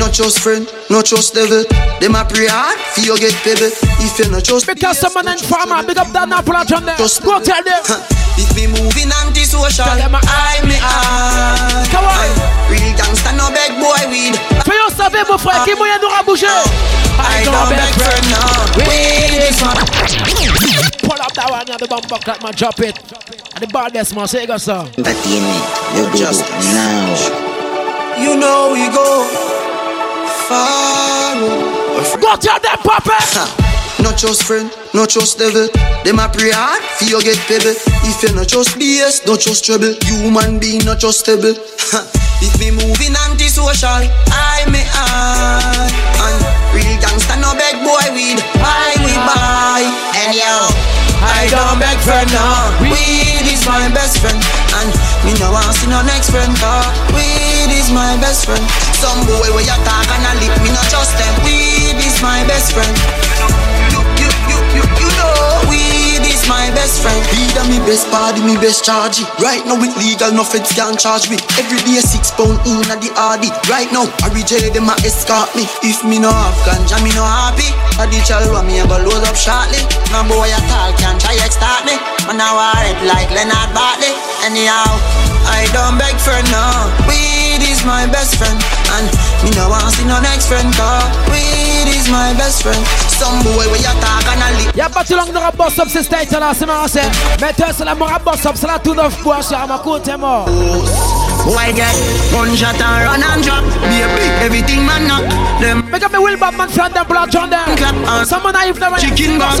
No 0.00 0.08
just 0.08 0.40
friend, 0.40 0.64
no 0.88 1.02
just 1.02 1.34
devil. 1.34 1.64
Them 2.00 2.14
a 2.16 2.24
pray 2.24 2.48
hard 2.48 2.78
for 2.96 3.04
you 3.04 3.18
get 3.18 3.36
pebble. 3.44 3.68
If 4.00 4.16
you 4.16 4.30
not 4.32 4.44
just 4.44 4.66
because 4.66 4.98
someone 4.98 5.28
in 5.28 5.36
farmer, 5.36 5.84
big 5.86 5.98
up 5.98 6.08
that 6.16 6.28
now 6.28 6.40
pull 6.40 6.56
out 6.56 6.72
on 6.72 6.86
there. 6.86 6.96
Just 6.96 7.22
go 7.22 7.36
tell 7.42 7.62
them. 7.62 8.19
If 8.40 8.56
me 8.56 8.66
moving 8.72 9.12
anti-social, 9.20 9.84
tell 9.84 9.96
them 10.00 10.16
I 10.16 10.64
me 10.64 10.80
I. 10.80 11.84
Come 11.92 12.08
on. 12.08 12.32
Real 12.72 12.96
gangster 12.96 13.36
no 13.36 13.52
beg 13.52 13.76
boy 13.76 14.00
weed. 14.08 14.34
Fais 14.64 14.80
yo 14.80 14.88
savoir 14.96 15.28
mon 15.28 15.36
frère, 15.36 15.62
qui 15.64 15.74
moyen 15.74 15.98
nous 16.00 16.08
raboucher. 16.08 16.48
I 17.20 17.44
don't 17.44 17.68
beg 17.68 17.92
friend 18.00 18.24
now. 18.32 18.64
Weed 18.88 19.44
is 19.44 19.60
my. 19.60 19.76
Pull 21.04 21.20
up 21.20 21.32
that 21.34 21.50
one, 21.50 21.66
the 21.66 21.86
bumper 21.86 22.18
clap, 22.24 22.42
man, 22.42 22.52
drop 22.56 22.80
it. 22.80 22.96
And 23.54 23.60
the 23.62 23.66
baddest 23.66 24.16
man, 24.16 24.26
say 24.26 24.44
it 24.44 24.46
go 24.46 24.56
so. 24.56 24.88
Entertainment, 24.96 25.64
you 25.94 26.08
just 26.16 26.40
now. 26.72 27.12
You 28.16 28.36
know 28.36 28.72
we 28.72 28.88
go 28.88 29.24
far. 30.48 31.36
Go 32.20 32.36
tell 32.36 32.58
them, 32.58 32.78
Papa. 32.82 33.69
Not 34.00 34.16
just 34.16 34.44
friend, 34.44 34.72
not 34.94 35.08
just 35.08 35.38
devil. 35.38 35.68
Them 36.04 36.18
a 36.18 36.26
pray 36.32 36.50
hard 36.56 36.80
for 36.96 37.04
you 37.04 37.20
get 37.20 37.36
pebble. 37.44 37.76
If 38.08 38.24
you 38.24 38.32
not 38.32 38.48
just 38.48 38.80
BS, 38.80 39.28
not 39.28 39.40
just 39.40 39.64
trouble. 39.64 39.92
Human 40.08 40.58
being 40.58 40.80
not 40.88 40.98
just 40.98 41.20
stable. 41.20 41.52
if 42.44 42.52
me 42.56 42.72
moving 42.72 43.12
anti-social, 43.28 44.08
I 44.32 44.64
me 44.72 44.80
I. 44.80 45.84
And 46.16 46.40
real 46.72 46.96
gangster 46.96 47.36
no 47.44 47.52
beg 47.52 47.76
boy 47.84 48.00
weed. 48.16 48.40
Buy 48.56 48.96
we 49.04 49.12
buy. 49.28 49.84
And 50.16 50.32
yo, 50.32 50.48
I 51.20 51.44
don't 51.52 51.76
beg 51.76 52.00
friend 52.00 52.28
now. 52.32 52.72
Weed 52.80 53.44
is 53.52 53.68
my 53.68 53.84
best 53.92 54.24
friend. 54.24 54.40
And 54.80 54.88
me 55.28 55.36
no 55.36 55.52
want 55.52 55.76
see 55.76 55.92
no 55.92 56.00
next 56.08 56.32
friend. 56.32 56.48
Cause 56.56 56.88
weed 57.12 57.68
is 57.68 57.92
my 57.92 58.16
best 58.16 58.48
friend. 58.48 58.64
Some 58.96 59.20
boy 59.28 59.52
where 59.52 59.64
you 59.64 59.76
talk 59.84 60.08
and 60.08 60.24
a 60.24 60.32
lip, 60.40 60.56
me 60.64 60.72
not 60.72 60.88
trust 60.88 61.12
them. 61.20 61.34
Weed 61.44 62.00
is 62.00 62.16
my 62.24 62.40
best 62.48 62.72
friend. 62.72 62.96
Weed 66.20 66.32
is 66.32 66.44
my 66.48 66.68
best 66.76 67.02
friend. 67.02 67.20
A 67.60 67.62
me 67.68 67.78
best 67.84 68.08
party, 68.10 68.40
me 68.44 68.56
best 68.56 68.84
charge. 68.84 69.20
Right 69.40 69.64
now 69.66 69.76
it 69.80 69.92
legal, 69.96 70.32
no 70.32 70.44
feds 70.44 70.72
can 70.72 70.96
charge 70.96 71.28
me. 71.28 71.36
Every 71.58 71.80
day 71.84 72.00
six 72.00 72.30
pound 72.30 72.60
in 72.68 72.84
at 72.88 73.00
the 73.00 73.10
RD. 73.12 73.50
Right 73.68 73.90
now, 73.92 74.06
I 74.22 74.30
reject 74.32 74.72
them 74.72 74.88
a 74.88 74.94
escort 75.02 75.50
me. 75.56 75.66
If 75.82 76.04
me 76.04 76.18
no 76.18 76.30
have 76.30 76.56
ganja, 76.64 77.00
me 77.02 77.10
no 77.12 77.24
happy. 77.24 77.68
I 77.98 78.06
the 78.06 78.20
chalwa 78.24 78.64
me 78.64 78.80
a 78.80 78.86
go 78.86 78.96
load 79.00 79.24
up 79.26 79.36
shortly. 79.36 79.82
No 80.14 80.24
boy 80.24 80.48
at 80.48 80.64
all 80.72 80.92
can 80.96 81.18
try 81.18 81.36
extort 81.42 81.84
me. 81.84 81.96
Man 82.28 82.40
I 82.40 82.50
wear 82.54 82.80
it 82.92 83.00
like 83.04 83.28
Leonard 83.34 83.70
Bartley. 83.74 84.14
Anyhow, 84.46 84.88
I 85.50 85.66
don't 85.74 85.98
beg 85.98 86.14
for 86.16 86.38
no. 86.54 86.66
Weed 87.10 87.62
is 87.66 87.84
my 87.84 88.06
best 88.06 88.36
friend, 88.36 88.58
and 88.94 89.06
me 89.42 89.50
no 89.58 89.68
want 89.68 89.90
see 89.92 90.06
no 90.06 90.20
next 90.20 90.46
friend. 90.46 90.70
Cause 90.78 91.10
weed 91.30 91.88
is 91.90 92.08
my 92.08 92.32
best 92.34 92.62
friend. 92.62 92.80
Some 93.10 93.42
boy 93.42 93.66
where 93.66 93.82
you 93.82 93.94
talk 93.98 94.26
and 94.30 94.42
a 94.46 94.50
lip. 94.58 94.76
Y'a 94.76 94.88
pas 94.88 95.04
tout 95.04 95.16
long 95.16 95.32
de 95.32 95.38
rap 95.38 95.56
boss 95.56 95.78
up 95.78 95.88
ce 95.88 96.02
stage 96.02 96.30
là, 96.30 96.52
c'est 96.56 96.66
marrant 96.66 96.88
c'est. 96.88 97.10
Mais 97.40 97.52
toi 97.52 97.66
c'est 97.76 97.84
la 97.84 97.94
mon 97.94 98.06
rap 98.06 98.24
boss 98.24 98.46
up, 98.46 98.54
c'est 98.54 98.68
la 98.68 98.78
tout 98.78 98.94
neuf 98.94 99.22
bois 99.22 99.42
sur 99.42 99.58
ma 99.66 99.76
est 99.76 100.16
mort. 100.16 100.46
Boy 101.44 101.72
get 101.74 101.96
one 102.32 102.54
shot 102.54 102.80
and 102.80 103.04
run 103.04 103.22
and 103.22 103.42
drop? 103.42 103.64
Baby, 103.88 104.26
everything 104.44 104.86
man 104.86 105.08
knock. 105.08 105.24
Them 105.60 105.90
Make 105.90 106.02
up 106.02 106.12
me 106.12 106.18
will 106.18 106.38
Batman 106.38 106.68
fan 106.68 106.92
them 106.92 107.06
blood 107.06 107.34
on 107.34 107.50
them. 107.50 108.24
Someone 108.24 108.54
I 108.54 108.66
have 108.66 108.78
never 108.78 108.96
Chicken 108.96 109.38
bang 109.38 109.58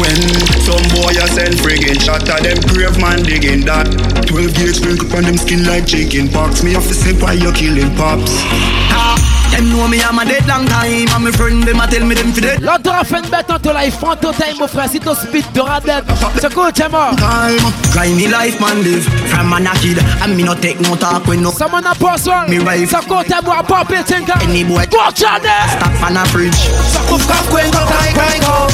When 0.00 0.20
some 0.60 0.84
boy 0.92 1.14
a 1.16 1.26
send 1.28 1.54
friggin' 1.62 2.00
shot 2.00 2.28
at 2.28 2.42
them 2.42 2.58
grave 2.68 3.00
man 3.00 3.22
digging 3.22 3.64
that. 3.66 3.88
12 4.26 4.54
gauge 4.54 4.76
sprinkle 4.76 5.16
on 5.16 5.24
them 5.24 5.36
skin 5.36 5.64
like 5.64 5.86
chicken 5.86 6.28
pox. 6.28 6.62
Me 6.62 6.72
have 6.72 6.86
to 6.86 6.94
say 6.94 7.12
why 7.20 7.32
you're 7.32 7.54
killing 7.54 7.94
pops 7.96 9.39
Them 9.50 9.70
know 9.70 9.88
me 9.88 10.00
I'm 10.00 10.18
a 10.18 10.24
dead 10.24 10.46
long 10.46 10.66
time 10.66 11.08
And 11.14 11.24
my 11.24 11.30
friend 11.32 11.62
them 11.64 11.80
a 11.80 11.86
tell 11.86 12.04
me 12.06 12.14
them 12.14 12.32
fi 12.32 12.40
dead. 12.40 12.60
L'autre 12.62 12.94
a 12.94 13.04
fait 13.04 13.18
une 13.18 13.28
bête 13.30 13.50
en 13.50 13.58
ton 13.58 13.72
life 13.72 13.98
Prends 13.98 14.16
ton 14.16 14.32
time 14.32 14.56
mon 14.58 14.68
frère 14.68 14.88
Si 14.88 15.00
ton 15.00 15.14
speed 15.14 15.44
t'auras 15.52 15.80
dead 15.80 16.04
C'est 16.40 16.52
cool 16.54 16.70
mort 16.90 17.16
Time 17.16 17.72
Grimy 17.92 18.28
life 18.28 18.60
man 18.60 18.82
live 18.82 19.04
From 19.28 19.48
man 19.48 19.66
a 19.66 19.74
kid 19.78 19.98
And 20.22 20.36
me 20.36 20.42
no 20.42 20.54
take 20.54 20.80
no 20.80 20.96
talk 20.96 21.26
when 21.26 21.42
no 21.42 21.50
Someone 21.50 21.86
a 21.86 21.94
pass 21.94 22.26
one. 22.26 22.48
Me 22.48 22.58
wife. 22.60 22.90
Ça 22.90 23.00
compte 23.06 23.30
à 23.30 23.42
moi 23.42 23.62
Pop 23.66 23.90
it 23.90 24.06
think 24.06 24.28
Any 24.42 24.64
boy 24.64 24.86
Go 24.90 24.98
chane 25.14 25.42
Stop 25.76 26.10
on 26.10 26.16
a 26.16 26.24
fridge. 26.26 26.56
Kuf 27.08 27.26
kaf 27.26 27.48
kwen 27.50 27.70
go 27.70 27.84
kai 27.86 28.12
kai 28.12 28.38
go 28.38 28.66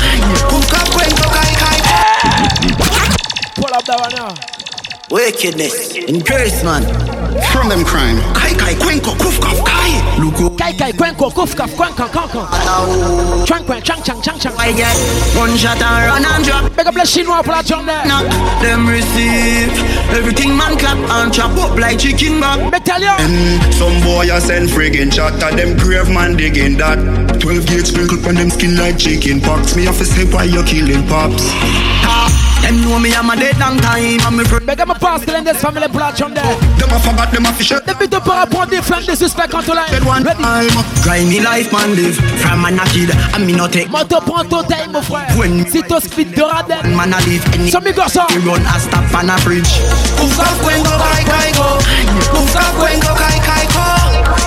Kuf 0.49 0.71
kaf 0.71 0.91
kwen 0.91 1.11
go 1.17 1.29
kai 1.31 1.53
kai 1.61 1.79
Pull 3.57 3.75
up 3.75 3.85
that 3.85 4.01
one 4.01 4.15
now 4.15 4.56
Wickedness 5.11 5.95
Increase 5.95 6.65
man. 6.65 6.83
From 7.53 7.69
them 7.69 7.85
crime. 7.85 8.19
Kai 8.35 8.55
kai 8.55 8.75
kwenko 8.75 9.15
kuf 9.19 9.39
kaf 9.41 9.65
kai. 9.65 9.91
Luko 10.19 10.51
Kai 10.59 10.73
kai 10.73 10.91
kwenko 10.93 11.31
kuf 11.31 11.55
kaf 11.55 11.71
kwenko 11.77 12.09
kanko 12.11 13.47
Chang 13.47 13.65
kwen 13.65 13.81
chang 13.85 14.03
chang 14.03 14.21
chang 14.21 14.39
chang. 14.39 14.53
I 14.59 14.73
get 14.73 14.97
one 15.37 15.57
shot 15.57 15.81
and 15.81 16.07
run 16.11 16.25
and 16.25 16.45
drop. 16.45 16.77
Make 16.77 16.87
up 16.87 16.95
le 16.97 17.05
chinois 17.05 17.43
pour 17.45 17.55
la 17.55 17.63
journée 17.63 17.95
Knock 18.07 18.27
them 18.63 18.89
receive. 18.89 19.71
Everything 20.11 20.57
man 20.57 20.77
clap 20.77 20.99
and 20.99 21.33
chop 21.33 21.57
up 21.59 21.79
like 21.79 22.01
chicken 22.01 22.41
back 22.41 22.59
Me 22.73 22.81
tell 22.81 23.01
you. 23.01 23.15
And 23.21 23.75
some 23.75 24.01
boy 24.03 24.27
a 24.35 24.41
send 24.41 24.69
friggin' 24.71 25.13
shot 25.13 25.41
at 25.41 25.57
them 25.57 25.77
grave 25.77 26.11
man 26.11 26.37
digging 26.37 26.79
that. 26.79 26.99
12 27.41 27.67
gauge 27.67 27.87
sprinkle 27.87 28.19
on 28.27 28.35
them 28.35 28.51
skin 28.51 28.77
like 28.77 28.99
chicken 28.99 29.41
pox. 29.41 29.77
Me 29.77 29.85
have 29.85 29.99
to 29.99 30.05
say 30.05 30.25
why 30.25 30.45
you 30.45 30.65
killing 30.65 31.07
pops 31.07 31.53
Them 32.67 32.83
know 32.83 32.99
me 32.99 33.15
I'm 33.15 33.31
a 33.31 33.37
dead 33.37 33.57
long 33.63 33.79
time 33.79 34.19
And 34.27 34.37
me 34.37 34.43
friend. 34.43 34.67
Make 34.67 34.81
up 34.81 34.91
a 34.91 34.99
pass 34.99 35.23
in 35.23 35.45
this 35.45 35.63
family 35.63 35.87
pour 35.87 36.01
la 36.01 36.13
journée 36.13 36.43
Them 36.83 36.91
a 36.91 36.99
forgot 36.99 37.31
them 37.31 37.47
a 37.47 37.53
fish 37.53 37.71
Depuis 37.87 38.09
de 38.09 38.19
par 38.19 38.43
rapport 38.43 38.67
des 38.67 38.83
flammes 38.83 39.05
des 39.07 39.15
suspects 39.15 39.47
quand 39.49 39.63
on 39.71 39.75
l'a 39.75 39.87
Ready? 39.87 40.69
Grimy 41.05 41.39
life 41.47 41.71
man 41.71 41.95
live. 41.95 42.19
From 42.43 42.63
man 42.63 42.81
a 42.81 42.85
kid 42.91 43.15
And 43.35 43.47
me 43.47 43.53
no 43.53 43.69
take. 43.69 43.89
Moto 43.89 44.19
prends 44.19 44.43
ton 44.51 44.65
time 44.65 44.91
mon 44.91 45.01
frère 45.01 45.31
When 45.39 45.65
Si 45.71 45.81
ton 45.83 46.01
speed 46.01 46.35
t'auras 46.35 46.65
dead 46.67 46.85
Man 46.91 47.15
a 47.15 47.21
live 47.23 47.47
any 47.55 47.71
So 47.71 47.79
me 47.79 47.93
go 47.93 48.09
so 48.09 48.27
We 48.35 48.43
run 48.43 48.59
a 48.67 48.81
stop 48.81 49.15
on 49.15 49.31
a 49.31 49.39
fridge. 49.39 49.71
Kuf 50.19 50.35
kaf 50.35 50.59
kwen 50.59 50.83
go 50.83 50.91
kai 50.99 51.23
kai 51.23 51.53
go? 51.55 51.79
Kuf 52.35 52.51
kaf 52.51 52.75
kwen 52.83 52.99
go 52.99 53.15
kai 53.15 53.39
kai 53.47 53.65
go? 53.71 53.87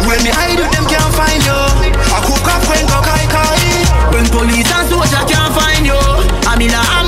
When 0.03 0.19
me 0.27 0.31
hide 0.35 0.59
you 0.59 0.67
them 0.67 0.83
can't 0.91 1.13
find 1.15 1.39
you 1.39 1.55
A 1.95 2.19
kuf 2.27 2.43
kaf 2.43 2.67
kwen 2.67 2.83
go 2.83 2.99
kai 2.99 3.23
kai. 3.31 4.11
When 4.11 4.27
police 4.27 4.67
and 4.75 4.89
soldier 4.91 5.23
can't 5.23 5.55
find 5.55 5.85
you 5.87 5.95
I 6.51 6.57
mean 6.59 6.71
I 6.75 6.98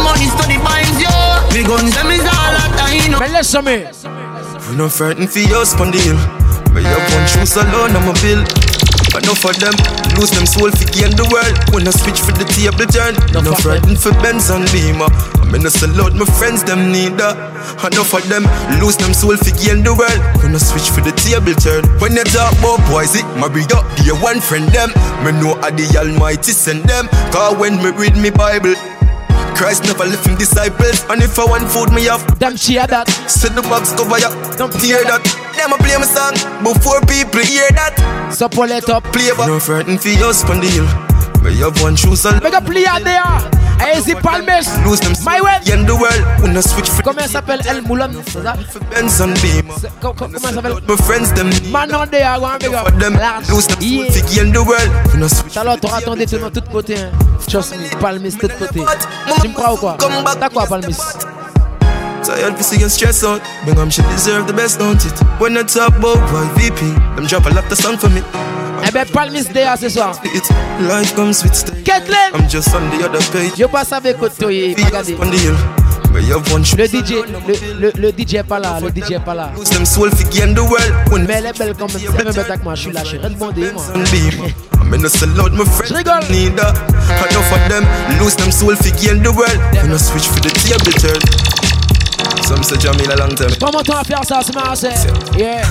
guns. 1.72 1.96
Them 1.96 2.12
is 2.12 2.20
all 2.28 2.52
that 2.52 2.76
I 2.84 3.08
know. 3.08 3.20
Mais 3.20 3.32
laisse-moi 3.32 3.88
We 4.70 4.76
no 4.76 4.90
frightened 4.90 5.30
for 5.32 5.40
your 5.40 5.66
spon 5.66 5.92
deal. 5.92 6.18
But 6.76 6.84
you 6.84 7.00
one 7.16 7.28
shoes 7.28 7.56
alone 7.56 7.96
I'm 7.96 8.08
a 8.12 8.14
bill 8.20 8.44
Enough 9.12 9.44
for 9.44 9.52
them 9.60 9.76
lose 10.16 10.32
them 10.32 10.48
soul 10.48 10.72
for 10.72 10.88
gain 10.96 11.12
the 11.20 11.28
world. 11.28 11.56
When 11.76 11.84
I 11.84 11.92
switch 11.92 12.20
for 12.24 12.32
the 12.32 12.48
table 12.48 12.88
turn 12.88 13.16
No 13.36 13.44
frightened 13.60 14.00
for 14.00 14.12
Benz 14.24 14.48
and 14.52 14.64
Beamer. 14.72 15.12
I 15.40 15.44
mean 15.52 15.68
I 15.68 15.72
sell 15.72 15.92
out 16.00 16.16
my 16.16 16.28
friends 16.40 16.64
them 16.64 16.92
neither 16.92 17.36
Enough 17.88 18.08
for 18.08 18.24
them 18.28 18.48
lose 18.80 18.96
them 18.96 19.12
soul 19.16 19.36
for 19.36 19.52
gain 19.60 19.84
the 19.84 19.96
world. 19.96 20.22
When 20.44 20.56
I 20.56 20.60
switch 20.60 20.92
for 20.92 21.04
the 21.04 21.16
table 21.16 21.56
turn 21.56 21.88
When 22.00 22.16
you 22.16 22.24
talk 22.28 22.56
about 22.60 22.84
boys 22.88 23.16
it 23.16 23.28
marry 23.40 23.64
up 23.72 23.84
dear 24.00 24.16
one 24.20 24.40
friend 24.40 24.68
them. 24.72 24.92
Me 25.24 25.32
know 25.40 25.56
I 25.64 25.72
the 25.72 25.88
almighty 26.00 26.52
send 26.52 26.84
them. 26.88 27.08
Cause 27.32 27.56
when 27.60 27.80
me 27.84 27.92
read 27.96 28.16
me 28.16 28.32
Bible 28.32 28.76
Christ 29.56 29.84
never 29.84 30.06
left 30.06 30.26
him 30.26 30.38
disciples. 30.38 31.04
And 31.10 31.22
if 31.22 31.38
I 31.38 31.46
want 31.46 31.70
food 31.70 31.92
me 31.92 32.06
have 32.06 32.24
Them 32.40 32.56
cheer 32.56 32.88
that. 32.88 33.08
Set 33.30 33.56
the 33.56 33.62
box 33.62 33.92
cover 33.94 34.20
ya 34.20 34.30
Don't 34.58 34.72
tear 34.74 35.04
that. 35.06 35.22
Them 35.56 35.74
a 35.74 35.78
play 35.78 35.98
my 35.98 36.06
song 36.08 36.36
Before 36.64 37.02
people 37.02 37.42
hear 37.42 37.70
that. 37.76 37.96
So 38.34 38.48
pull 38.50 38.72
it 38.72 38.90
up. 38.90 39.04
Play 39.12 39.32
back. 39.38 39.48
No 39.48 39.60
frightened 39.60 40.02
for 40.02 40.10
your 40.10 40.34
spon 40.34 40.62
Me 41.52 41.58
have 41.60 41.76
one 41.84 41.96
shoes 41.98 42.26
and 42.26 42.42
Make 42.42 42.54
a 42.54 42.62
play 42.62 42.86
out 42.86 43.04
there 43.04 43.22
Easy 43.98 44.14
Palmes. 44.14 44.68
Lose 44.86 45.00
them 45.02 45.14
My 45.26 45.42
way. 45.42 45.58
in 45.74 45.86
the 45.86 45.96
world. 45.96 46.24
When 46.42 46.56
I 46.56 46.62
switch 46.62 46.88
for 46.90 47.02
Comment 47.02 47.24
elle 47.24 47.30
s'appelle 47.30 47.62
Elle 47.68 47.82
Moulin, 47.82 48.10
c'est 48.28 48.42
ça 48.44 48.54
Benz 48.92 49.20
and 49.22 49.34
Beam. 49.42 49.68
Co- 50.00 50.14
co- 50.14 50.28
Comment 50.28 50.38
s'appelle 50.40 50.76
My 50.88 50.96
friends 50.98 51.34
them 51.34 51.50
Manon 51.72 52.06
de 52.06 52.18
Agua, 52.24 52.58
big 52.60 52.74
up. 52.74 52.88
for 52.88 52.92
them. 53.00 53.20
Lose 53.50 53.66
them 53.68 53.80
Yeah. 53.82 54.12
figgy 54.12 54.40
in 54.40 54.52
the 54.54 54.60
world. 54.64 54.90
When 55.14 55.24
I 55.24 55.28
switch 55.30 55.54
Tout 55.54 55.60
à 55.60 55.64
l'heure, 55.64 55.80
t'auras 55.80 56.02
ton 56.02 56.16
détournement 56.16 56.52
de 56.52 56.60
tous 56.60 56.70
côtés. 56.72 56.96
Hein. 57.00 57.10
Trust 57.50 57.76
me, 57.76 58.00
Palmis, 58.00 58.30
de 58.30 58.48
tous 58.48 58.58
côtés. 58.60 58.82
Tu 59.42 59.48
me 59.50 59.54
crois 59.54 59.74
ou 59.74 59.78
quoi 59.78 59.98
T'as 60.40 60.50
quoi, 60.50 60.68
Palmis 60.68 60.96
Tired 62.24 62.56
to 62.56 62.64
see 62.64 62.88
stress 62.88 63.24
out. 63.24 63.42
Bring 63.66 63.76
them 63.76 63.90
she 63.90 64.04
deserve 64.16 64.46
the 64.46 64.54
best, 64.54 64.78
don't 64.80 65.04
it? 65.04 65.14
When 65.40 65.58
I 65.58 65.64
talk 65.64 65.90
about 65.98 66.18
YVP, 66.56 67.16
them 67.16 67.26
drop 67.26 67.48
a 67.48 67.50
lot 67.50 67.66
of 67.72 67.78
song 67.80 67.98
for 67.98 68.10
me. 68.10 68.22
Eh 68.88 68.92
ben, 68.92 69.06
Palmis 69.14 69.46
Day 69.54 69.66
ce 69.80 69.90
soir. 69.90 70.14
Life 70.80 71.14
comes 71.16 71.44
with 71.44 71.54
stage. 71.54 71.84
Kathleen 71.84 72.34
I'm 72.34 72.50
just 72.50 72.70
on 72.74 72.90
the 72.90 73.06
other 73.06 73.22
page. 73.32 73.52
Je 73.58 73.66
passe 73.66 73.94
avec 73.94 74.18
Kotoye. 74.18 74.76
Regardez. 74.78 75.16
On 75.22 75.30
the 75.30 75.36
hill. 75.36 75.56
Where 76.12 76.22
you 76.22 76.34
have 76.34 76.52
one 76.52 76.64
Le 76.78 76.88
DJ, 76.88 77.24
le, 77.24 77.80
le, 77.80 77.92
le 77.96 78.12
DJ 78.12 78.36
est 78.36 78.44
pas 78.44 78.60
là, 78.60 78.80
le 78.82 78.90
DJ 78.90 79.12
est 79.12 79.20
pas 79.20 79.34
là. 79.34 79.50
Lose 79.56 79.70
them 79.70 79.86
soul 79.86 80.12
figgy 80.12 80.42
in 80.44 80.54
the 80.54 80.60
world. 80.60 80.94
When 81.10 81.26
Mais 81.26 81.36
elle 81.36 81.46
est 81.46 81.58
belle 81.58 81.74
quand 81.80 81.88
même, 81.88 82.02
c'est 82.02 82.24
même 82.24 82.34
bête 82.34 82.60
que 82.60 82.64
moi, 82.64 82.76
je 82.76 82.82
suis 82.82 82.92
là, 82.92 83.02
je 83.04 83.10
suis 83.10 83.18
redbondé, 83.18 83.72
moi. 83.72 83.84
I'm 83.94 84.94
in 84.94 85.06
a 85.06 85.42
out 85.42 85.54
my 85.54 85.64
friends. 85.66 85.92
Rigole. 85.92 86.20
Need 86.30 86.58
that. 86.58 86.76
Enough 87.30 87.54
of 87.54 87.70
them. 87.70 87.86
Lose 88.20 88.36
them 88.36 88.52
soul 88.52 88.76
figgy 88.76 89.10
in 89.10 89.24
the 89.24 89.32
world. 89.32 89.58
When 89.82 89.94
I 89.94 89.98
switch 89.98 90.28
for 90.28 90.42
the 90.42 90.50
table 90.50 90.92
turn. 91.00 91.22
Some 92.44 92.64
say 92.64 92.76
Jamila 92.78 93.16
long 93.16 93.34
time. 93.36 93.52
Temps 93.56 93.72
à 93.72 94.04
faire 94.04 94.26
ça, 94.26 94.42
c'est 94.46 94.54
marrant, 94.54 94.76
c'est. 94.76 94.92
Yeah. 95.38 95.64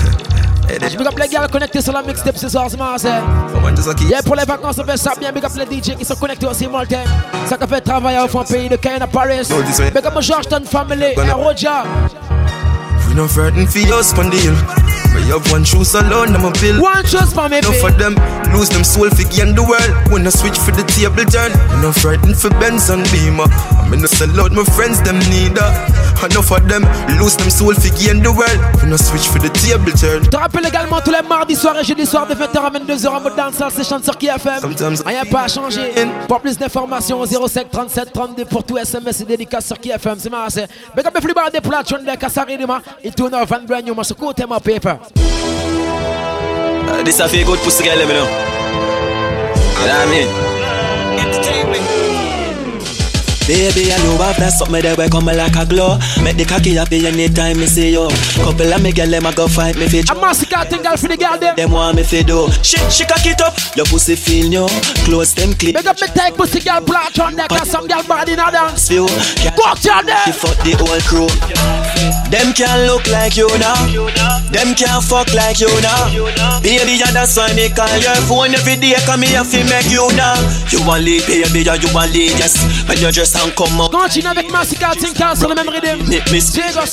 Big 0.79 1.07
up 1.07 1.19
les 1.19 1.27
gars 1.27 1.47
connectés 1.47 1.81
sur 1.81 1.93
la 1.93 2.01
mixtape 2.01 2.37
ce 2.37 2.49
soir, 2.49 2.67
c'est 2.69 2.77
marrant, 2.77 2.97
c'est. 2.97 3.09
Someone 3.53 3.75
just 3.75 3.89
a 3.89 3.93
keep. 3.93 4.09
Yeah, 4.09 4.21
pour 4.21 4.35
les 4.35 4.45
vacances, 4.45 4.77
on 4.79 4.85
fait 4.85 4.97
ça 4.97 5.13
bien. 5.19 5.31
Big 5.31 5.43
up 5.43 5.51
les 5.55 5.65
DJ 5.65 5.95
qui 5.95 6.05
sont 6.05 6.15
connectés 6.15 6.47
aussi, 6.47 6.67
Maltais. 6.67 7.03
Ça 7.47 7.57
qui 7.57 7.67
fait 7.67 7.81
travailler 7.81 8.19
au 8.19 8.27
fond 8.27 8.43
pays 8.43 8.69
de 8.69 8.75
Cayenne 8.75 9.01
à 9.01 9.07
Paris. 9.07 9.47
No, 9.49 9.61
this 9.63 9.79
way. 9.79 9.91
Big 9.91 10.05
up 10.05 10.21
Georgetown 10.21 10.63
family, 10.65 11.13
et 11.15 11.31
Roger. 11.31 11.69
We 13.07 13.15
no 13.15 13.27
frightened 13.27 13.69
for 13.69 13.99
us 13.99 14.13
on 14.17 14.29
the 15.21 15.27
hill. 15.27 15.39
Where 15.39 15.39
you 15.39 15.39
have 15.39 15.51
one 15.51 15.63
shoes 15.63 15.93
alone, 15.95 16.35
I'm 16.35 16.45
a 16.45 16.51
bill. 16.59 16.81
One 16.81 17.03
choice 17.05 17.33
for 17.33 17.47
me, 17.49 17.57
Enough 17.59 17.71
baby. 17.81 17.87
of 17.87 17.97
them 17.97 18.15
lose 18.53 18.69
them 18.69 18.83
soul 18.83 19.09
figgy 19.09 19.41
in 19.41 19.55
the 19.55 19.63
world. 19.63 20.11
When 20.11 20.25
I 20.25 20.29
switch 20.29 20.57
for 20.57 20.71
the 20.71 20.83
table 20.83 21.25
turn, 21.25 21.51
no 21.81 21.91
frightened 21.91 22.37
for 22.37 22.49
Benz 22.59 22.89
and 22.89 23.03
Beamer. 23.11 23.47
I'm 23.81 23.93
in 23.93 24.01
the 24.01 24.07
sell 24.07 24.29
out 24.39 24.51
my 24.51 24.63
friends, 24.63 25.01
them 25.01 25.19
neither. 25.29 25.67
Enough 26.21 26.51
of 26.51 26.67
them 26.69 26.83
lose 27.19 27.35
them 27.35 27.49
soul 27.49 27.73
figgy 27.73 28.09
in 28.11 28.21
the 28.21 28.31
world. 28.31 28.59
When 28.81 28.93
I 28.93 28.97
switch 28.97 29.27
for 29.27 29.39
the 29.39 29.49
table 29.49 29.91
turn. 29.93 30.23
Je 30.23 30.29
te 30.29 30.37
rappelle 30.37 30.65
également 30.67 31.01
tous 31.01 31.11
les 31.11 31.27
mardis 31.27 31.55
soirs 31.55 31.77
et 31.79 31.83
jeudi 31.83 32.05
soirs 32.05 32.27
de 32.27 32.35
20h 32.35 32.57
à 32.59 32.69
22h 32.69 33.07
en 33.09 33.21
mode 33.21 33.35
dancehall, 33.35 33.71
c'est 33.75 33.83
chante 33.87 34.03
sur 34.03 34.17
qui 34.17 34.27
FM. 34.27 34.59
Sometimes- 34.61 35.01
Rien 35.05 35.25
pas 35.25 35.43
à 35.43 35.47
changer. 35.47 35.91
Pour 36.27 36.39
plus 36.41 36.57
d'informations, 36.57 37.25
05 37.25 37.69
37 37.71 38.13
32 38.13 38.45
pour 38.45 38.63
tout 38.63 38.77
SMS 38.77 39.21
et 39.21 39.25
dédicace 39.25 39.65
sur 39.65 39.79
qui 39.79 39.89
FM. 39.89 40.15
C'est 40.19 40.29
marrant, 40.29 40.49
c'est. 40.49 40.67
Mais 40.95 41.01
comme 41.03 41.13
il 41.15 41.21
faut 41.21 41.51
des 41.51 41.61
plats, 41.61 41.83
tu 41.83 41.95
as 41.95 42.17
cassari 42.17 42.57
de 42.57 42.65
moi. 42.65 42.81
Il 43.03 43.13
tourne 43.13 43.33
en 43.33 43.43
20 43.43 43.65
brand 43.65 43.95
moi, 43.95 44.03
ce 44.03 44.13
côté, 44.13 44.45
ma 44.47 44.59
paper. 44.59 44.95
Uh, 45.15 47.03
this 47.03 47.19
a 47.19 47.27
feel 47.29 47.45
good 47.45 47.59
pussy 47.59 47.83
girl, 47.83 47.97
let 47.97 48.07
me 48.07 48.13
know. 48.13 48.25
You 49.81 49.87
know 49.87 49.93
what 49.93 50.07
I 50.07 50.11
mean? 50.11 50.51
Baby, 53.47 53.91
I 53.91 53.97
know 54.03 54.15
I've 54.21 54.37
done 54.37 54.51
something 54.51 54.81
that 54.81 54.97
way 54.97 55.09
come 55.09 55.25
like 55.25 55.55
a 55.57 55.65
glow. 55.65 55.97
Make 56.23 56.37
the 56.37 56.45
cocky 56.45 56.75
happy 56.75 57.05
anytime 57.05 57.57
me 57.59 57.65
see 57.65 57.91
you. 57.91 58.07
Couple 58.39 58.71
of 58.71 58.81
me 58.81 58.93
girl, 58.93 59.09
them 59.09 59.25
a 59.25 59.33
go 59.35 59.47
fight 59.47 59.75
me 59.75 59.89
fit. 59.89 60.09
A 60.09 60.15
massacre 60.15 60.63
thing, 60.69 60.81
girl, 60.81 60.95
for 60.95 61.09
the 61.09 61.17
girl, 61.17 61.37
them. 61.37 61.55
Them 61.57 61.71
want 61.71 61.97
me 61.97 62.03
fi 62.03 62.23
do. 62.23 62.47
She, 62.63 62.77
she 62.87 63.03
cock 63.03 63.25
it 63.25 63.41
up. 63.41 63.57
Your 63.75 63.85
pussy 63.87 64.15
feel 64.15 64.47
new. 64.47 64.67
Close 65.03 65.33
them 65.33 65.51
clip. 65.53 65.75
Big 65.75 65.85
up 65.87 65.99
me 65.99 66.07
take 66.07 66.35
pussy 66.37 66.61
girl, 66.61 66.79
plot 66.79 67.19
on 67.19 67.35
there, 67.35 67.47
cause 67.49 67.69
some 67.69 67.87
girl 67.87 68.03
body 68.03 68.33
in 68.33 68.39
a 68.39 68.51
dance. 68.51 68.87
View. 68.87 69.07
Go 69.57 69.63
up 69.67 69.79
to 69.79 69.99
there. 70.05 70.23
She 70.23 70.31
fuck 70.31 70.55
the 70.63 70.71
whole 70.77 71.01
crew. 71.03 72.20
Them 72.31 72.53
can 72.53 72.87
look 72.87 73.05
like 73.11 73.35
you 73.35 73.47
now. 73.59 73.75
Them 74.51 74.73
can 74.73 75.01
fuck 75.01 75.33
like 75.33 75.59
you 75.59 75.67
now. 75.81 76.07
Baby, 76.61 76.95
yeah, 76.97 77.11
that's 77.11 77.35
why 77.35 77.53
me 77.53 77.69
call 77.69 77.91
your 77.99 78.15
phone 78.23 78.55
every 78.55 78.77
day. 78.77 78.95
Come 79.05 79.23
here 79.23 79.43
fi 79.43 79.63
make 79.67 79.91
you 79.91 80.07
now. 80.15 80.39
You 80.71 80.79
want 80.87 81.03
lead, 81.03 81.27
baby, 81.27 81.61
yeah, 81.61 81.75
you 81.75 81.93
want 81.93 82.13
lead, 82.13 82.31
yes. 82.39 82.55
When 82.87 82.97
you 82.99 83.11
just 83.11 83.35
and 83.35 83.53
come 83.55 83.81
out. 83.81 83.91
Continue 83.91 84.29
avec 84.29 84.49
massacre 84.49 84.95
thing, 84.97 85.13
car 85.13 85.35
sur 85.35 85.49
le 85.49 85.55
même 85.55 85.67
rythme. 85.67 86.31
Miss 86.31 86.51
C'est 86.51 86.73
comme 86.73 86.87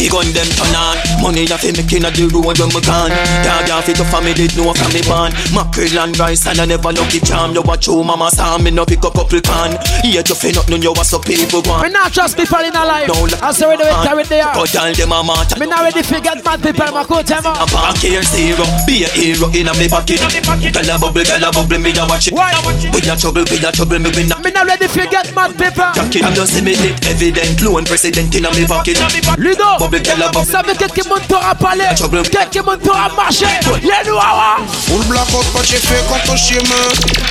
The 0.00 0.08
gun 0.08 0.32
them 0.32 0.48
turn 0.56 0.72
on. 0.72 0.96
Money 1.20 1.44
ya 1.44 1.60
fi 1.60 1.76
make 1.76 1.92
inna 1.92 2.08
the 2.08 2.24
road 2.32 2.56
when 2.56 2.72
me 2.72 2.80
gone. 2.80 3.12
Dog 3.44 3.68
ya 3.68 3.84
fi 3.84 3.92
to 3.92 4.04
family 4.08 4.48
know 4.56 4.72
from 4.72 4.96
me 4.96 5.04
born. 5.04 5.28
Mackerel 5.52 6.08
and 6.08 6.16
rice 6.16 6.48
and 6.48 6.56
I 6.56 6.64
never 6.64 6.88
lucky 6.88 7.20
charm. 7.20 7.52
You 7.52 7.60
watch 7.60 7.84
your 7.84 8.00
mama 8.00 8.32
saw 8.32 8.56
me 8.56 8.72
no 8.72 8.88
pick 8.88 9.04
up 9.04 9.12
couple 9.12 9.44
can 9.44 9.76
Here 10.00 10.24
you 10.24 10.32
fi 10.32 10.56
nothing 10.56 10.80
you 10.80 10.96
was 10.96 11.12
so 11.12 11.20
people 11.20 11.60
want? 11.68 11.84
Me 11.84 11.92
not 11.92 12.16
trust 12.16 12.40
people 12.40 12.64
in 12.64 12.72
a 12.72 12.80
life. 12.80 13.12
No, 13.12 13.28
I 13.44 13.52
say 13.52 13.68
ready 13.68 13.84
with 13.84 14.00
carry 14.00 14.24
there. 14.24 14.48
But 14.56 14.72
all 14.72 14.88
them 14.88 15.12
a 15.12 15.20
mad 15.20 15.52
Me 15.60 15.68
not 15.68 15.84
ready 15.84 16.00
to 16.00 16.16
get 16.24 16.40
mad 16.48 16.64
people, 16.64 16.88
my 16.96 17.04
coach, 17.04 17.28
them 17.28 17.44
I'm 17.44 17.68
back 17.68 18.00
here 18.00 18.24
zero. 18.24 18.64
Be 18.88 19.04
a 19.04 19.08
hero 19.12 19.52
in 19.52 19.68
a 19.68 19.76
me 19.76 19.84
pocket. 19.84 20.16
Girl 20.16 20.88
a 20.88 20.96
bubble, 20.96 21.28
girl 21.28 21.44
a 21.44 21.52
bubble, 21.52 21.76
me 21.76 21.92
a 21.92 22.08
watch 22.08 22.32
it. 22.32 22.32
Why? 22.32 22.56
We 22.88 23.04
a 23.04 23.12
trouble, 23.20 23.44
we 23.52 23.60
a 23.60 23.68
trouble, 23.68 24.00
me 24.00 24.08
win 24.16 24.32
a 24.32 24.40
Me 24.40 24.48
not 24.48 24.64
ready 24.64 24.88
to 24.88 25.02
get 25.12 25.28
mad 25.36 25.52
people. 25.60 25.92
Jacket, 25.92 26.24
I'm 26.24 26.32
just 26.32 26.56
see 26.56 26.64
me 26.64 26.72
lit 26.80 26.96
evident. 27.04 27.60
Clone 27.60 27.84
president 27.84 28.32
in 28.32 28.48
a 28.48 28.50
me 28.56 28.64
pocket. 28.64 28.96
Ludo, 29.36 29.89
Bubble, 29.90 30.04
girl 30.04 30.22
a 30.22 30.30
bubble 30.30 30.46
ça 30.46 30.62
veut 30.62 30.74
quelqu'un 30.74 31.08
monte 31.08 31.32
à 31.32 31.54
parler, 31.54 31.84
quelqu'un 32.30 32.62
monte 32.62 32.88
à 32.88 33.08
marcher. 33.14 33.46
Yeah, 33.82 34.02
nous, 34.06 34.16
ah, 34.20 34.56
Full 34.86 35.04
blackout, 35.06 35.46
pas 35.52 35.62
j'ai 35.64 35.76
fait 35.78 36.04
quand 36.08 36.32
on 36.32 36.36
chez 36.36 36.54
moi. 36.54 36.76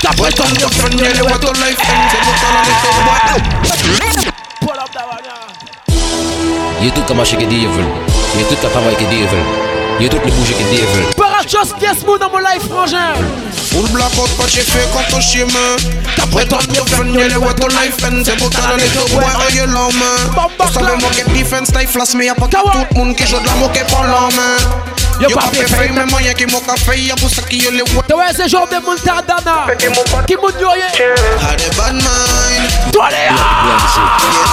T'as 0.02 0.12
ton 0.12 0.28
de 0.28 0.74
friend, 0.74 1.00
les 1.00 1.22
what 1.22 1.40
to 1.40 1.54
life 1.54 1.80
end. 1.80 2.10
C'est 2.12 2.22
pour 2.22 2.36
ça 2.36 2.48
la 4.76 4.86
Je 6.84 6.90
tout 6.90 7.02
comme 7.02 7.24
que 7.24 7.46
devil. 7.46 7.70
Je 8.38 8.44
tout 8.44 8.56
comme 8.62 8.72
travail 8.72 8.96
que 8.96 9.04
devil. 9.04 9.69
Je 10.02 10.08
tout 10.08 10.18
le 10.24 10.32
bouger 10.32 10.54
que 10.54 10.64
devil. 10.64 11.14
Parachos, 11.18 11.74
pièce 11.78 12.06
mou 12.06 12.18
dans 12.18 12.30
mon 12.30 12.40
life, 12.40 12.64
frangin. 12.70 13.14
Full 13.72 13.90
blackout, 13.90 14.30
pas 14.38 14.48
j'ai 14.48 14.62
fait 14.62 14.88
quand 14.94 15.18
on 15.18 15.20
chez 15.20 15.44
moi. 15.44 15.76
T'as 16.16 16.26
ton 16.46 16.58
de 16.58 16.90
friend, 16.90 17.16
les 17.16 17.36
what 17.36 17.54
to 17.56 17.68
life 17.68 17.98
end. 18.06 18.22
C'est 18.24 18.38
pour 18.38 18.52
ça 18.54 18.70
la 18.70 18.78
little 18.78 19.10
boy, 19.12 19.24
oh 19.26 19.54
you 19.54 19.66
love 19.66 19.94
man. 19.96 20.50
Vous 20.58 20.74
savez, 20.74 20.96
moi 21.02 21.10
qui 21.12 21.24
defense, 21.38 21.72
taille 21.72 21.86
flash, 21.86 22.14
mais 22.16 22.28
y'a 22.28 22.36
pas 22.36 22.48
tout 22.48 22.58
le 22.66 22.98
monde 22.98 23.16
qui 23.16 23.28
joue 23.28 23.40
de 23.40 23.46
la 23.46 23.56
moquette 23.56 23.88
pour 23.88 24.04
l'homme. 24.04 24.89
Yo 25.20 25.30
pas 25.36 25.42
fait 25.52 25.68
fait, 25.68 25.90
mais 25.90 26.06
moyen 26.06 26.34
qui 26.34 26.46
m'a 26.46 26.76
fait, 26.78 27.00
y'a 27.00 27.16
pour 27.16 27.30
ça 27.30 27.42
qui 27.42 27.58
yo 27.58 27.72
les 27.72 27.82
ouais. 27.82 27.88
Tu 28.08 28.14
vois, 28.14 28.32
c'est 28.34 28.48
genre 28.48 28.68
de 28.68 28.76
montadana. 28.76 29.68
Qui 29.78 30.36
monte 30.38 30.56
yo, 30.62 30.70
yeah. 30.76 31.14
Had 31.42 31.62
a 31.62 31.70
bad 31.76 31.96
mind. 31.96 32.94
Toi, 32.94 33.10
les 33.10 33.16
Yeah, 33.16 33.34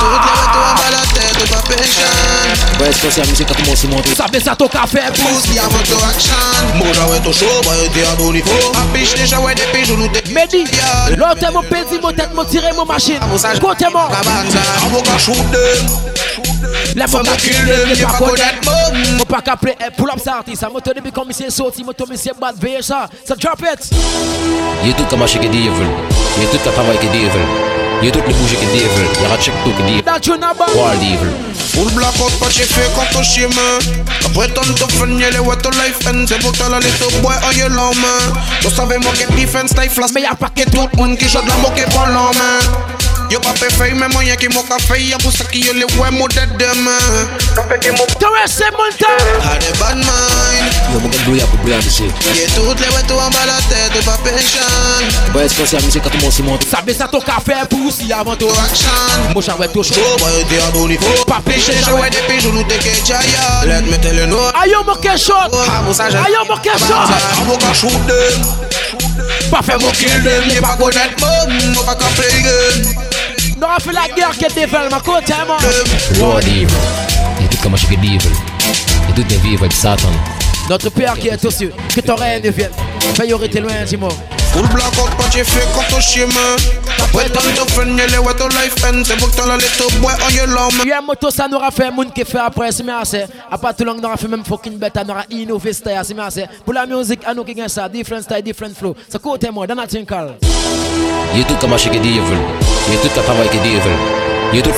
tout 0.01 0.07
le 0.07 0.17
temps, 0.17 0.47
toi, 0.53 0.75
bas 0.75 0.91
la 0.91 1.03
tête, 1.15 1.49
pas 1.49 1.63
péchant. 1.69 2.81
Ouais, 2.81 2.91
c'est 2.93 3.11
ça, 3.11 3.21
la 3.21 3.27
musique 3.29 3.51
a 3.51 3.55
commencé 3.55 3.87
à 3.87 3.91
monter. 3.91 4.15
Ça 4.15 4.27
fait 4.33 4.41
ça 4.41 4.57
ton 4.57 4.67
café, 4.67 4.99
Pousse, 5.15 5.55
y'a 5.55 5.63
mon 5.63 5.79
to 5.79 6.05
action. 6.05 6.35
Moja 6.75 7.07
ouais, 7.07 7.21
to 7.21 7.33
show, 7.33 7.47
bah, 7.65 7.71
t'es 7.95 8.03
à 8.05 8.17
ton 8.17 8.33
niveau. 8.33 8.51
A 8.75 8.93
biche 8.93 9.15
déjà, 9.15 9.39
ouais, 9.41 9.55
des 9.55 9.63
piges, 9.73 9.93
nous 9.93 10.09
t'es. 10.09 10.23
Mehdi, 10.33 10.65
l'autre 11.17 11.53
mon 11.53 11.63
pédi, 11.63 12.01
mon 12.03 12.11
tête, 12.11 12.35
mon 12.35 12.45
tiré, 12.45 12.73
mon 12.75 12.85
machine. 12.85 13.21
Côté 13.61 13.87
moi. 13.93 14.09
Kabata, 14.11 14.61
avocat 14.85 15.19
shoot 16.57 16.63
them. 16.63 16.97
Les 16.97 17.03
Faut 17.03 17.19
femmes 17.19 17.27
me 17.27 17.37
qui 17.37 17.51
kill 17.51 17.65
ne 17.65 17.73
them, 17.73 17.89
les 17.89 18.01
y'a 18.01 18.07
pas 18.07 18.13
pas 18.13 18.19
connaître. 18.19 18.61
connaître 18.61 19.19
Faut 19.19 19.25
pas 19.25 19.43
qu'appeler 19.43 19.75
eh, 19.81 19.91
pull 19.97 20.11
up 20.11 20.19
ça 20.23 20.37
artiste. 20.37 20.61
Ça 20.61 20.69
moto 20.69 20.93
depuis 20.95 21.13
comme 21.13 21.33
c'est 21.33 21.51
sorti, 21.51 21.85
moto 21.85 22.07
monsieur 22.09 22.33
bad 22.41 22.57
veille 22.61 22.83
ça. 22.83 23.09
Ça 23.25 23.35
drop 23.37 23.61
it. 23.61 23.91
Je 24.85 24.93
tout 24.93 25.05
comme 25.05 25.25
que 25.25 25.39
devil. 25.39 25.71
Je 26.41 26.47
tout 26.47 26.59
comme 26.65 26.73
travail 26.73 26.99
que 26.99 27.07
devil. 27.07 27.31
Je 28.03 28.11
tout 28.11 28.21
le 28.27 28.35
bouger 28.35 28.57
que 28.57 28.65
devil. 28.67 28.89
Je 29.21 29.35
a 29.35 29.39
check 29.39 29.55
tout 29.65 29.71
que 29.71 29.83
devil. 29.83 30.03
That 30.03 30.27
you 30.27 30.37
number. 30.37 30.67
Wall 30.75 30.97
devil. 30.99 31.31
Full 31.75 31.91
blackout, 31.93 32.33
pas 32.39 32.49
j'ai 32.51 32.65
fait 32.65 32.89
quand 32.95 33.19
on 33.19 33.23
chez 33.23 33.47
moi. 33.47 33.79
Après 34.25 34.49
ton 34.49 34.63
top 34.75 34.91
friend, 34.93 35.21
y'a 35.21 35.31
les 35.31 35.39
what 35.39 35.57
to 35.57 35.71
life 35.71 35.99
end. 36.07 36.25
C'est 36.27 36.39
pour 36.39 36.55
ça 36.57 36.69
la 36.69 36.79
little 36.79 37.21
boy, 37.21 37.35
oh 37.47 37.53
you 37.55 37.69
love 37.69 37.97
man. 37.97 38.43
Tu 38.61 38.71
savais, 38.71 38.99
moi, 38.99 39.13
que 39.13 39.31
defense, 39.35 39.75
taille 39.75 39.89
flash. 39.89 40.11
Mais 40.15 40.23
y'a 40.23 40.35
pas 40.35 40.49
Que 40.55 40.63
tout 40.71 40.89
le 40.93 40.97
monde 40.97 41.19
qui 41.19 41.29
joue 41.29 41.41
de 41.43 41.49
la 41.49 41.57
moquette 41.57 41.91
pour 41.91 42.07
l'homme. 42.07 43.06
Yo 43.31 43.41
pas 43.41 43.55
fait, 43.55 43.93
mais 43.93 44.09
moyen 44.09 44.37
qui 44.37 44.49
m'a 44.49 44.61
fait, 44.79 45.03
y'a 45.03 45.19
pour 45.19 45.33
ça 45.33 45.45
qui 45.45 45.61
yo 45.61 45.73
les 45.73 45.85
ouais, 45.85 46.11
moi 46.13 46.29
dead 46.29 46.49
demain. 46.59 46.93
Tu 47.81 47.91
vois, 47.91 48.47
c'est 48.47 48.71
mon 48.71 48.89
temps. 48.99 49.07
Had 49.43 49.65
a 49.65 49.79
bad 49.79 49.97
mind. 49.97 50.73
Yo, 50.93 51.01
mon 51.01 51.09
gars, 51.09 51.19
brouillard 51.25 51.49
pour 51.49 51.59
brouillard, 51.59 51.83
monsieur. 51.85 52.07
Yeah, 52.35 52.47
toutes 52.55 52.81
les 52.81 52.87
ouais, 52.95 53.03
tout 53.09 53.15
en 53.15 53.31
bas 53.31 53.47
la 53.47 53.57
tête, 53.69 54.05
pas 54.05 54.19
péchant. 54.23 55.35
Ouais, 55.35 55.49
c'est 55.49 55.67
ça, 55.67 55.79
la 55.79 55.83
musique 55.83 56.07
a 56.07 56.11
commencé 56.11 56.43
à 56.43 56.45
monter. 56.45 56.67
Ça 56.69 56.79
fait 56.87 56.95
ça 56.95 57.09
ton 57.09 57.21
café, 57.21 57.55
poussi 57.69 58.13
avant 58.13 58.37
toi. 58.37 58.53
Action. 58.65 58.89
Moi, 59.35 59.43
j'avais 59.45 59.69
tout 59.69 59.83
chaud. 59.83 59.95
Oh, 59.97 60.17
bah, 60.21 60.27
t'es 60.49 60.59
à 60.59 60.71
ton 60.73 60.87
niveau. 60.87 61.07
Pas 61.27 61.41
péché, 61.45 61.73
J'ai 61.77 61.91
joué 61.91 62.09
des 62.11 62.33
pigeons, 62.33 62.53
nous 62.53 62.63
t'es 62.65 62.79
que 62.79 62.95
jaya. 63.05 63.65
Let 63.65 63.83
me 63.83 63.97
tell 63.99 64.17
you 64.17 64.27
no. 64.27 64.39
Aïe, 64.55 64.73
mon 64.87 64.95
cash 64.97 65.25
shot. 65.25 65.35
Aïe, 65.35 66.37
mon 66.49 66.57
cash 66.59 66.81
shot. 66.81 66.95
Avocat 67.43 67.75
shoot 67.75 68.07
them. 68.07 68.67
Pas 69.51 69.63
fait 69.63 69.79
mon 69.79 69.91
Kill 69.91 70.23
them, 70.23 70.45
y'a 70.53 70.61
pas 70.61 70.77
connaître 70.77 71.17
bon. 71.19 71.27
Moi, 71.85 71.95
pas 73.61 73.67
qu'à 73.67 73.69
play 73.69 73.69
game. 73.69 73.69
Non, 73.69 73.69
on 73.77 73.81
fait 73.81 73.93
la 73.93 74.15
guerre 74.15 74.39
que 74.39 74.55
devil, 74.55 74.89
ma 74.91 75.01
côté, 75.01 75.35
moi. 75.47 75.59
Wall 76.21 76.45
devil. 76.45 76.67
Je 77.41 77.47
tout 77.47 77.63
comme 77.63 77.75
que 77.75 77.95
devil. 77.95 78.19
Je 79.09 79.15
tout 79.15 79.23
des 79.23 79.37
vivre 79.37 79.63
avec 79.63 79.73
Satan. 79.73 80.09
Notre 80.69 80.91
Père 80.91 81.15
qui 81.19 81.29
est 81.29 81.45
aux 81.45 81.51
cieux, 81.51 81.73
que 81.95 82.01
ton 82.01 82.17
règne 82.17 82.51
vienne. 82.51 82.71
Priorité 83.15 83.61
loin, 83.61 83.85
dis-moi. 83.87 84.11
Full 84.53 84.67
blackout, 84.69 85.11
pas 85.17 85.31
j'ai 85.33 85.45
fait 85.45 85.67
quand 85.75 85.85
ton 85.89 86.01
chemin. 86.01 86.57
Après 87.03 87.29
tant 87.31 87.41
de 87.41 87.71
friends, 87.71 87.97
y'a 87.97 88.07
les 88.07 88.19
ouais 88.19 88.35
ton 88.35 88.49
life 88.49 88.75
end. 88.85 89.03
C'est 89.05 89.17
pour 89.17 89.31
que 89.31 89.37
t'as 89.37 89.47
la 89.47 89.57
little 89.57 90.01
boy 90.01 90.13
on 90.27 90.35
your 90.35 90.47
love. 90.47 90.87
Yeah, 90.87 91.01
moto 91.01 91.31
ça 91.31 91.49
n'aura 91.49 91.71
fait 91.71 91.91
moun 91.91 92.11
qui 92.15 92.25
fait 92.25 92.39
après, 92.39 92.73
c'est 92.73 92.83
merci. 92.83 93.19
À 93.51 93.59
part 93.59 93.75
tout 93.75 93.85
le 93.85 93.93
monde 93.93 94.03
n'aura 94.03 94.17
fait 94.17 94.29
même 94.29 94.45
fucking 94.45 94.79
bête, 94.79 94.97
n'aura 95.07 95.25
innové 95.31 95.73
style, 95.73 96.01
c'est 96.03 96.15
merci. 96.15 96.43
Pour 96.65 96.75
la 96.75 96.87
musique, 96.87 97.21
à 97.27 97.35
nous 97.35 97.45
qui 97.45 97.55
gagne 97.55 97.69
ça, 97.69 97.89
different 97.89 98.23
style, 98.23 98.43
different 98.43 98.75
flow. 98.75 98.95
C'est 99.09 99.21
côté 99.21 99.51
moi, 99.51 99.67
dans 99.67 99.75
la 99.75 99.87
tinkal. 99.87 100.35
Il 101.35 101.41
y 101.41 101.43
a 101.43 101.47
tout 101.47 101.55
comme 101.61 101.73
acheter 101.73 101.91
que 101.91 102.03
des 102.03 102.21
veulent. 102.21 102.39
Il 102.89 102.95
y 102.95 102.97
a 102.97 103.01
tout 103.01 103.09
comme 103.15 103.25
travailler 103.25 103.51
que 103.51 103.57
veulent. 103.57 103.99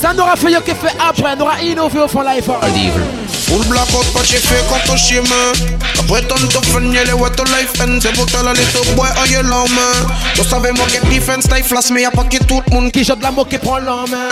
Ça 0.01 0.13
n'aura 0.13 0.35
fait 0.35 0.51
yo 0.51 0.59
qui 0.61 0.71
fait 0.71 0.95
après, 0.99 1.35
n'aura 1.35 1.61
innové 1.61 1.99
au 1.99 2.07
fond 2.07 2.21
life. 2.21 2.45
Full 2.45 3.65
blackout, 3.67 4.05
pas 4.13 4.23
j'ai 4.23 4.37
fait 4.37 4.63
quand 4.67 4.79
ton 4.85 4.97
chemin. 4.97 5.53
Après 5.99 6.21
de 6.21 6.65
friends, 6.67 6.91
y'a 6.91 7.03
les 7.03 7.13
ouais 7.13 7.29
ton 7.29 7.43
life 7.43 7.73
end. 7.79 7.99
C'est 8.01 8.13
pour 8.13 8.25
que 8.25 8.31
t'as 8.31 8.43
la 8.43 8.53
little 8.53 8.95
boy 8.95 9.07
on 9.21 9.31
your 9.31 9.43
love, 9.43 9.69
man. 9.69 10.07
Tu 10.33 10.43
savais 10.43 10.71
moi 10.71 10.85
que 10.87 11.63
flash, 11.63 11.89
mais 11.91 12.01
y'a 12.09 12.23
pas 12.23 12.29
que 12.29 12.43
tout 12.43 12.61
le 12.67 12.73
monde 12.73 12.91
qui 12.91 13.03
de 13.03 13.23
la 13.23 13.31
moque 13.31 13.49
qui 13.49 13.57
prend 13.57 13.77
l'homme, 13.77 14.09
man. 14.09 14.31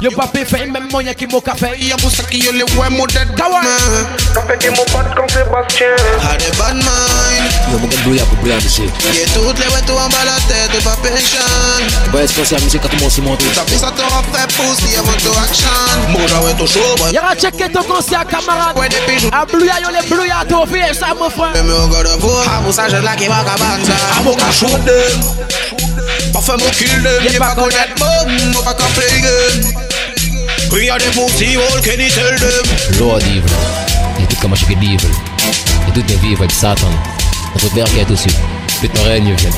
Yo 0.00 0.10
pas 0.10 0.28
fait 0.32 0.66
même 0.66 0.88
moyen 0.90 1.14
qui 1.14 1.26
m'a 1.26 1.40
café. 1.40 1.78
Y'a 1.78 1.96
pour 1.96 2.10
ça 2.10 2.22
qui 2.24 2.38
y'a 2.38 2.52
les 2.52 2.62
ouais 2.62 2.90
mon. 2.90 3.04
Café 3.04 3.24
qui 4.60 4.68
m'a 4.70 4.76
pas 4.92 5.04
Sébastien. 5.28 5.86
A 6.30 6.36
des 6.36 6.50
bad 6.58 6.74
mind. 6.74 7.46
Yo 7.72 7.78
mon 7.78 7.86
gars 7.86 7.96
brouillard 8.04 8.26
pour 8.26 8.44
monsieur. 8.44 8.84
Y'a 8.84 9.26
toutes 9.32 9.58
les 9.58 9.72
ouais 9.72 9.80
tout 9.86 9.92
en 9.92 10.08
bas 10.08 10.24
la 10.24 10.36
tête, 10.48 10.82
pas 10.82 10.96
péchant. 11.02 11.38
Bah 12.12 12.22
est-ce 12.22 12.34
qu'on 12.34 12.44
s'est 12.44 12.56
amusé 12.56 12.78
quand 12.78 12.88
tout 12.88 12.96
le 12.96 13.02
monde 13.02 13.10
s'y 13.10 13.20
monte. 13.22 13.42
Ça 13.54 13.62
fait 13.66 13.78
ça 13.78 13.92
t'aura 13.96 14.22
fait 14.32 14.46
pousser 14.54 14.96
avant 14.98 15.12
ton 15.22 15.38
action. 15.40 15.68
Mon 16.08 16.18
gars 16.18 16.44
ouais 16.44 16.54
tout 16.58 16.66
chaud 16.66 16.80
boy. 16.98 17.12
Y'aura 17.12 17.34
checké 17.36 17.70
ton 17.70 17.82
concert 17.84 18.26
camarade. 18.26 18.76
Ouais 18.76 18.88
des 18.88 18.96
pigeons. 19.06 19.30
A 19.32 19.46
yo 19.52 19.88
les 19.90 20.48
t'au 20.48 20.66
fait 20.66 20.92
ça 20.92 21.14
mon 21.18 21.30
frère. 21.30 21.52
Mais 21.54 21.62
mon 21.62 21.88
gars 21.88 22.02
de 22.02 22.20
vous. 22.20 22.30
A 22.30 22.60
pour 22.62 22.74
ça 22.74 22.88
je 22.88 22.96
la 22.96 23.14
qui 23.14 23.28
va 23.28 23.44
cabanza. 23.44 23.94
A 24.18 24.22
mon 24.22 24.34
gars 24.34 24.52
shoot 24.52 24.70
them. 26.34 26.40
Pas 26.40 26.40
fait 26.40 26.64
mon 26.64 26.70
kill 26.70 27.02
them. 27.02 27.32
Y'a 27.32 27.38
pas 27.38 27.54
connaître 27.54 27.94
bon. 27.98 28.62
Pas 28.62 28.74
qu'à 28.74 28.84
play 28.94 29.20
game. 29.20 29.72
Priya 30.68 30.98
de 30.98 31.04
pussy 31.04 31.56
hole, 31.56 31.80
can 31.82 32.00
you 32.00 32.08
tell 32.10 32.36
them? 32.38 32.98
Lord 32.98 33.20
evil. 33.22 33.42
Il 34.16 34.22
y 34.22 34.24
a 34.24 34.26
tout 34.26 34.36
comme 34.40 34.52
acheter 34.52 34.74
que 34.74 34.80
des 34.80 34.96
veulent. 34.96 35.10
Il 35.82 35.88
y 35.88 35.90
a 35.90 35.94
tout 35.94 36.02
des 36.02 36.16
vivres 36.16 36.40
avec 36.40 36.52
Satan. 36.52 36.90
On 37.54 37.58
peut 37.58 37.68
faire 37.68 37.84
qu'il 37.86 37.98
y 37.98 38.00
a 38.00 38.04
tout 38.04 38.12
dessus. 38.14 38.28
Peut-être 38.84 39.06
un 39.06 39.08
règne 39.08 39.34
vient. 39.34 39.50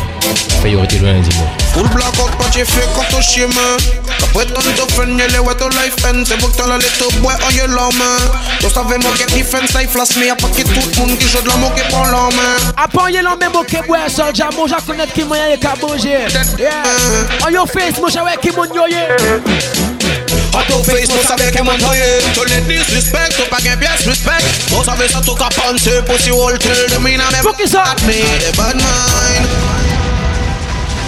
Fait 0.62 0.70
y 0.70 0.76
aurait 0.76 0.84
été 0.84 0.98
loin 0.98 1.14
dis-moi. 1.14 1.46
Full 1.74 1.88
blackout, 1.88 2.30
pas 2.38 2.44
j'ai 2.54 2.64
fait 2.64 2.86
quand 2.94 3.02
ton 3.10 3.20
chemin. 3.20 3.76
Après 4.22 4.46
tant 4.46 4.60
de 4.60 4.92
friends, 4.92 5.18
y'a 5.18 5.26
les 5.26 5.40
ouais 5.40 5.54
ton 5.56 5.68
life 5.70 5.96
end. 6.04 6.22
C'est 6.24 6.38
pour 6.38 6.52
que 6.52 6.56
t'as 6.56 6.68
la 6.68 6.78
little 6.78 7.20
boy 7.20 7.34
on 7.44 7.50
your 7.56 7.66
love, 7.66 7.98
man. 7.98 8.06
Tu 8.60 8.70
savais 8.70 8.98
moi 8.98 9.10
que 9.18 9.24
defense 9.36 9.74
life 9.74 9.90
flash, 9.90 10.10
mais 10.16 10.26
y'a 10.26 10.36
pas 10.36 10.46
que 10.46 10.62
tout 10.62 10.68
le 10.70 11.00
monde 11.00 11.18
qui 11.18 11.26
joue 11.26 11.42
de 11.42 11.48
la 11.48 11.56
moque 11.56 11.76
et 11.76 11.88
prend 11.90 12.04
l'homme, 12.04 12.36
man. 12.36 12.72
Après 12.76 13.12
y'a 13.12 13.22
l'homme 13.22 13.40
moque 13.52 13.74
et 13.74 13.84
bois, 13.84 14.08
soldier, 14.08 14.44
moi 14.54 14.68
j'ai 14.68 14.86
connaître 14.86 15.12
qui 15.12 15.24
m'a 15.24 15.38
y'a 15.38 15.56
qu'à 15.56 15.74
bouger. 15.80 16.28
Yeah. 16.56 16.70
On 17.44 17.50
your 17.50 17.66
face, 17.68 17.98
moi 17.98 18.08
j'ai 18.08 18.48
qui 18.48 18.56
m'a 18.56 18.64
yoye. 18.72 19.95
A 20.56 20.62
ton 20.64 20.82
face, 20.82 21.08
moi 21.08 21.18
savais 21.26 21.50
que 21.50 21.62
mon 21.62 21.76
toye 21.76 22.00
Tu 22.32 22.40
les 22.48 22.60
disrespect, 22.62 23.28
tu 23.36 23.42
pas 23.50 23.58
gain 23.62 23.76
pièce 23.76 24.06
respect 24.06 24.42
Moi 24.70 24.82
savais 24.84 25.08
ça, 25.08 25.20
tu 25.20 25.34
qu'à 25.34 25.48
penser 25.50 26.00
Pour 26.06 26.18
si 26.18 26.32
on 26.32 26.48
tell 26.56 26.90
de 26.90 26.98
mina 26.98 27.24
même 27.30 27.42
Fuck 27.42 27.60
is 27.60 27.72
that? 27.72 27.96
Me, 28.06 28.14
the 28.40 28.56
bad 28.56 28.76
mind. 28.76 29.46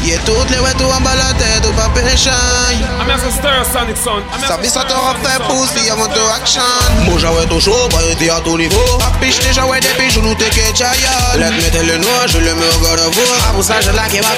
Yeah, 0.04 0.18
toutes 0.24 0.50
les 0.50 0.58
ouais, 0.58 0.72
tout 0.78 0.84
en 0.84 1.00
bas 1.00 1.14
la 1.16 1.34
tête, 1.34 1.66
ou 1.68 1.72
pas 1.72 1.90
péché 1.94 2.30
I'm 2.30 3.10
as 3.10 3.24
a 3.24 3.30
Stereosonic 3.30 3.96
son. 3.96 4.22
Ça 4.46 4.56
vie 4.56 4.68
ça 4.68 4.84
t'aura 4.84 5.14
fait 5.22 5.42
pousser 5.44 5.90
avant 5.90 6.06
ton 6.06 6.28
action. 6.34 6.62
Moi 7.04 7.18
j'avais 7.18 7.46
tout 7.46 7.60
chaud, 7.60 7.88
bah 7.90 7.98
été 8.10 8.30
à 8.30 8.40
tout 8.40 8.56
niveau 8.56 8.80
Papiche 8.98 9.38
déjà 9.40 9.66
ouais 9.66 9.80
des 9.80 9.88
bijoux, 9.98 10.22
nous 10.22 10.34
t'es 10.34 10.48
que 10.50 10.76
chaya 10.76 11.36
Let 11.36 11.50
me 11.50 11.70
tell 11.70 11.86
le 11.86 11.98
noir, 11.98 12.26
je 12.26 12.38
le 12.38 12.54
mets 12.54 12.74
au 12.74 12.80
gars 12.84 12.96
de 12.96 13.02
vous 13.02 13.20
Ah 13.46 13.52
pour 13.52 13.64
ça 13.64 13.80
je 13.80 13.90
la 13.90 14.08
qui 14.08 14.18
va 14.18 14.28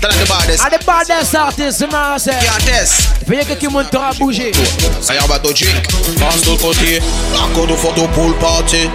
T'as 0.00 0.10
the 0.10 0.28
baddest. 0.28 0.64
A 0.64 0.70
the 0.70 0.84
baddest 0.84 1.34
artist, 1.34 1.80
man, 1.90 2.18
c'est. 2.18 2.30
Can't 2.30 2.64
test. 2.64 3.08
Veuillez 3.26 3.44
que 3.44 3.54
qui 3.54 3.66
monte 3.66 3.92
à 3.94 4.12
bouger. 4.18 4.52
Ça 5.00 5.14
y 5.14 5.18
a 5.18 5.26
bateau 5.26 5.52
drink. 5.52 5.88
Passe 6.20 6.42
de 6.42 6.56
côté. 6.56 7.02
Encore 7.34 7.66
de 7.66 7.74
photo 7.74 8.06
pour 8.14 8.28
le 8.28 8.34
party. 8.34 8.88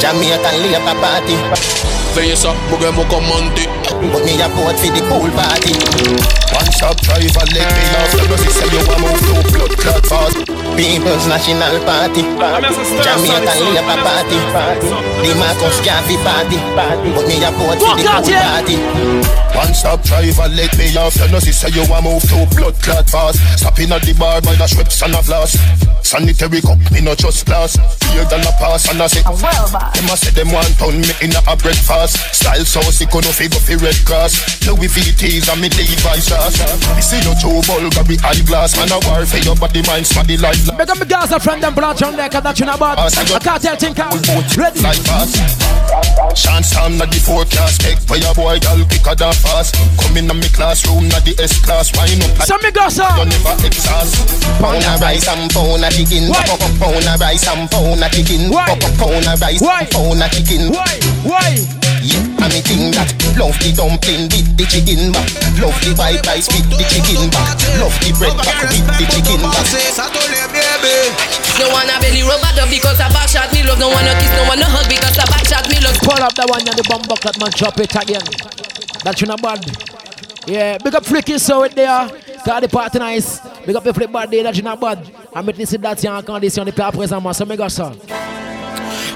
Jamaican 0.00 0.38
labour 0.70 1.00
party. 1.00 1.34
Veuillez 2.14 2.36
ça, 2.36 2.52
gars, 2.80 2.90
mon 2.92 3.04
commenté. 3.04 3.68
But 4.12 4.24
me 4.24 4.34
a 4.42 4.48
vote 4.48 4.76
for 4.76 4.92
the 4.92 5.00
pool 5.08 5.30
party. 5.32 5.72
One 6.52 6.70
stop 6.72 7.00
driver, 7.00 7.44
let 7.54 7.64
me 7.72 7.84
off. 7.96 8.12
You 8.12 8.28
know, 8.28 8.36
say 8.36 8.68
you 8.68 8.80
want 8.84 9.00
move 9.00 9.20
to 9.22 9.34
blood 9.52 9.72
clot 9.78 10.06
fast. 10.06 10.36
People's 10.76 11.26
National 11.28 11.78
Party. 11.84 12.22
Jamaican 13.00 13.58
labour 13.72 13.98
party. 14.04 14.38
The 15.24 15.32
Marcus 15.40 15.80
Garvey 15.80 16.16
party. 16.20 16.58
But 16.76 17.24
me 17.28 17.40
a 17.40 17.50
vote 17.52 17.80
for 17.80 17.96
the 17.96 18.04
pool 18.04 18.28
party. 18.28 18.76
One 19.56 19.72
stop 19.72 20.02
driver, 20.02 20.48
let 20.52 20.76
me 20.76 20.96
off. 20.96 21.16
You 21.16 21.28
know, 21.32 21.38
say 21.38 21.70
you 21.70 21.88
want 21.88 22.04
move 22.04 22.22
to 22.28 22.44
blood 22.56 22.76
clot 22.82 23.08
fast. 23.08 23.38
Stopping 23.56 23.92
at 23.92 24.02
the 24.02 24.12
bar 24.14 24.42
by 24.42 24.54
the 24.56 24.66
Schweppes 24.66 25.00
and 25.02 25.14
a 25.14 25.22
flask. 25.22 25.56
Sanitary 26.02 26.60
cup, 26.60 26.78
me 26.90 27.00
not 27.00 27.18
just 27.18 27.46
glass. 27.46 27.76
Fear 28.10 28.24
than 28.26 28.44
a 28.44 28.52
pass 28.58 28.90
and 28.90 29.00
i 29.00 29.06
say 29.06 29.22
i 29.24 29.32
a 29.32 29.36
sit. 29.36 29.72
Them 29.96 30.10
a 30.10 30.16
say 30.16 30.32
them 30.34 30.50
want 30.52 30.72
turn 30.78 31.00
me 31.00 31.12
in 31.22 31.32
a 31.32 31.54
breakfast. 31.56 32.18
Style 32.34 32.64
so 32.64 32.80
sick, 32.92 33.12
no 33.14 33.22
figure 33.32 33.62
fi 33.62 33.74
red 33.80 33.96
cross. 34.04 34.36
Louis 34.66 34.88
VTs 34.88 35.48
and 35.48 35.60
me 35.60 35.68
Levi's 35.72 36.28
sauce. 36.28 36.58
Me 36.94 37.02
see 37.02 37.22
you 37.24 37.34
too 37.40 37.62
vulgar, 37.64 38.04
be 38.04 38.18
eyeglass. 38.26 38.76
Man 38.76 38.92
a 38.92 38.98
war 39.08 39.24
for 39.24 39.40
your 39.40 39.56
body, 39.56 39.82
mind, 39.86 40.04
smaddy 40.04 40.36
life. 40.36 40.66
Make 40.76 40.90
up 40.90 40.98
me 40.98 41.06
Gaza 41.06 41.40
friend 41.40 41.62
them 41.62 41.74
branch 41.74 42.02
on 42.02 42.16
there, 42.16 42.28
cause 42.28 42.42
that 42.42 42.58
you 42.58 42.66
know 42.66 42.74
about. 42.74 42.98
I 42.98 43.10
can't 43.38 43.62
tell 43.62 43.76
think 43.76 43.98
out. 43.98 44.12
Ready? 44.56 44.80
Like 44.82 45.00
fast. 45.06 45.38
Chance 46.36 46.76
on 46.76 46.98
the 46.98 47.20
forecast. 47.24 47.80
Take 47.80 48.00
for 48.00 48.16
your 48.16 48.34
boy, 48.34 48.58
girl, 48.60 48.84
quicker 48.84 49.14
than 49.14 49.32
fast. 49.34 49.76
Come 50.00 50.16
in 50.16 50.28
me 50.28 50.48
classroom, 50.52 51.08
not 51.08 51.24
the 51.24 51.36
S 51.40 51.60
class. 51.64 51.92
Wine 51.96 52.22
up. 52.24 52.42
So 52.44 52.56
me 52.58 52.70
go 52.70 52.88
so. 52.88 53.04
You 53.16 53.28
never 53.28 53.56
exhaust. 53.66 54.16
Pound 54.60 54.84
of 54.84 55.00
rice 55.00 55.28
and 55.28 55.50
pound 55.52 55.84
of 55.84 56.01
chicken. 56.04 56.32
Pound 56.78 57.06
of 57.06 57.20
rice 57.20 57.46
and 57.46 57.70
pound 57.70 58.02
of 58.02 58.10
chicken. 58.10 58.50
Pound 58.50 59.26
of 59.26 59.40
rice 59.40 59.62
and 59.62 59.90
pound 59.90 60.22
of 60.22 60.30
chicken. 60.30 60.72
Why? 60.74 60.98
Why? 61.22 61.54
Yeah, 62.02 62.18
and 62.18 62.50
me 62.50 62.58
think 62.66 62.98
that 62.98 63.14
love 63.38 63.54
the 63.62 63.70
dumpling 63.70 64.26
with 64.26 64.50
the 64.58 64.66
chicken 64.66 65.14
back. 65.14 65.30
Love 65.62 65.78
the 65.86 65.94
white 65.94 66.18
rice 66.26 66.50
with 66.50 66.66
the 66.66 66.82
chicken 66.90 67.30
back. 67.30 67.54
Love 67.78 67.94
the 68.02 68.10
bread 68.18 68.34
back 68.42 68.66
with 68.66 68.82
the 68.98 69.06
chicken 69.06 69.38
back. 69.38 69.62
No 71.62 71.70
wanna 71.70 71.94
belly 72.02 72.26
rub 72.26 72.42
up 72.42 72.58
because 72.66 72.98
a 72.98 73.06
back 73.14 73.30
shot 73.30 73.54
me 73.54 73.62
love. 73.62 73.78
No 73.78 73.86
wanna 73.86 74.18
kiss, 74.18 74.34
no 74.34 74.42
wanna 74.50 74.66
hug 74.66 74.90
because 74.90 75.14
a 75.14 75.24
back 75.30 75.46
shot 75.46 75.66
me 75.70 75.78
love. 75.78 75.98
Pull 76.02 76.18
up 76.18 76.34
the 76.34 76.42
one 76.50 76.66
and 76.66 76.74
the 76.74 76.82
bomb 76.90 77.06
bucket 77.06 77.38
man 77.38 77.54
drop 77.54 77.78
it 77.78 77.94
again. 77.94 78.26
That 79.06 79.22
you 79.22 79.30
know 79.30 79.38
bad. 79.38 79.62
Yeah, 80.46 80.78
big 80.78 80.94
up 80.94 81.04
freaky 81.04 81.38
so 81.38 81.62
it 81.62 81.74
there. 81.74 82.08
Car 82.44 82.60
the 82.60 82.68
party 82.68 82.98
nice. 82.98 83.40
Big 83.64 83.76
up 83.76 83.84
the 83.84 83.94
flip 83.94 84.10
bad 84.10 84.30
day 84.30 84.42
that 84.42 84.56
you 84.56 84.62
know 84.62 84.76
bad. 84.76 84.98
I 85.34 85.40
meet 85.42 85.56
this 85.56 85.70
that 85.70 86.04
en 86.04 86.22
condition 86.22 86.64
de 86.64 86.72
à 86.82 86.90
présent 86.90 87.20
moi 87.20 87.32
ça 87.32 87.44
me 87.44 87.56
gosse 87.56 87.74
ça. 87.74 87.92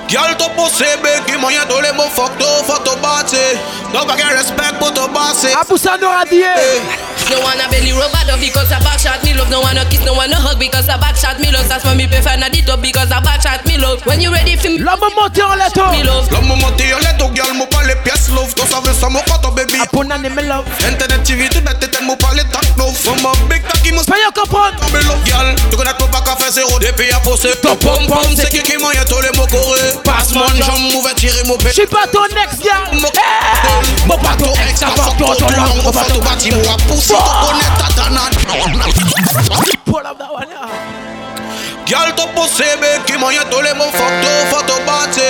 Girl 0.09 0.37
to 0.39 0.47
possible, 0.55 1.11
give 1.27 1.41
me 1.41 1.51
your 1.51 1.67
dole 1.67 1.91
mo 1.97 2.07
fuck 2.15 2.31
to 2.39 2.47
fuck 2.63 2.85
to 2.85 2.95
party. 3.03 3.59
No 3.93 4.07
bag 4.07 4.23
respect 4.39 4.79
but 4.79 4.95
to 4.95 5.09
bossy. 5.09 5.49
Abusa 5.49 5.99
no 6.01 6.11
adie. 6.15 6.47
No 7.27 7.43
wanna 7.43 7.67
belly 7.69 7.91
rub 7.91 8.15
up 8.15 8.39
because 8.39 8.71
a 8.71 8.79
back 8.87 9.01
shot 9.01 9.19
me 9.25 9.35
love. 9.35 9.51
No 9.51 9.61
wanna 9.61 9.85
kiss, 9.91 10.05
no 10.05 10.15
wanna 10.15 10.37
hug 10.37 10.61
because 10.61 10.87
a 10.87 10.97
back 10.97 11.17
shot 11.17 11.41
me 11.41 11.51
love. 11.51 11.67
That's 11.67 11.85
why 11.85 11.97
me 11.97 12.07
prefer 12.07 12.37
na 12.39 12.49
dit 12.49 12.69
up 12.71 12.81
because 12.81 13.11
a 13.11 13.21
back 13.21 13.43
shot 13.43 13.67
me 13.67 13.79
love. 13.79 13.99
When 14.07 14.21
you 14.21 14.31
ready 14.31 14.55
for 14.55 14.69
me, 14.71 14.79
l'homme 14.79 15.11
monté 15.19 15.43
en 15.43 15.59
letto. 15.59 15.91
Me 15.91 16.05
love. 16.05 16.31
L'homme 16.31 16.55
monté 16.55 16.95
en 16.95 17.03
letto, 17.03 17.27
girl 17.35 17.53
mo 17.55 17.67
parle 17.67 17.97
pièce 18.05 18.31
love. 18.31 18.55
Tu 18.55 18.63
savais 18.63 18.95
ça 18.95 19.09
mo 19.09 19.19
kato 19.27 19.51
baby. 19.51 19.75
Apona 19.83 20.19
ne 20.19 20.29
me 20.29 20.43
love. 20.47 20.67
Internet 20.87 21.16
TV 21.25 21.49
tu 21.49 21.61
bête 21.61 21.79
tête 21.79 22.01
mo 22.03 22.17
parle 22.17 22.43
tak 22.53 22.77
love. 22.77 22.97
From 22.97 23.25
a 23.27 23.33
big 23.49 23.63
taki 23.67 23.93
mo. 23.93 24.03
Paye 24.03 24.27
comprendre. 24.35 24.77
Me 24.93 25.01
love 25.05 25.25
girl. 25.25 25.55
Tu 25.71 25.77
connais 25.77 25.95
pas 25.95 26.21
qu'à 26.21 26.37
faire 26.37 26.53
zéro 26.53 26.79
depuis 26.79 27.13
à 27.13 27.21
poser. 27.21 27.55
Top 27.63 27.79
pom 27.81 28.07
pom 28.07 28.35
c'est 28.37 28.51
qui 28.51 28.63
qui 28.63 28.77
moyen 28.77 29.05
tous 29.05 29.21
les 29.21 29.37
mots 29.39 29.47
coré. 29.47 29.81
Passe 30.05 30.33
mon 30.33 30.47
jambe, 30.47 30.93
m'ouvre 30.93 31.15
tirer 31.15 31.45
mon 31.45 31.57
père. 31.57 31.73
J'suis 31.73 31.87
pas 31.87 32.07
ton 32.13 32.25
ex 32.25 32.63
girl. 32.63 33.01
Mon 34.07 34.19
pas 34.19 34.37
ton 34.39 34.53
ex, 34.69 34.79
ça 34.79 34.87
va 34.87 35.13
ton 35.19 35.35
ton 35.35 35.49
lang. 35.51 35.83
Mon 35.85 35.91
pas 35.91 36.05
ton 36.05 36.19
bâti, 36.21 36.51
moi 36.51 36.77
pousser. 36.89 37.15
Tu 37.15 37.47
connais 37.47 37.71
ta 37.79 37.87
Pull 39.85 40.05
up 40.05 40.19
that 40.19 40.33
one, 40.33 40.49
yeah. 40.51 40.67
Girl, 41.87 42.13
to 42.17 42.27
possible, 42.35 42.99
qui 43.07 43.17
moyen 43.17 43.43
tous 43.49 43.61
les 43.61 43.73
mots 43.75 43.85
fuck 43.93 44.21
to, 44.21 44.29
fuck 44.51 44.67
to 44.67 44.75
bâti. 44.85 45.21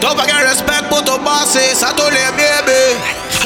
T'as 0.00 0.14
pas 0.14 0.26
qu'un 0.26 0.38
respect 0.38 0.82
pour 0.88 1.04
ton 1.04 1.18
bossé, 1.18 1.60
ça 1.74 1.92
tous 1.96 2.10
les 2.10 2.30
bébés. 2.36 2.96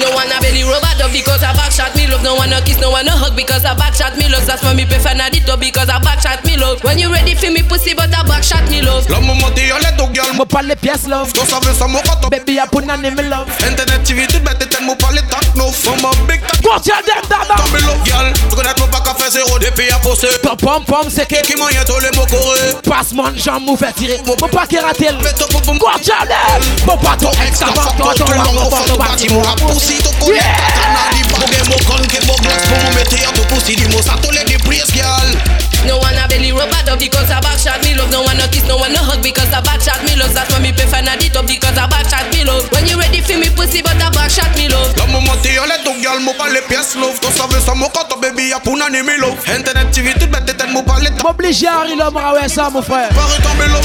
No 0.01 0.07
wanna 0.17 0.41
belly 0.41 0.65
rub 0.65 0.83
up 0.83 0.94
because 1.25 1.43
a 1.43 1.53
back 1.57 1.73
shot 1.73 1.97
me 1.97 2.04
love. 2.07 2.23
No 2.23 2.35
wanna 2.35 2.61
kiss, 2.63 2.79
no 2.81 2.91
wanna 2.91 3.11
hug 3.11 3.37
because 3.37 3.65
a 3.65 3.75
back 3.75 3.95
shot 3.95 4.17
me 4.17 4.29
love. 4.29 4.47
That's 4.47 4.63
why 4.63 4.75
me 4.75 4.85
prefer 4.87 5.15
na 5.15 5.29
dit 5.29 5.49
up 5.49 5.61
because 5.61 5.89
a 5.89 5.99
back 6.01 6.21
shot 6.21 6.45
me 6.45 6.57
love. 6.57 6.83
When 6.85 6.99
you 6.99 7.11
ready 7.13 7.35
for 7.35 7.51
me 7.51 7.63
pussy, 7.63 7.95
but 7.95 8.15
a 8.15 8.25
back 8.25 8.43
shot 8.45 8.69
me 8.71 8.83
love. 8.83 9.09
Love 9.11 9.25
L'homme 9.27 9.39
monté 9.39 9.73
en 9.73 9.79
letto, 9.79 10.07
girl. 10.13 10.33
Mo 10.35 10.45
parle 10.45 10.75
pièce 10.77 11.07
love. 11.09 11.33
Tu 11.33 11.41
savais 11.47 11.75
ça, 11.75 11.87
mon 11.87 12.01
kato. 12.01 12.29
Baby, 12.31 12.59
apona 12.59 12.97
ne 12.97 13.11
me 13.11 13.23
love. 13.23 13.51
Internet 13.67 14.03
TV, 14.05 14.27
tu 14.27 14.39
bête 14.41 14.59
tête, 14.59 14.81
mo 14.83 14.95
parle 14.95 15.21
tak 15.31 15.45
love. 15.57 15.65
love 15.65 15.75
For 15.75 15.97
my 16.03 16.11
big 16.27 16.41
Go 16.63 16.79
tell 16.79 17.03
them 17.03 17.23
that 17.29 17.47
Tant 17.49 17.73
me 17.73 17.81
love 17.87 18.05
girl 18.05 18.33
Tu 18.51 18.57
connais 18.57 18.75
pas 18.75 19.01
qu'à 19.01 19.15
faire 19.15 19.31
zéro 19.31 19.59
depuis 19.59 19.91
à 19.91 19.99
poster 19.99 20.29
Ton 20.43 20.57
pom 20.57 20.85
pom 20.85 21.07
c'est 21.09 21.27
que 21.27 21.41
Qui 21.43 21.57
moyen 21.57 21.83
tous 21.85 22.01
les 22.01 22.11
mots 22.17 22.27
coré 22.27 22.75
Passe 22.85 23.13
mon 23.13 23.35
jambe 23.37 23.65
mou 23.65 23.77
fait 23.77 23.93
tirer 23.93 24.21
Mon 24.27 24.49
pas 24.49 24.67
qui 24.67 24.79
raté 24.79 25.07
Go 25.07 25.89
tell 26.03 26.29
them 26.29 26.63
Mon 26.87 26.97
pas 26.97 27.17
ton 27.17 27.31
ex 27.47 27.59
ta 27.59 27.67
fuck 27.67 27.97
ton 27.97 28.25
ton 28.25 28.33
long 28.33 28.53
Mon 28.53 28.71
pas 28.71 28.83
ton 28.87 28.97
bâtiment 28.97 29.43
A 29.43 29.57
poussi 29.57 29.99
ton 29.99 30.11
connais 30.25 30.39
Tatana 30.39 31.11
di 31.13 31.23
Boge 31.29 31.69
mo 31.69 31.77
con 31.87 32.04
que 32.07 32.25
mo 32.27 32.35
glace 32.37 32.63
Pour 32.69 32.79
me 32.79 32.97
mettre 32.97 33.29
à 33.29 33.33
tout 33.33 33.45
poussi 33.49 33.77
Di 33.77 33.87
mo 33.89 34.03
sa 34.03 34.15
tous 34.23 34.31
les 34.31 34.45
girl 34.93 35.65
No 35.85 35.99
one 35.99 36.17
a 36.17 36.27
belly 36.29 36.51
rub 36.51 36.73
up 36.73 36.99
because 36.99 37.29
a 37.29 37.41
back 37.45 37.59
shot 37.61 37.77
me 37.85 37.93
love. 37.93 38.11
No 38.11 38.23
one 38.23 38.41
a 38.41 38.49
kiss, 38.49 38.65
no 38.65 38.81
one 38.81 38.97
a 38.97 39.05
hug 39.05 39.21
because 39.23 39.53
a 39.53 39.61
back 39.61 39.85
shot 39.85 40.01
me 40.09 40.17
love. 40.17 40.33
That's 40.33 40.49
why 40.49 40.61
me 40.61 40.73
prefer 40.73 41.05
not 41.05 41.21
it 41.21 41.37
up 41.37 41.45
because 41.47 41.77
a 41.77 41.85
back 41.85 42.09
shot 42.09 42.25
me 42.33 42.41
love. 42.41 42.65
When 42.73 42.89
you 42.89 42.97
ready 42.97 43.21
for 43.21 43.37
me 43.37 43.53
pussy, 43.53 43.85
but 43.85 44.01
a 44.01 44.09
back 44.09 44.33
shot 44.33 44.49
me 44.57 44.69
love. 44.73 44.97
La 44.97 45.05
maman 45.13 45.37
t'y 45.45 45.59
allait 45.61 45.85
donc 45.85 46.01
girl, 46.01 46.21
mo 46.21 46.33
pas 46.33 46.49
les 46.49 46.63
pièces 46.63 46.97
love. 46.97 47.21
Tu 47.21 47.29
savais 47.37 47.61
ça, 47.61 47.75
mo 47.75 47.93
quand 47.93 48.09
baby 48.17 48.53
a 48.55 48.61
pour 48.61 48.79
n'ani 48.79 49.03
me 49.03 49.21
love. 49.21 49.37
Internet 49.45 49.91
TV, 49.91 50.15
toute 50.15 50.31
bête 50.31 50.47
tête, 50.47 50.65
mo 50.73 50.83
pas 50.83 51.01
les 51.01 51.11
temps. 51.13 51.29
M'oblige 51.29 51.65
à 51.65 51.85
rire 51.85 51.97
l'homme, 51.99 52.17
ouais 52.17 52.49
ça 52.49 52.71
mon 52.73 52.81
frère. 52.81 53.11
Pareil 53.13 53.41
tomber 53.45 53.69
love. 53.69 53.85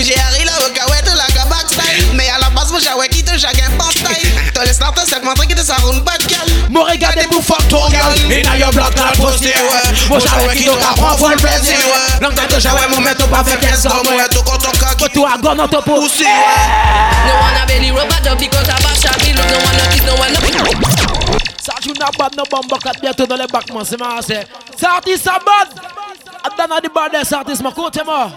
J'ai 0.00 0.16
arri 0.16 0.44
la 0.44 0.56
wakawet 0.64 1.04
la 1.04 1.26
kabak 1.36 1.68
style 1.68 1.75
Mais 2.14 2.28
à 2.28 2.38
la 2.38 2.50
base 2.50 2.70
moi 2.70 2.80
j'avais 2.82 3.08
quitté 3.08 3.38
chacun 3.38 3.70
pas 3.78 3.90
style 3.90 4.30
T'as 4.54 4.64
les 4.64 4.72
starters 4.72 5.04
c'est 5.06 5.22
montré 5.22 5.46
que 5.46 5.54
t'es 5.54 5.62
ça 5.62 5.76
roule 5.82 6.02
pas 6.04 6.18
de 6.18 6.26
gal 6.26 6.46
Mon 6.70 6.82
regardez 6.84 7.24
pour 7.30 7.42
fuck 7.44 7.66
ton 7.68 7.88
gal 7.88 8.14
Inna 8.30 8.56
your 8.58 8.70
block 8.70 8.96
not 8.96 9.16
posté 9.16 9.48
ouais. 9.48 10.08
Mon 10.08 10.18
j'avais 10.18 10.56
quitté 10.56 10.70
ta 10.78 10.94
prend 11.00 11.16
full 11.16 11.36
plaisir. 11.36 11.76
ouais. 11.78 12.20
Longtemps 12.26 12.46
que 12.48 12.60
j'avais 12.60 12.88
mon 12.88 13.00
métro 13.00 13.26
pas 13.28 13.44
fait 13.44 13.58
15 13.58 13.86
ans 13.86 13.90
ouais 14.04 14.28
Tout 14.30 14.42
quand 14.42 14.58
on 14.66 14.70
caque 14.72 14.98
Faut 15.00 15.08
tout 15.08 15.26
à 15.26 15.36
gon 15.38 15.54
dans 15.54 15.68
ton 15.68 15.82
pouce 15.82 16.20
No 16.20 17.32
one 17.34 17.62
a 17.62 17.66
belly 17.66 17.90
rub 17.90 18.00
up 18.10 18.38
because 18.38 18.68
a 18.68 18.74
back 18.82 18.96
shot 18.96 19.20
me 19.26 19.32
love. 19.34 19.50
No 19.50 19.58
one 19.58 19.80
a 19.80 19.86
kiss, 19.92 20.02
no 20.04 20.14
one 20.14 20.36
a 20.36 21.46
Ça 21.62 21.74
tu 21.82 21.90
n'as 21.90 22.10
pas 22.16 22.28
de 22.30 22.42
bombe 22.50 22.78
kat 22.82 22.92
bientôt 23.00 23.26
dans 23.26 23.36
les 23.36 23.46
bacs 23.46 23.70
man 23.72 23.84
c'est 23.88 23.98
ma 23.98 24.20
c'est 24.26 24.46
Ça 24.80 24.92
artiste 24.96 25.24
ça 25.24 25.38
bonne 25.44 26.05
Adana 26.46 26.80
di 26.80 26.88
bad 26.88 27.10
des 27.10 27.34
artistes 27.34 27.62
mon 27.62 27.72
côté 27.72 28.02
moi 28.04 28.30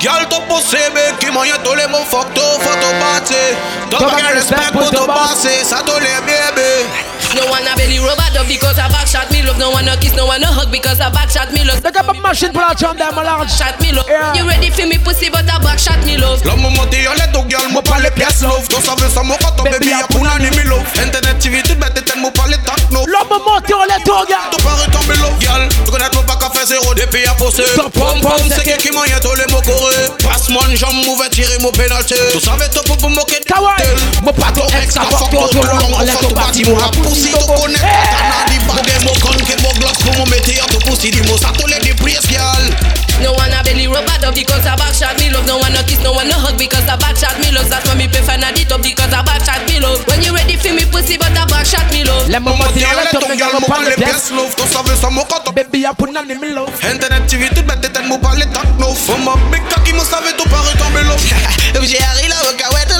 Girl 0.00 0.26
to 0.28 0.40
possible 0.48 0.98
qui 1.20 1.30
moyen 1.30 1.54
tous 1.62 1.74
les 1.74 1.86
mots 1.86 2.04
fuck 2.04 2.32
to 2.34 2.40
photo 2.40 2.88
batté 2.98 3.54
T'as 3.90 3.98
pas 3.98 4.16
qu'un 4.16 4.34
respect 4.34 4.56
pour 4.72 4.90
ton 4.90 5.06
passé 5.06 5.62
Ça 5.62 5.82
tous 5.86 6.00
les 6.00 6.20
bébés 6.26 6.86
No 7.36 7.46
one 7.46 7.62
a 7.62 7.76
belly 7.76 8.00
rub 8.00 8.18
up 8.18 8.48
because 8.48 8.78
a 8.78 8.90
back 8.90 9.06
shot 9.06 9.30
me 9.30 9.42
love. 9.46 9.56
No 9.56 9.70
one 9.70 9.86
a 9.86 9.96
kiss, 9.96 10.16
no 10.16 10.26
one 10.26 10.42
a 10.42 10.50
hug 10.50 10.72
because 10.72 10.98
a 10.98 11.10
back 11.14 11.30
shot 11.30 11.52
me 11.52 11.62
love. 11.62 11.78
Look 11.84 11.94
up 11.94 12.08
a 12.08 12.14
machine 12.14 12.50
pour 12.50 12.62
la 12.62 12.74
chambre 12.74 12.98
d'un 12.98 13.12
malade. 13.14 13.46
Shot 13.46 13.78
me 13.78 13.92
love. 13.92 14.10
You 14.34 14.48
ready 14.48 14.70
for 14.70 14.82
me 14.90 14.98
pussy 14.98 15.30
but 15.30 15.46
a 15.46 15.62
back 15.62 15.78
shot 15.78 16.02
me 16.04 16.18
love. 16.18 16.42
La 16.44 16.56
maman 16.56 16.86
t'y 16.90 17.06
allait 17.06 17.30
donc 17.32 17.48
girl, 17.48 17.70
mo 17.70 17.82
pas 17.82 18.00
les 18.00 18.10
pièces 18.10 18.42
love. 18.42 18.66
Tu 18.66 18.74
savais 18.82 19.08
ça, 19.08 19.22
mo 19.22 19.34
quand 19.40 19.54
ton 19.54 19.62
baby 19.62 19.92
a 19.92 20.04
pour 20.08 20.24
n'ani 20.24 20.50
me 20.50 20.62
love. 20.64 20.82
Internet 20.98 21.38
TV, 21.38 21.62
toute 21.62 21.78
bête 21.78 21.94
tête, 21.94 22.16
mo 22.16 22.32
pas 22.32 22.48
les 22.48 22.58
techno. 22.58 23.06
La 23.06 23.22
maman 23.30 23.60
t'y 23.62 23.74
allait 23.74 24.02
donc 24.02 24.26
girl. 24.26 24.50
Tu 24.50 24.59
faire 27.10 27.22
zéro 27.22 27.26
depuis 27.26 27.26
à 27.26 27.34
poster. 27.34 27.62
Ton 27.76 27.90
pom 27.90 28.20
pom 28.20 28.32
c'est 28.48 28.76
qui 28.78 28.90
moyen 28.90 29.18
tous 29.20 29.34
les 29.34 29.52
mots 29.52 29.62
coré. 29.62 29.94
Passe 30.22 30.48
mon 30.48 30.60
jambe, 30.76 31.04
mauvais 31.06 31.28
tirer 31.30 31.58
mon 31.60 31.72
pénalty. 31.72 32.14
Tu 32.32 32.40
savais 32.40 32.68
toi 32.68 32.82
pour 32.84 33.10
moquer 33.10 33.40
de 33.40 33.44
Kawaii. 33.44 33.74
Mon 34.22 34.32
pas 34.32 34.52
ton 34.52 34.66
ex, 34.82 34.94
ça 34.94 35.02
fuck 35.02 35.30
ton 35.30 35.48
ton 35.48 35.62
long. 35.62 35.78
On 35.94 36.00
lève 36.00 36.16
ton 36.18 36.30
bâtiment. 36.30 36.78
A 36.78 36.90
poussi, 36.90 37.28
tu 37.28 37.46
connais 37.46 37.78
Tatana 37.78 38.44
di 38.48 38.58
Boge 38.66 39.04
mo 39.04 39.12
con 39.20 39.36
que 39.44 39.62
mo 39.62 39.68
gloss 39.78 39.98
Pour 40.04 40.26
me 40.26 40.30
mettre 40.30 40.50
à 40.62 40.66
tout 40.66 40.78
poussi 40.86 41.10
Di 41.10 41.20
mo 41.22 41.36
sa 41.36 41.48
tous 41.48 41.66
les 41.66 41.78
déprises 41.80 42.20
girl 42.28 42.99
No 43.20 43.32
one 43.36 43.52
a 43.52 43.60
belly 43.62 43.86
rub 43.86 44.08
up 44.08 44.34
because 44.34 44.64
a 44.64 44.74
back 44.76 44.94
shot 44.94 45.16
me 45.20 45.30
love. 45.30 45.46
No 45.46 45.58
one 45.58 45.76
a 45.76 45.82
kiss, 45.84 46.00
no 46.02 46.12
one 46.12 46.28
a 46.28 46.36
hug 46.36 46.56
because 46.58 46.84
a 46.88 46.96
back 46.96 47.16
shot 47.16 47.36
me 47.40 47.52
love. 47.52 47.68
That's 47.68 47.84
why 47.88 47.96
me 47.96 48.08
prefer 48.08 48.36
not 48.36 48.56
it 48.58 48.72
up 48.72 48.82
because 48.82 49.12
a 49.12 49.20
back 49.24 49.44
shot 49.44 49.62
me 49.68 49.80
love. 49.80 50.00
When 50.06 50.22
you 50.22 50.34
ready 50.34 50.56
for 50.56 50.72
me 50.72 50.84
pussy, 50.86 51.16
but 51.16 51.32
a 51.36 51.44
back 51.46 51.66
shot 51.66 51.86
me 51.92 52.04
love. 52.04 52.28
La 52.28 52.40
maman 52.40 52.68
t'y 52.72 52.84
allait 52.84 53.10
donc 53.12 53.28
girl, 53.36 53.52
mo 53.60 53.66
pas 53.66 53.82
les 53.82 53.96
pièces 53.96 54.30
love. 54.30 54.54
Tu 54.56 54.64
savais 54.68 54.96
ça, 54.96 55.10
mo 55.10 55.24
quand 55.28 55.52
Baby 55.52 55.84
a 55.84 55.94
pour 55.94 56.08
n'ani 56.08 56.34
me 56.34 56.54
love. 56.54 56.70
Internet 56.84 57.26
TV, 57.26 57.48
toute 57.48 57.66
bête 57.66 57.80
tête, 57.80 58.06
mo 58.06 58.18
pas 58.18 58.34
les 58.36 58.46
techno. 58.46 58.94
For 58.94 59.18
ma 59.18 59.34
big 59.50 59.62
cocky, 59.68 59.92
mo 59.92 60.04
savait 60.04 60.32
tout 60.36 60.48
pareil 60.48 60.76
tomber 60.76 61.02
love. 61.04 61.20
J'ai 61.82 61.98
arri 61.98 62.28
la 62.28 62.36
wakawet 62.46 62.88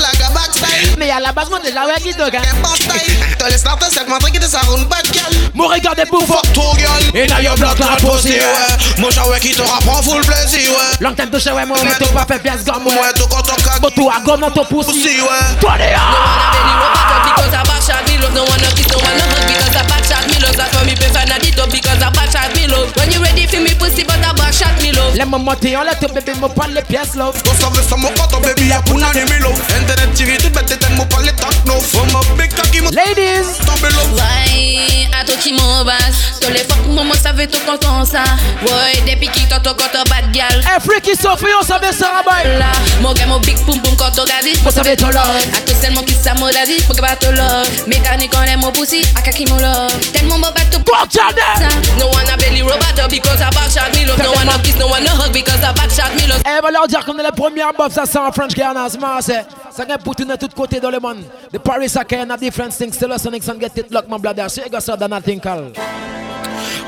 Mais 1.01 1.09
à 1.09 1.19
la 1.19 1.31
base 1.31 1.49
moi 1.49 1.57
déjà 1.57 1.83
ouais 1.87 1.99
qui 1.99 2.13
doga. 2.13 2.41
Pas 2.61 2.75
style 2.75 3.17
T'as 3.39 3.49
les 3.49 3.57
starters 3.57 3.89
c'est 3.91 4.07
montré 4.07 4.29
que 4.29 4.37
t'es 4.37 4.45
ça 4.45 4.59
roule 4.67 4.87
pas 4.87 5.01
de 5.01 5.09
gal 5.09 5.33
Mon 5.55 5.65
regardez 5.67 6.05
pour 6.05 6.21
fuck 6.27 6.45
ton 6.53 6.75
girl. 6.77 7.01
Inna 7.15 7.41
your 7.41 7.55
block 7.55 7.79
not 7.79 7.97
posté 7.99 8.37
ouais. 8.37 8.99
Mon 8.99 9.09
j'avais 9.09 9.39
qui 9.39 9.55
te 9.55 9.63
rapprend 9.63 9.99
full 10.03 10.21
plaisir 10.21 10.69
ouais. 10.69 10.77
Long 10.99 11.15
time 11.15 11.31
to 11.31 11.39
show 11.39 11.55
ouais 11.55 11.65
moi 11.65 11.75
mais 11.83 11.89
t'as 11.97 12.05
pas 12.13 12.25
fait 12.31 12.37
pièce 12.37 12.63
gomme 12.63 12.85
ouais. 12.85 12.93
Ouais, 12.93 13.13
tout 13.15 13.25
quand 13.31 13.41
on 13.41 13.55
caque. 13.55 13.81
Bon 13.81 13.89
tout 13.89 14.11
à 14.11 14.21
gomme 14.21 14.41
dans 14.41 14.51
ton 14.51 14.63
pouce. 14.65 14.85
Poussi 14.85 15.21
ouais. 15.21 15.57
Toi 15.59 15.73
les 15.79 15.89
No 15.89 16.21
one 16.21 16.37
a 16.37 16.53
belly 16.53 16.73
rub 16.77 16.93
up 16.93 17.25
because 17.25 17.49
a 17.57 17.63
back 17.65 17.81
shot 17.81 18.05
me 18.05 18.21
love. 18.21 18.33
No 18.37 18.43
one 18.45 18.61
a 18.61 18.69
kiss, 18.77 18.85
no 18.93 19.01
one 19.01 19.17
a 19.17 19.25
hug 19.25 19.41
because 19.49 19.73
a 19.73 19.83
back 19.89 20.05
shot 20.05 20.25
me 20.29 20.37
love. 20.37 20.53
That's 20.53 20.69
why 20.77 20.85
me 20.85 20.93
prefer 20.93 21.25
not 21.25 21.41
it 21.41 21.57
up 21.57 21.73
because 21.73 21.97
a 21.97 22.13
back 22.13 22.29
shot 22.29 22.53
me 22.53 22.69
love. 22.69 22.93
When 22.93 23.09
you 23.09 23.25
ready 23.25 23.49
for 23.49 23.57
me 23.57 23.73
pussy, 23.73 24.05
but 24.05 24.21
a 24.21 24.29
back 24.29 24.30
shot 24.51 24.75
me 24.81 24.91
love. 24.95 25.15
La 25.17 25.25
maman 25.25 25.55
t'y 25.55 25.75
allait 25.75 25.95
ton 25.99 26.13
bébé 26.13 26.33
mo 26.39 26.49
pas 26.49 26.67
les 26.67 26.81
pièces 26.81 27.15
love. 27.15 27.41
Tu 27.43 27.49
savais 27.61 27.87
ça, 27.87 27.95
mo 27.95 28.09
quand 28.17 28.27
ton 28.27 28.39
baby 28.39 28.71
a 28.71 28.81
pour 28.81 28.97
n'ani 28.97 29.21
me 29.21 29.39
love. 29.39 29.59
Internet 29.79 30.13
TV, 30.13 30.37
toute 30.37 30.53
bête 30.53 30.65
tête, 30.65 30.85
mo 30.95 31.05
pas 31.05 31.21
les 31.21 31.33
techno. 31.33 31.79
For 31.79 32.05
ma 32.07 32.19
big 32.37 32.53
cocky, 32.53 32.81
mo 32.81 32.89
Ladies. 32.91 33.57
tomber 33.65 33.89
love. 33.93 34.13
Ouais, 34.15 35.07
à 35.19 35.25
toi 35.25 35.35
qui 35.39 35.53
m'en 35.53 35.83
base. 35.85 36.39
Tous 36.41 36.49
les 36.51 36.59
fuck 36.59 36.79
maman 36.87 37.13
savait 37.13 37.47
tout 37.47 37.59
content 37.65 38.05
ça. 38.05 38.23
Ouais, 38.63 39.01
depuis 39.07 39.29
qui 39.29 39.47
t'entends 39.47 39.75
quand 39.77 39.89
t'as 39.91 40.03
bad 40.05 40.31
gal. 40.31 40.63
Eh 40.75 40.79
freaky 40.81 41.15
Sophie 41.15 41.45
on 41.59 41.65
savait 41.65 41.93
ça 41.93 42.07
rabaye. 42.15 42.57
Là, 42.57 42.71
mon 43.01 43.13
gars, 43.13 43.25
mon 43.27 43.39
big 43.39 43.57
pum 43.65 43.79
pum 43.81 43.95
quand 43.95 44.11
t'as 44.11 44.25
gadi. 44.25 44.57
Moi 44.63 44.71
savais 44.71 44.95
ton 44.95 45.07
love. 45.07 45.45
A 45.55 45.61
tout 45.61 45.75
seulement 45.81 46.01
qui 46.03 46.13
ça 46.13 46.33
m'a 46.33 46.49
dit, 46.65 46.79
faut 46.87 46.93
que 46.93 47.01
pas 47.01 47.15
te 47.15 47.27
love. 47.27 47.67
Mécanique 47.87 48.31
on 48.35 48.43
aime 48.43 48.59
mon 48.61 48.71
pussy, 48.71 49.01
a 49.15 49.21
kaki 49.21 49.45
mon 49.49 49.57
love. 49.57 49.93
Tellement 50.13 50.37
mon 50.37 50.51
bateau. 50.51 50.79
Go 50.83 50.93
tell 51.09 51.31
them. 51.33 51.71
No 51.99 52.07
one 52.07 52.27
a 52.27 52.35
belly 52.37 52.63
rub 52.63 52.81
up 52.81 53.09
because 53.09 53.39
a 53.39 53.49
back 53.51 53.69
shot 53.69 53.93
me 53.95 54.05
love. 54.05 54.17
No 54.17 54.31
one 54.31 54.40
a 54.47 54.61
kiss, 54.61 54.77
no 54.77 54.87
one 54.87 55.05
a 55.05 55.09
hug 55.09 55.33
because 55.33 55.61
a 55.63 55.73
back 55.73 55.89
shot 55.91 56.13
me 56.15 56.27
love. 56.27 56.41
Eh, 56.45 56.61
va 56.61 56.71
leur 56.71 56.87
dire 56.87 57.05
qu'on 57.05 57.17
est 57.17 57.23
les 57.23 57.31
premières 57.31 57.73
buffs, 57.73 57.93
ça 57.93 58.05
sent 58.05 58.19
French 58.33 58.53
Guiana, 58.53 58.87
c'est 58.89 58.99
marrant, 58.99 59.21
c'est. 59.21 59.45
Ça 59.81 59.87
gagne 59.87 59.97
pour 59.97 60.15
tourner 60.15 60.37
de 60.37 60.45
tous 60.45 60.55
côtés 60.55 60.79
dans 60.79 60.91
le 60.91 60.99
monde. 60.99 61.23
The 61.51 61.57
Paris, 61.57 61.89
ça 61.89 62.03
gagne 62.03 62.29
a 62.29 62.37
different 62.37 62.69
things. 62.69 62.93
Still, 62.93 63.13
us 63.13 63.25
and 63.25 63.59
get 63.59 63.75
it 63.77 63.89
lock, 63.89 64.07
my 64.07 64.19
brother. 64.19 64.47
So 64.47 64.61
you 64.61 64.69
got 64.69 64.83
so 64.83 64.95
than 64.95 65.09
nothing, 65.09 65.39
call. 65.39 65.71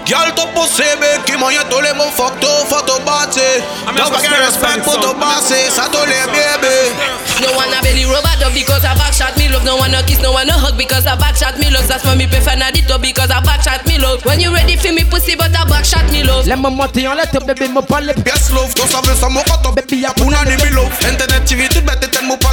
Girl, 0.06 0.30
to 0.36 0.46
possible 0.54 1.24
qui 1.26 1.38
moyen 1.38 1.64
tous 1.70 1.80
les 1.80 1.94
mots 1.94 2.12
fuck 2.12 2.38
to 2.42 2.48
photo 2.68 3.00
batté. 3.06 3.64
T'as 3.96 4.10
pas 4.10 4.22
qu'un 4.22 4.46
respect 4.46 4.82
pour 4.84 5.00
ton 5.00 5.14
passé. 5.16 5.56
Ça 5.72 5.88
tous 5.90 6.06
les 6.06 6.28
bébés. 6.28 6.92
No 7.42 7.56
one 7.58 7.74
a 7.74 7.82
belly 7.82 8.04
rub 8.06 8.20
up 8.20 8.54
because 8.54 8.84
a 8.84 8.94
back 8.96 9.14
shot 9.14 9.36
me 9.38 9.48
love. 9.48 9.64
No 9.64 9.78
one 9.78 9.94
a 9.96 10.04
kiss, 10.04 10.22
no 10.22 10.34
one 10.34 10.50
a 10.50 10.54
hug 10.54 10.78
because 10.78 11.06
a 11.06 11.16
back 11.16 11.38
shot 11.38 11.58
me 11.58 11.72
love. 11.72 11.88
That's 11.88 12.04
why 12.04 12.16
me 12.16 12.28
prefer 12.28 12.56
not 12.58 12.78
it 12.78 12.92
up 12.92 13.02
because 13.02 13.32
a 13.32 13.40
back 13.42 13.64
shot 13.64 13.88
me 13.88 13.98
love. 13.98 14.26
When 14.26 14.42
you 14.42 14.54
ready 14.54 14.76
for 14.76 14.92
me 14.92 15.06
pussy, 15.06 15.36
but 15.38 15.56
a 15.56 15.66
back 15.66 15.86
shot 15.86 16.12
me 16.12 16.22
love. 16.22 16.48
La 16.48 16.58
maman 16.58 16.88
t'y 16.90 17.08
allait 17.08 17.26
ton 17.32 17.40
bébé 17.46 17.70
mo 17.70 17.82
pas 17.82 18.02
les 18.02 18.14
Yes 18.28 18.52
love, 18.52 18.74
tu 18.76 18.82
savais 18.82 19.16
ça, 19.16 19.30
mo 19.30 19.40
quand 19.48 19.64
ton 19.64 19.72
baby 19.72 20.06
a 20.06 20.12
pour 20.14 20.30
n'ani 20.30 20.58
me 20.58 20.70
love. 20.76 20.92
Internet 21.10 21.46
TV, 21.46 21.70
toute 21.70 21.86
bête 21.86 22.02
tête, 22.02 22.22
mo 22.24 22.36
pas 22.36 22.52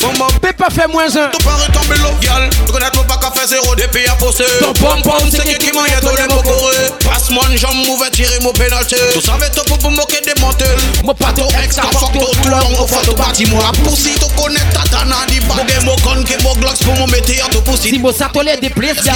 les 0.00 0.08
techno. 0.08 0.08
For 0.08 0.12
ma 0.18 0.26
Pépa 0.40 0.70
fait 0.70 0.86
moins 0.88 1.16
un. 1.16 1.30
Tu 1.30 1.44
parais 1.44 1.66
tomber 1.72 1.98
love, 1.98 2.20
girl. 2.20 2.48
Tu 2.66 2.72
connais 2.72 2.90
pas 2.90 3.16
qu'à 3.16 3.30
faire 3.30 3.48
zéro 3.48 3.74
depuis 3.74 4.06
à 4.06 4.14
poster. 4.14 4.44
Ton 4.60 4.72
pom 4.72 5.02
pom 5.02 5.28
C'est 5.30 5.42
qui 5.42 5.58
qui 5.58 5.72
moyen 5.72 5.98
tous 6.00 6.16
les 6.16 6.34
mots 6.34 6.42
coré. 6.42 6.76
Passe 7.04 7.30
mon 7.30 7.40
jambe, 7.56 7.86
mauvais 7.86 8.10
tirer 8.10 8.38
mon 8.42 8.52
pénalty. 8.52 8.96
Tu 9.12 9.20
savais 9.20 9.50
tout 9.50 9.64
pour 9.64 9.90
moquer 9.90 10.20
des 10.58 10.64
mantels. 10.64 11.04
Mo 11.04 11.14
pas 11.14 11.32
ton 11.32 11.48
ex, 11.62 11.74
ça 11.76 11.82
fuck 11.92 12.12
ton 12.12 12.20
tout 12.42 12.48
long 12.48 12.82
au 12.82 12.86
photo 12.86 13.14
bâtiment. 13.14 13.60
La 13.60 13.72
poussi, 13.82 14.14
tu 14.14 14.26
connais 14.40 14.60
tatana 14.72 15.16
di 15.28 15.40
bag. 15.40 15.58
Boge 15.58 15.84
mo 15.84 15.96
con 16.02 16.22
que 16.24 16.42
mo 16.42 16.54
glox 16.54 16.82
pour 16.82 16.94
mon 16.94 17.06
métier 17.06 17.40
à 17.40 17.48
tout 17.48 17.62
poussi. 17.62 17.90
Si 17.90 17.98
mo 17.98 18.12
ça 18.12 18.30
tolé 18.32 18.56
des 18.56 18.70
places, 18.70 19.04
gal. 19.04 19.14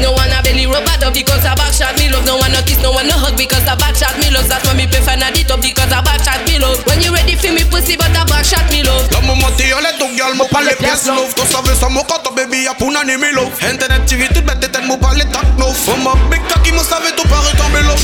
No 0.00 0.12
one 0.12 0.30
a 0.30 0.42
belly 0.42 0.66
rub 0.66 0.84
up 0.84 1.14
because 1.14 1.44
a 1.44 1.54
back 1.54 1.72
shot 1.72 1.96
me 1.98 2.10
love. 2.10 2.24
No 2.26 2.36
one 2.36 2.54
a 2.54 2.62
kiss, 2.62 2.78
no 2.82 2.92
one 2.92 3.08
a 3.08 3.12
hug 3.12 3.36
because 3.36 3.64
a 3.64 3.76
back 3.76 3.96
shot 3.96 4.16
me 4.18 4.30
love. 4.30 4.46
That's 4.48 4.66
why 4.66 4.74
me 4.74 4.86
prefer 4.86 5.16
not 5.16 5.38
it 5.38 5.50
up 5.50 5.60
because 5.62 5.92
a 5.92 6.02
back 6.02 6.22
shot 6.22 6.44
me 6.46 6.58
love. 6.58 6.84
When 6.86 7.00
you 7.00 7.12
ready 7.14 7.34
for 7.34 7.52
me 7.52 7.64
pussy, 7.64 7.96
but 7.96 8.12
a 8.12 8.24
back 8.26 8.44
shot 8.44 8.68
me 8.70 8.82
love. 8.82 9.08
La 9.12 9.20
maman 9.20 9.50
t'y 9.56 9.72
allait 9.72 9.96
donc 9.98 10.12
girl, 10.16 10.34
mo 10.34 10.44
pas 10.52 10.60
les 10.62 10.76
pièces 10.76 11.06
love. 11.06 11.32
Tu 11.34 11.46
savais 11.50 11.74
ça, 11.78 11.88
mo 11.88 12.04
quand 12.04 12.20
ton 12.22 12.34
baby 12.34 12.66
a 12.68 12.74
pour 12.74 12.92
n'ani 12.92 13.16
me 13.16 13.32
love. 13.32 13.52
Internet 13.62 14.04
TV, 14.04 14.28
toute 14.28 14.44
bête 14.44 14.60
tête, 14.60 14.84
mo 14.84 14.98
pas 14.98 15.14
les 15.14 15.24
techno. 15.24 15.72
For 15.72 15.96
ma 15.98 16.12
big 16.28 16.42
cocky, 16.52 16.72
mo 16.72 16.82
savait 16.82 17.16
tout 17.16 17.26
pareil 17.28 17.56
tomber 17.56 17.82
love. 17.88 17.96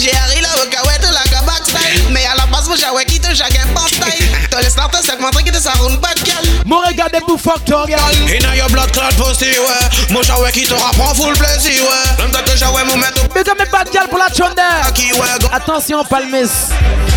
J'ai 0.00 0.10
arri 0.10 0.40
la 0.40 0.48
wakawet 0.58 0.60
la 0.60 0.66
kabak 0.66 0.69
style 0.69 0.69
Mais 2.70 2.84
à 2.84 2.86
la 2.86 2.92
base 2.92 2.92
moi 2.92 3.02
j'avais 3.02 3.04
quitté 3.04 3.34
chacun 3.34 3.66
pas 3.74 3.86
style 3.86 4.26
T'as 4.50 4.62
les 4.62 4.70
starters 4.70 5.00
c'est 5.02 5.20
montré 5.20 5.42
que 5.42 5.50
t'es 5.50 5.58
ça 5.58 5.72
roule 5.72 5.98
pas 6.00 6.14
de 6.70 6.70
gal 6.70 6.70
Mon 6.70 6.80
regardez 6.86 7.20
pour 7.26 7.40
fuck 7.40 7.64
ton 7.64 7.84
gal. 7.86 7.98
Inna 8.28 8.54
your 8.56 8.68
blood 8.70 8.90
clot 8.92 9.02
pussy, 9.16 9.50
ouais. 9.50 9.88
Mon 10.10 10.22
j'avais 10.22 10.52
qui 10.52 10.66
te 10.66 10.74
rapprend 10.74 11.14
full 11.14 11.34
plaisir, 11.36 11.82
ouais. 11.82 12.22
Même 12.22 12.30
temps 12.30 12.42
que 12.44 12.56
j'avais 12.56 12.84
mon 12.84 12.96
mettre 12.96 13.22
Mais 13.34 13.42
comme 13.44 13.58
mes 13.58 13.66
bad 13.66 13.88
gal 13.92 14.08
pour 14.08 14.18
la 14.18 14.28
chonda. 14.28 14.62
qui, 14.94 15.12
ouais, 15.12 15.18
go. 15.40 15.48
Attention, 15.52 16.04
palmis. 16.04 16.50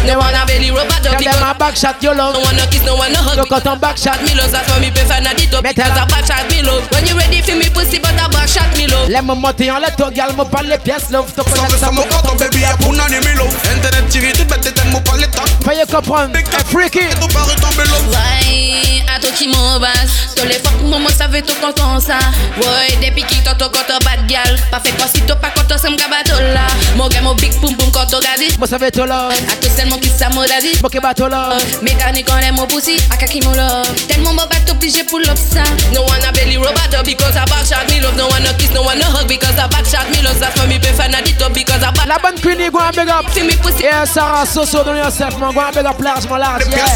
No 0.06 0.20
one 0.20 0.36
a 0.36 0.46
belly 0.46 0.70
rub 0.70 0.80
up 0.80 0.90
Tell 1.02 1.12
them 1.14 1.20
because 1.20 1.40
my 1.40 1.54
back 1.54 1.78
shot 1.78 1.96
your 2.04 2.14
love. 2.14 2.34
no 2.34 2.42
one 2.42 2.60
a 2.60 2.68
kiss, 2.68 2.84
no 2.84 2.96
one 2.98 3.14
a 3.16 3.20
hug. 3.20 3.38
Donc 3.38 3.48
quand 3.48 3.62
ton 3.62 3.78
back 3.78 3.98
shot, 3.98 4.22
me 4.24 4.34
love. 4.36 4.52
That's 4.52 4.68
why 4.70 4.80
me 4.82 4.92
prefer 4.92 5.22
not 5.22 5.40
it 5.40 5.54
up 5.54 5.64
Mais 5.64 5.74
because 5.74 5.94
t'as- 5.96 6.04
a 6.04 6.06
back 6.08 6.26
shot 6.26 6.50
me 6.52 6.62
love. 6.62 6.84
When 6.92 7.08
you 7.08 7.16
ready 7.16 7.42
for 7.42 7.56
me 7.56 7.70
pussy, 7.70 8.00
but 8.00 8.12
a 8.20 8.28
back 8.30 8.50
shot 8.50 8.68
me 8.78 8.88
love. 8.88 9.08
les 9.08 9.22
moments 9.22 9.54
t'y 9.54 9.70
allait 9.70 9.92
ton 9.98 10.10
gal, 10.12 10.34
mo 10.36 10.44
pas 10.44 10.62
les 10.64 10.78
pièces 10.78 11.10
love. 11.10 11.28
Tu 11.32 11.42
Savais 11.42 11.56
connais 11.62 11.80
ça, 11.80 11.86
ça, 11.86 11.92
mo 11.92 12.02
mo 12.02 12.08
quand 12.12 12.28
ton 12.28 12.36
baby 12.36 12.66
a 12.66 12.76
pour 12.78 12.92
n'ani 12.94 13.16
me 13.24 13.34
love. 13.38 13.56
Internet 13.78 14.10
TV, 14.10 14.34
toute 14.34 14.48
bête 14.48 14.62
tête, 14.62 14.84
mo 14.92 15.00
pas 15.00 15.16
les 15.16 15.28
techno. 15.28 15.44
Fais 15.64 15.86
comprendre. 15.94 16.32
Eh, 16.36 16.64
freaky. 16.70 17.00
Ouais, 17.00 19.04
à 19.16 19.20
toi 19.20 19.30
qui 19.44 19.50
m'embasse. 19.50 20.36
Tous 20.36 20.46
les 20.46 20.60
fois 20.60 20.72
que 20.72 20.84
maman 20.84 21.10
savait 21.10 21.42
tout 21.42 21.56
content 21.62 22.00
ça. 22.00 22.18
Ouais, 22.58 22.98
depuis 23.02 23.24
qui 23.24 23.42
t'entends 23.44 23.70
quand 23.70 23.84
t'as 23.88 24.00
bad 24.00 24.26
gal. 24.28 24.58
Pas 24.72 24.80
fait 24.80 24.92
quoi 24.98 25.08
si 25.14 25.22
t'as 25.22 25.36
pas 25.36 25.50
content, 25.50 25.76
c'est 25.78 25.90
m'gabato 25.90 26.40
là. 26.54 26.68
Mon 26.96 27.08
gars, 27.08 27.22
mon 27.22 27.36
big 27.36 27.54
boom 27.60 27.76
boom 27.76 27.92
quand 27.92 28.06
t'as 28.06 28.20
gadi. 28.20 28.56
Moi, 28.58 28.68
ça 28.68 28.78
va 28.78 28.88
être 28.88 29.06
là. 29.06 29.30
À 29.30 29.56
tout 29.56 29.70
seulement 29.76 29.98
qui 29.98 30.10
ça 30.10 30.30
m'a 30.30 30.46
dit. 30.62 30.80
Mon 30.82 31.02
bateau 31.02 31.28
là. 31.28 31.58
Mécanique 31.82 32.30
en 32.32 32.38
l'aime 32.38 32.60
au 32.60 32.66
poussi. 32.66 32.98
À 33.12 33.18
kaki 33.18 33.42
mon 33.42 33.52
love. 33.52 33.88
Tellement 34.08 34.34
mon 34.34 34.46
bateau 34.48 34.74
obligé 34.74 35.04
pour 35.04 35.20
l'op 35.20 35.38
ça. 35.38 35.64
No 35.94 36.02
one 36.02 36.24
a 36.24 36.32
belly 36.32 36.58
robot 36.58 37.04
because 37.04 37.36
I 37.36 37.46
back 37.46 37.66
shot 37.66 37.90
me 37.90 38.00
love. 38.00 38.16
No 38.16 38.28
one 38.28 38.46
a 38.46 38.54
kiss, 38.54 38.72
no 38.72 38.84
one 38.84 39.02
a 39.02 39.06
hug 39.06 39.28
because 39.28 39.58
I 39.58 39.68
back 39.68 39.86
shot 39.86 40.10
me 40.10 40.22
love. 40.24 40.40
That's 40.40 40.58
why 40.60 40.68
me 40.68 40.80
prefer 40.80 41.10
not 41.10 41.28
it 41.28 41.42
up 41.42 41.54
because 41.54 41.84
I 41.84 41.92
back. 41.92 42.08
La 42.08 42.18
bonne 42.18 42.40
Queenie, 42.40 42.70
go 42.70 42.80
and 42.80 42.96
big 42.96 43.10
up. 43.10 43.30
See 43.32 43.44
me 43.44 43.56
pussy. 43.58 43.84
Yeah, 43.84 44.06
Sarah, 44.06 44.46
so 44.46 44.66
so 44.66 44.84
don't 44.84 44.98
yourself, 44.98 45.38
man. 45.40 45.54
Go 45.54 45.62
and 45.62 45.76
big 45.76 45.86
up 45.86 46.00
large, 46.00 46.30
my 46.30 46.38
large. 46.38 46.68
Yeah. 46.68 46.88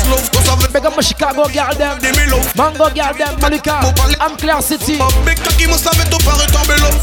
Big 0.73 0.85
up 0.85 0.95
my 0.95 1.01
Chicago 1.01 1.47
girl 1.49 1.73
them. 1.75 1.97
Mango 2.55 2.89
girl 2.89 3.13
them, 3.13 3.39
Malika. 3.39 3.79
I'm 4.19 4.37
Clear 4.37 4.61
City. 4.61 4.97
Big 5.25 5.37
cocky, 5.43 5.67
mo 5.67 5.77
savait 5.77 6.09
tout 6.09 6.17
paraît 6.25 6.47
tomber 6.47 6.77
l'eau. 6.81 6.93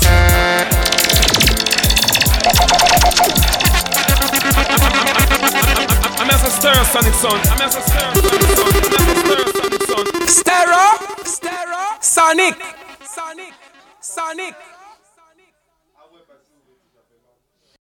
I'm 6.20 6.30
as 6.30 6.44
a 6.44 6.50
Stereosonic 6.50 7.14
son. 7.14 7.38
I'm 7.50 7.60
as 7.60 7.76
a 7.76 7.80
stir 7.82 8.12
sonic 9.54 9.82
son. 9.86 10.04
Stereo, 10.26 10.86
Stereo, 11.24 11.84
Sonic, 12.00 12.54
Sonic, 13.04 13.54
Sonic. 14.00 14.73